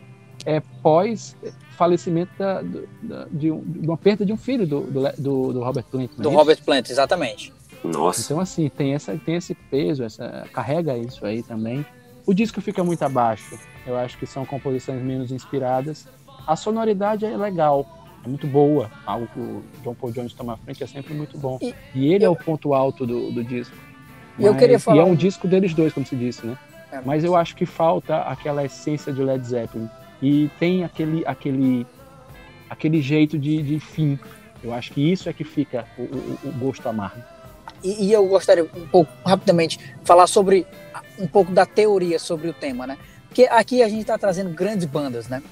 é 0.47 0.63
pós 0.81 1.37
falecimento 1.73 2.31
da, 2.39 2.63
da, 3.03 3.27
de, 3.33 3.51
um, 3.51 3.61
de, 3.61 3.89
uma 3.89 3.97
perda 3.97 4.25
de 4.25 4.33
um 4.33 4.37
filho 4.37 4.67
do, 4.67 4.83
do, 5.19 5.53
do 5.53 5.61
Robert 5.65 5.85
Plant. 5.91 6.11
É 6.17 6.23
do 6.23 6.31
Robert 6.31 6.63
Plant, 6.65 6.89
exatamente. 6.89 7.53
Nossa. 7.83 8.23
Então, 8.23 8.39
assim, 8.39 8.69
tem, 8.69 8.95
essa, 8.95 9.17
tem 9.17 9.35
esse 9.35 9.55
peso, 9.55 10.05
essa, 10.05 10.47
carrega 10.53 10.97
isso 10.97 11.27
aí 11.27 11.43
também. 11.43 11.85
O 12.27 12.33
disco 12.33 12.61
fica 12.61 12.83
muito 12.85 13.03
abaixo. 13.03 13.59
Eu 13.87 13.97
acho 13.97 14.17
que 14.17 14.27
são 14.27 14.45
composições 14.45 15.03
menos 15.03 15.33
inspiradas. 15.33 16.07
A 16.47 16.57
sonoridade 16.57 17.25
é 17.25 17.37
legal, 17.37 17.87
é 18.25 18.29
muito 18.29 18.47
boa. 18.47 18.91
Algo 19.05 19.27
que 19.29 19.39
o 19.41 19.63
John 19.83 19.95
Paul 19.95 20.13
Jones 20.13 20.33
toma 20.33 20.55
à 20.55 20.57
frente 20.57 20.83
é 20.83 20.87
sempre 20.87 21.15
muito 21.15 21.37
bom. 21.37 21.59
E, 21.61 21.75
e 21.95 22.13
ele 22.13 22.25
eu... 22.25 22.29
é 22.29 22.31
o 22.31 22.37
ponto 22.37 22.75
alto 22.75 23.07
do, 23.07 23.33
do 23.33 23.43
disco. 23.43 23.77
Mas, 24.37 24.47
eu 24.47 24.55
queria 24.57 24.79
falar... 24.79 24.99
E 24.99 25.01
é 25.01 25.05
um 25.05 25.15
disco 25.15 25.49
deles 25.49 25.75
dois, 25.75 25.93
como 25.93 26.07
se 26.07 26.17
disse, 26.17 26.47
né? 26.47 26.57
É, 26.91 26.97
mas... 26.97 27.07
mas 27.07 27.25
eu 27.25 27.35
acho 27.35 27.57
que 27.57 27.67
falta 27.67 28.19
aquela 28.23 28.65
essência 28.65 29.13
de 29.13 29.23
Led 29.23 29.45
Zeppelin. 29.45 29.89
E 30.21 30.49
tem 30.59 30.85
aquele, 30.85 31.25
aquele, 31.27 31.87
aquele 32.71 33.03
jeito 33.03 33.37
de, 33.39 33.63
de 33.63 33.81
fim. 33.81 34.19
Eu 34.63 34.73
acho 34.73 34.93
que 34.93 35.01
isso 35.13 35.29
é 35.29 35.33
que 35.33 35.43
fica 35.43 35.85
o, 35.99 36.03
o, 36.03 36.39
o 36.45 36.53
gosto 36.53 36.89
amargo. 36.89 37.21
E, 37.83 38.07
e, 38.07 38.13
eu 38.13 38.27
gostaria 38.29 38.63
um 38.63 38.87
pouco, 38.87 39.13
rapidamente, 39.27 39.79
falar 40.05 40.29
sobre 40.29 40.65
um 41.23 41.27
pouco 41.27 41.53
da 41.53 41.65
teoria 41.65 42.19
sobre 42.19 42.49
o 42.49 42.53
tema, 42.53 42.87
né? 42.87 42.99
Porque 43.29 43.45
aqui 43.45 43.83
a 43.83 43.89
gente 43.89 44.03
está 44.03 44.19
trazendo 44.19 44.51
grandes 44.51 44.85
bandas, 44.85 45.29
né? 45.29 45.43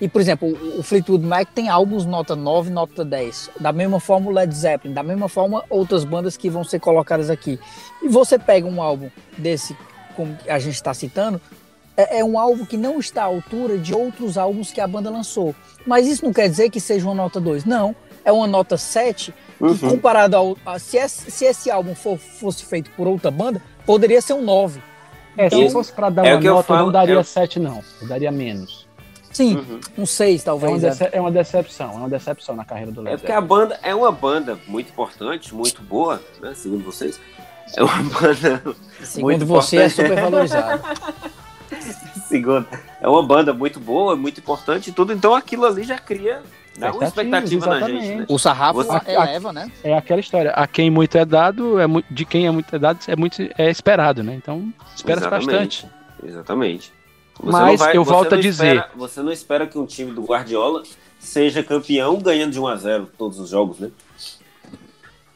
E, 0.00 0.08
por 0.08 0.20
exemplo, 0.20 0.48
o 0.78 0.82
Fleetwood 0.82 1.24
Mac 1.24 1.48
tem 1.54 1.68
álbuns 1.68 2.06
nota 2.06 2.34
9, 2.34 2.70
nota 2.70 3.04
10. 3.04 3.50
Da 3.60 3.70
mesma 3.70 4.00
forma 4.00 4.30
o 4.30 4.32
Led 4.32 4.54
Zeppelin, 4.54 4.94
da 4.94 5.02
mesma 5.02 5.28
forma 5.28 5.62
outras 5.68 6.04
bandas 6.04 6.36
que 6.36 6.48
vão 6.48 6.64
ser 6.64 6.80
colocadas 6.80 7.28
aqui. 7.28 7.58
E 8.02 8.08
você 8.08 8.38
pega 8.38 8.66
um 8.66 8.82
álbum 8.82 9.10
desse, 9.36 9.76
como 10.16 10.36
a 10.48 10.58
gente 10.58 10.74
está 10.74 10.94
citando, 10.94 11.40
é, 11.96 12.20
é, 12.20 12.24
um 12.24 12.38
álbum 12.38 12.64
que 12.64 12.78
não 12.78 12.98
está 12.98 13.22
à 13.22 13.26
altura 13.26 13.76
de 13.76 13.94
outros 13.94 14.38
álbuns 14.38 14.72
que 14.72 14.80
a 14.80 14.86
banda 14.86 15.10
lançou. 15.10 15.54
Mas 15.86 16.06
isso 16.06 16.24
não 16.24 16.32
quer 16.32 16.48
dizer 16.48 16.70
que 16.70 16.80
seja 16.80 17.06
uma 17.06 17.14
nota 17.14 17.38
2. 17.38 17.66
Não, 17.66 17.94
é 18.24 18.32
uma 18.32 18.46
nota 18.46 18.78
7 18.78 19.34
uhum. 19.60 19.76
comparado 19.76 20.34
ao... 20.34 20.56
A, 20.64 20.78
se, 20.78 20.96
esse, 20.96 21.30
se 21.30 21.44
esse 21.44 21.70
álbum 21.70 21.94
for, 21.94 22.16
fosse 22.16 22.64
feito 22.64 22.90
por 22.92 23.06
outra 23.06 23.30
banda, 23.30 23.60
poderia 23.84 24.22
ser 24.22 24.32
um 24.32 24.42
9. 24.42 24.80
É, 25.36 25.46
então, 25.46 25.58
se 25.60 25.70
fosse 25.70 25.92
para 25.92 26.10
dar 26.10 26.26
é 26.26 26.34
uma 26.34 26.40
nota, 26.40 26.62
falo, 26.64 26.86
não 26.86 26.92
daria 26.92 27.22
7, 27.22 27.56
eu... 27.56 27.62
não. 27.62 27.82
Eu 28.00 28.08
daria 28.08 28.30
menos. 28.30 28.88
Sim, 29.32 29.56
uhum. 29.56 29.80
um 29.98 30.06
6 30.06 30.42
talvez. 30.42 30.82
É 30.82 30.92
uma, 30.92 31.10
é 31.12 31.20
uma, 31.20 31.30
decepção, 31.30 31.90
é 31.92 31.94
uma 31.94 32.08
decepção 32.08 32.56
na 32.56 32.64
carreira 32.64 32.90
do 32.90 33.00
Led 33.00 33.14
É 33.14 33.16
porque 33.16 33.32
a 33.32 33.40
banda 33.40 33.78
é 33.82 33.94
uma 33.94 34.10
banda 34.10 34.58
muito 34.66 34.90
importante, 34.90 35.54
muito 35.54 35.82
boa, 35.82 36.20
né, 36.40 36.52
segundo 36.54 36.84
vocês. 36.84 37.20
É 37.76 37.82
uma 37.82 38.02
banda 38.02 38.62
Segundo 39.02 39.30
muito 39.30 39.46
você, 39.46 39.76
é 39.76 39.86
importante. 39.86 40.02
é 40.02 40.08
super 40.08 40.22
valorizada. 40.22 40.82
segundo, 42.26 42.66
é 43.00 43.08
uma 43.08 43.22
banda 43.22 43.54
muito 43.54 43.78
boa, 43.78 44.16
muito 44.16 44.40
importante 44.40 44.90
e 44.90 44.92
tudo, 44.92 45.12
então 45.12 45.34
aquilo 45.34 45.64
ali 45.64 45.84
já 45.84 45.98
cria 45.98 46.42
Dá 46.78 46.92
uma 46.92 47.04
expectativa 47.04 47.66
na 47.66 47.88
gente. 47.88 48.14
Né? 48.16 48.26
O 48.28 48.38
sarrafo 48.38 48.82
Você, 48.82 49.10
eleva, 49.10 49.52
né? 49.52 49.70
É 49.82 49.94
aquela 49.94 50.20
história. 50.20 50.50
A 50.52 50.66
quem 50.66 50.90
muito 50.90 51.16
é 51.18 51.24
dado, 51.24 51.78
é 51.78 51.84
de 52.10 52.24
quem 52.24 52.46
é 52.46 52.50
muito 52.50 52.74
é 52.74 52.78
dado, 52.78 52.98
é 53.06 53.16
muito 53.16 53.42
é 53.58 53.70
esperado, 53.70 54.22
né? 54.22 54.34
Então, 54.34 54.72
espera 54.94 55.28
bastante. 55.28 55.86
Exatamente. 56.24 56.92
Você 57.38 57.52
Mas 57.52 57.80
vai, 57.80 57.96
eu 57.96 58.04
volto 58.04 58.34
a 58.34 58.40
dizer. 58.40 58.76
Espera, 58.76 58.90
você 58.94 59.22
não 59.22 59.32
espera 59.32 59.66
que 59.66 59.78
um 59.78 59.86
time 59.86 60.12
do 60.12 60.22
Guardiola 60.22 60.82
seja 61.18 61.62
campeão 61.62 62.18
ganhando 62.18 62.52
de 62.52 62.60
1 62.60 62.66
a 62.66 62.76
0 62.76 63.10
todos 63.16 63.38
os 63.38 63.50
jogos, 63.50 63.78
né? 63.78 63.90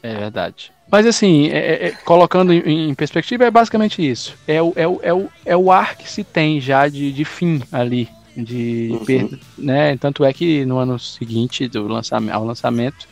É 0.03 0.15
verdade. 0.15 0.71
Mas 0.91 1.07
assim, 1.07 1.49
é, 1.49 1.59
é, 1.59 1.87
é 1.87 1.91
colocando 1.93 2.53
em, 2.53 2.91
em, 2.91 2.95
perspectiva, 2.95 3.45
é 3.45 3.51
basicamente 3.51 4.07
isso. 4.07 4.37
É 4.47 4.63
o, 4.63 4.73
é, 4.77 4.87
o, 4.87 5.01
é, 5.03 5.15
o, 5.15 5.29
é 5.47 5.57
o 5.57 5.73
ar 5.73 5.97
que 5.97 6.11
se 6.11 6.23
tem 6.23 6.61
já 6.61 6.89
de, 6.89 7.11
de 7.11 7.25
fim 7.25 7.63
ali 7.73 8.09
de 8.37 8.91
uhum. 8.93 9.05
perda, 9.05 9.39
né? 9.57 9.97
Tanto 9.97 10.25
é 10.25 10.33
que 10.33 10.65
no 10.65 10.79
ano 10.79 10.99
seguinte 10.99 11.69
do 11.69 11.87
lançamento, 11.87 12.35
ao 12.35 12.45
lançamento, 12.45 13.09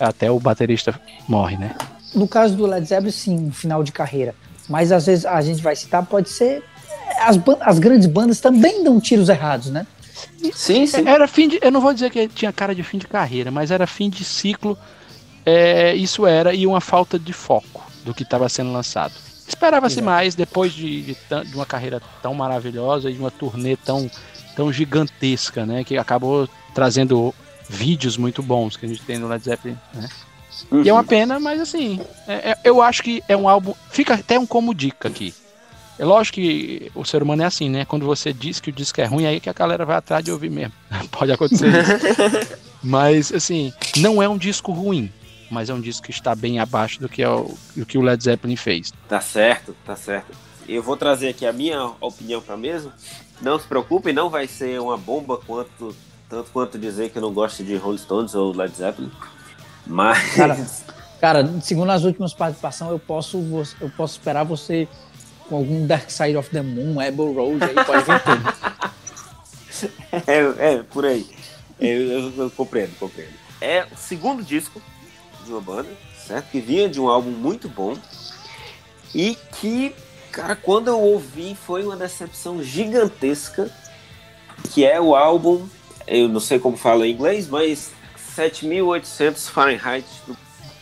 até 0.00 0.30
o 0.30 0.38
baterista 0.38 0.98
morre, 1.28 1.56
né? 1.56 1.74
No 2.14 2.26
caso 2.26 2.56
do 2.56 2.66
Led 2.66 2.86
Zeppelin, 2.86 3.10
sim, 3.10 3.36
um 3.48 3.52
final 3.52 3.82
de 3.82 3.92
carreira. 3.92 4.34
Mas 4.68 4.90
às 4.90 5.06
vezes 5.06 5.26
a 5.26 5.40
gente 5.42 5.62
vai 5.62 5.76
citar, 5.76 6.04
pode 6.04 6.28
ser 6.28 6.62
as, 7.18 7.38
as 7.60 7.78
grandes 7.78 8.06
bandas 8.06 8.40
também 8.40 8.82
dão 8.82 9.00
tiros 9.00 9.28
errados, 9.28 9.70
né? 9.70 9.86
Sim, 10.52 10.86
sim. 10.86 11.06
Era 11.06 11.28
fim 11.28 11.48
de, 11.48 11.58
eu 11.62 11.70
não 11.70 11.80
vou 11.80 11.92
dizer 11.92 12.10
que 12.10 12.28
tinha 12.28 12.52
cara 12.52 12.74
de 12.74 12.82
fim 12.82 12.98
de 12.98 13.06
carreira, 13.06 13.50
mas 13.50 13.70
era 13.70 13.86
fim 13.86 14.08
de 14.08 14.24
ciclo. 14.24 14.76
É, 15.44 15.94
isso 15.94 16.26
era 16.26 16.54
e 16.54 16.66
uma 16.66 16.80
falta 16.80 17.18
de 17.18 17.32
foco 17.32 17.84
do 18.04 18.12
que 18.12 18.22
estava 18.22 18.48
sendo 18.48 18.72
lançado. 18.72 19.14
Esperava-se 19.46 20.02
mais 20.02 20.34
depois 20.34 20.72
de, 20.72 21.02
de, 21.02 21.14
de, 21.14 21.54
uma 21.54 21.64
carreira 21.64 22.02
tão 22.20 22.34
maravilhosa 22.34 23.08
e 23.08 23.12
de 23.12 23.20
uma 23.20 23.30
turnê 23.30 23.76
tão, 23.76 24.10
tão 24.56 24.72
gigantesca, 24.72 25.64
né? 25.66 25.84
Que 25.84 25.98
acabou 25.98 26.48
trazendo 26.74 27.32
vídeos 27.68 28.16
muito 28.16 28.42
bons 28.42 28.76
que 28.76 28.86
a 28.86 28.88
gente 28.88 29.02
tem 29.02 29.18
no 29.18 29.28
Led 29.28 29.44
Zeppelin, 29.44 29.78
né? 29.94 30.08
Uhum. 30.70 30.82
E 30.82 30.88
é 30.88 30.92
uma 30.92 31.04
pena, 31.04 31.38
mas 31.38 31.60
assim, 31.60 32.00
é, 32.26 32.50
é, 32.50 32.58
eu 32.64 32.80
acho 32.80 33.02
que 33.02 33.22
é 33.28 33.36
um 33.36 33.48
álbum. 33.48 33.74
Fica 33.90 34.14
até 34.14 34.38
um 34.38 34.46
como 34.46 34.74
dica 34.74 35.08
aqui. 35.08 35.34
É 35.98 36.04
lógico 36.04 36.36
que 36.36 36.90
o 36.94 37.04
ser 37.04 37.22
humano 37.22 37.42
é 37.42 37.46
assim, 37.46 37.70
né? 37.70 37.84
Quando 37.84 38.04
você 38.04 38.32
diz 38.32 38.60
que 38.60 38.70
o 38.70 38.72
disco 38.72 39.00
é 39.00 39.04
ruim, 39.04 39.24
é 39.24 39.28
aí 39.28 39.40
que 39.40 39.48
a 39.48 39.52
galera 39.52 39.84
vai 39.84 39.96
atrás 39.96 40.24
de 40.24 40.30
ouvir 40.30 40.50
mesmo. 40.50 40.72
Pode 41.10 41.32
acontecer 41.32 41.68
isso. 41.68 42.58
mas, 42.82 43.32
assim, 43.32 43.72
não 43.96 44.22
é 44.22 44.28
um 44.28 44.36
disco 44.36 44.72
ruim, 44.72 45.10
mas 45.50 45.70
é 45.70 45.74
um 45.74 45.80
disco 45.80 46.04
que 46.04 46.10
está 46.10 46.34
bem 46.34 46.58
abaixo 46.58 47.00
do 47.00 47.08
que, 47.08 47.22
é 47.22 47.28
o, 47.28 47.54
do 47.74 47.86
que 47.86 47.96
o 47.96 48.02
Led 48.02 48.22
Zeppelin 48.22 48.56
fez. 48.56 48.92
Tá 49.08 49.20
certo, 49.20 49.74
tá 49.86 49.96
certo. 49.96 50.36
Eu 50.68 50.82
vou 50.82 50.96
trazer 50.96 51.28
aqui 51.28 51.46
a 51.46 51.52
minha 51.52 51.92
opinião 52.00 52.42
para 52.42 52.56
mesa. 52.56 52.92
Não 53.40 53.58
se 53.58 53.66
preocupem, 53.66 54.14
não 54.14 54.30
vai 54.30 54.46
ser 54.46 54.80
uma 54.80 54.96
bomba 54.96 55.36
quanto 55.38 55.94
tanto 56.28 56.50
quanto 56.50 56.78
dizer 56.78 57.10
que 57.10 57.18
eu 57.18 57.22
não 57.22 57.32
gosto 57.32 57.62
de 57.62 57.76
Rolling 57.76 57.98
Stones 57.98 58.34
ou 58.34 58.54
Led 58.54 58.74
Zeppelin. 58.74 59.10
Mas. 59.86 60.34
Cara, 60.34 60.66
cara 61.20 61.60
segundo 61.60 61.90
as 61.90 62.04
últimas 62.04 62.34
participações, 62.34 62.90
eu 62.90 62.98
posso, 62.98 63.38
eu 63.80 63.90
posso 63.96 64.14
esperar 64.14 64.44
você 64.44 64.88
com 65.48 65.56
algum 65.56 65.86
Dark 65.86 66.10
Side 66.10 66.36
of 66.36 66.50
the 66.50 66.62
Moon, 66.62 67.00
Abbey 67.00 67.34
Road, 67.34 67.64
aí 67.64 67.84
pode 67.84 68.04
vir 68.04 68.22
tudo. 68.22 69.92
é, 70.26 70.72
é, 70.74 70.82
por 70.82 71.04
aí. 71.04 71.26
Eu, 71.78 72.02
eu, 72.02 72.32
eu, 72.36 72.50
compreendo, 72.50 72.98
compreendo. 72.98 73.34
É 73.60 73.86
o 73.92 73.96
segundo 73.96 74.42
disco 74.42 74.82
de 75.44 75.52
uma 75.52 75.60
banda, 75.60 75.88
certo? 76.26 76.50
Que 76.50 76.60
vinha 76.60 76.88
de 76.88 77.00
um 77.00 77.08
álbum 77.08 77.30
muito 77.30 77.68
bom 77.68 77.96
e 79.14 79.36
que, 79.60 79.94
cara, 80.36 80.54
quando 80.54 80.88
eu 80.88 81.00
ouvi 81.00 81.54
foi 81.54 81.82
uma 81.82 81.96
decepção 81.96 82.62
gigantesca, 82.62 83.70
que 84.70 84.84
é 84.84 85.00
o 85.00 85.16
álbum, 85.16 85.66
eu 86.06 86.28
não 86.28 86.40
sei 86.40 86.58
como 86.58 86.76
fala 86.76 87.06
em 87.06 87.12
inglês, 87.12 87.48
mas 87.48 87.90
7800 88.34 89.48
Fahrenheit. 89.48 90.06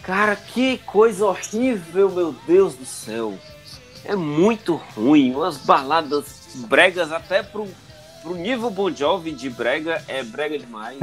Cara, 0.03 0.35
que 0.35 0.79
coisa 0.79 1.27
horrível, 1.27 2.11
meu 2.11 2.35
Deus 2.49 2.75
do 2.75 2.85
céu. 2.85 3.39
É 4.05 4.17
muito 4.17 4.75
ruim, 4.97 5.33
umas 5.33 5.57
baladas 5.57 6.57
bregas 6.69 7.13
até 7.13 7.45
pro, 7.45 7.69
pro 8.23 8.35
nível 8.35 8.71
Bon 8.71 8.91
Jovi 8.91 9.31
de 9.31 9.49
brega, 9.49 10.03
é 10.09 10.25
brega 10.25 10.59
demais. 10.59 10.99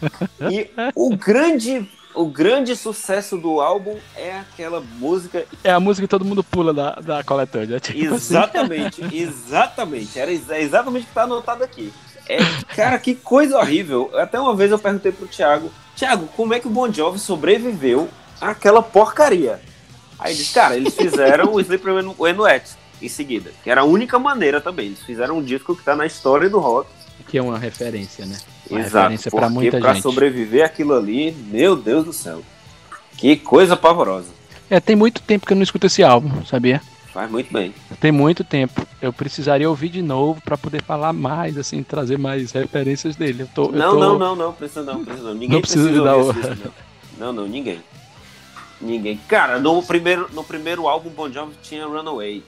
e 0.50 0.70
o 0.94 1.14
grande 1.14 1.86
o 2.14 2.26
grande 2.26 2.76
sucesso 2.76 3.36
do 3.36 3.60
álbum 3.60 3.96
é 4.16 4.38
aquela 4.38 4.80
música. 4.98 5.44
É 5.64 5.70
a 5.70 5.80
música 5.80 6.06
que 6.06 6.10
todo 6.10 6.24
mundo 6.24 6.42
pula 6.42 6.72
da, 6.72 6.94
da 6.96 7.24
coletânea. 7.24 7.78
Tipo 7.80 7.98
assim. 7.98 8.14
exatamente, 8.14 9.04
assim. 9.04 9.16
exatamente. 9.16 10.18
Era 10.18 10.32
exatamente 10.32 11.04
o 11.04 11.06
que 11.06 11.14
tá 11.14 11.22
anotado 11.22 11.64
aqui. 11.64 11.92
É, 12.28 12.38
cara, 12.74 12.98
que 12.98 13.14
coisa 13.14 13.58
horrível. 13.58 14.10
Até 14.14 14.38
uma 14.38 14.54
vez 14.54 14.70
eu 14.70 14.78
perguntei 14.78 15.12
pro 15.12 15.26
Thiago, 15.26 15.70
Thiago, 15.96 16.26
como 16.36 16.54
é 16.54 16.60
que 16.60 16.66
o 16.66 16.70
Bon 16.70 16.90
Jovi 16.90 17.18
sobreviveu 17.18 18.08
àquela 18.40 18.82
porcaria? 18.82 19.60
Aí 20.18 20.32
ele 20.32 20.38
disse, 20.38 20.54
cara, 20.54 20.76
eles 20.76 20.94
fizeram 20.94 21.52
o 21.52 21.60
Sleeper 21.60 21.94
When 22.18 22.38
Wet 22.38 22.70
em 23.00 23.08
seguida, 23.08 23.50
que 23.62 23.70
era 23.70 23.80
a 23.80 23.84
única 23.84 24.18
maneira 24.18 24.60
também. 24.60 24.86
Eles 24.86 25.02
fizeram 25.02 25.38
um 25.38 25.42
disco 25.42 25.74
que 25.74 25.82
tá 25.82 25.96
na 25.96 26.06
história 26.06 26.48
do 26.48 26.60
rock. 26.60 26.88
Que 27.26 27.38
é 27.38 27.42
uma 27.42 27.58
referência, 27.58 28.24
né? 28.24 28.36
Exato, 28.78 29.30
para 29.30 29.48
muita 29.48 29.78
pra 29.78 29.94
gente. 29.94 30.02
sobreviver 30.02 30.64
aquilo 30.64 30.94
ali, 30.94 31.32
meu 31.50 31.76
Deus 31.76 32.04
do 32.04 32.12
céu. 32.12 32.42
Que 33.16 33.36
coisa 33.36 33.76
pavorosa. 33.76 34.28
É, 34.68 34.80
tem 34.80 34.96
muito 34.96 35.20
tempo 35.22 35.46
que 35.46 35.52
eu 35.52 35.56
não 35.56 35.62
escuto 35.62 35.86
esse 35.86 36.02
álbum, 36.02 36.44
sabia? 36.44 36.80
Faz 37.12 37.30
muito 37.30 37.52
bem. 37.52 37.74
Tem 38.00 38.10
muito 38.10 38.42
tempo. 38.42 38.86
Eu 39.00 39.12
precisaria 39.12 39.68
ouvir 39.68 39.90
de 39.90 40.00
novo 40.00 40.40
para 40.40 40.56
poder 40.56 40.82
falar 40.82 41.12
mais, 41.12 41.58
assim, 41.58 41.82
trazer 41.82 42.18
mais 42.18 42.52
referências 42.52 43.14
dele. 43.16 43.42
Eu 43.42 43.48
tô, 43.54 43.70
não, 43.70 43.84
eu 43.84 43.90
tô... 43.92 44.00
não, 44.00 44.18
não, 44.18 44.36
não, 44.36 44.52
precisa 44.52 44.82
não, 44.82 45.04
precisa 45.04 45.28
não. 45.28 45.34
Ninguém 45.34 45.50
não 45.50 45.60
precisa, 45.60 45.84
precisa 45.84 46.04
dar 46.04 46.16
o... 46.16 46.32
Não. 46.32 46.72
não, 47.18 47.32
não, 47.32 47.46
ninguém. 47.46 47.80
Ninguém. 48.80 49.20
Cara, 49.28 49.60
no 49.60 49.82
primeiro, 49.82 50.30
no 50.32 50.42
primeiro 50.42 50.88
álbum 50.88 51.10
Bon 51.10 51.30
Jovi 51.30 51.52
tinha 51.62 51.86
Runaway. 51.86 52.42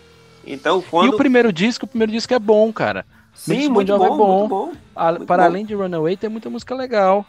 Então, 0.46 0.82
quando... 0.82 1.12
E 1.12 1.14
o 1.14 1.16
primeiro 1.16 1.52
disco, 1.52 1.84
o 1.84 1.88
primeiro 1.88 2.12
disco 2.12 2.32
é 2.32 2.38
bom, 2.38 2.72
cara. 2.72 3.04
Sim, 3.34 3.72
bon 3.72 3.84
Jovi 3.84 4.08
bom, 4.08 4.14
é 4.14 4.18
bom. 4.18 4.38
Muito 4.38 4.48
bom 4.48 4.84
muito 5.10 5.26
para 5.26 5.42
bom. 5.42 5.48
além 5.48 5.66
de 5.66 5.74
Runaway, 5.74 6.16
tem 6.16 6.30
muita 6.30 6.48
música 6.48 6.74
legal. 6.74 7.26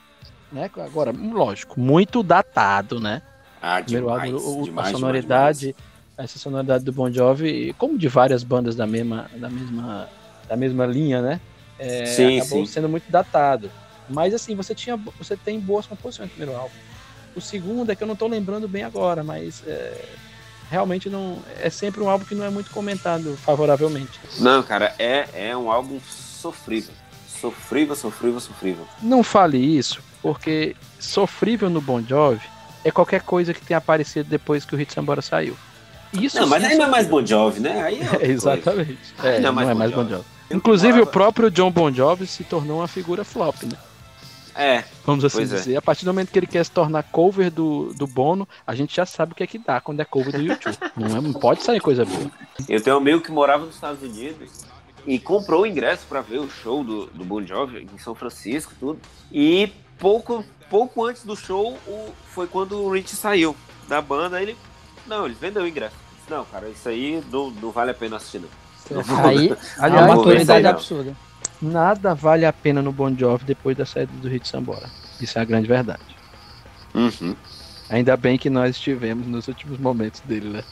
Né? 0.51 0.69
Agora, 0.77 1.11
lógico, 1.11 1.79
muito 1.79 2.21
datado, 2.21 2.99
né? 2.99 3.21
Ah, 3.61 3.81
primeiro 3.81 4.07
demais, 4.07 4.33
álbum, 4.33 4.63
demais, 4.63 4.87
a 4.87 4.91
sonoridade, 4.91 5.59
demais, 5.59 5.75
essa 6.17 6.39
sonoridade 6.39 6.83
do 6.83 6.91
Bon 6.91 7.11
Jovi, 7.11 7.73
como 7.77 7.97
de 7.97 8.07
várias 8.07 8.43
bandas 8.43 8.75
da 8.75 8.85
mesma, 8.85 9.25
da 9.35 9.49
mesma, 9.49 10.09
da 10.47 10.55
mesma 10.55 10.85
linha, 10.85 11.21
né? 11.21 11.41
É, 11.79 12.05
sim, 12.05 12.39
acabou 12.39 12.65
sim. 12.65 12.71
sendo 12.71 12.87
muito 12.87 13.11
datado. 13.11 13.71
Mas 14.07 14.33
assim, 14.33 14.55
você 14.55 14.75
tinha, 14.75 14.95
você 14.95 15.35
tem 15.35 15.59
boas 15.59 15.87
composições 15.87 16.29
no 16.29 16.35
primeiro 16.35 16.59
álbum. 16.59 16.75
O 17.35 17.41
segundo 17.41 17.91
é 17.91 17.95
que 17.95 18.03
eu 18.03 18.07
não 18.07 18.15
tô 18.15 18.27
lembrando 18.27 18.67
bem 18.67 18.83
agora, 18.83 19.23
mas 19.23 19.63
é, 19.65 20.05
realmente 20.69 21.09
não 21.09 21.39
é 21.59 21.69
sempre 21.69 22.01
um 22.01 22.09
álbum 22.09 22.25
que 22.25 22.35
não 22.35 22.45
é 22.45 22.49
muito 22.49 22.71
comentado 22.71 23.37
favoravelmente. 23.37 24.19
Não, 24.39 24.61
cara, 24.63 24.93
é, 24.99 25.27
é 25.33 25.57
um 25.57 25.71
álbum 25.71 25.99
sofrível. 26.09 26.93
Sofrível, 27.27 27.95
sofrível, 27.95 28.39
sofrível. 28.39 28.87
Não 29.01 29.23
fale 29.23 29.57
isso, 29.57 30.01
porque 30.21 30.75
sofrível 30.99 31.69
no 31.69 31.81
Bon 31.81 32.01
Jovi 32.01 32.41
é 32.83 32.91
qualquer 32.91 33.21
coisa 33.21 33.53
que 33.53 33.61
tenha 33.61 33.77
aparecido 33.77 34.29
depois 34.29 34.63
que 34.63 34.75
o 34.75 34.77
Hit 34.77 34.93
Sambora 34.93 35.21
saiu. 35.21 35.55
Isso 36.13 36.39
não, 36.39 36.47
mas 36.47 36.63
aí 36.63 36.77
não 36.77 36.85
é 36.85 36.89
mais 36.89 37.07
Bon 37.07 37.25
Jovi, 37.25 37.59
né? 37.59 37.81
Aí 37.81 37.99
é, 37.99 38.25
exatamente. 38.31 38.97
É, 39.23 39.39
não, 39.39 39.49
é 39.49 39.51
mais, 39.51 39.67
não 39.67 39.71
é 39.71 39.77
mais 39.77 39.91
Bon 39.91 40.07
Jovi. 40.07 40.23
Inclusive, 40.51 41.01
o 41.01 41.07
próprio 41.07 41.49
John 41.49 41.71
Bon 41.71 41.91
Jovi 41.91 42.27
se 42.27 42.43
tornou 42.43 42.79
uma 42.79 42.87
figura 42.87 43.23
flop, 43.23 43.63
né? 43.63 43.77
É. 44.55 44.83
Vamos 45.05 45.25
assim 45.25 45.41
é. 45.41 45.45
dizer. 45.45 45.73
É. 45.73 45.77
A 45.77 45.81
partir 45.81 46.05
do 46.05 46.13
momento 46.13 46.31
que 46.31 46.39
ele 46.39 46.47
quer 46.47 46.63
se 46.63 46.71
tornar 46.71 47.03
cover 47.03 47.51
do, 47.51 47.93
do 47.93 48.07
Bono, 48.07 48.47
a 48.65 48.73
gente 48.73 48.95
já 48.95 49.05
sabe 49.05 49.33
o 49.33 49.35
que 49.35 49.43
é 49.43 49.47
que 49.47 49.59
dá 49.59 49.81
quando 49.81 49.99
é 49.99 50.05
cover 50.05 50.31
do 50.31 50.41
YouTube. 50.41 50.77
não, 50.95 51.17
é, 51.17 51.21
não 51.21 51.33
pode 51.33 51.61
sair 51.63 51.79
coisa 51.79 52.05
boa. 52.05 52.31
Eu 52.67 52.81
tenho 52.81 52.95
um 52.95 52.99
amigo 52.99 53.21
que 53.21 53.31
morava 53.31 53.65
nos 53.65 53.75
Estados 53.75 54.01
Unidos 54.01 54.65
e 55.05 55.19
comprou 55.19 55.63
o 55.63 55.67
ingresso 55.67 56.05
para 56.07 56.21
ver 56.21 56.39
o 56.39 56.49
show 56.49 56.83
do, 56.83 57.07
do 57.07 57.25
Bon 57.25 57.45
Jovi 57.45 57.87
em 57.93 57.97
São 57.99 58.15
Francisco 58.15 58.73
tudo. 58.79 58.99
E 59.31 59.71
pouco, 59.99 60.43
pouco 60.69 61.05
antes 61.05 61.23
do 61.23 61.35
show 61.35 61.77
o, 61.85 62.13
foi 62.29 62.47
quando 62.47 62.81
o 62.81 62.91
Rich 62.91 63.15
saiu 63.15 63.55
da 63.87 64.01
banda. 64.01 64.41
Ele, 64.41 64.55
não, 65.05 65.25
ele 65.25 65.35
vendeu 65.39 65.63
o 65.63 65.67
ingresso. 65.67 65.95
Não, 66.29 66.45
cara, 66.45 66.69
isso 66.69 66.87
aí 66.89 67.23
não, 67.31 67.51
não 67.51 67.71
vale 67.71 67.91
a 67.91 67.93
pena 67.93 68.15
assistir, 68.15 68.39
não. 68.39 68.49
Aí, 69.25 69.55
aliás, 69.79 70.05
uma 70.05 70.15
autoridade 70.15 70.67
absurda. 70.67 71.15
Nada 71.61 72.13
vale 72.13 72.45
a 72.45 72.53
pena 72.53 72.81
no 72.81 72.91
Bon 72.91 73.15
Jovi 73.15 73.45
depois 73.45 73.77
da 73.77 73.85
saída 73.85 74.11
do 74.21 74.27
Hit 74.27 74.47
Sambora. 74.47 74.89
Isso 75.19 75.37
é 75.37 75.41
a 75.41 75.45
grande 75.45 75.67
verdade. 75.67 76.15
Uhum. 76.93 77.35
Ainda 77.89 78.17
bem 78.17 78.37
que 78.37 78.49
nós 78.49 78.75
estivemos 78.75 79.27
nos 79.27 79.47
últimos 79.47 79.77
momentos 79.77 80.19
dele, 80.21 80.49
né? 80.49 80.63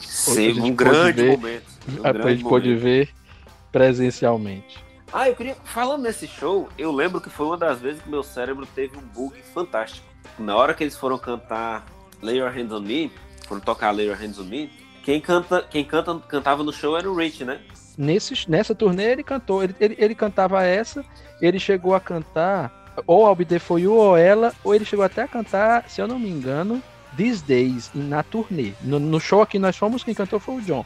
Sim, 0.00 0.60
um 0.60 0.74
grande 0.74 1.22
ver, 1.22 1.30
momento. 1.32 1.64
Um 1.88 2.26
a 2.26 2.30
gente 2.30 2.44
pôde 2.44 2.74
ver 2.76 3.10
presencialmente. 3.70 4.82
Ah, 5.12 5.28
eu 5.28 5.36
queria. 5.36 5.54
Falando 5.64 6.02
nesse 6.02 6.26
show, 6.26 6.68
eu 6.78 6.90
lembro 6.90 7.20
que 7.20 7.28
foi 7.28 7.46
uma 7.46 7.58
das 7.58 7.80
vezes 7.80 8.00
que 8.02 8.08
meu 8.08 8.22
cérebro 8.22 8.66
teve 8.74 8.96
um 8.96 9.02
bug 9.02 9.34
fantástico. 9.54 10.06
Na 10.38 10.56
hora 10.56 10.72
que 10.72 10.82
eles 10.82 10.96
foram 10.96 11.18
cantar 11.18 11.84
Lay 12.22 12.38
Your 12.38 12.50
Hands 12.50 12.72
on 12.72 12.80
Me, 12.80 13.12
foram 13.46 13.60
tocar 13.60 13.90
Lay 13.90 14.06
Your 14.06 14.16
Hands 14.16 14.38
on 14.38 14.44
Me, 14.44 14.70
quem, 15.02 15.20
canta, 15.20 15.62
quem 15.62 15.84
canta, 15.84 16.18
cantava 16.20 16.62
no 16.62 16.72
show 16.72 16.96
era 16.96 17.10
o 17.10 17.14
Rich, 17.14 17.44
né? 17.44 17.60
Nesse, 17.96 18.48
nessa 18.48 18.74
turnê 18.74 19.12
ele 19.12 19.22
cantou, 19.22 19.62
ele, 19.62 19.74
ele, 19.78 19.96
ele 19.98 20.14
cantava 20.14 20.62
essa, 20.64 21.04
ele 21.40 21.58
chegou 21.58 21.94
a 21.94 22.00
cantar 22.00 22.82
ou 23.06 23.26
I'll 23.26 23.34
Be 23.34 23.44
There 23.44 23.60
For 23.60 23.78
You 23.78 23.94
ou 23.94 24.16
ela, 24.16 24.54
ou 24.62 24.74
ele 24.74 24.84
chegou 24.84 25.04
até 25.04 25.22
a 25.22 25.28
cantar, 25.28 25.88
se 25.88 26.00
eu 26.00 26.06
não 26.06 26.18
me 26.18 26.28
engano, 26.28 26.82
These 27.16 27.44
Days 27.44 27.90
na 27.94 28.22
turnê. 28.22 28.72
No, 28.80 28.98
no 28.98 29.20
show 29.20 29.42
aqui 29.42 29.58
nós 29.58 29.76
fomos, 29.76 30.02
quem 30.04 30.14
cantou 30.14 30.40
foi 30.40 30.56
o 30.56 30.62
John. 30.62 30.84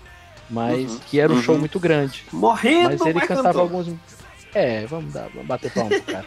Mas 0.49 0.93
uhum, 0.93 1.01
que 1.07 1.21
era 1.21 1.33
um 1.33 1.37
uhum. 1.37 1.43
show 1.43 1.59
muito 1.59 1.81
grande. 1.81 2.25
Morrendo, 2.33 2.91
mas 2.91 3.01
ele 3.01 3.21
cantava 3.21 3.43
cantou. 3.45 3.63
alguns. 3.63 3.93
É, 4.55 4.87
vamos 4.87 5.13
dar, 5.13 5.29
vamos 5.29 5.47
bater 5.47 5.73
palma, 5.73 5.99
cara. 6.01 6.27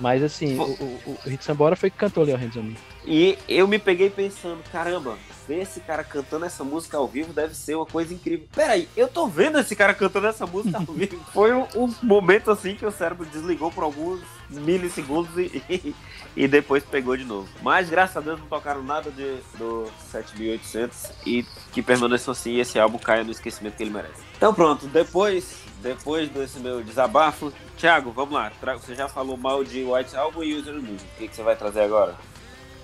Mas 0.00 0.22
assim, 0.22 0.58
o, 0.58 0.62
o, 0.64 1.18
o 1.24 1.28
Hit 1.28 1.44
Sambora 1.44 1.76
foi 1.76 1.88
que 1.88 1.96
cantou 1.96 2.24
Leo 2.24 2.36
Hands 2.36 2.56
on 2.56 2.62
Me. 2.62 2.76
E 3.06 3.38
eu 3.48 3.68
me 3.68 3.78
peguei 3.78 4.10
pensando, 4.10 4.58
caramba, 4.72 5.16
ver 5.46 5.62
esse 5.62 5.80
cara 5.80 6.04
cantando 6.04 6.44
essa 6.44 6.64
música 6.64 6.96
ao 6.96 7.06
vivo 7.06 7.32
deve 7.32 7.54
ser 7.54 7.74
uma 7.74 7.86
coisa 7.86 8.12
incrível. 8.12 8.46
Peraí, 8.54 8.88
eu 8.96 9.08
tô 9.08 9.26
vendo 9.26 9.58
esse 9.58 9.74
cara 9.74 9.94
cantando 9.94 10.26
essa 10.26 10.46
música 10.46 10.78
ao 10.78 10.84
vivo. 10.84 11.20
Foi 11.32 11.52
um, 11.52 11.66
um, 11.74 11.94
momento 12.02 12.50
assim 12.50 12.74
que 12.74 12.86
o 12.86 12.90
cérebro 12.90 13.26
desligou 13.26 13.70
por 13.70 13.84
alguns 13.84 14.20
milissegundos 14.48 15.36
e, 15.38 15.62
e, 15.68 15.94
e, 16.36 16.48
depois 16.48 16.84
pegou 16.84 17.16
de 17.16 17.24
novo. 17.24 17.48
Mas 17.62 17.88
graças 17.88 18.16
a 18.16 18.20
Deus 18.20 18.38
não 18.38 18.46
tocaram 18.46 18.82
nada 18.82 19.10
de, 19.10 19.36
do 19.56 19.90
7800 20.10 21.12
e 21.26 21.44
que 21.72 21.82
permaneçam 21.82 22.32
assim 22.32 22.52
e 22.52 22.60
esse 22.60 22.78
álbum 22.78 22.98
caia 22.98 23.24
no 23.24 23.30
esquecimento 23.30 23.76
que 23.76 23.82
ele 23.82 23.90
merece. 23.90 24.22
Então 24.36 24.52
pronto, 24.52 24.86
depois 24.86 25.62
depois 25.82 26.28
desse 26.30 26.60
meu 26.60 26.82
desabafo, 26.82 27.52
Thiago, 27.76 28.12
vamos 28.12 28.34
lá. 28.34 28.52
Você 28.80 28.94
já 28.94 29.08
falou 29.08 29.36
mal 29.36 29.64
de 29.64 29.82
White 29.82 30.16
Album 30.16 30.44
e 30.44 30.54
User 30.54 30.74
Music. 30.74 31.04
O 31.04 31.18
que, 31.18 31.28
que 31.28 31.34
você 31.34 31.42
vai 31.42 31.56
trazer 31.56 31.80
agora? 31.80 32.14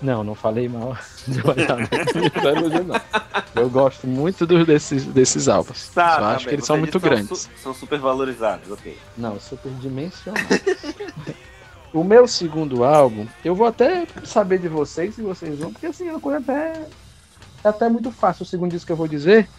Não, 0.01 0.23
não 0.23 0.33
falei 0.33 0.69
mal 0.69 0.97
não. 1.27 1.43
Eu 3.61 3.69
gosto 3.69 4.07
muito 4.07 4.45
desses, 4.65 5.05
desses 5.05 5.47
álbuns. 5.47 5.89
Tá, 5.89 6.13
Só 6.13 6.19
tá 6.19 6.27
acho 6.29 6.37
bem. 6.37 6.47
que 6.47 6.55
eles 6.55 6.65
Você 6.65 6.67
são 6.67 6.77
muito 6.77 6.99
são 6.99 7.09
grandes. 7.09 7.39
Su 7.39 7.49
são 7.61 7.73
super 7.73 7.99
valorizados, 7.99 8.71
ok. 8.71 8.97
Não, 9.17 9.39
super 9.39 9.71
dimensionados. 9.73 10.61
o 11.93 12.03
meu 12.03 12.27
segundo 12.27 12.83
álbum, 12.83 13.27
eu 13.43 13.53
vou 13.53 13.67
até 13.67 14.07
saber 14.23 14.59
de 14.59 14.67
vocês 14.67 15.15
se 15.15 15.21
vocês 15.21 15.59
vão, 15.59 15.71
porque 15.71 15.87
assim, 15.87 16.07
é 16.07 16.11
uma 16.11 16.19
coisa 16.19 16.39
até. 16.39 16.87
É 17.63 17.67
até 17.67 17.89
muito 17.89 18.11
fácil. 18.11 18.43
O 18.43 18.45
segundo 18.45 18.71
disco 18.71 18.85
que 18.85 18.93
eu 18.93 18.97
vou 18.97 19.07
dizer 19.07 19.49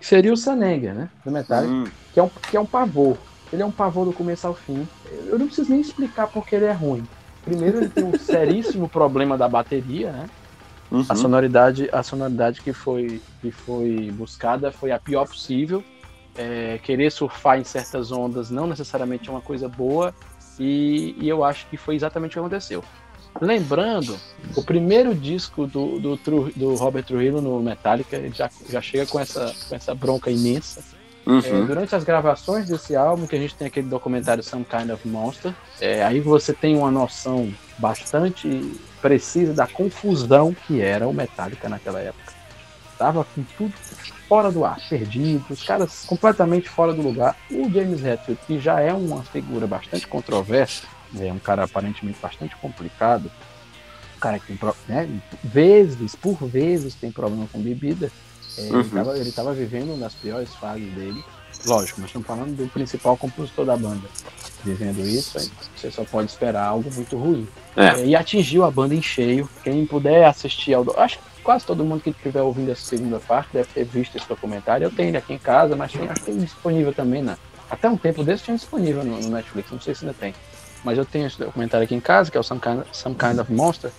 seria 0.00 0.32
o 0.32 0.36
Sanenga, 0.36 0.94
né? 0.94 1.08
Do 1.24 1.32
Metallica, 1.32 1.72
hum. 1.72 1.84
que, 2.12 2.20
é 2.20 2.22
um, 2.22 2.28
que 2.28 2.56
é 2.56 2.60
um 2.60 2.66
pavor. 2.66 3.16
Ele 3.52 3.62
é 3.62 3.66
um 3.66 3.72
pavor 3.72 4.04
do 4.04 4.12
começo 4.12 4.46
ao 4.46 4.54
fim. 4.54 4.86
Eu 5.26 5.36
não 5.36 5.46
preciso 5.46 5.70
nem 5.70 5.80
explicar 5.80 6.28
porque 6.28 6.54
ele 6.54 6.66
é 6.66 6.72
ruim. 6.72 7.04
Primeiro, 7.44 7.78
ele 7.78 7.88
tem 7.88 8.04
um 8.04 8.18
seríssimo 8.18 8.88
problema 8.88 9.36
da 9.36 9.48
bateria, 9.48 10.12
né? 10.12 10.30
Uhum. 10.90 11.04
A 11.08 11.14
sonoridade, 11.14 11.88
a 11.92 12.02
sonoridade 12.02 12.60
que 12.60 12.72
foi, 12.72 13.22
que 13.40 13.50
foi 13.50 14.10
buscada 14.12 14.72
foi 14.72 14.90
a 14.90 14.98
pior 14.98 15.26
possível. 15.26 15.84
É, 16.36 16.78
querer 16.82 17.10
surfar 17.10 17.58
em 17.58 17.64
certas 17.64 18.10
ondas 18.10 18.50
não 18.50 18.66
necessariamente 18.66 19.28
é 19.28 19.32
uma 19.32 19.40
coisa 19.40 19.68
boa, 19.68 20.14
e, 20.58 21.16
e, 21.18 21.28
eu 21.28 21.42
acho 21.42 21.66
que 21.66 21.76
foi 21.76 21.96
exatamente 21.96 22.32
o 22.32 22.34
que 22.34 22.38
aconteceu. 22.38 22.84
Lembrando, 23.40 24.16
o 24.56 24.62
primeiro 24.62 25.14
disco 25.14 25.66
do, 25.66 25.98
do, 25.98 26.16
do 26.54 26.74
Robert 26.74 27.04
Trujillo 27.04 27.40
no 27.40 27.60
Metallica 27.60 28.16
ele 28.16 28.30
já, 28.34 28.50
já 28.68 28.80
chega 28.82 29.06
com 29.06 29.18
essa, 29.18 29.54
com 29.68 29.74
essa 29.74 29.94
bronca 29.94 30.30
imensa. 30.30 30.82
Uhum. 31.30 31.62
É, 31.62 31.66
durante 31.66 31.94
as 31.94 32.02
gravações 32.02 32.66
desse 32.66 32.96
álbum, 32.96 33.26
que 33.26 33.36
a 33.36 33.38
gente 33.38 33.54
tem 33.54 33.68
aquele 33.68 33.88
documentário 33.88 34.42
Some 34.42 34.64
Kind 34.64 34.90
of 34.90 35.06
Monster, 35.06 35.54
é, 35.80 36.02
aí 36.02 36.18
você 36.18 36.52
tem 36.52 36.76
uma 36.76 36.90
noção 36.90 37.52
bastante 37.78 38.72
precisa 39.00 39.54
da 39.54 39.66
confusão 39.66 40.54
que 40.66 40.80
era 40.80 41.06
o 41.06 41.14
Metallica 41.14 41.68
naquela 41.68 42.00
época. 42.00 42.32
Tava 42.98 43.24
com 43.24 43.42
tudo 43.56 43.72
fora 44.28 44.50
do 44.50 44.64
ar, 44.64 44.78
perdido, 44.88 45.44
os 45.48 45.62
caras 45.62 46.04
completamente 46.04 46.68
fora 46.68 46.92
do 46.92 47.00
lugar. 47.00 47.36
O 47.50 47.70
James 47.70 48.04
Hetfield, 48.04 48.40
que 48.46 48.58
já 48.58 48.80
é 48.80 48.92
uma 48.92 49.22
figura 49.22 49.66
bastante 49.66 50.06
controversa, 50.06 50.86
é 51.18 51.32
um 51.32 51.38
cara 51.38 51.64
aparentemente 51.64 52.18
bastante 52.20 52.54
complicado, 52.56 53.30
um 54.16 54.20
cara 54.20 54.38
que 54.38 54.54
tem, 54.54 54.72
né, 54.86 55.08
vezes, 55.42 56.14
por 56.14 56.36
vezes, 56.46 56.94
tem 56.94 57.10
problema 57.10 57.48
com 57.50 57.60
bebida, 57.60 58.12
é, 58.68 58.72
uhum. 58.72 59.16
ele 59.16 59.28
estava 59.28 59.52
vivendo 59.52 59.96
nas 59.98 60.14
piores 60.14 60.54
fases 60.54 60.92
dele. 60.94 61.24
Lógico, 61.66 62.00
nós 62.00 62.08
estamos 62.08 62.26
falando 62.26 62.56
do 62.56 62.68
principal 62.68 63.16
compositor 63.16 63.66
da 63.66 63.76
banda. 63.76 64.08
Vivendo 64.64 65.00
isso, 65.00 65.38
você 65.74 65.90
só 65.90 66.04
pode 66.04 66.30
esperar 66.30 66.64
algo 66.64 66.92
muito 66.92 67.16
ruim. 67.16 67.46
É. 67.76 68.00
É, 68.00 68.06
e 68.06 68.16
atingiu 68.16 68.64
a 68.64 68.70
banda 68.70 68.94
em 68.94 69.02
cheio. 69.02 69.48
Quem 69.62 69.86
puder 69.86 70.26
assistir 70.26 70.74
ao. 70.74 70.84
Acho 70.98 71.18
que 71.18 71.42
quase 71.42 71.64
todo 71.64 71.84
mundo 71.84 72.02
que 72.02 72.10
estiver 72.10 72.42
ouvindo 72.42 72.70
essa 72.70 72.82
segunda 72.82 73.18
parte 73.18 73.50
deve 73.52 73.68
ter 73.72 73.84
visto 73.84 74.16
esse 74.16 74.28
documentário. 74.28 74.84
Eu 74.84 74.90
tenho 74.90 75.08
ele 75.08 75.16
aqui 75.16 75.32
em 75.34 75.38
casa, 75.38 75.76
mas 75.76 75.92
tem, 75.92 76.08
acho 76.08 76.20
que 76.20 76.26
tem 76.26 76.38
disponível 76.38 76.92
também. 76.92 77.24
Até 77.70 77.88
um 77.88 77.96
tempo 77.96 78.24
desse 78.24 78.44
tinha 78.44 78.56
disponível 78.56 79.04
no, 79.04 79.20
no, 79.20 79.30
Netflix, 79.30 79.70
não 79.70 79.80
sei 79.80 79.94
se 79.94 80.04
ainda 80.04 80.16
tem. 80.18 80.34
Mas 80.82 80.98
eu 80.98 81.04
tenho 81.04 81.26
esse 81.26 81.38
documentário 81.38 81.84
aqui 81.84 81.94
em 81.94 82.00
casa, 82.00 82.30
que 82.30 82.36
é 82.36 82.40
o 82.40 82.42
Some 82.42 82.60
Kind, 82.60 82.82
Some 82.92 83.14
kind 83.14 83.38
of 83.38 83.52
Monster. 83.52 83.90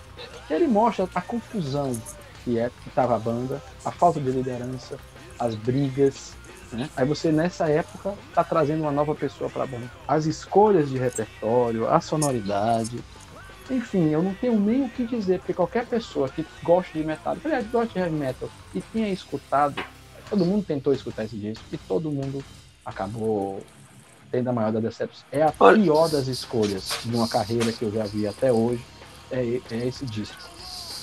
E 0.50 0.54
ele 0.54 0.68
mostra 0.68 1.08
a 1.14 1.22
confusão 1.22 1.96
que 2.44 2.58
é 2.60 2.70
que 2.84 2.90
estava 2.90 3.16
a 3.16 3.20
banda, 3.20 3.62
a 3.84 3.92
falta 3.92 4.20
de 4.20 4.30
liderança, 4.30 4.98
as 5.40 5.56
brigas. 5.56 6.34
Né? 6.72 6.90
Aí 6.96 7.06
você 7.06 7.32
nessa 7.32 7.68
época 7.70 8.14
está 8.30 8.44
trazendo 8.44 8.82
uma 8.82 8.92
nova 8.92 9.14
pessoa 9.14 9.50
para 9.50 9.64
a 9.64 9.68
banda. 9.68 9.92
As 10.08 10.26
escolhas 10.26 10.90
de 10.90 10.98
repertório, 10.98 11.88
a 11.88 12.00
sonoridade, 12.00 13.04
enfim, 13.70 14.10
eu 14.10 14.22
não 14.22 14.34
tenho 14.34 14.60
nem 14.60 14.84
o 14.84 14.90
que 14.90 15.06
dizer, 15.06 15.40
porque 15.40 15.54
qualquer 15.54 15.86
pessoa 15.86 16.28
que 16.28 16.46
gosta 16.62 16.98
de 16.98 17.06
metal, 17.06 17.38
aliás, 17.44 17.66
gosta 17.72 17.94
de 17.94 18.00
heavy 18.00 18.16
metal 18.16 18.50
e 18.74 18.82
tenha 18.82 19.10
escutado, 19.10 19.82
todo 20.30 20.46
mundo 20.46 20.66
tentou 20.66 20.94
escutar 20.94 21.24
esse 21.24 21.38
disco 21.38 21.64
e 21.72 21.78
todo 21.78 22.12
mundo 22.12 22.44
acabou 22.86 23.64
tendo 24.30 24.50
a 24.50 24.54
maior 24.54 24.72
da 24.72 24.80
decepção. 24.80 25.24
É 25.32 25.44
a 25.44 25.52
pior 25.52 26.10
das 26.10 26.28
escolhas 26.28 27.00
de 27.04 27.16
uma 27.16 27.28
carreira 27.28 27.72
que 27.72 27.84
eu 27.84 27.92
já 27.92 28.04
vi 28.04 28.28
até 28.28 28.52
hoje, 28.52 28.84
é, 29.30 29.62
é 29.72 29.88
esse 29.88 30.06
disco. 30.06 30.38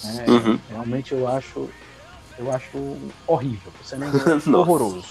É, 0.05 0.31
uhum. 0.31 0.59
Realmente 0.69 1.12
eu 1.12 1.27
acho, 1.27 1.69
eu 2.39 2.53
acho 2.53 2.97
horrível. 3.27 3.73
Você 3.83 3.97
é 3.97 3.99
horroroso. 4.57 5.05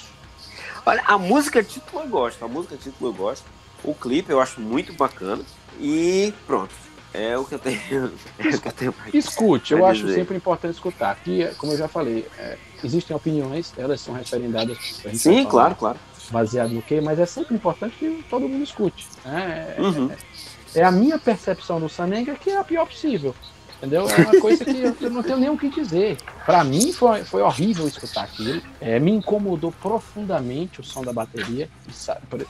Olha, 0.86 1.04
a 1.06 1.18
música 1.18 1.64
título 1.64 2.04
eu 2.04 2.08
gosto, 2.08 2.46
a 2.46 2.48
música 2.48 2.78
título 2.78 3.10
eu 3.10 3.14
gosto. 3.14 3.46
O 3.84 3.94
clipe 3.94 4.32
eu 4.32 4.40
acho 4.40 4.62
muito 4.62 4.94
bacana. 4.94 5.44
E 5.80 6.34
pronto. 6.46 6.74
É 7.14 7.38
o 7.38 7.46
que 7.46 7.56
eu 7.56 7.60
tenho. 7.60 7.80
É 8.38 8.50
o 8.50 8.62
que 8.62 8.68
eu 8.68 8.72
tenho 8.72 8.94
Escute, 9.14 9.74
eu 9.74 9.86
acho 9.86 10.08
sempre 10.14 10.38
importante 10.38 10.76
escutar. 10.76 11.12
Aqui, 11.12 11.48
como 11.58 11.74
eu 11.74 11.78
já 11.78 11.88
falei, 11.88 12.28
é, 12.38 12.58
existem 12.84 13.16
opiniões, 13.16 13.74
elas 13.78 14.02
são 14.02 14.14
referendadas. 14.14 14.78
Sim, 15.14 15.46
claro, 15.46 15.76
claro. 15.76 15.98
Baseado 16.30 16.72
no 16.72 16.82
quê? 16.82 17.02
Mas 17.02 17.20
é 17.20 17.26
sempre 17.26 17.56
importante 17.56 17.96
que 17.98 18.24
todo 18.30 18.48
mundo 18.48 18.64
escute. 18.64 19.08
Né? 19.26 19.76
É, 19.78 19.82
uhum. 19.82 20.12
é, 20.12 20.80
é, 20.80 20.84
a 20.84 20.92
minha 20.92 21.18
percepção 21.18 21.80
do 21.80 21.90
Sanenga 21.90 22.36
que 22.36 22.52
é 22.52 22.58
a 22.58 22.64
pior 22.64 22.86
possível. 22.86 23.34
Entendeu? 23.78 24.08
É 24.10 24.22
uma 24.22 24.42
coisa 24.42 24.66
que 24.66 24.96
eu 25.02 25.10
não 25.12 25.22
tenho 25.22 25.38
nem 25.38 25.50
o 25.50 25.58
que 25.58 25.70
dizer. 25.70 26.18
Para 26.46 26.64
mim 26.64 26.92
foi, 26.92 27.24
foi 27.24 27.42
horrível 27.42 27.88
escutar 27.88 28.24
aquilo. 28.24 28.62
É, 28.82 29.00
me 29.00 29.12
incomodou 29.12 29.72
profundamente 29.72 30.82
o 30.82 30.84
som 30.84 31.04
da 31.04 31.14
bateria. 31.14 31.70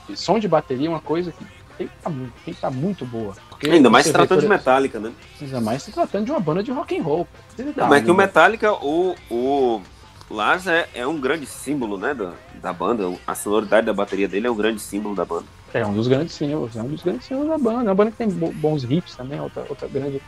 E, 0.08 0.16
som 0.16 0.38
de 0.38 0.48
bateria 0.48 0.86
é 0.86 0.90
uma 0.90 1.00
coisa 1.00 1.30
que 1.30 1.44
tem 1.76 1.86
que 1.86 1.94
estar 1.94 2.10
tá 2.10 2.10
muito, 2.10 2.32
tem 2.44 2.54
que 2.54 2.60
tá 2.60 2.70
muito 2.70 3.04
boa. 3.04 3.34
Ainda 3.62 3.90
mais 3.90 4.06
se 4.06 4.12
tratando 4.12 4.40
de 4.40 4.48
Metallica, 4.48 4.98
né? 4.98 5.12
Ainda 5.40 5.60
mais 5.60 5.82
se 5.82 5.92
tratando 5.92 6.24
de 6.24 6.30
uma 6.30 6.40
banda 6.40 6.62
de 6.62 6.70
rock 6.70 6.98
and 6.98 7.02
roll. 7.02 7.28
Não, 7.76 7.88
mas 7.88 8.02
é 8.02 8.04
que 8.04 8.10
o 8.10 8.14
Metallica, 8.14 8.72
o, 8.72 9.14
o 9.30 9.82
Lars 10.30 10.66
é, 10.66 10.88
é 10.94 11.06
um 11.06 11.20
grande 11.20 11.46
símbolo, 11.46 11.98
né, 11.98 12.14
da, 12.14 12.32
da 12.60 12.72
banda. 12.72 13.04
A 13.26 13.34
sonoridade 13.34 13.86
da 13.86 13.92
bateria 13.92 14.28
dele 14.28 14.46
é 14.46 14.50
um 14.50 14.56
grande 14.56 14.80
símbolo 14.80 15.14
da 15.14 15.24
banda. 15.24 15.44
É 15.74 15.84
um 15.84 15.92
dos 15.92 16.08
grandes 16.08 16.34
símbolos, 16.34 16.74
é 16.74 16.82
um 16.82 16.88
dos 16.88 17.02
grandes 17.02 17.26
símbolos 17.26 17.50
da 17.50 17.58
banda. 17.58 17.80
É 17.80 17.84
uma 17.84 17.94
banda 17.94 18.10
que 18.10 18.16
tem 18.16 18.28
bons 18.28 18.84
riffs 18.84 19.14
também, 19.14 19.38
outra, 19.40 19.66
outra 19.68 19.86
grande 19.86 20.22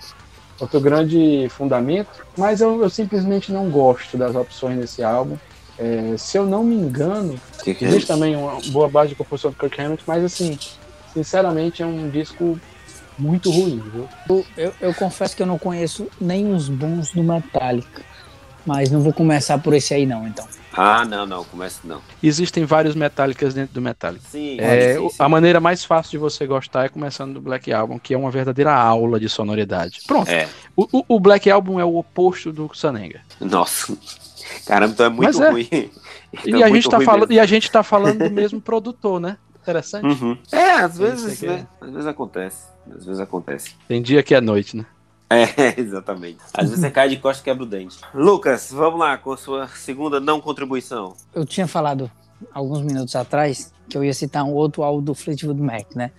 outro 0.61 0.81
grande 0.81 1.49
fundamento, 1.51 2.27
mas 2.37 2.61
eu, 2.61 2.83
eu 2.83 2.91
simplesmente 2.91 3.51
não 3.51 3.71
gosto 3.71 4.17
das 4.17 4.35
opções 4.35 4.79
desse 4.79 5.03
álbum. 5.03 5.37
É, 5.79 6.15
se 6.19 6.37
eu 6.37 6.45
não 6.45 6.63
me 6.63 6.75
engano, 6.75 7.41
é 7.67 7.71
existe 7.71 8.07
também 8.07 8.37
uma 8.37 8.61
boa 8.67 8.89
base 8.89 9.11
de 9.11 9.15
composição 9.15 9.51
do 9.51 9.57
Kirk 9.57 9.81
Hammett, 9.81 10.03
mas 10.07 10.23
assim, 10.23 10.59
sinceramente 11.15 11.83
é 11.83 11.87
um 11.87 12.11
disco 12.11 12.61
muito 13.19 13.51
ruim, 13.51 13.83
viu? 13.93 14.09
Eu, 14.29 14.47
eu, 14.57 14.73
eu 14.81 14.95
confesso 14.95 15.35
que 15.35 15.43
eu 15.43 15.47
não 15.47 15.59
conheço 15.59 16.07
nem 16.21 16.53
os 16.53 16.69
bons 16.69 17.13
do 17.13 17.23
Metallica, 17.23 18.03
mas 18.67 18.91
não 18.91 19.01
vou 19.01 19.13
começar 19.13 19.59
por 19.59 19.75
esse 19.75 19.95
aí 19.95 20.07
não, 20.07 20.27
então. 20.27 20.47
Ah, 20.73 21.05
não, 21.05 21.27
não, 21.27 21.45
começa 21.45 21.81
não. 21.85 22.01
Existem 22.23 22.65
vários 22.65 22.95
Metallicas 22.95 23.53
dentro 23.55 23.75
do 23.75 23.81
Metallica. 23.81 24.25
Sim, 24.29 24.57
é, 24.61 24.95
sim, 24.95 25.09
sim. 25.09 25.17
A 25.19 25.29
maneira 25.29 25.59
mais 25.59 25.85
fácil 25.85 26.13
de 26.13 26.19
você 26.19 26.47
gostar 26.47 26.85
é 26.85 26.89
começando 26.89 27.35
do 27.35 27.41
Black 27.41 27.73
Album, 27.73 27.99
que 27.99 28.15
é 28.15 28.19
uma 28.19 28.31
verdadeira 28.31 28.73
aula 28.73 29.19
de 29.19 29.29
sonoridade. 29.29 30.01
Pronto. 30.07 30.31
É. 30.31 30.49
O, 30.77 31.05
o, 31.09 31.21
Black 31.21 31.51
Album 31.51 31.81
é 31.81 31.85
o 31.85 31.97
oposto 31.97 32.53
do 32.53 32.71
Sanenga. 32.73 33.21
Nossa. 33.41 33.97
Caramba, 34.67 34.93
então 34.93 35.07
é 35.07 35.11
muito 35.11 35.43
é. 35.43 35.51
ruim. 35.51 35.69
Então 36.33 36.61
e, 36.61 36.63
é 36.63 36.65
a 36.65 36.69
gente 36.69 36.89
tá 36.89 37.01
falando, 37.01 37.33
e 37.33 37.41
a 37.41 37.47
gente 37.47 37.71
tá 37.71 37.83
falando 37.83 38.29
do 38.29 38.31
mesmo 38.31 38.61
produtor, 38.61 39.21
né? 39.21 39.37
Interessante. 39.61 40.07
Uhum. 40.07 40.39
É, 40.53 40.73
às 40.75 40.97
vezes, 40.97 41.43
né? 41.43 41.67
Às 41.81 41.91
vezes 41.91 42.07
acontece. 42.07 42.69
Às 42.97 43.05
vezes 43.05 43.21
acontece. 43.21 43.75
Tem 43.89 44.01
dia 44.01 44.23
que 44.23 44.35
é 44.35 44.41
noite, 44.41 44.77
né? 44.77 44.87
É, 45.57 45.81
exatamente. 45.81 46.39
Às 46.53 46.71
vezes 46.71 46.81
você 46.81 46.91
cai 46.91 47.09
de 47.09 47.17
costas 47.17 47.41
e 47.41 47.45
quebra 47.45 47.63
o 47.63 47.67
dente. 47.67 47.99
Lucas, 48.13 48.71
vamos 48.73 48.99
lá 48.99 49.17
com 49.17 49.33
a 49.33 49.37
sua 49.37 49.69
segunda 49.69 50.19
não 50.19 50.41
contribuição. 50.41 51.15
Eu 51.33 51.45
tinha 51.45 51.69
falado 51.69 52.11
alguns 52.53 52.83
minutos 52.83 53.15
atrás 53.15 53.73
que 53.89 53.97
eu 53.97 54.03
ia 54.03 54.13
citar 54.13 54.45
um 54.45 54.53
outro 54.53 54.83
álbum 54.83 55.03
do 55.03 55.15
Fleetwood 55.15 55.61
Mac, 55.61 55.95
né? 55.95 56.11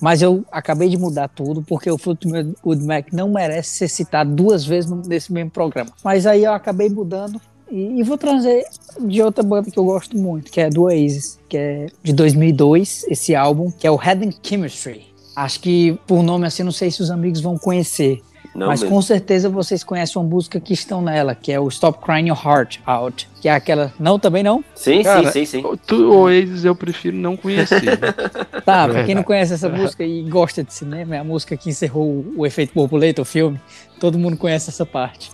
Mas 0.00 0.22
eu 0.22 0.44
acabei 0.52 0.88
de 0.88 0.96
mudar 0.96 1.28
tudo 1.28 1.62
porque 1.62 1.90
o 1.90 1.98
Fleetwood 1.98 2.84
Mac 2.84 3.12
não 3.12 3.30
merece 3.30 3.70
ser 3.70 3.88
citado 3.88 4.32
duas 4.34 4.64
vezes 4.64 4.90
nesse 5.06 5.32
mesmo 5.32 5.50
programa. 5.50 5.90
Mas 6.04 6.26
aí 6.26 6.44
eu 6.44 6.52
acabei 6.52 6.88
mudando 6.88 7.40
e, 7.70 8.02
vou 8.02 8.18
trazer 8.18 8.64
de 9.00 9.22
outra 9.22 9.44
banda 9.44 9.70
que 9.70 9.78
eu 9.78 9.84
gosto 9.84 10.16
muito, 10.16 10.50
que 10.50 10.60
é 10.60 10.68
do 10.68 10.82
Oasis, 10.82 11.38
que 11.48 11.56
é 11.56 11.86
de 12.02 12.12
2002, 12.12 13.06
esse 13.08 13.34
álbum, 13.34 13.70
que 13.70 13.86
é 13.86 13.90
o 13.90 13.96
Head 13.96 14.26
and 14.26 14.32
Chemistry. 14.42 15.06
Acho 15.36 15.60
que 15.60 15.98
por 16.06 16.22
nome 16.22 16.46
assim, 16.46 16.64
não 16.64 16.72
sei 16.72 16.90
se 16.90 17.00
os 17.00 17.10
amigos 17.10 17.40
vão 17.40 17.56
conhecer. 17.56 18.22
Não 18.54 18.66
Mas 18.66 18.80
mesmo. 18.80 18.96
com 18.96 19.02
certeza 19.02 19.48
vocês 19.48 19.84
conhecem 19.84 20.20
uma 20.20 20.28
música 20.28 20.58
que 20.58 20.72
estão 20.72 21.00
nela, 21.00 21.34
que 21.34 21.52
é 21.52 21.60
o 21.60 21.68
Stop 21.68 22.04
Crying 22.04 22.28
Your 22.28 22.38
Heart 22.44 22.78
Out. 22.84 23.28
Que 23.40 23.48
é 23.48 23.52
aquela. 23.52 23.92
Não, 23.98 24.18
também 24.18 24.42
não? 24.42 24.64
Sim, 24.74 25.02
Cara, 25.02 25.30
sim, 25.30 25.44
sim, 25.44 25.62
sim. 25.62 25.78
Tu, 25.86 26.12
Oasis 26.12 26.64
eu 26.64 26.74
prefiro 26.74 27.16
não 27.16 27.36
conhecer. 27.36 27.82
Né? 27.82 28.12
tá, 28.64 28.88
pra 28.88 29.04
quem 29.04 29.14
não 29.14 29.22
conhece 29.22 29.54
essa 29.54 29.68
música 29.68 30.04
e 30.04 30.22
gosta 30.22 30.64
de 30.64 30.74
cinema, 30.74 31.16
é 31.16 31.18
a 31.20 31.24
música 31.24 31.56
que 31.56 31.70
encerrou 31.70 32.24
o 32.36 32.44
efeito 32.44 32.74
borboleta, 32.74 33.22
o 33.22 33.24
filme. 33.24 33.60
Todo 33.98 34.18
mundo 34.18 34.36
conhece 34.36 34.70
essa 34.70 34.84
parte. 34.84 35.30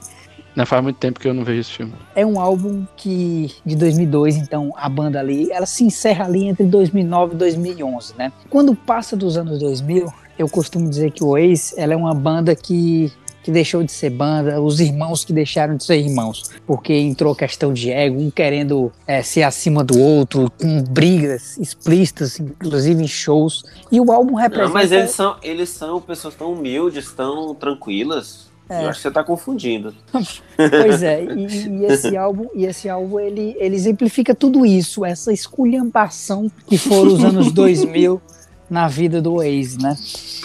Não 0.57 0.65
faz 0.65 0.83
muito 0.83 0.97
tempo 0.97 1.21
que 1.21 1.29
eu 1.29 1.35
não 1.35 1.45
vejo 1.45 1.61
esse 1.61 1.71
filme. 1.73 1.93
É 2.15 2.25
um 2.25 2.41
álbum 2.41 2.87
que 2.97 3.55
de 3.65 3.77
2002, 3.77 4.37
então 4.37 4.73
a 4.75 4.89
banda 4.89 5.21
ali, 5.21 5.53
ela 5.53 5.67
se 5.67 5.85
encerra 5.85 6.25
ali 6.25 6.49
entre 6.49 6.65
2009 6.65 7.35
e 7.35 7.37
2011, 7.37 8.15
né? 8.17 8.33
Quando 8.49 8.75
passa 8.75 9.15
dos 9.15 9.37
anos 9.37 9.59
2000, 9.59 10.11
eu 10.39 10.49
costumo 10.49 10.89
dizer 10.89 11.11
que 11.11 11.25
o 11.25 11.37
Ace, 11.37 11.75
ela 11.79 11.93
é 11.93 11.97
uma 11.97 12.15
banda 12.15 12.55
que 12.55 13.13
que 13.47 13.53
deixou 13.53 13.85
de 13.85 13.93
ser 13.93 14.11
banda, 14.11 14.61
os 14.61 14.81
irmãos 14.81 15.25
que 15.25 15.33
deixaram 15.33 15.77
de 15.77 15.85
ser 15.85 15.99
irmãos, 15.99 16.51
porque 16.67 16.93
entrou 16.93 17.33
questão 17.33 17.73
de 17.73 17.93
ego, 17.93 18.21
um 18.21 18.29
querendo 18.29 18.91
é, 19.07 19.23
ser 19.23 19.45
acima 19.45 19.85
do 19.85 20.01
outro, 20.01 20.51
com 20.61 20.83
brigas 20.83 21.57
explícitas, 21.57 22.41
inclusive 22.41 23.05
em 23.05 23.07
shows. 23.07 23.63
E 23.93 24.01
o 24.01 24.11
álbum 24.11 24.35
representa. 24.35 24.67
Não, 24.67 24.75
mas 24.75 24.91
eles 24.91 25.13
são, 25.13 25.37
eles 25.45 25.69
são 25.69 26.01
pessoas 26.01 26.35
tão 26.35 26.55
humildes, 26.55 27.13
tão 27.13 27.55
tranquilas. 27.55 28.49
É. 28.69 28.83
Eu 28.83 28.89
acho 28.89 28.99
que 28.99 29.03
você 29.03 29.09
está 29.09 29.23
confundindo. 29.23 29.95
pois 30.57 31.05
é, 31.05 31.23
e, 31.23 31.69
e, 31.69 31.85
esse 31.85 32.17
álbum, 32.17 32.49
e 32.53 32.65
esse 32.65 32.89
álbum 32.89 33.21
ele, 33.21 33.55
ele 33.61 33.77
exemplifica 33.77 34.35
tudo 34.35 34.67
isso, 34.67 35.05
essa 35.05 35.33
esculhambação 35.33 36.51
que 36.67 36.77
foram 36.77 37.15
os 37.15 37.23
anos 37.23 37.53
2000 37.55 38.21
na 38.69 38.89
vida 38.89 39.21
do 39.23 39.43
ex, 39.43 39.77
né? 39.79 39.97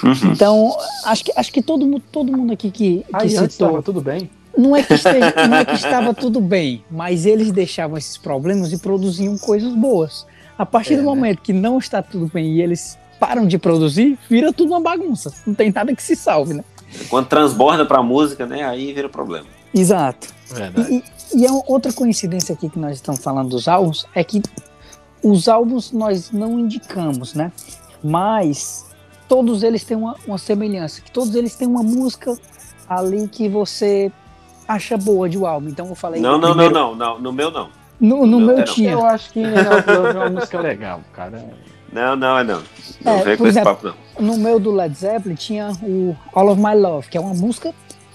Uhum. 0.03 0.31
Então, 0.31 0.77
acho 1.05 1.25
que, 1.25 1.31
acho 1.35 1.51
que 1.51 1.61
todo, 1.61 1.99
todo 2.11 2.31
mundo 2.31 2.53
aqui 2.53 2.71
que, 2.71 2.99
que 2.99 3.05
Aí, 3.13 3.29
citou... 3.29 3.45
Estava 3.45 3.81
tudo 3.81 4.01
bem? 4.01 4.29
Não 4.57 4.75
é, 4.75 4.83
que 4.83 4.93
esteja, 4.93 5.33
não 5.47 5.57
é 5.57 5.65
que 5.65 5.75
estava 5.75 6.13
tudo 6.13 6.41
bem, 6.41 6.83
mas 6.91 7.25
eles 7.25 7.51
deixavam 7.51 7.97
esses 7.97 8.17
problemas 8.17 8.71
e 8.73 8.77
produziam 8.77 9.37
coisas 9.37 9.73
boas. 9.73 10.25
A 10.57 10.65
partir 10.65 10.93
é, 10.93 10.97
do 10.97 11.03
né? 11.03 11.07
momento 11.07 11.37
né? 11.37 11.41
que 11.43 11.53
não 11.53 11.77
está 11.77 12.01
tudo 12.01 12.29
bem 12.31 12.55
e 12.55 12.61
eles 12.61 12.97
param 13.19 13.47
de 13.47 13.57
produzir, 13.57 14.17
vira 14.29 14.51
tudo 14.51 14.71
uma 14.71 14.81
bagunça. 14.81 15.33
Não 15.45 15.53
tem 15.53 15.71
nada 15.71 15.95
que 15.95 16.03
se 16.03 16.15
salve, 16.15 16.53
né? 16.53 16.63
Quando 17.09 17.27
transborda 17.27 17.85
pra 17.85 18.03
música, 18.03 18.45
né? 18.45 18.63
Aí 18.63 18.91
vira 18.91 19.07
problema. 19.07 19.47
Exato. 19.73 20.27
E, 20.89 21.03
e, 21.33 21.45
é 21.45 21.51
outra 21.65 21.93
coincidência 21.93 22.53
aqui 22.53 22.69
que 22.69 22.77
nós 22.77 22.95
estamos 22.95 23.23
falando 23.23 23.49
dos 23.49 23.67
álbuns 23.67 24.05
é 24.13 24.23
que 24.23 24.41
os 25.23 25.47
álbuns 25.47 25.91
nós 25.91 26.31
não 26.31 26.59
indicamos, 26.59 27.33
né? 27.33 27.51
Mas 28.03 28.89
todos 29.27 29.63
eles 29.63 29.83
têm 29.83 29.97
uma, 29.97 30.15
uma 30.27 30.37
semelhança, 30.37 31.01
que 31.01 31.11
todos 31.11 31.35
eles 31.35 31.55
têm 31.55 31.67
uma 31.67 31.83
música 31.83 32.37
ali 32.89 33.27
que 33.27 33.47
você 33.47 34.11
acha 34.67 34.97
boa 34.97 35.29
de 35.29 35.37
um 35.37 35.45
álbum. 35.45 35.69
Então 35.69 35.87
eu 35.87 35.95
falei. 35.95 36.21
Não, 36.21 36.37
não, 36.37 36.49
primeiro... 36.49 36.73
não, 36.73 36.95
não, 36.95 37.13
não, 37.13 37.21
no 37.21 37.33
meu 37.33 37.51
não. 37.51 37.69
No, 37.99 38.25
no, 38.25 38.25
no 38.25 38.39
meu, 38.39 38.55
meu 38.57 38.65
tinha. 38.65 38.91
Eu 38.91 39.05
acho 39.05 39.31
que 39.31 39.39
é 39.41 40.17
uma 40.17 40.29
música 40.29 40.59
legal, 40.59 41.01
cara. 41.13 41.49
Não, 41.93 42.15
não, 42.15 42.39
é 42.39 42.43
não. 42.43 42.63
Não 43.03 43.13
é, 43.13 43.23
vem 43.23 43.37
com 43.37 43.45
exemplo, 43.45 43.71
esse 43.71 43.81
papo, 43.83 43.95
não. 44.19 44.27
No 44.27 44.37
meu 44.37 44.59
do 44.59 44.71
Led 44.71 44.95
Zeppelin 44.95 45.35
tinha 45.35 45.71
o 45.83 46.15
All 46.33 46.49
of 46.49 46.61
My 46.61 46.73
Love, 46.73 47.09
que 47.09 47.17
é 47.17 47.21
uma 47.21 47.33
música 47.33 47.73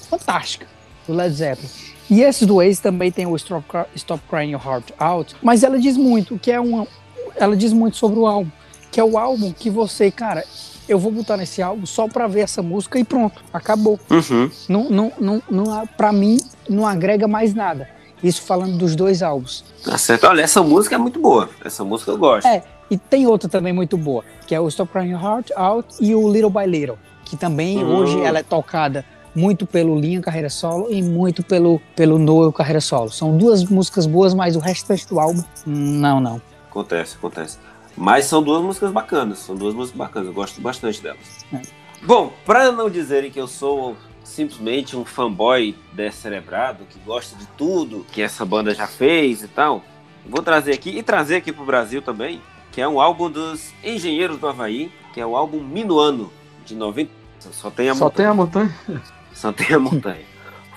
fantástica 0.08 0.66
do 1.06 1.14
Led 1.14 1.34
Zeppelin. 1.34 1.68
E 2.08 2.22
esse 2.22 2.46
do 2.46 2.62
Ace 2.62 2.80
também 2.80 3.10
tem 3.10 3.26
o 3.26 3.36
Stop, 3.36 3.64
Stop 3.94 4.22
Crying 4.28 4.52
Your 4.52 4.62
Heart 4.64 4.92
Out, 4.98 5.36
mas 5.42 5.62
ela 5.62 5.78
diz 5.78 5.96
muito, 5.96 6.38
que 6.38 6.50
é 6.50 6.58
uma. 6.58 6.86
Ela 7.34 7.56
diz 7.56 7.72
muito 7.72 7.96
sobre 7.96 8.18
o 8.18 8.26
álbum 8.26 8.50
que 8.96 9.00
é 9.00 9.04
o 9.04 9.18
álbum 9.18 9.52
que 9.52 9.68
você, 9.68 10.10
cara, 10.10 10.42
eu 10.88 10.98
vou 10.98 11.12
botar 11.12 11.36
nesse 11.36 11.60
álbum 11.60 11.84
só 11.84 12.08
pra 12.08 12.26
ver 12.26 12.40
essa 12.40 12.62
música 12.62 12.98
e 12.98 13.04
pronto, 13.04 13.44
acabou. 13.52 14.00
Uhum. 14.08 14.50
Não, 14.66 14.88
não, 14.88 15.12
não, 15.20 15.42
não, 15.50 15.86
pra 15.98 16.10
mim, 16.14 16.38
não 16.66 16.86
agrega 16.86 17.28
mais 17.28 17.52
nada. 17.52 17.86
Isso 18.22 18.40
falando 18.40 18.78
dos 18.78 18.96
dois 18.96 19.22
álbuns. 19.22 19.66
Tá 19.84 19.98
certo. 19.98 20.26
Olha, 20.26 20.40
essa 20.40 20.62
música 20.62 20.94
é 20.94 20.98
muito 20.98 21.20
boa. 21.20 21.50
Essa 21.62 21.84
música 21.84 22.10
eu 22.10 22.16
gosto. 22.16 22.46
É, 22.46 22.64
e 22.90 22.96
tem 22.96 23.26
outra 23.26 23.50
também 23.50 23.70
muito 23.70 23.98
boa, 23.98 24.24
que 24.46 24.54
é 24.54 24.60
o 24.60 24.66
Stop 24.68 24.90
Crying 24.90 25.10
Your 25.10 25.22
Heart 25.22 25.50
Out 25.54 25.88
e 26.00 26.14
o 26.14 26.32
Little 26.32 26.48
by 26.48 26.64
Little, 26.64 26.96
que 27.26 27.36
também 27.36 27.84
uhum. 27.84 27.96
hoje 27.96 28.18
ela 28.22 28.38
é 28.38 28.42
tocada 28.42 29.04
muito 29.34 29.66
pelo 29.66 30.00
Linha 30.00 30.22
Carreira 30.22 30.48
Solo 30.48 30.86
e 30.90 31.02
muito 31.02 31.42
pelo, 31.42 31.82
pelo 31.94 32.18
Noel 32.18 32.50
Carreira 32.50 32.80
Solo. 32.80 33.10
São 33.10 33.36
duas 33.36 33.62
músicas 33.62 34.06
boas, 34.06 34.32
mas 34.32 34.56
o 34.56 34.58
resto 34.58 34.90
do 35.10 35.20
álbum, 35.20 35.44
não, 35.66 36.18
não. 36.18 36.40
Acontece, 36.70 37.16
acontece. 37.16 37.58
Mas 37.96 38.26
são 38.26 38.42
duas 38.42 38.62
músicas 38.62 38.92
bacanas, 38.92 39.38
são 39.38 39.54
duas 39.54 39.74
músicas 39.74 39.98
bacanas, 39.98 40.28
eu 40.28 40.34
gosto 40.34 40.60
bastante 40.60 41.00
delas. 41.00 41.44
É. 41.52 41.62
Bom, 42.02 42.32
para 42.44 42.70
não 42.70 42.90
dizerem 42.90 43.30
que 43.30 43.40
eu 43.40 43.48
sou 43.48 43.96
simplesmente 44.22 44.96
um 44.96 45.04
fanboy 45.04 45.74
descerebrado, 45.92 46.84
que 46.84 46.98
gosta 46.98 47.36
de 47.36 47.46
tudo 47.56 48.04
que 48.12 48.20
essa 48.20 48.44
banda 48.44 48.74
já 48.74 48.86
fez 48.86 49.42
e 49.42 49.48
tal, 49.48 49.82
vou 50.26 50.42
trazer 50.42 50.72
aqui 50.72 50.90
e 50.90 51.02
trazer 51.02 51.36
aqui 51.36 51.52
pro 51.52 51.64
Brasil 51.64 52.02
também, 52.02 52.42
que 52.70 52.80
é 52.80 52.86
um 52.86 53.00
álbum 53.00 53.30
dos 53.30 53.72
Engenheiros 53.82 54.38
do 54.38 54.46
Havaí, 54.46 54.92
que 55.14 55.20
é 55.20 55.26
o 55.26 55.34
álbum 55.34 55.60
Minuano, 55.60 56.30
de 56.66 56.74
90. 56.74 57.10
Só 57.52 57.70
tem 57.70 57.88
a 57.88 57.94
Só 57.94 58.04
montanha. 58.04 58.16
tem 58.16 58.26
a 58.26 58.34
montanha? 58.34 58.74
Só 59.32 59.52
tem 59.52 59.72
a 59.74 59.78
montanha. 59.78 60.24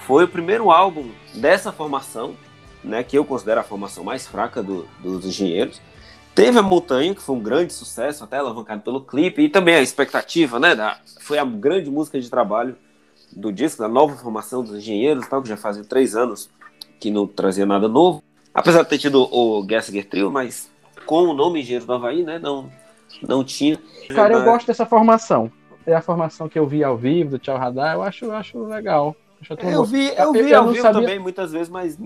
Foi 0.06 0.24
o 0.24 0.28
primeiro 0.28 0.72
álbum 0.72 1.10
dessa 1.34 1.72
formação, 1.72 2.36
né, 2.84 3.04
que 3.04 3.18
eu 3.18 3.26
considero 3.26 3.60
a 3.60 3.64
formação 3.64 4.04
mais 4.04 4.26
fraca 4.26 4.64
do, 4.64 4.88
dos 5.00 5.26
Engenheiros. 5.26 5.82
Teve 6.40 6.58
a 6.58 6.62
Montanha, 6.62 7.14
que 7.14 7.22
foi 7.22 7.36
um 7.36 7.42
grande 7.42 7.74
sucesso, 7.74 8.24
até 8.24 8.38
alavancado 8.38 8.82
pelo 8.82 9.02
clipe, 9.02 9.42
e 9.42 9.50
também 9.50 9.76
a 9.76 9.82
expectativa, 9.82 10.58
né? 10.58 10.74
Da, 10.74 10.98
foi 11.20 11.38
a 11.38 11.44
grande 11.44 11.92
música 11.92 12.18
de 12.18 12.30
trabalho 12.30 12.78
do 13.36 13.52
disco, 13.52 13.82
da 13.82 13.90
nova 13.90 14.16
formação 14.16 14.64
dos 14.64 14.74
engenheiros, 14.74 15.28
tal, 15.28 15.42
que 15.42 15.50
já 15.50 15.58
fazia 15.58 15.84
três 15.84 16.16
anos 16.16 16.50
que 16.98 17.12
não 17.12 17.28
trazia 17.28 17.66
nada 17.66 17.90
novo. 17.90 18.24
Apesar 18.54 18.84
de 18.84 18.90
ter 18.90 19.00
tido 19.00 19.28
o 19.30 19.68
Gessinger 19.70 20.08
Trio, 20.08 20.32
mas 20.32 20.72
com 21.06 21.24
o 21.24 21.34
nome 21.34 21.60
Engenheiro 21.60 21.86
do 21.86 21.92
Havaí, 21.92 22.24
né? 22.24 22.40
Não, 22.40 22.70
não 23.22 23.44
tinha. 23.44 23.78
Cara, 24.08 24.36
eu 24.36 24.46
gosto 24.46 24.68
dessa 24.68 24.86
formação. 24.86 25.52
É 25.86 25.94
a 25.94 26.02
formação 26.02 26.48
que 26.48 26.58
eu 26.58 26.66
vi 26.66 26.86
ao 26.86 26.96
vivo 26.96 27.32
do 27.32 27.40
Tchau 27.40 27.58
Radar, 27.58 27.96
eu 27.96 28.02
acho, 28.02 28.24
eu 28.24 28.32
acho 28.34 28.64
legal. 28.64 29.14
Eu, 29.50 29.70
eu 29.70 29.84
vi, 29.84 30.08
eu 30.18 30.32
vi 30.32 30.52
eu, 30.52 30.60
ao 30.60 30.68
vivo 30.70 30.82
sabia... 30.82 31.02
também 31.02 31.20
muitas 31.20 31.52
vezes, 31.52 31.68
mas. 31.68 31.98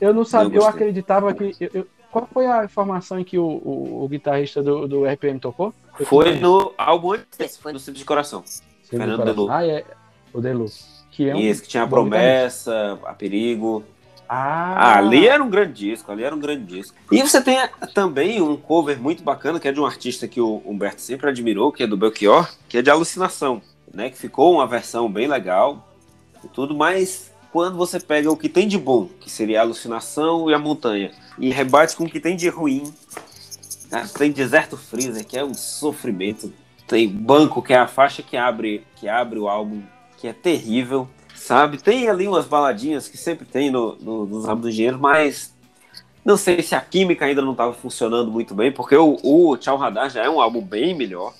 Eu 0.00 0.12
não 0.12 0.24
sabia, 0.24 0.58
eu 0.58 0.66
acreditava 0.66 1.32
que. 1.32 1.54
Eu, 1.72 1.86
qual 2.10 2.28
foi 2.32 2.46
a 2.46 2.68
formação 2.68 3.18
em 3.20 3.24
que 3.24 3.38
o, 3.38 3.44
o, 3.44 4.04
o 4.04 4.08
guitarrista 4.08 4.62
do, 4.62 4.86
do 4.86 5.04
RPM 5.04 5.38
tocou? 5.38 5.72
Foi, 5.94 6.06
foi 6.06 6.34
no 6.36 6.72
álbum 6.76 7.12
antes, 7.12 7.56
foi 7.56 7.72
no 7.72 7.78
Simples 7.78 8.00
de 8.00 8.04
Coração. 8.04 8.42
Simples 8.44 8.90
Fernando 8.90 9.24
Delu. 9.24 9.50
Ah, 9.50 9.66
é. 9.66 9.84
O 10.32 10.40
Delu. 10.40 10.66
Que 11.10 11.28
é 11.28 11.34
um 11.34 11.38
Isso, 11.38 11.62
que 11.62 11.68
tinha 11.68 11.82
a 11.82 11.86
promessa, 11.86 12.98
a 13.04 13.14
perigo. 13.14 13.84
Ah. 14.28 14.74
ah. 14.76 14.98
ali 14.98 15.26
era 15.26 15.42
um 15.42 15.50
grande 15.50 15.72
disco, 15.72 16.10
ali 16.10 16.22
era 16.22 16.34
um 16.34 16.38
grande 16.38 16.64
disco. 16.64 16.96
E 17.10 17.20
você 17.20 17.42
tem 17.42 17.58
também 17.94 18.40
um 18.40 18.56
cover 18.56 19.00
muito 19.00 19.22
bacana, 19.22 19.58
que 19.58 19.68
é 19.68 19.72
de 19.72 19.80
um 19.80 19.86
artista 19.86 20.28
que 20.28 20.40
o 20.40 20.62
Humberto 20.64 21.00
sempre 21.00 21.28
admirou, 21.28 21.72
que 21.72 21.82
é 21.82 21.86
do 21.86 21.96
Belchior, 21.96 22.48
que 22.68 22.78
é 22.78 22.82
de 22.82 22.90
Alucinação, 22.90 23.60
né? 23.92 24.08
Que 24.10 24.16
ficou 24.16 24.54
uma 24.54 24.66
versão 24.66 25.10
bem 25.10 25.26
legal 25.26 25.88
e 26.44 26.48
tudo, 26.48 26.74
mas 26.74 27.29
quando 27.52 27.76
você 27.76 27.98
pega 27.98 28.30
o 28.30 28.36
que 28.36 28.48
tem 28.48 28.68
de 28.68 28.78
bom, 28.78 29.08
que 29.20 29.30
seria 29.30 29.60
a 29.60 29.62
alucinação 29.62 30.50
e 30.50 30.54
a 30.54 30.58
montanha, 30.58 31.10
e 31.38 31.50
rebate 31.50 31.96
com 31.96 32.04
o 32.04 32.10
que 32.10 32.20
tem 32.20 32.36
de 32.36 32.48
ruim, 32.48 32.84
né? 33.90 34.08
tem 34.16 34.30
deserto 34.30 34.76
freezer, 34.76 35.26
que 35.26 35.36
é 35.36 35.44
um 35.44 35.54
sofrimento, 35.54 36.52
tem 36.86 37.08
banco, 37.08 37.62
que 37.62 37.72
é 37.72 37.78
a 37.78 37.88
faixa 37.88 38.22
que 38.22 38.36
abre, 38.36 38.84
que 38.96 39.08
abre 39.08 39.38
o 39.38 39.48
álbum, 39.48 39.82
que 40.16 40.28
é 40.28 40.32
terrível, 40.32 41.08
sabe? 41.34 41.78
Tem 41.78 42.08
ali 42.08 42.28
umas 42.28 42.46
baladinhas 42.46 43.08
que 43.08 43.16
sempre 43.16 43.46
tem 43.46 43.70
no, 43.70 43.96
no, 43.96 44.26
nos 44.26 44.48
álbuns 44.48 44.66
do 44.66 44.72
dinheiro, 44.72 44.98
mas 44.98 45.54
não 46.24 46.36
sei 46.36 46.62
se 46.62 46.74
a 46.74 46.80
química 46.80 47.24
ainda 47.24 47.42
não 47.42 47.52
estava 47.52 47.72
funcionando 47.72 48.30
muito 48.30 48.54
bem, 48.54 48.70
porque 48.70 48.94
o, 48.94 49.18
o 49.22 49.56
Tchau 49.56 49.76
Radar 49.76 50.10
já 50.10 50.22
é 50.22 50.30
um 50.30 50.40
álbum 50.40 50.60
bem 50.60 50.94
melhor, 50.94 51.34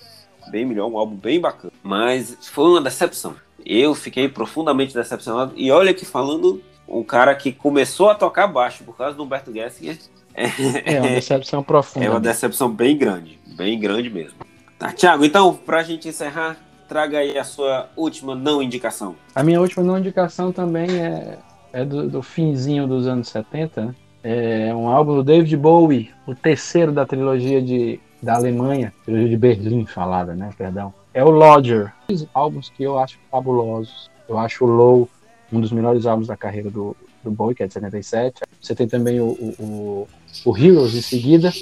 bem 0.51 0.65
melhor, 0.65 0.89
um 0.91 0.97
álbum 0.97 1.17
bem 1.17 1.41
bacana, 1.41 1.73
mas 1.83 2.37
foi 2.49 2.71
uma 2.71 2.81
decepção. 2.81 3.37
Eu 3.65 3.95
fiquei 3.95 4.29
profundamente 4.29 4.95
decepcionado. 4.95 5.53
E 5.57 5.71
olha 5.71 5.95
que 5.95 6.05
falando 6.05 6.63
um 6.89 7.05
cara 7.05 7.35
que 7.35 7.53
começou 7.53 8.11
a 8.11 8.15
tocar 8.15 8.47
baixo 8.49 8.83
por 8.85 8.97
causa 8.97 9.17
do 9.17 9.23
Humberto 9.23 9.53
Gessinger. 9.53 9.99
É, 10.35 10.95
é 10.95 11.01
uma 11.01 11.09
decepção 11.09 11.63
profunda. 11.63 12.05
É 12.07 12.11
uma 12.11 12.21
decepção 12.21 12.71
bem 12.71 12.97
grande, 12.97 13.39
bem 13.57 13.79
grande 13.79 14.11
mesmo. 14.11 14.39
Tá, 14.79 14.93
Thiago, 14.93 15.25
então, 15.25 15.55
pra 15.55 15.83
gente 15.83 16.09
encerrar, 16.09 16.57
traga 16.89 17.19
aí 17.19 17.39
a 17.39 17.45
sua 17.45 17.89
última 17.97 18.35
não 18.35 18.63
indicação. 18.63 19.15
A 19.35 19.43
minha 19.43 19.61
última 19.61 19.85
não 19.85 19.99
indicação 19.99 20.51
também 20.51 20.89
é, 21.01 21.39
é 21.73 21.85
do, 21.85 22.09
do 22.09 22.23
finzinho 22.23 22.87
dos 22.87 23.07
anos 23.07 23.29
70, 23.29 23.85
né? 23.85 23.95
É 24.23 24.75
um 24.75 24.87
álbum 24.87 25.15
do 25.15 25.23
David 25.23 25.57
Bowie, 25.57 26.11
o 26.27 26.35
terceiro 26.35 26.93
da 26.93 27.07
trilogia 27.07 27.63
de, 27.63 27.99
da 28.23 28.35
Alemanha, 28.35 28.93
trilogia 29.03 29.31
de 29.31 29.37
Berlim 29.37 29.87
falada, 29.87 30.35
né? 30.35 30.51
Perdão 30.59 30.93
é 31.13 31.25
o 31.25 31.31
Lodger. 31.31 31.93
Álbuns 32.35 32.71
que 32.71 32.83
eu 32.83 32.99
acho 32.99 33.19
fabulosos. 33.31 34.11
Eu 34.29 34.39
acho 34.39 34.65
o 34.65 34.69
Low 34.69 35.09
um 35.53 35.61
dos 35.61 35.73
melhores 35.73 36.07
álbuns 36.07 36.29
da 36.29 36.37
carreira 36.37 36.71
do, 36.71 36.97
do 37.23 37.31
Bowie, 37.31 37.55
que 37.55 37.63
é 37.63 37.67
de 37.67 37.73
77. 37.73 38.43
Você 38.61 38.75
tem 38.75 38.87
também 38.87 39.21
o, 39.21 39.27
o, 39.27 40.09
o 40.45 40.57
Heroes 40.57 40.95
em 40.95 41.03
seguida. 41.03 41.53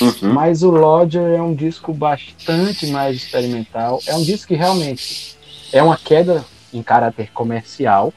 Uhum. 0.00 0.32
Mas 0.32 0.62
o 0.62 0.70
Lodger 0.70 1.34
é 1.34 1.42
um 1.42 1.54
disco 1.54 1.92
bastante 1.92 2.86
mais 2.86 3.16
experimental. 3.16 4.00
É 4.06 4.14
um 4.14 4.22
disco 4.22 4.48
que 4.48 4.54
realmente 4.54 5.36
é 5.72 5.82
uma 5.82 5.96
queda 5.96 6.44
em 6.72 6.82
caráter 6.82 7.30
comercial. 7.32 8.12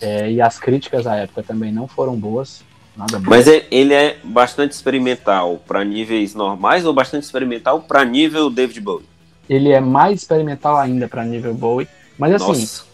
É, 0.00 0.30
e 0.30 0.40
as 0.40 0.58
críticas 0.58 1.06
à 1.06 1.16
época 1.16 1.42
também 1.42 1.72
não 1.72 1.86
foram 1.86 2.16
boas. 2.16 2.64
Nada 2.96 3.20
Mas 3.20 3.46
é, 3.46 3.66
ele 3.70 3.92
é 3.92 4.16
bastante 4.24 4.72
experimental 4.72 5.60
para 5.66 5.84
níveis 5.84 6.34
normais 6.34 6.86
ou 6.86 6.94
bastante 6.94 7.24
experimental 7.24 7.82
para 7.82 8.04
nível 8.04 8.48
David 8.48 8.80
Bowie? 8.80 9.15
Ele 9.48 9.72
é 9.72 9.80
mais 9.80 10.20
experimental 10.20 10.76
ainda 10.76 11.08
para 11.08 11.24
nível 11.24 11.54
Bowie. 11.54 11.88
Mas 12.18 12.34
assim, 12.34 12.60
Nossa. 12.60 12.84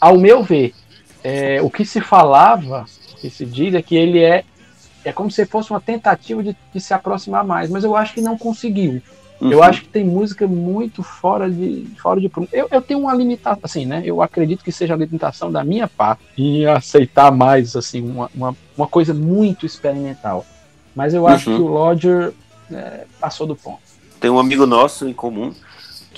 ao 0.00 0.18
meu 0.18 0.42
ver, 0.42 0.74
é, 1.22 1.60
o 1.62 1.70
que 1.70 1.84
se 1.84 2.00
falava, 2.00 2.86
o 3.12 3.16
que 3.16 3.30
se 3.30 3.44
diz 3.44 3.74
é 3.74 3.82
que 3.82 3.96
ele 3.96 4.22
é 4.22 4.44
é 5.04 5.12
como 5.12 5.30
se 5.30 5.46
fosse 5.46 5.70
uma 5.70 5.80
tentativa 5.80 6.42
de, 6.42 6.56
de, 6.74 6.80
se 6.80 6.92
aproximar 6.92 7.44
mais, 7.44 7.70
mas 7.70 7.84
eu 7.84 7.96
acho 7.96 8.14
que 8.14 8.20
não 8.20 8.36
conseguiu. 8.36 9.00
Uhum. 9.40 9.52
Eu 9.52 9.62
acho 9.62 9.82
que 9.82 9.88
tem 9.88 10.04
música 10.04 10.46
muito 10.46 11.02
fora 11.02 11.48
de 11.48 11.86
fora 11.96 12.20
de 12.20 12.30
eu, 12.52 12.68
eu 12.70 12.82
tenho 12.82 13.00
uma 13.00 13.14
limitação, 13.14 13.60
assim, 13.62 13.86
né? 13.86 14.02
Eu 14.04 14.20
acredito 14.20 14.64
que 14.64 14.72
seja 14.72 14.94
a 14.94 14.96
limitação 14.96 15.50
da 15.50 15.62
minha 15.62 15.86
parte 15.86 16.22
em 16.36 16.66
aceitar 16.66 17.30
mais, 17.30 17.76
assim, 17.76 18.02
uma, 18.02 18.28
uma, 18.34 18.56
uma 18.76 18.86
coisa 18.86 19.14
muito 19.14 19.64
experimental. 19.64 20.44
Mas 20.94 21.14
eu 21.14 21.26
acho 21.28 21.50
uhum. 21.50 21.56
que 21.56 21.62
o 21.62 21.66
Lodger 21.68 22.32
é, 22.70 23.04
passou 23.20 23.46
do 23.46 23.54
ponto. 23.54 23.78
Tem 24.20 24.28
um 24.28 24.38
amigo 24.38 24.66
nosso 24.66 25.08
em 25.08 25.12
comum 25.12 25.54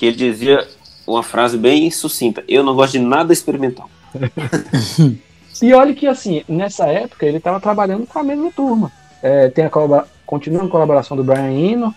que 0.01 0.07
ele 0.07 0.15
dizia 0.15 0.67
uma 1.05 1.21
frase 1.21 1.55
bem 1.55 1.91
sucinta: 1.91 2.43
Eu 2.47 2.63
não 2.63 2.73
gosto 2.73 2.93
de 2.93 2.99
nada 2.99 3.31
experimental. 3.31 3.87
e 5.61 5.73
olha 5.75 5.93
que, 5.93 6.07
assim, 6.07 6.43
nessa 6.49 6.87
época 6.87 7.23
ele 7.23 7.37
estava 7.37 7.59
trabalhando 7.59 8.07
com 8.07 8.17
a 8.17 8.23
mesma 8.23 8.51
turma. 8.51 8.91
É, 9.21 9.49
tem 9.49 9.63
a 9.63 9.69
colabora... 9.69 10.07
continua 10.25 10.65
a 10.65 10.67
colaboração 10.67 11.15
do 11.15 11.23
Brian 11.23 11.51
Eno, 11.51 11.93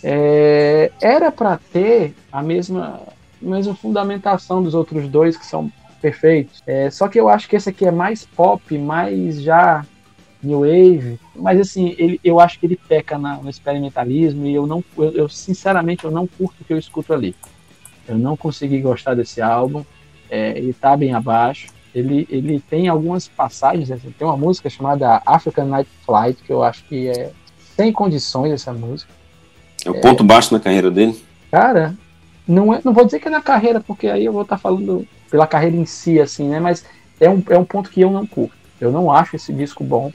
é, 0.00 0.92
era 1.02 1.32
para 1.32 1.58
ter 1.72 2.14
a 2.30 2.40
mesma, 2.40 3.00
a 3.44 3.44
mesma 3.44 3.74
fundamentação 3.74 4.62
dos 4.62 4.72
outros 4.72 5.08
dois 5.08 5.36
que 5.36 5.44
são 5.44 5.72
perfeitos. 6.00 6.62
É, 6.64 6.88
só 6.88 7.08
que 7.08 7.18
eu 7.18 7.28
acho 7.28 7.48
que 7.48 7.56
esse 7.56 7.68
aqui 7.68 7.84
é 7.84 7.90
mais 7.90 8.24
pop, 8.24 8.78
mais 8.78 9.42
já 9.42 9.84
new 10.42 10.60
wave, 10.60 11.18
mas 11.34 11.60
assim 11.60 11.94
ele, 11.98 12.20
eu 12.24 12.40
acho 12.40 12.58
que 12.58 12.66
ele 12.66 12.76
peca 12.76 13.18
na, 13.18 13.36
no 13.36 13.50
experimentalismo 13.50 14.46
e 14.46 14.54
eu 14.54 14.66
não, 14.66 14.82
eu, 14.96 15.10
eu, 15.12 15.28
sinceramente 15.28 16.04
eu 16.04 16.10
não 16.10 16.26
curto 16.26 16.60
o 16.60 16.64
que 16.64 16.72
eu 16.72 16.78
escuto 16.78 17.12
ali. 17.12 17.34
Eu 18.08 18.18
não 18.18 18.36
consegui 18.36 18.80
gostar 18.80 19.14
desse 19.14 19.40
álbum. 19.40 19.84
É, 20.28 20.50
ele 20.56 20.72
tá 20.72 20.96
bem 20.96 21.12
abaixo. 21.12 21.68
Ele, 21.94 22.26
ele 22.30 22.60
tem 22.60 22.88
algumas 22.88 23.26
passagens, 23.26 23.90
assim, 23.90 24.14
tem 24.16 24.26
uma 24.26 24.36
música 24.36 24.70
chamada 24.70 25.20
African 25.26 25.66
Night 25.66 25.90
Flight 26.06 26.40
que 26.42 26.52
eu 26.52 26.62
acho 26.62 26.84
que 26.84 27.08
é 27.08 27.32
sem 27.76 27.92
condições 27.92 28.52
essa 28.52 28.72
música. 28.72 29.12
É 29.84 29.90
o 29.90 30.00
ponto 30.00 30.22
baixo 30.22 30.54
na 30.54 30.60
carreira 30.60 30.90
dele? 30.90 31.20
Cara, 31.50 31.96
não, 32.46 32.74
é, 32.74 32.80
não 32.84 32.92
vou 32.92 33.04
dizer 33.04 33.18
que 33.18 33.28
é 33.28 33.30
na 33.30 33.40
carreira, 33.40 33.80
porque 33.80 34.06
aí 34.06 34.24
eu 34.24 34.32
vou 34.32 34.42
estar 34.42 34.56
tá 34.56 34.60
falando 34.62 35.06
pela 35.30 35.46
carreira 35.46 35.76
em 35.76 35.86
si, 35.86 36.20
assim, 36.20 36.48
né? 36.48 36.60
Mas 36.60 36.84
é 37.18 37.28
um, 37.28 37.42
é 37.48 37.58
um 37.58 37.64
ponto 37.64 37.90
que 37.90 38.00
eu 38.00 38.10
não 38.10 38.26
curto. 38.26 38.54
Eu 38.80 38.92
não 38.92 39.10
acho 39.10 39.36
esse 39.36 39.52
disco 39.52 39.82
bom. 39.82 40.12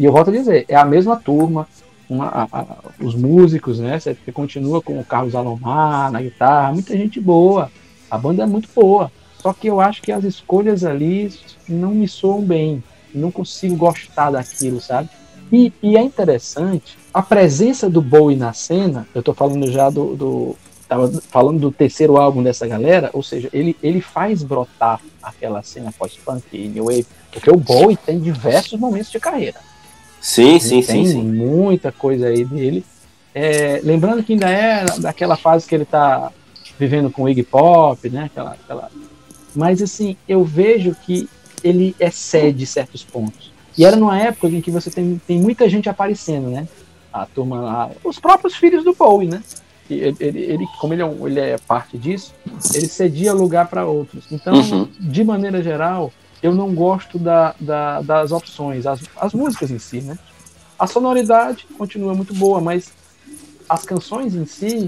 E 0.00 0.06
eu 0.06 0.12
volto 0.12 0.30
a 0.30 0.32
dizer, 0.32 0.64
é 0.66 0.74
a 0.74 0.84
mesma 0.86 1.14
turma, 1.14 1.68
uma, 2.08 2.24
a, 2.28 2.48
a, 2.50 2.66
os 2.98 3.14
músicos, 3.14 3.78
né? 3.78 4.00
Você 4.00 4.16
continua 4.32 4.80
com 4.80 4.98
o 4.98 5.04
Carlos 5.04 5.34
Alomar 5.34 6.10
na 6.10 6.22
guitarra, 6.22 6.72
muita 6.72 6.96
gente 6.96 7.20
boa. 7.20 7.70
A 8.10 8.16
banda 8.16 8.44
é 8.44 8.46
muito 8.46 8.66
boa. 8.74 9.12
Só 9.38 9.52
que 9.52 9.66
eu 9.66 9.78
acho 9.78 10.00
que 10.00 10.10
as 10.10 10.24
escolhas 10.24 10.84
ali 10.84 11.30
não 11.68 11.90
me 11.90 12.08
soam 12.08 12.40
bem. 12.40 12.82
Não 13.14 13.30
consigo 13.30 13.76
gostar 13.76 14.30
daquilo, 14.30 14.80
sabe? 14.80 15.10
E, 15.52 15.70
e, 15.82 15.98
é 15.98 16.00
interessante 16.00 16.96
a 17.12 17.20
presença 17.20 17.90
do 17.90 18.00
Bowie 18.00 18.36
na 18.36 18.54
cena. 18.54 19.06
Eu 19.14 19.22
tô 19.22 19.34
falando 19.34 19.70
já 19.70 19.90
do, 19.90 20.16
do. 20.16 20.56
Tava 20.88 21.08
falando 21.28 21.60
do 21.60 21.70
terceiro 21.70 22.16
álbum 22.16 22.42
dessa 22.42 22.66
galera, 22.66 23.10
ou 23.12 23.22
seja, 23.22 23.50
ele, 23.52 23.76
ele 23.82 24.00
faz 24.00 24.42
brotar 24.42 24.98
aquela 25.22 25.62
cena 25.62 25.92
pós-punk 25.92 26.44
e 26.54 26.68
New 26.68 26.86
Wave, 26.86 27.06
porque 27.30 27.50
o 27.50 27.56
Bowie 27.56 27.98
tem 27.98 28.18
diversos 28.18 28.80
momentos 28.80 29.10
de 29.10 29.20
carreira. 29.20 29.60
Sim, 30.20 30.58
sim, 30.58 30.82
tem 30.82 31.06
sim, 31.06 31.12
sim. 31.12 31.22
muita 31.22 31.90
coisa 31.90 32.28
aí 32.28 32.44
dele. 32.44 32.84
É, 33.34 33.80
lembrando 33.82 34.22
que 34.22 34.32
ainda 34.32 34.50
é 34.50 34.84
daquela 34.98 35.36
fase 35.36 35.66
que 35.66 35.74
ele 35.74 35.84
tá 35.84 36.30
vivendo 36.78 37.10
com 37.10 37.22
o 37.22 37.28
Iggy 37.28 37.42
Pop, 37.42 38.08
né? 38.10 38.24
Aquela, 38.24 38.52
aquela... 38.52 38.90
Mas 39.54 39.80
assim, 39.80 40.16
eu 40.28 40.44
vejo 40.44 40.94
que 40.94 41.28
ele 41.62 41.94
excede 41.98 42.66
certos 42.66 43.02
pontos. 43.04 43.50
E 43.76 43.84
era 43.84 43.96
numa 43.96 44.18
época 44.18 44.48
em 44.48 44.60
que 44.60 44.70
você 44.70 44.90
tem, 44.90 45.20
tem 45.26 45.40
muita 45.40 45.68
gente 45.68 45.88
aparecendo, 45.88 46.50
né? 46.50 46.66
A 47.12 47.26
turma 47.26 47.60
lá, 47.60 47.90
os 48.04 48.18
próprios 48.18 48.54
filhos 48.54 48.84
do 48.84 48.94
Bowie, 48.94 49.28
né? 49.28 49.42
Ele, 49.88 50.16
ele, 50.20 50.38
ele, 50.38 50.66
como 50.80 50.94
ele 50.94 51.02
é, 51.02 51.06
um, 51.06 51.26
ele 51.26 51.40
é 51.40 51.58
parte 51.58 51.98
disso, 51.98 52.32
ele 52.74 52.86
cedia 52.86 53.32
lugar 53.32 53.68
para 53.68 53.84
outros. 53.84 54.24
Então, 54.30 54.54
uhum. 54.54 54.88
de 55.00 55.24
maneira 55.24 55.62
geral, 55.62 56.12
eu 56.42 56.54
não 56.54 56.74
gosto 56.74 57.18
da, 57.18 57.54
da, 57.60 58.00
das 58.02 58.32
opções, 58.32 58.86
as, 58.86 59.00
as 59.16 59.32
músicas 59.32 59.70
em 59.70 59.78
si, 59.78 60.00
né? 60.00 60.18
A 60.78 60.86
sonoridade 60.86 61.66
continua 61.76 62.14
muito 62.14 62.34
boa, 62.34 62.60
mas 62.60 62.92
as 63.68 63.84
canções 63.84 64.34
em 64.34 64.46
si 64.46 64.86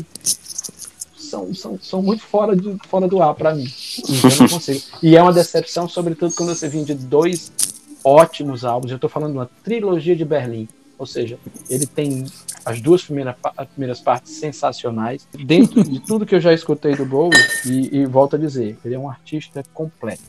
são, 1.16 1.55
são, 1.55 1.79
são 1.81 2.03
muito 2.03 2.23
fora, 2.23 2.57
de, 2.57 2.77
fora 2.89 3.07
do 3.07 3.23
ar 3.23 3.35
para 3.35 3.55
mim. 3.55 3.66
Eu 4.09 4.41
não 4.41 4.49
consigo. 4.49 4.81
E 5.03 5.16
é 5.16 5.23
uma 5.23 5.33
decepção, 5.33 5.89
sobretudo 5.89 6.35
quando 6.35 6.55
você 6.55 6.69
vem 6.69 6.85
de 6.85 6.95
dois 6.95 7.53
ótimos 8.05 8.65
álbuns. 8.65 8.91
Eu 8.91 8.97
estou 8.97 9.09
falando 9.09 9.33
de 9.33 9.39
uma 9.39 9.51
trilogia 9.62 10.16
de 10.16 10.24
Berlim. 10.24 10.69
Ou 10.99 11.07
seja, 11.07 11.39
ele 11.69 11.87
tem 11.87 12.27
as 12.65 12.81
duas 12.81 13.03
primeiras, 13.03 13.35
as 13.57 13.66
primeiras 13.69 14.01
partes 14.01 14.35
sensacionais. 14.35 15.27
Dentro 15.45 15.83
de 15.83 16.01
tudo 16.01 16.27
que 16.27 16.35
eu 16.35 16.41
já 16.41 16.53
escutei 16.53 16.95
do 16.95 17.05
Bowie, 17.05 17.39
e, 17.66 17.99
e 17.99 18.07
volto 18.07 18.37
a 18.37 18.39
dizer, 18.39 18.79
ele 18.85 18.95
é 18.95 18.99
um 18.99 19.09
artista 19.09 19.65
completo. 19.74 20.23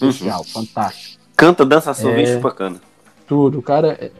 Social, 0.00 0.38
uhum. 0.40 0.44
fantástico. 0.44 1.20
Canta, 1.36 1.64
dança, 1.64 1.94
sorvete, 1.94 2.30
é, 2.30 2.38
bacana. 2.38 2.80
Tudo. 3.26 3.58
O 3.58 3.62
cara 3.62 3.96
é, 4.00 4.10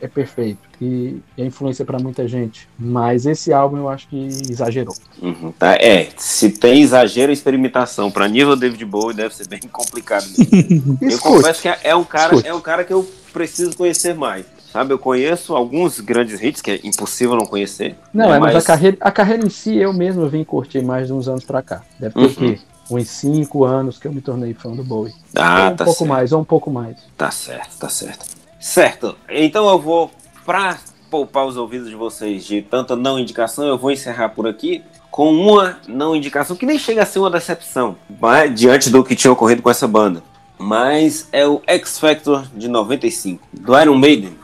é 0.00 0.08
perfeito 0.08 0.58
e 0.80 1.20
é 1.36 1.44
influência 1.44 1.84
para 1.84 1.98
muita 1.98 2.26
gente. 2.28 2.68
Mas 2.78 3.26
esse 3.26 3.52
álbum 3.52 3.78
eu 3.78 3.88
acho 3.88 4.08
que 4.08 4.26
exagerou. 4.26 4.94
Uhum, 5.20 5.52
tá, 5.58 5.74
é, 5.74 6.08
se 6.16 6.50
tem 6.50 6.82
exagero 6.82 7.32
e 7.32 7.34
experimentação 7.34 8.10
para 8.10 8.28
nível 8.28 8.56
David 8.56 8.84
Bowie 8.84 9.16
deve 9.16 9.34
ser 9.34 9.48
bem 9.48 9.60
complicado. 9.70 10.26
eu 11.02 11.18
confesso 11.18 11.62
que 11.62 11.68
é 11.68 11.94
um 11.94 12.04
cara, 12.04 12.36
é 12.44 12.54
um 12.54 12.60
cara 12.60 12.84
que 12.84 12.92
eu 12.92 13.08
preciso 13.32 13.76
conhecer 13.76 14.14
mais. 14.14 14.46
Sabe, 14.72 14.92
eu 14.92 14.98
conheço 14.98 15.56
alguns 15.56 16.00
grandes 16.00 16.42
hits 16.42 16.60
que 16.60 16.70
é 16.70 16.80
impossível 16.84 17.34
não 17.34 17.46
conhecer. 17.46 17.96
Não, 18.12 18.34
é, 18.34 18.38
mas, 18.38 18.52
mas, 18.52 18.64
a 18.64 18.66
carreira, 18.66 18.96
a 19.00 19.10
carreira 19.10 19.46
em 19.46 19.48
si 19.48 19.76
eu 19.76 19.92
mesmo 19.92 20.28
vim 20.28 20.44
curtir 20.44 20.82
mais 20.82 21.06
de 21.06 21.14
uns 21.14 21.28
anos 21.28 21.44
para 21.44 21.62
cá. 21.62 21.82
Deve 21.98 22.14
ter 22.14 22.20
uhum. 22.20 22.34
que 22.34 22.60
uns 22.90 23.08
cinco 23.08 23.64
anos 23.64 23.98
que 23.98 24.06
eu 24.06 24.12
me 24.12 24.20
tornei 24.20 24.54
fã 24.54 24.70
do 24.72 24.84
Bowie. 24.84 25.14
Ah, 25.34 25.66
ou 25.66 25.72
um 25.72 25.76
tá 25.76 25.84
pouco 25.84 25.98
certo. 25.98 26.08
mais, 26.08 26.32
ou 26.32 26.40
um 26.40 26.44
pouco 26.44 26.70
mais. 26.70 26.96
Tá 27.16 27.30
certo, 27.30 27.78
tá 27.78 27.88
certo. 27.88 28.26
Certo. 28.60 29.16
Então 29.28 29.68
eu 29.68 29.78
vou, 29.78 30.10
para 30.44 30.78
poupar 31.10 31.46
os 31.46 31.56
ouvidos 31.56 31.88
de 31.88 31.94
vocês 31.94 32.44
de 32.44 32.62
tanta 32.62 32.96
não 32.96 33.18
indicação, 33.18 33.66
eu 33.66 33.78
vou 33.78 33.90
encerrar 33.90 34.30
por 34.30 34.46
aqui 34.46 34.82
com 35.10 35.32
uma 35.32 35.78
não 35.88 36.14
indicação 36.14 36.56
que 36.56 36.66
nem 36.66 36.78
chega 36.78 37.02
a 37.02 37.06
ser 37.06 37.20
uma 37.20 37.30
decepção 37.30 37.96
mas, 38.20 38.54
diante 38.54 38.90
do 38.90 39.02
que 39.02 39.16
tinha 39.16 39.32
ocorrido 39.32 39.62
com 39.62 39.70
essa 39.70 39.88
banda. 39.88 40.22
Mas 40.58 41.28
é 41.32 41.46
o 41.46 41.62
X 41.66 41.98
Factor 41.98 42.46
de 42.54 42.68
95, 42.68 43.46
do 43.52 43.78
Iron 43.80 43.96
Maiden. 43.96 44.36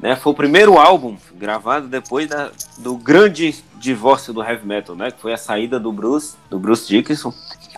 Né, 0.00 0.16
foi 0.16 0.32
o 0.32 0.34
primeiro 0.34 0.78
álbum 0.78 1.16
gravado 1.34 1.86
depois 1.88 2.28
da, 2.28 2.50
do 2.78 2.96
grande 2.96 3.54
divórcio 3.82 4.32
do 4.32 4.42
heavy 4.42 4.66
metal, 4.66 4.94
né? 4.94 5.10
Que 5.10 5.20
foi 5.20 5.32
a 5.32 5.36
saída 5.36 5.78
do 5.78 5.92
Bruce, 5.92 6.36
do 6.48 6.58
Bruce 6.58 6.88
Dickinson 6.88 7.34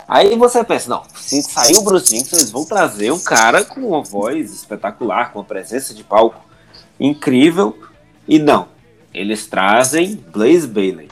Aí 0.06 0.36
você 0.36 0.62
pensa, 0.62 0.90
não, 0.90 1.02
se 1.14 1.42
sair 1.42 1.76
o 1.76 1.82
Bruce 1.82 2.10
Dickinson, 2.10 2.36
eles 2.36 2.50
vão 2.50 2.64
trazer 2.64 3.10
um 3.10 3.18
cara 3.18 3.64
com 3.64 3.80
uma 3.80 4.02
voz 4.02 4.52
espetacular, 4.52 5.32
com 5.32 5.38
uma 5.38 5.44
presença 5.44 5.94
de 5.94 6.04
palco 6.04 6.44
incrível. 7.00 7.78
E 8.28 8.38
não, 8.38 8.68
eles 9.12 9.46
trazem 9.46 10.22
Blaze 10.30 10.66
Bailey. 10.66 11.08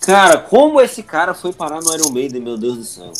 Cara, 0.00 0.38
como 0.38 0.80
esse 0.80 1.02
cara 1.02 1.34
foi 1.34 1.52
parar 1.52 1.80
no 1.80 1.94
Iron 1.94 2.10
Maiden, 2.10 2.40
meu 2.40 2.58
Deus 2.58 2.76
do 2.76 2.84
céu? 2.84 3.12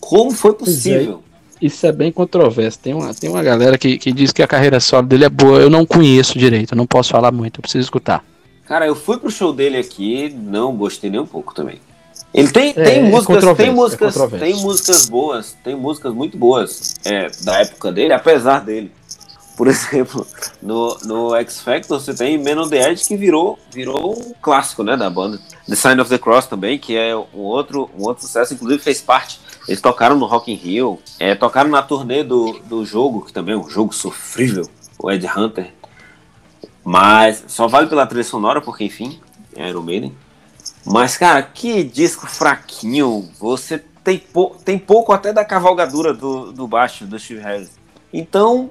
Como 0.00 0.30
foi 0.30 0.52
é, 0.52 0.54
possível? 0.54 1.24
isso 1.60 1.86
é 1.86 1.90
bem 1.90 2.12
controverso. 2.12 2.78
Tem 2.78 2.94
uma, 2.94 3.12
tem 3.12 3.28
uma 3.28 3.42
galera 3.42 3.76
que, 3.76 3.98
que 3.98 4.12
diz 4.12 4.30
que 4.30 4.42
a 4.42 4.46
carreira 4.46 4.78
solo 4.78 5.08
dele 5.08 5.24
é 5.24 5.28
boa. 5.28 5.58
Eu 5.58 5.70
não 5.70 5.84
conheço 5.84 6.38
direito, 6.38 6.74
eu 6.74 6.76
não 6.76 6.86
posso 6.86 7.10
falar 7.10 7.32
muito, 7.32 7.58
eu 7.58 7.62
preciso 7.62 7.82
escutar. 7.82 8.24
Cara, 8.66 8.86
eu 8.86 8.94
fui 8.94 9.18
pro 9.18 9.30
show 9.30 9.52
dele 9.52 9.76
aqui, 9.76 10.30
não 10.30 10.74
gostei 10.74 11.10
nem 11.10 11.20
um 11.20 11.26
pouco 11.26 11.54
também. 11.54 11.80
Ele 12.32 12.50
tem, 12.50 12.70
é, 12.70 12.72
tem 12.72 12.98
é 12.98 13.02
músicas, 13.02 13.56
tem 13.56 13.70
músicas, 13.70 14.16
é 14.16 14.38
tem 14.38 14.56
músicas 14.56 15.06
boas, 15.06 15.56
tem 15.62 15.76
músicas 15.76 16.12
muito 16.12 16.36
boas 16.36 16.96
é, 17.04 17.28
da 17.42 17.60
época 17.60 17.92
dele, 17.92 18.12
apesar 18.12 18.60
dele. 18.60 18.90
Por 19.56 19.68
exemplo, 19.68 20.26
no, 20.60 20.98
no 21.04 21.34
X 21.36 21.60
Factor 21.60 22.00
você 22.00 22.12
tem 22.12 22.36
Men 22.36 22.58
on 22.58 22.68
the 22.68 22.90
Edge 22.90 23.06
que 23.06 23.16
virou, 23.16 23.56
virou 23.72 24.18
um 24.18 24.32
clássico 24.42 24.82
né, 24.82 24.96
da 24.96 25.08
banda. 25.08 25.38
The 25.68 25.76
Sign 25.76 26.00
of 26.00 26.10
the 26.10 26.18
Cross 26.18 26.46
também, 26.46 26.76
que 26.78 26.96
é 26.96 27.14
um 27.14 27.38
outro, 27.38 27.88
um 27.96 28.02
outro 28.02 28.24
sucesso, 28.24 28.54
inclusive 28.54 28.82
fez 28.82 29.00
parte. 29.00 29.40
Eles 29.68 29.80
tocaram 29.80 30.16
no 30.16 30.26
Rock 30.26 30.52
in 30.52 30.56
Rio, 30.56 30.98
é, 31.18 31.34
tocaram 31.34 31.70
na 31.70 31.82
turnê 31.82 32.24
do, 32.24 32.58
do 32.64 32.84
jogo, 32.84 33.24
que 33.24 33.32
também 33.32 33.54
é 33.54 33.58
um 33.58 33.68
jogo 33.68 33.94
sofrível, 33.94 34.68
o 34.98 35.10
Ed 35.10 35.24
Hunter. 35.26 35.72
Mas 36.84 37.44
só 37.48 37.66
vale 37.66 37.86
pela 37.86 38.06
trilha 38.06 38.24
sonora, 38.24 38.60
porque 38.60 38.84
enfim, 38.84 39.18
é 39.56 39.68
Iron 39.68 39.82
Maiden. 39.82 40.14
Mas, 40.84 41.16
cara, 41.16 41.42
que 41.42 41.82
disco 41.82 42.26
fraquinho. 42.26 43.28
Você 43.38 43.82
tem, 44.02 44.18
pou, 44.18 44.56
tem 44.64 44.78
pouco 44.78 45.12
até 45.12 45.32
da 45.32 45.44
cavalgadura 45.44 46.12
do, 46.12 46.52
do 46.52 46.68
baixo 46.68 47.06
do 47.06 47.18
Steve 47.18 47.40
Harris. 47.40 47.70
Então, 48.12 48.70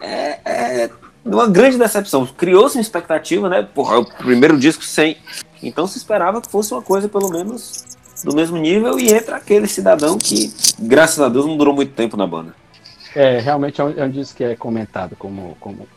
é, 0.00 0.40
é 0.44 0.90
uma 1.24 1.46
grande 1.46 1.76
decepção. 1.76 2.26
Criou-se 2.26 2.76
uma 2.76 2.82
expectativa, 2.82 3.48
né? 3.48 3.62
Porra, 3.62 3.98
o 3.98 4.06
primeiro 4.06 4.58
disco 4.58 4.82
sem. 4.82 5.16
Então 5.62 5.86
se 5.86 5.98
esperava 5.98 6.40
que 6.40 6.50
fosse 6.50 6.72
uma 6.72 6.82
coisa 6.82 7.08
pelo 7.08 7.30
menos 7.30 7.84
do 8.24 8.34
mesmo 8.34 8.56
nível 8.56 8.98
e 8.98 9.12
entra 9.12 9.36
aquele 9.36 9.66
cidadão 9.66 10.18
que, 10.18 10.52
graças 10.78 11.20
a 11.20 11.28
Deus, 11.28 11.46
não 11.46 11.56
durou 11.56 11.74
muito 11.74 11.92
tempo 11.92 12.16
na 12.16 12.26
banda. 12.26 12.54
É, 13.14 13.38
realmente 13.38 13.80
é 13.80 13.84
um, 13.84 13.90
é 13.96 14.04
um 14.04 14.10
disco 14.10 14.36
que 14.36 14.44
é 14.44 14.54
comentado 14.54 15.16
como, 15.16 15.56
como 15.58 15.88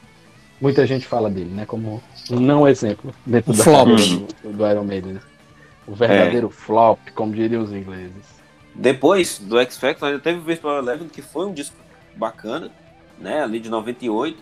muita 0.61 0.86
gente 0.86 1.06
fala 1.07 1.30
dele, 1.30 1.52
né? 1.52 1.65
Como 1.65 2.02
um 2.31 2.40
não 2.40 2.68
exemplo 2.68 3.14
dentro 3.26 3.53
da 3.53 3.64
flop. 3.64 3.88
do, 4.44 4.53
do 4.53 4.68
Iron 4.68 4.84
Maiden. 4.84 5.14
né? 5.14 5.22
O 5.88 5.94
verdadeiro 5.95 6.48
É. 6.48 6.52
flop, 6.52 6.99
como 7.15 7.34
diriam 7.34 7.64
os 7.64 7.72
ingleses. 7.72 8.40
Depois 8.76 9.40
do 9.40 9.60
X 9.60 9.77
Factor, 9.77 10.10
ainda 10.10 10.19
teve 10.22 10.40
o 10.40 10.44
Virtual 10.44 10.77
Eleven, 10.77 11.07
que 11.10 11.22
foi 11.22 11.45
um 11.48 11.53
disco 11.53 11.76
bacana, 12.15 12.72
né? 13.19 13.41
Ali 13.44 13.60
de 13.60 13.69
98. 13.69 14.38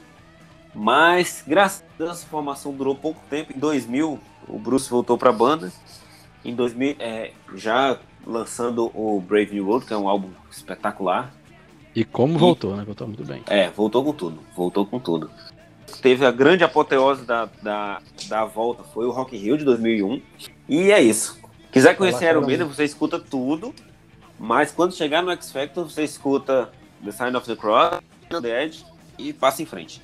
Mas, 0.75 1.43
graças 1.47 1.81
a 1.81 1.97
Deus, 1.97 2.11
essa 2.11 2.27
formação 2.27 2.71
durou 2.73 2.93
pouco 2.95 3.19
tempo. 3.29 3.53
Em 3.55 3.59
2000, 3.59 4.19
o 4.47 4.59
Bruce 4.59 4.89
voltou 4.89 5.17
para 5.17 5.29
a 5.29 5.33
banda. 5.33 5.71
Em 6.45 6.53
2000, 6.53 6.95
é, 6.99 7.31
já 7.55 7.97
lançando 8.25 8.91
o 8.93 9.19
Brave 9.21 9.53
New 9.55 9.65
World, 9.67 9.85
que 9.87 9.93
é 9.93 9.97
um 9.97 10.07
álbum 10.07 10.29
espetacular. 10.51 11.33
E 11.95 12.03
como 12.03 12.35
E- 12.35 12.37
voltou, 12.37 12.75
né? 12.75 12.83
Voltou 12.85 13.07
muito 13.07 13.23
bem. 13.25 13.41
É, 13.47 13.69
voltou 13.69 14.03
com 14.03 14.13
tudo. 14.13 14.39
Voltou 14.55 14.85
com 14.85 14.99
tudo. 14.99 15.31
Teve 16.01 16.25
a 16.25 16.31
grande 16.31 16.63
apoteose 16.63 17.23
da, 17.23 17.49
da, 17.61 18.01
da 18.27 18.45
volta, 18.45 18.83
foi 18.83 19.05
o 19.05 19.11
Rock 19.11 19.35
in 19.35 19.39
Rio 19.39 19.57
de 19.57 19.65
2001. 19.65 20.21
E 20.67 20.91
é 20.91 21.01
isso. 21.01 21.39
Quiser 21.71 21.95
conhecer 21.95 22.25
Iron 22.25 22.35
fala 22.35 22.47
Maiden, 22.47 22.67
você 22.67 22.83
escuta 22.83 23.19
tudo. 23.19 23.73
Mas 24.39 24.71
quando 24.71 24.93
chegar 24.93 25.23
no 25.23 25.31
X 25.31 25.51
Factor, 25.51 25.89
você 25.89 26.03
escuta 26.03 26.71
The 27.03 27.11
Sign 27.11 27.35
of 27.35 27.47
the 27.47 27.55
Cross, 27.55 27.99
The 28.29 28.63
Edge 28.63 28.85
e 29.17 29.33
passa 29.33 29.63
em 29.63 29.65
frente. 29.65 30.01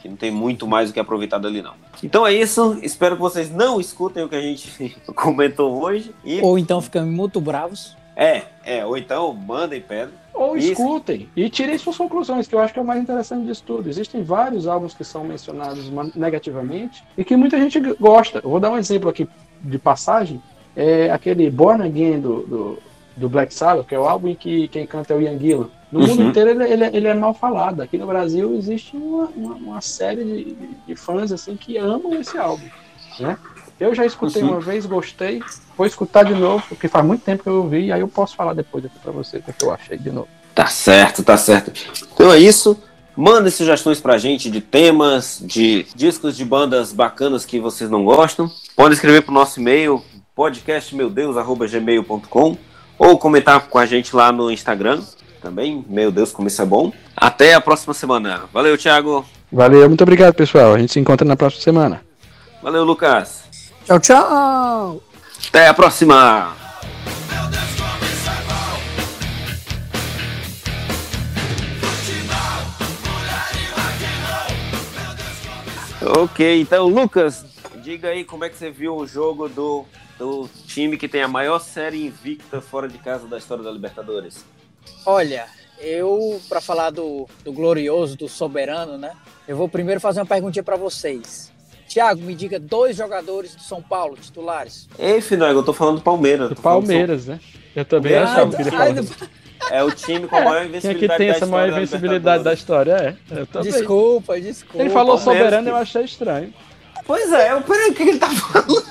Que 0.00 0.08
não 0.08 0.16
tem 0.16 0.30
muito 0.30 0.66
mais 0.66 0.90
o 0.90 0.92
que 0.92 1.00
aproveitar 1.00 1.38
dali, 1.38 1.62
não. 1.62 1.74
Então 2.02 2.26
é 2.26 2.32
isso. 2.32 2.78
Espero 2.82 3.16
que 3.16 3.22
vocês 3.22 3.50
não 3.50 3.80
escutem 3.80 4.24
o 4.24 4.28
que 4.28 4.36
a 4.36 4.40
gente 4.40 4.96
comentou 5.14 5.82
hoje. 5.82 6.14
E 6.24 6.40
Ou 6.40 6.58
então 6.58 6.80
ficamos 6.80 7.12
muito 7.12 7.40
bravos. 7.40 7.96
É, 8.16 8.42
é, 8.64 8.84
ou 8.86 8.96
então 8.96 9.32
mandem 9.34 9.80
pedra. 9.80 10.12
Ou 10.32 10.56
Isso. 10.56 10.72
escutem 10.72 11.28
e 11.36 11.48
tirem 11.48 11.78
suas 11.78 11.96
conclusões, 11.96 12.46
que 12.48 12.54
eu 12.54 12.58
acho 12.60 12.72
que 12.72 12.78
é 12.78 12.82
o 12.82 12.84
mais 12.84 13.00
interessante 13.02 13.46
disso 13.46 13.62
tudo. 13.66 13.88
Existem 13.88 14.22
vários 14.22 14.66
álbuns 14.66 14.92
que 14.94 15.04
são 15.04 15.22
mencionados 15.24 15.90
negativamente 16.14 17.02
e 17.16 17.24
que 17.24 17.36
muita 17.36 17.58
gente 17.58 17.78
gosta. 17.94 18.40
Eu 18.42 18.50
vou 18.50 18.60
dar 18.60 18.70
um 18.70 18.76
exemplo 18.78 19.08
aqui 19.08 19.26
de 19.62 19.78
passagem. 19.78 20.42
É 20.74 21.10
aquele 21.10 21.50
Born 21.50 21.82
Again 21.82 22.20
do, 22.20 22.42
do, 22.42 22.78
do 23.16 23.28
Black 23.30 23.54
Sabbath, 23.54 23.86
que 23.86 23.94
é 23.94 23.98
o 23.98 24.06
álbum 24.06 24.28
em 24.28 24.34
que 24.34 24.68
quem 24.68 24.86
canta 24.86 25.14
é 25.14 25.16
o 25.16 25.22
Ian 25.22 25.38
Gillan. 25.38 25.68
No 25.90 26.00
mundo 26.00 26.20
Uhum. 26.22 26.28
inteiro 26.28 26.50
ele, 26.50 26.64
ele, 26.70 26.84
ele 26.96 27.08
é 27.08 27.14
mal 27.14 27.32
falado. 27.32 27.80
Aqui 27.80 27.96
no 27.96 28.06
Brasil 28.06 28.54
existe 28.56 28.94
uma, 28.96 29.26
uma, 29.34 29.54
uma 29.54 29.80
série 29.80 30.22
de, 30.24 30.44
de- 30.52 30.68
de 30.86 30.96
fãs 30.96 31.32
assim 31.32 31.56
que 31.56 31.78
amam 31.78 32.12
esse 32.20 32.36
álbum. 32.36 32.66
Né? 33.18 33.38
Eu 33.78 33.94
já 33.94 34.06
escutei 34.06 34.42
Uhum. 34.42 34.52
uma 34.52 34.60
vez, 34.60 34.86
gostei, 34.86 35.42
vou 35.76 35.86
escutar 35.86 36.22
de 36.24 36.32
novo, 36.34 36.64
porque 36.68 36.88
faz 36.88 37.04
muito 37.04 37.22
tempo 37.22 37.42
que 37.42 37.48
eu 37.48 37.56
ouvi, 37.62 37.86
e 37.86 37.92
aí 37.92 38.00
eu 38.00 38.08
posso 38.08 38.34
falar 38.34 38.54
depois 38.54 38.84
aqui 38.84 38.98
pra 38.98 39.12
você 39.12 39.36
o 39.38 39.42
que 39.42 39.52
eu 39.64 39.72
achei 39.72 39.96
de 39.98 40.10
novo. 40.10 40.28
Tá 40.54 40.66
certo, 40.66 41.22
tá 41.22 41.36
certo. 41.36 41.70
Então 42.14 42.32
é 42.32 42.38
isso. 42.38 42.76
Mandem 43.14 43.50
sugestões 43.50 44.00
pra 44.00 44.16
gente 44.18 44.50
de 44.50 44.60
temas, 44.60 45.38
de 45.42 45.86
discos 45.94 46.36
de 46.36 46.44
bandas 46.44 46.92
bacanas 46.92 47.44
que 47.46 47.58
vocês 47.60 47.88
não 47.90 48.04
gostam. 48.04 48.50
Podem 48.74 48.92
escrever 48.94 49.22
pro 49.22 49.32
nosso 49.32 49.60
e-mail, 49.60 50.02
podcastmeudeus.gmail.com 50.34 52.56
ou 52.98 53.18
comentar 53.18 53.68
com 53.68 53.78
a 53.78 53.84
gente 53.86 54.14
lá 54.16 54.32
no 54.32 54.50
Instagram 54.50 55.02
também. 55.42 55.84
Meu 55.88 56.10
Deus, 56.10 56.32
como 56.32 56.48
isso 56.48 56.60
é 56.62 56.66
bom. 56.66 56.90
Até 57.16 57.54
a 57.54 57.60
próxima 57.60 57.94
semana. 57.94 58.42
Valeu, 58.52 58.76
Thiago. 58.76 59.24
Valeu, 59.52 59.86
muito 59.88 60.02
obrigado, 60.02 60.34
pessoal. 60.34 60.74
A 60.74 60.78
gente 60.78 60.92
se 60.92 60.98
encontra 61.00 61.26
na 61.26 61.36
próxima 61.36 61.62
semana. 61.62 62.02
Valeu, 62.62 62.84
Lucas. 62.84 63.45
Tchau, 63.86 64.00
tchau! 64.00 65.02
Até 65.48 65.68
a 65.68 65.72
próxima. 65.74 66.56
Ok, 76.04 76.60
então, 76.60 76.88
Lucas, 76.88 77.44
diga 77.76 78.08
aí 78.08 78.24
como 78.24 78.44
é 78.44 78.48
que 78.48 78.56
você 78.56 78.72
viu 78.72 78.96
o 78.96 79.06
jogo 79.06 79.48
do, 79.48 79.84
do 80.18 80.48
time 80.66 80.96
que 80.96 81.06
tem 81.06 81.22
a 81.22 81.28
maior 81.28 81.60
série 81.60 82.06
invicta 82.06 82.60
fora 82.60 82.88
de 82.88 82.98
casa 82.98 83.28
da 83.28 83.38
história 83.38 83.62
da 83.62 83.70
Libertadores. 83.70 84.44
Olha, 85.04 85.46
eu, 85.78 86.42
para 86.48 86.60
falar 86.60 86.90
do, 86.90 87.28
do 87.44 87.52
glorioso, 87.52 88.16
do 88.16 88.28
soberano, 88.28 88.98
né? 88.98 89.12
Eu 89.46 89.56
vou 89.56 89.68
primeiro 89.68 90.00
fazer 90.00 90.18
uma 90.18 90.26
perguntinha 90.26 90.64
para 90.64 90.76
vocês. 90.76 91.54
Tiago, 91.88 92.20
me 92.22 92.34
diga 92.34 92.58
dois 92.58 92.96
jogadores 92.96 93.54
do 93.54 93.62
São 93.62 93.80
Paulo, 93.80 94.16
titulares. 94.20 94.88
Ei, 94.98 95.20
Finago, 95.20 95.60
eu 95.60 95.62
tô 95.62 95.72
falando 95.72 95.96
do 95.96 96.02
Palmeiras. 96.02 96.48
Do 96.48 96.56
falando 96.56 96.82
Palmeiras, 96.86 97.26
né? 97.26 97.40
Eu 97.74 97.84
também 97.84 98.14
Ah, 98.14 98.24
achava 98.24 98.54
que 98.56 98.62
ele 98.62 98.70
falava. 98.70 99.00
É 99.70 99.82
o 99.82 99.90
time 99.90 100.28
com 100.28 100.36
a 100.36 100.40
maior 100.42 100.52
Quem 100.58 100.64
é 100.64 100.68
invencibilidade 100.68 101.08
que 101.12 101.16
tem 101.18 101.26
da 101.28 101.34
essa 101.34 101.46
maior 101.46 101.68
invencibilidade 101.70 102.44
da 102.44 102.52
história? 102.52 103.16
É, 103.32 103.40
eu 103.40 103.46
também. 103.46 103.72
desculpa, 103.72 104.40
desculpa. 104.40 104.78
Ele 104.80 104.90
falou 104.90 105.16
Palmeiras, 105.16 105.24
soberano, 105.44 105.64
filho. 105.64 105.72
eu 105.72 105.76
achei 105.76 106.04
estranho. 106.04 106.54
Pois 107.04 107.32
é, 107.32 107.58
peraí, 107.62 107.90
o 107.90 107.94
que 107.94 108.02
ele 108.02 108.18
tá 108.18 108.30
falando? 108.30 108.84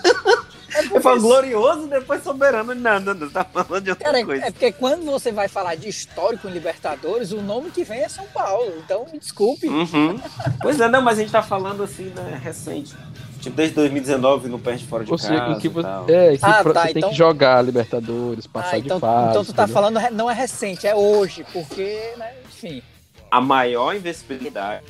Ele 0.77 0.99
falou 0.99 1.19
glorioso, 1.22 1.88
depois 1.88 2.23
soberano. 2.23 2.76
Não, 2.76 2.99
não, 2.99 3.14
não, 3.14 3.30
tá 3.30 3.43
falando 3.45 3.84
de 3.84 3.89
outra 3.91 4.06
Cara, 4.11 4.26
coisa. 4.26 4.45
é 4.45 4.52
porque 4.52 4.72
quando 4.72 5.06
você 5.06 5.31
vai 5.31 5.47
falar 5.47 5.76
de 5.76 5.88
histórico 5.89 6.47
em 6.47 6.52
Libertadores, 6.52 7.31
o 7.31 7.41
nome 7.41 7.72
que 7.72 7.84
vem 7.84 8.02
é 8.02 8.10
São 8.10 8.26
Paulo. 8.34 8.73
Então, 8.84 9.06
me 9.11 9.19
desculpe. 9.19 9.68
Uhum. 9.68 10.19
Pois 10.61 10.80
é, 10.80 10.88
não, 10.88 11.02
mas 11.02 11.18
a 11.18 11.22
gente 11.22 11.31
tá 11.31 11.41
falando 11.43 11.84
assim, 11.84 12.06
né, 12.15 12.39
recente. 12.43 12.93
Tipo, 13.39 13.56
desde 13.56 13.76
2019 13.76 14.49
não 14.49 14.60
perde 14.60 14.85
fora 14.85 15.03
de 15.03 15.11
Você, 15.11 15.27
casa 15.27 15.52
em 15.53 15.60
que 15.60 15.69
você, 15.69 15.88
é, 15.88 16.38
Ah, 16.41 16.64
pro- 16.64 16.73
tá, 16.73 16.81
você 16.81 16.88
tem 16.93 16.97
então- 16.97 17.10
que 17.11 17.15
jogar 17.15 17.61
Libertadores, 17.64 18.47
passar 18.47 18.76
Ah, 18.76 18.80
então, 18.80 18.97
de 18.97 19.02
fase. 19.02 19.30
então 19.30 19.45
tu 19.45 19.53
tá 19.53 19.64
entendeu? 19.65 19.81
falando, 19.81 19.99
não 20.15 20.30
é 20.31 20.34
recente, 20.34 20.88
é 20.88 20.95
hoje, 20.95 21.45
porque, 21.53 22.14
né, 22.18 22.31
enfim. 22.47 22.81
A 23.30 23.39
maior 23.39 23.95
invencibilidade 23.95 24.84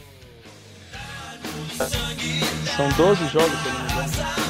São 2.75 2.87
12 2.97 3.27
jogos, 3.27 3.59
se 3.59 3.67
eu 3.67 3.73
não 3.73 3.81
me 3.81 3.91
engano. 3.91 4.44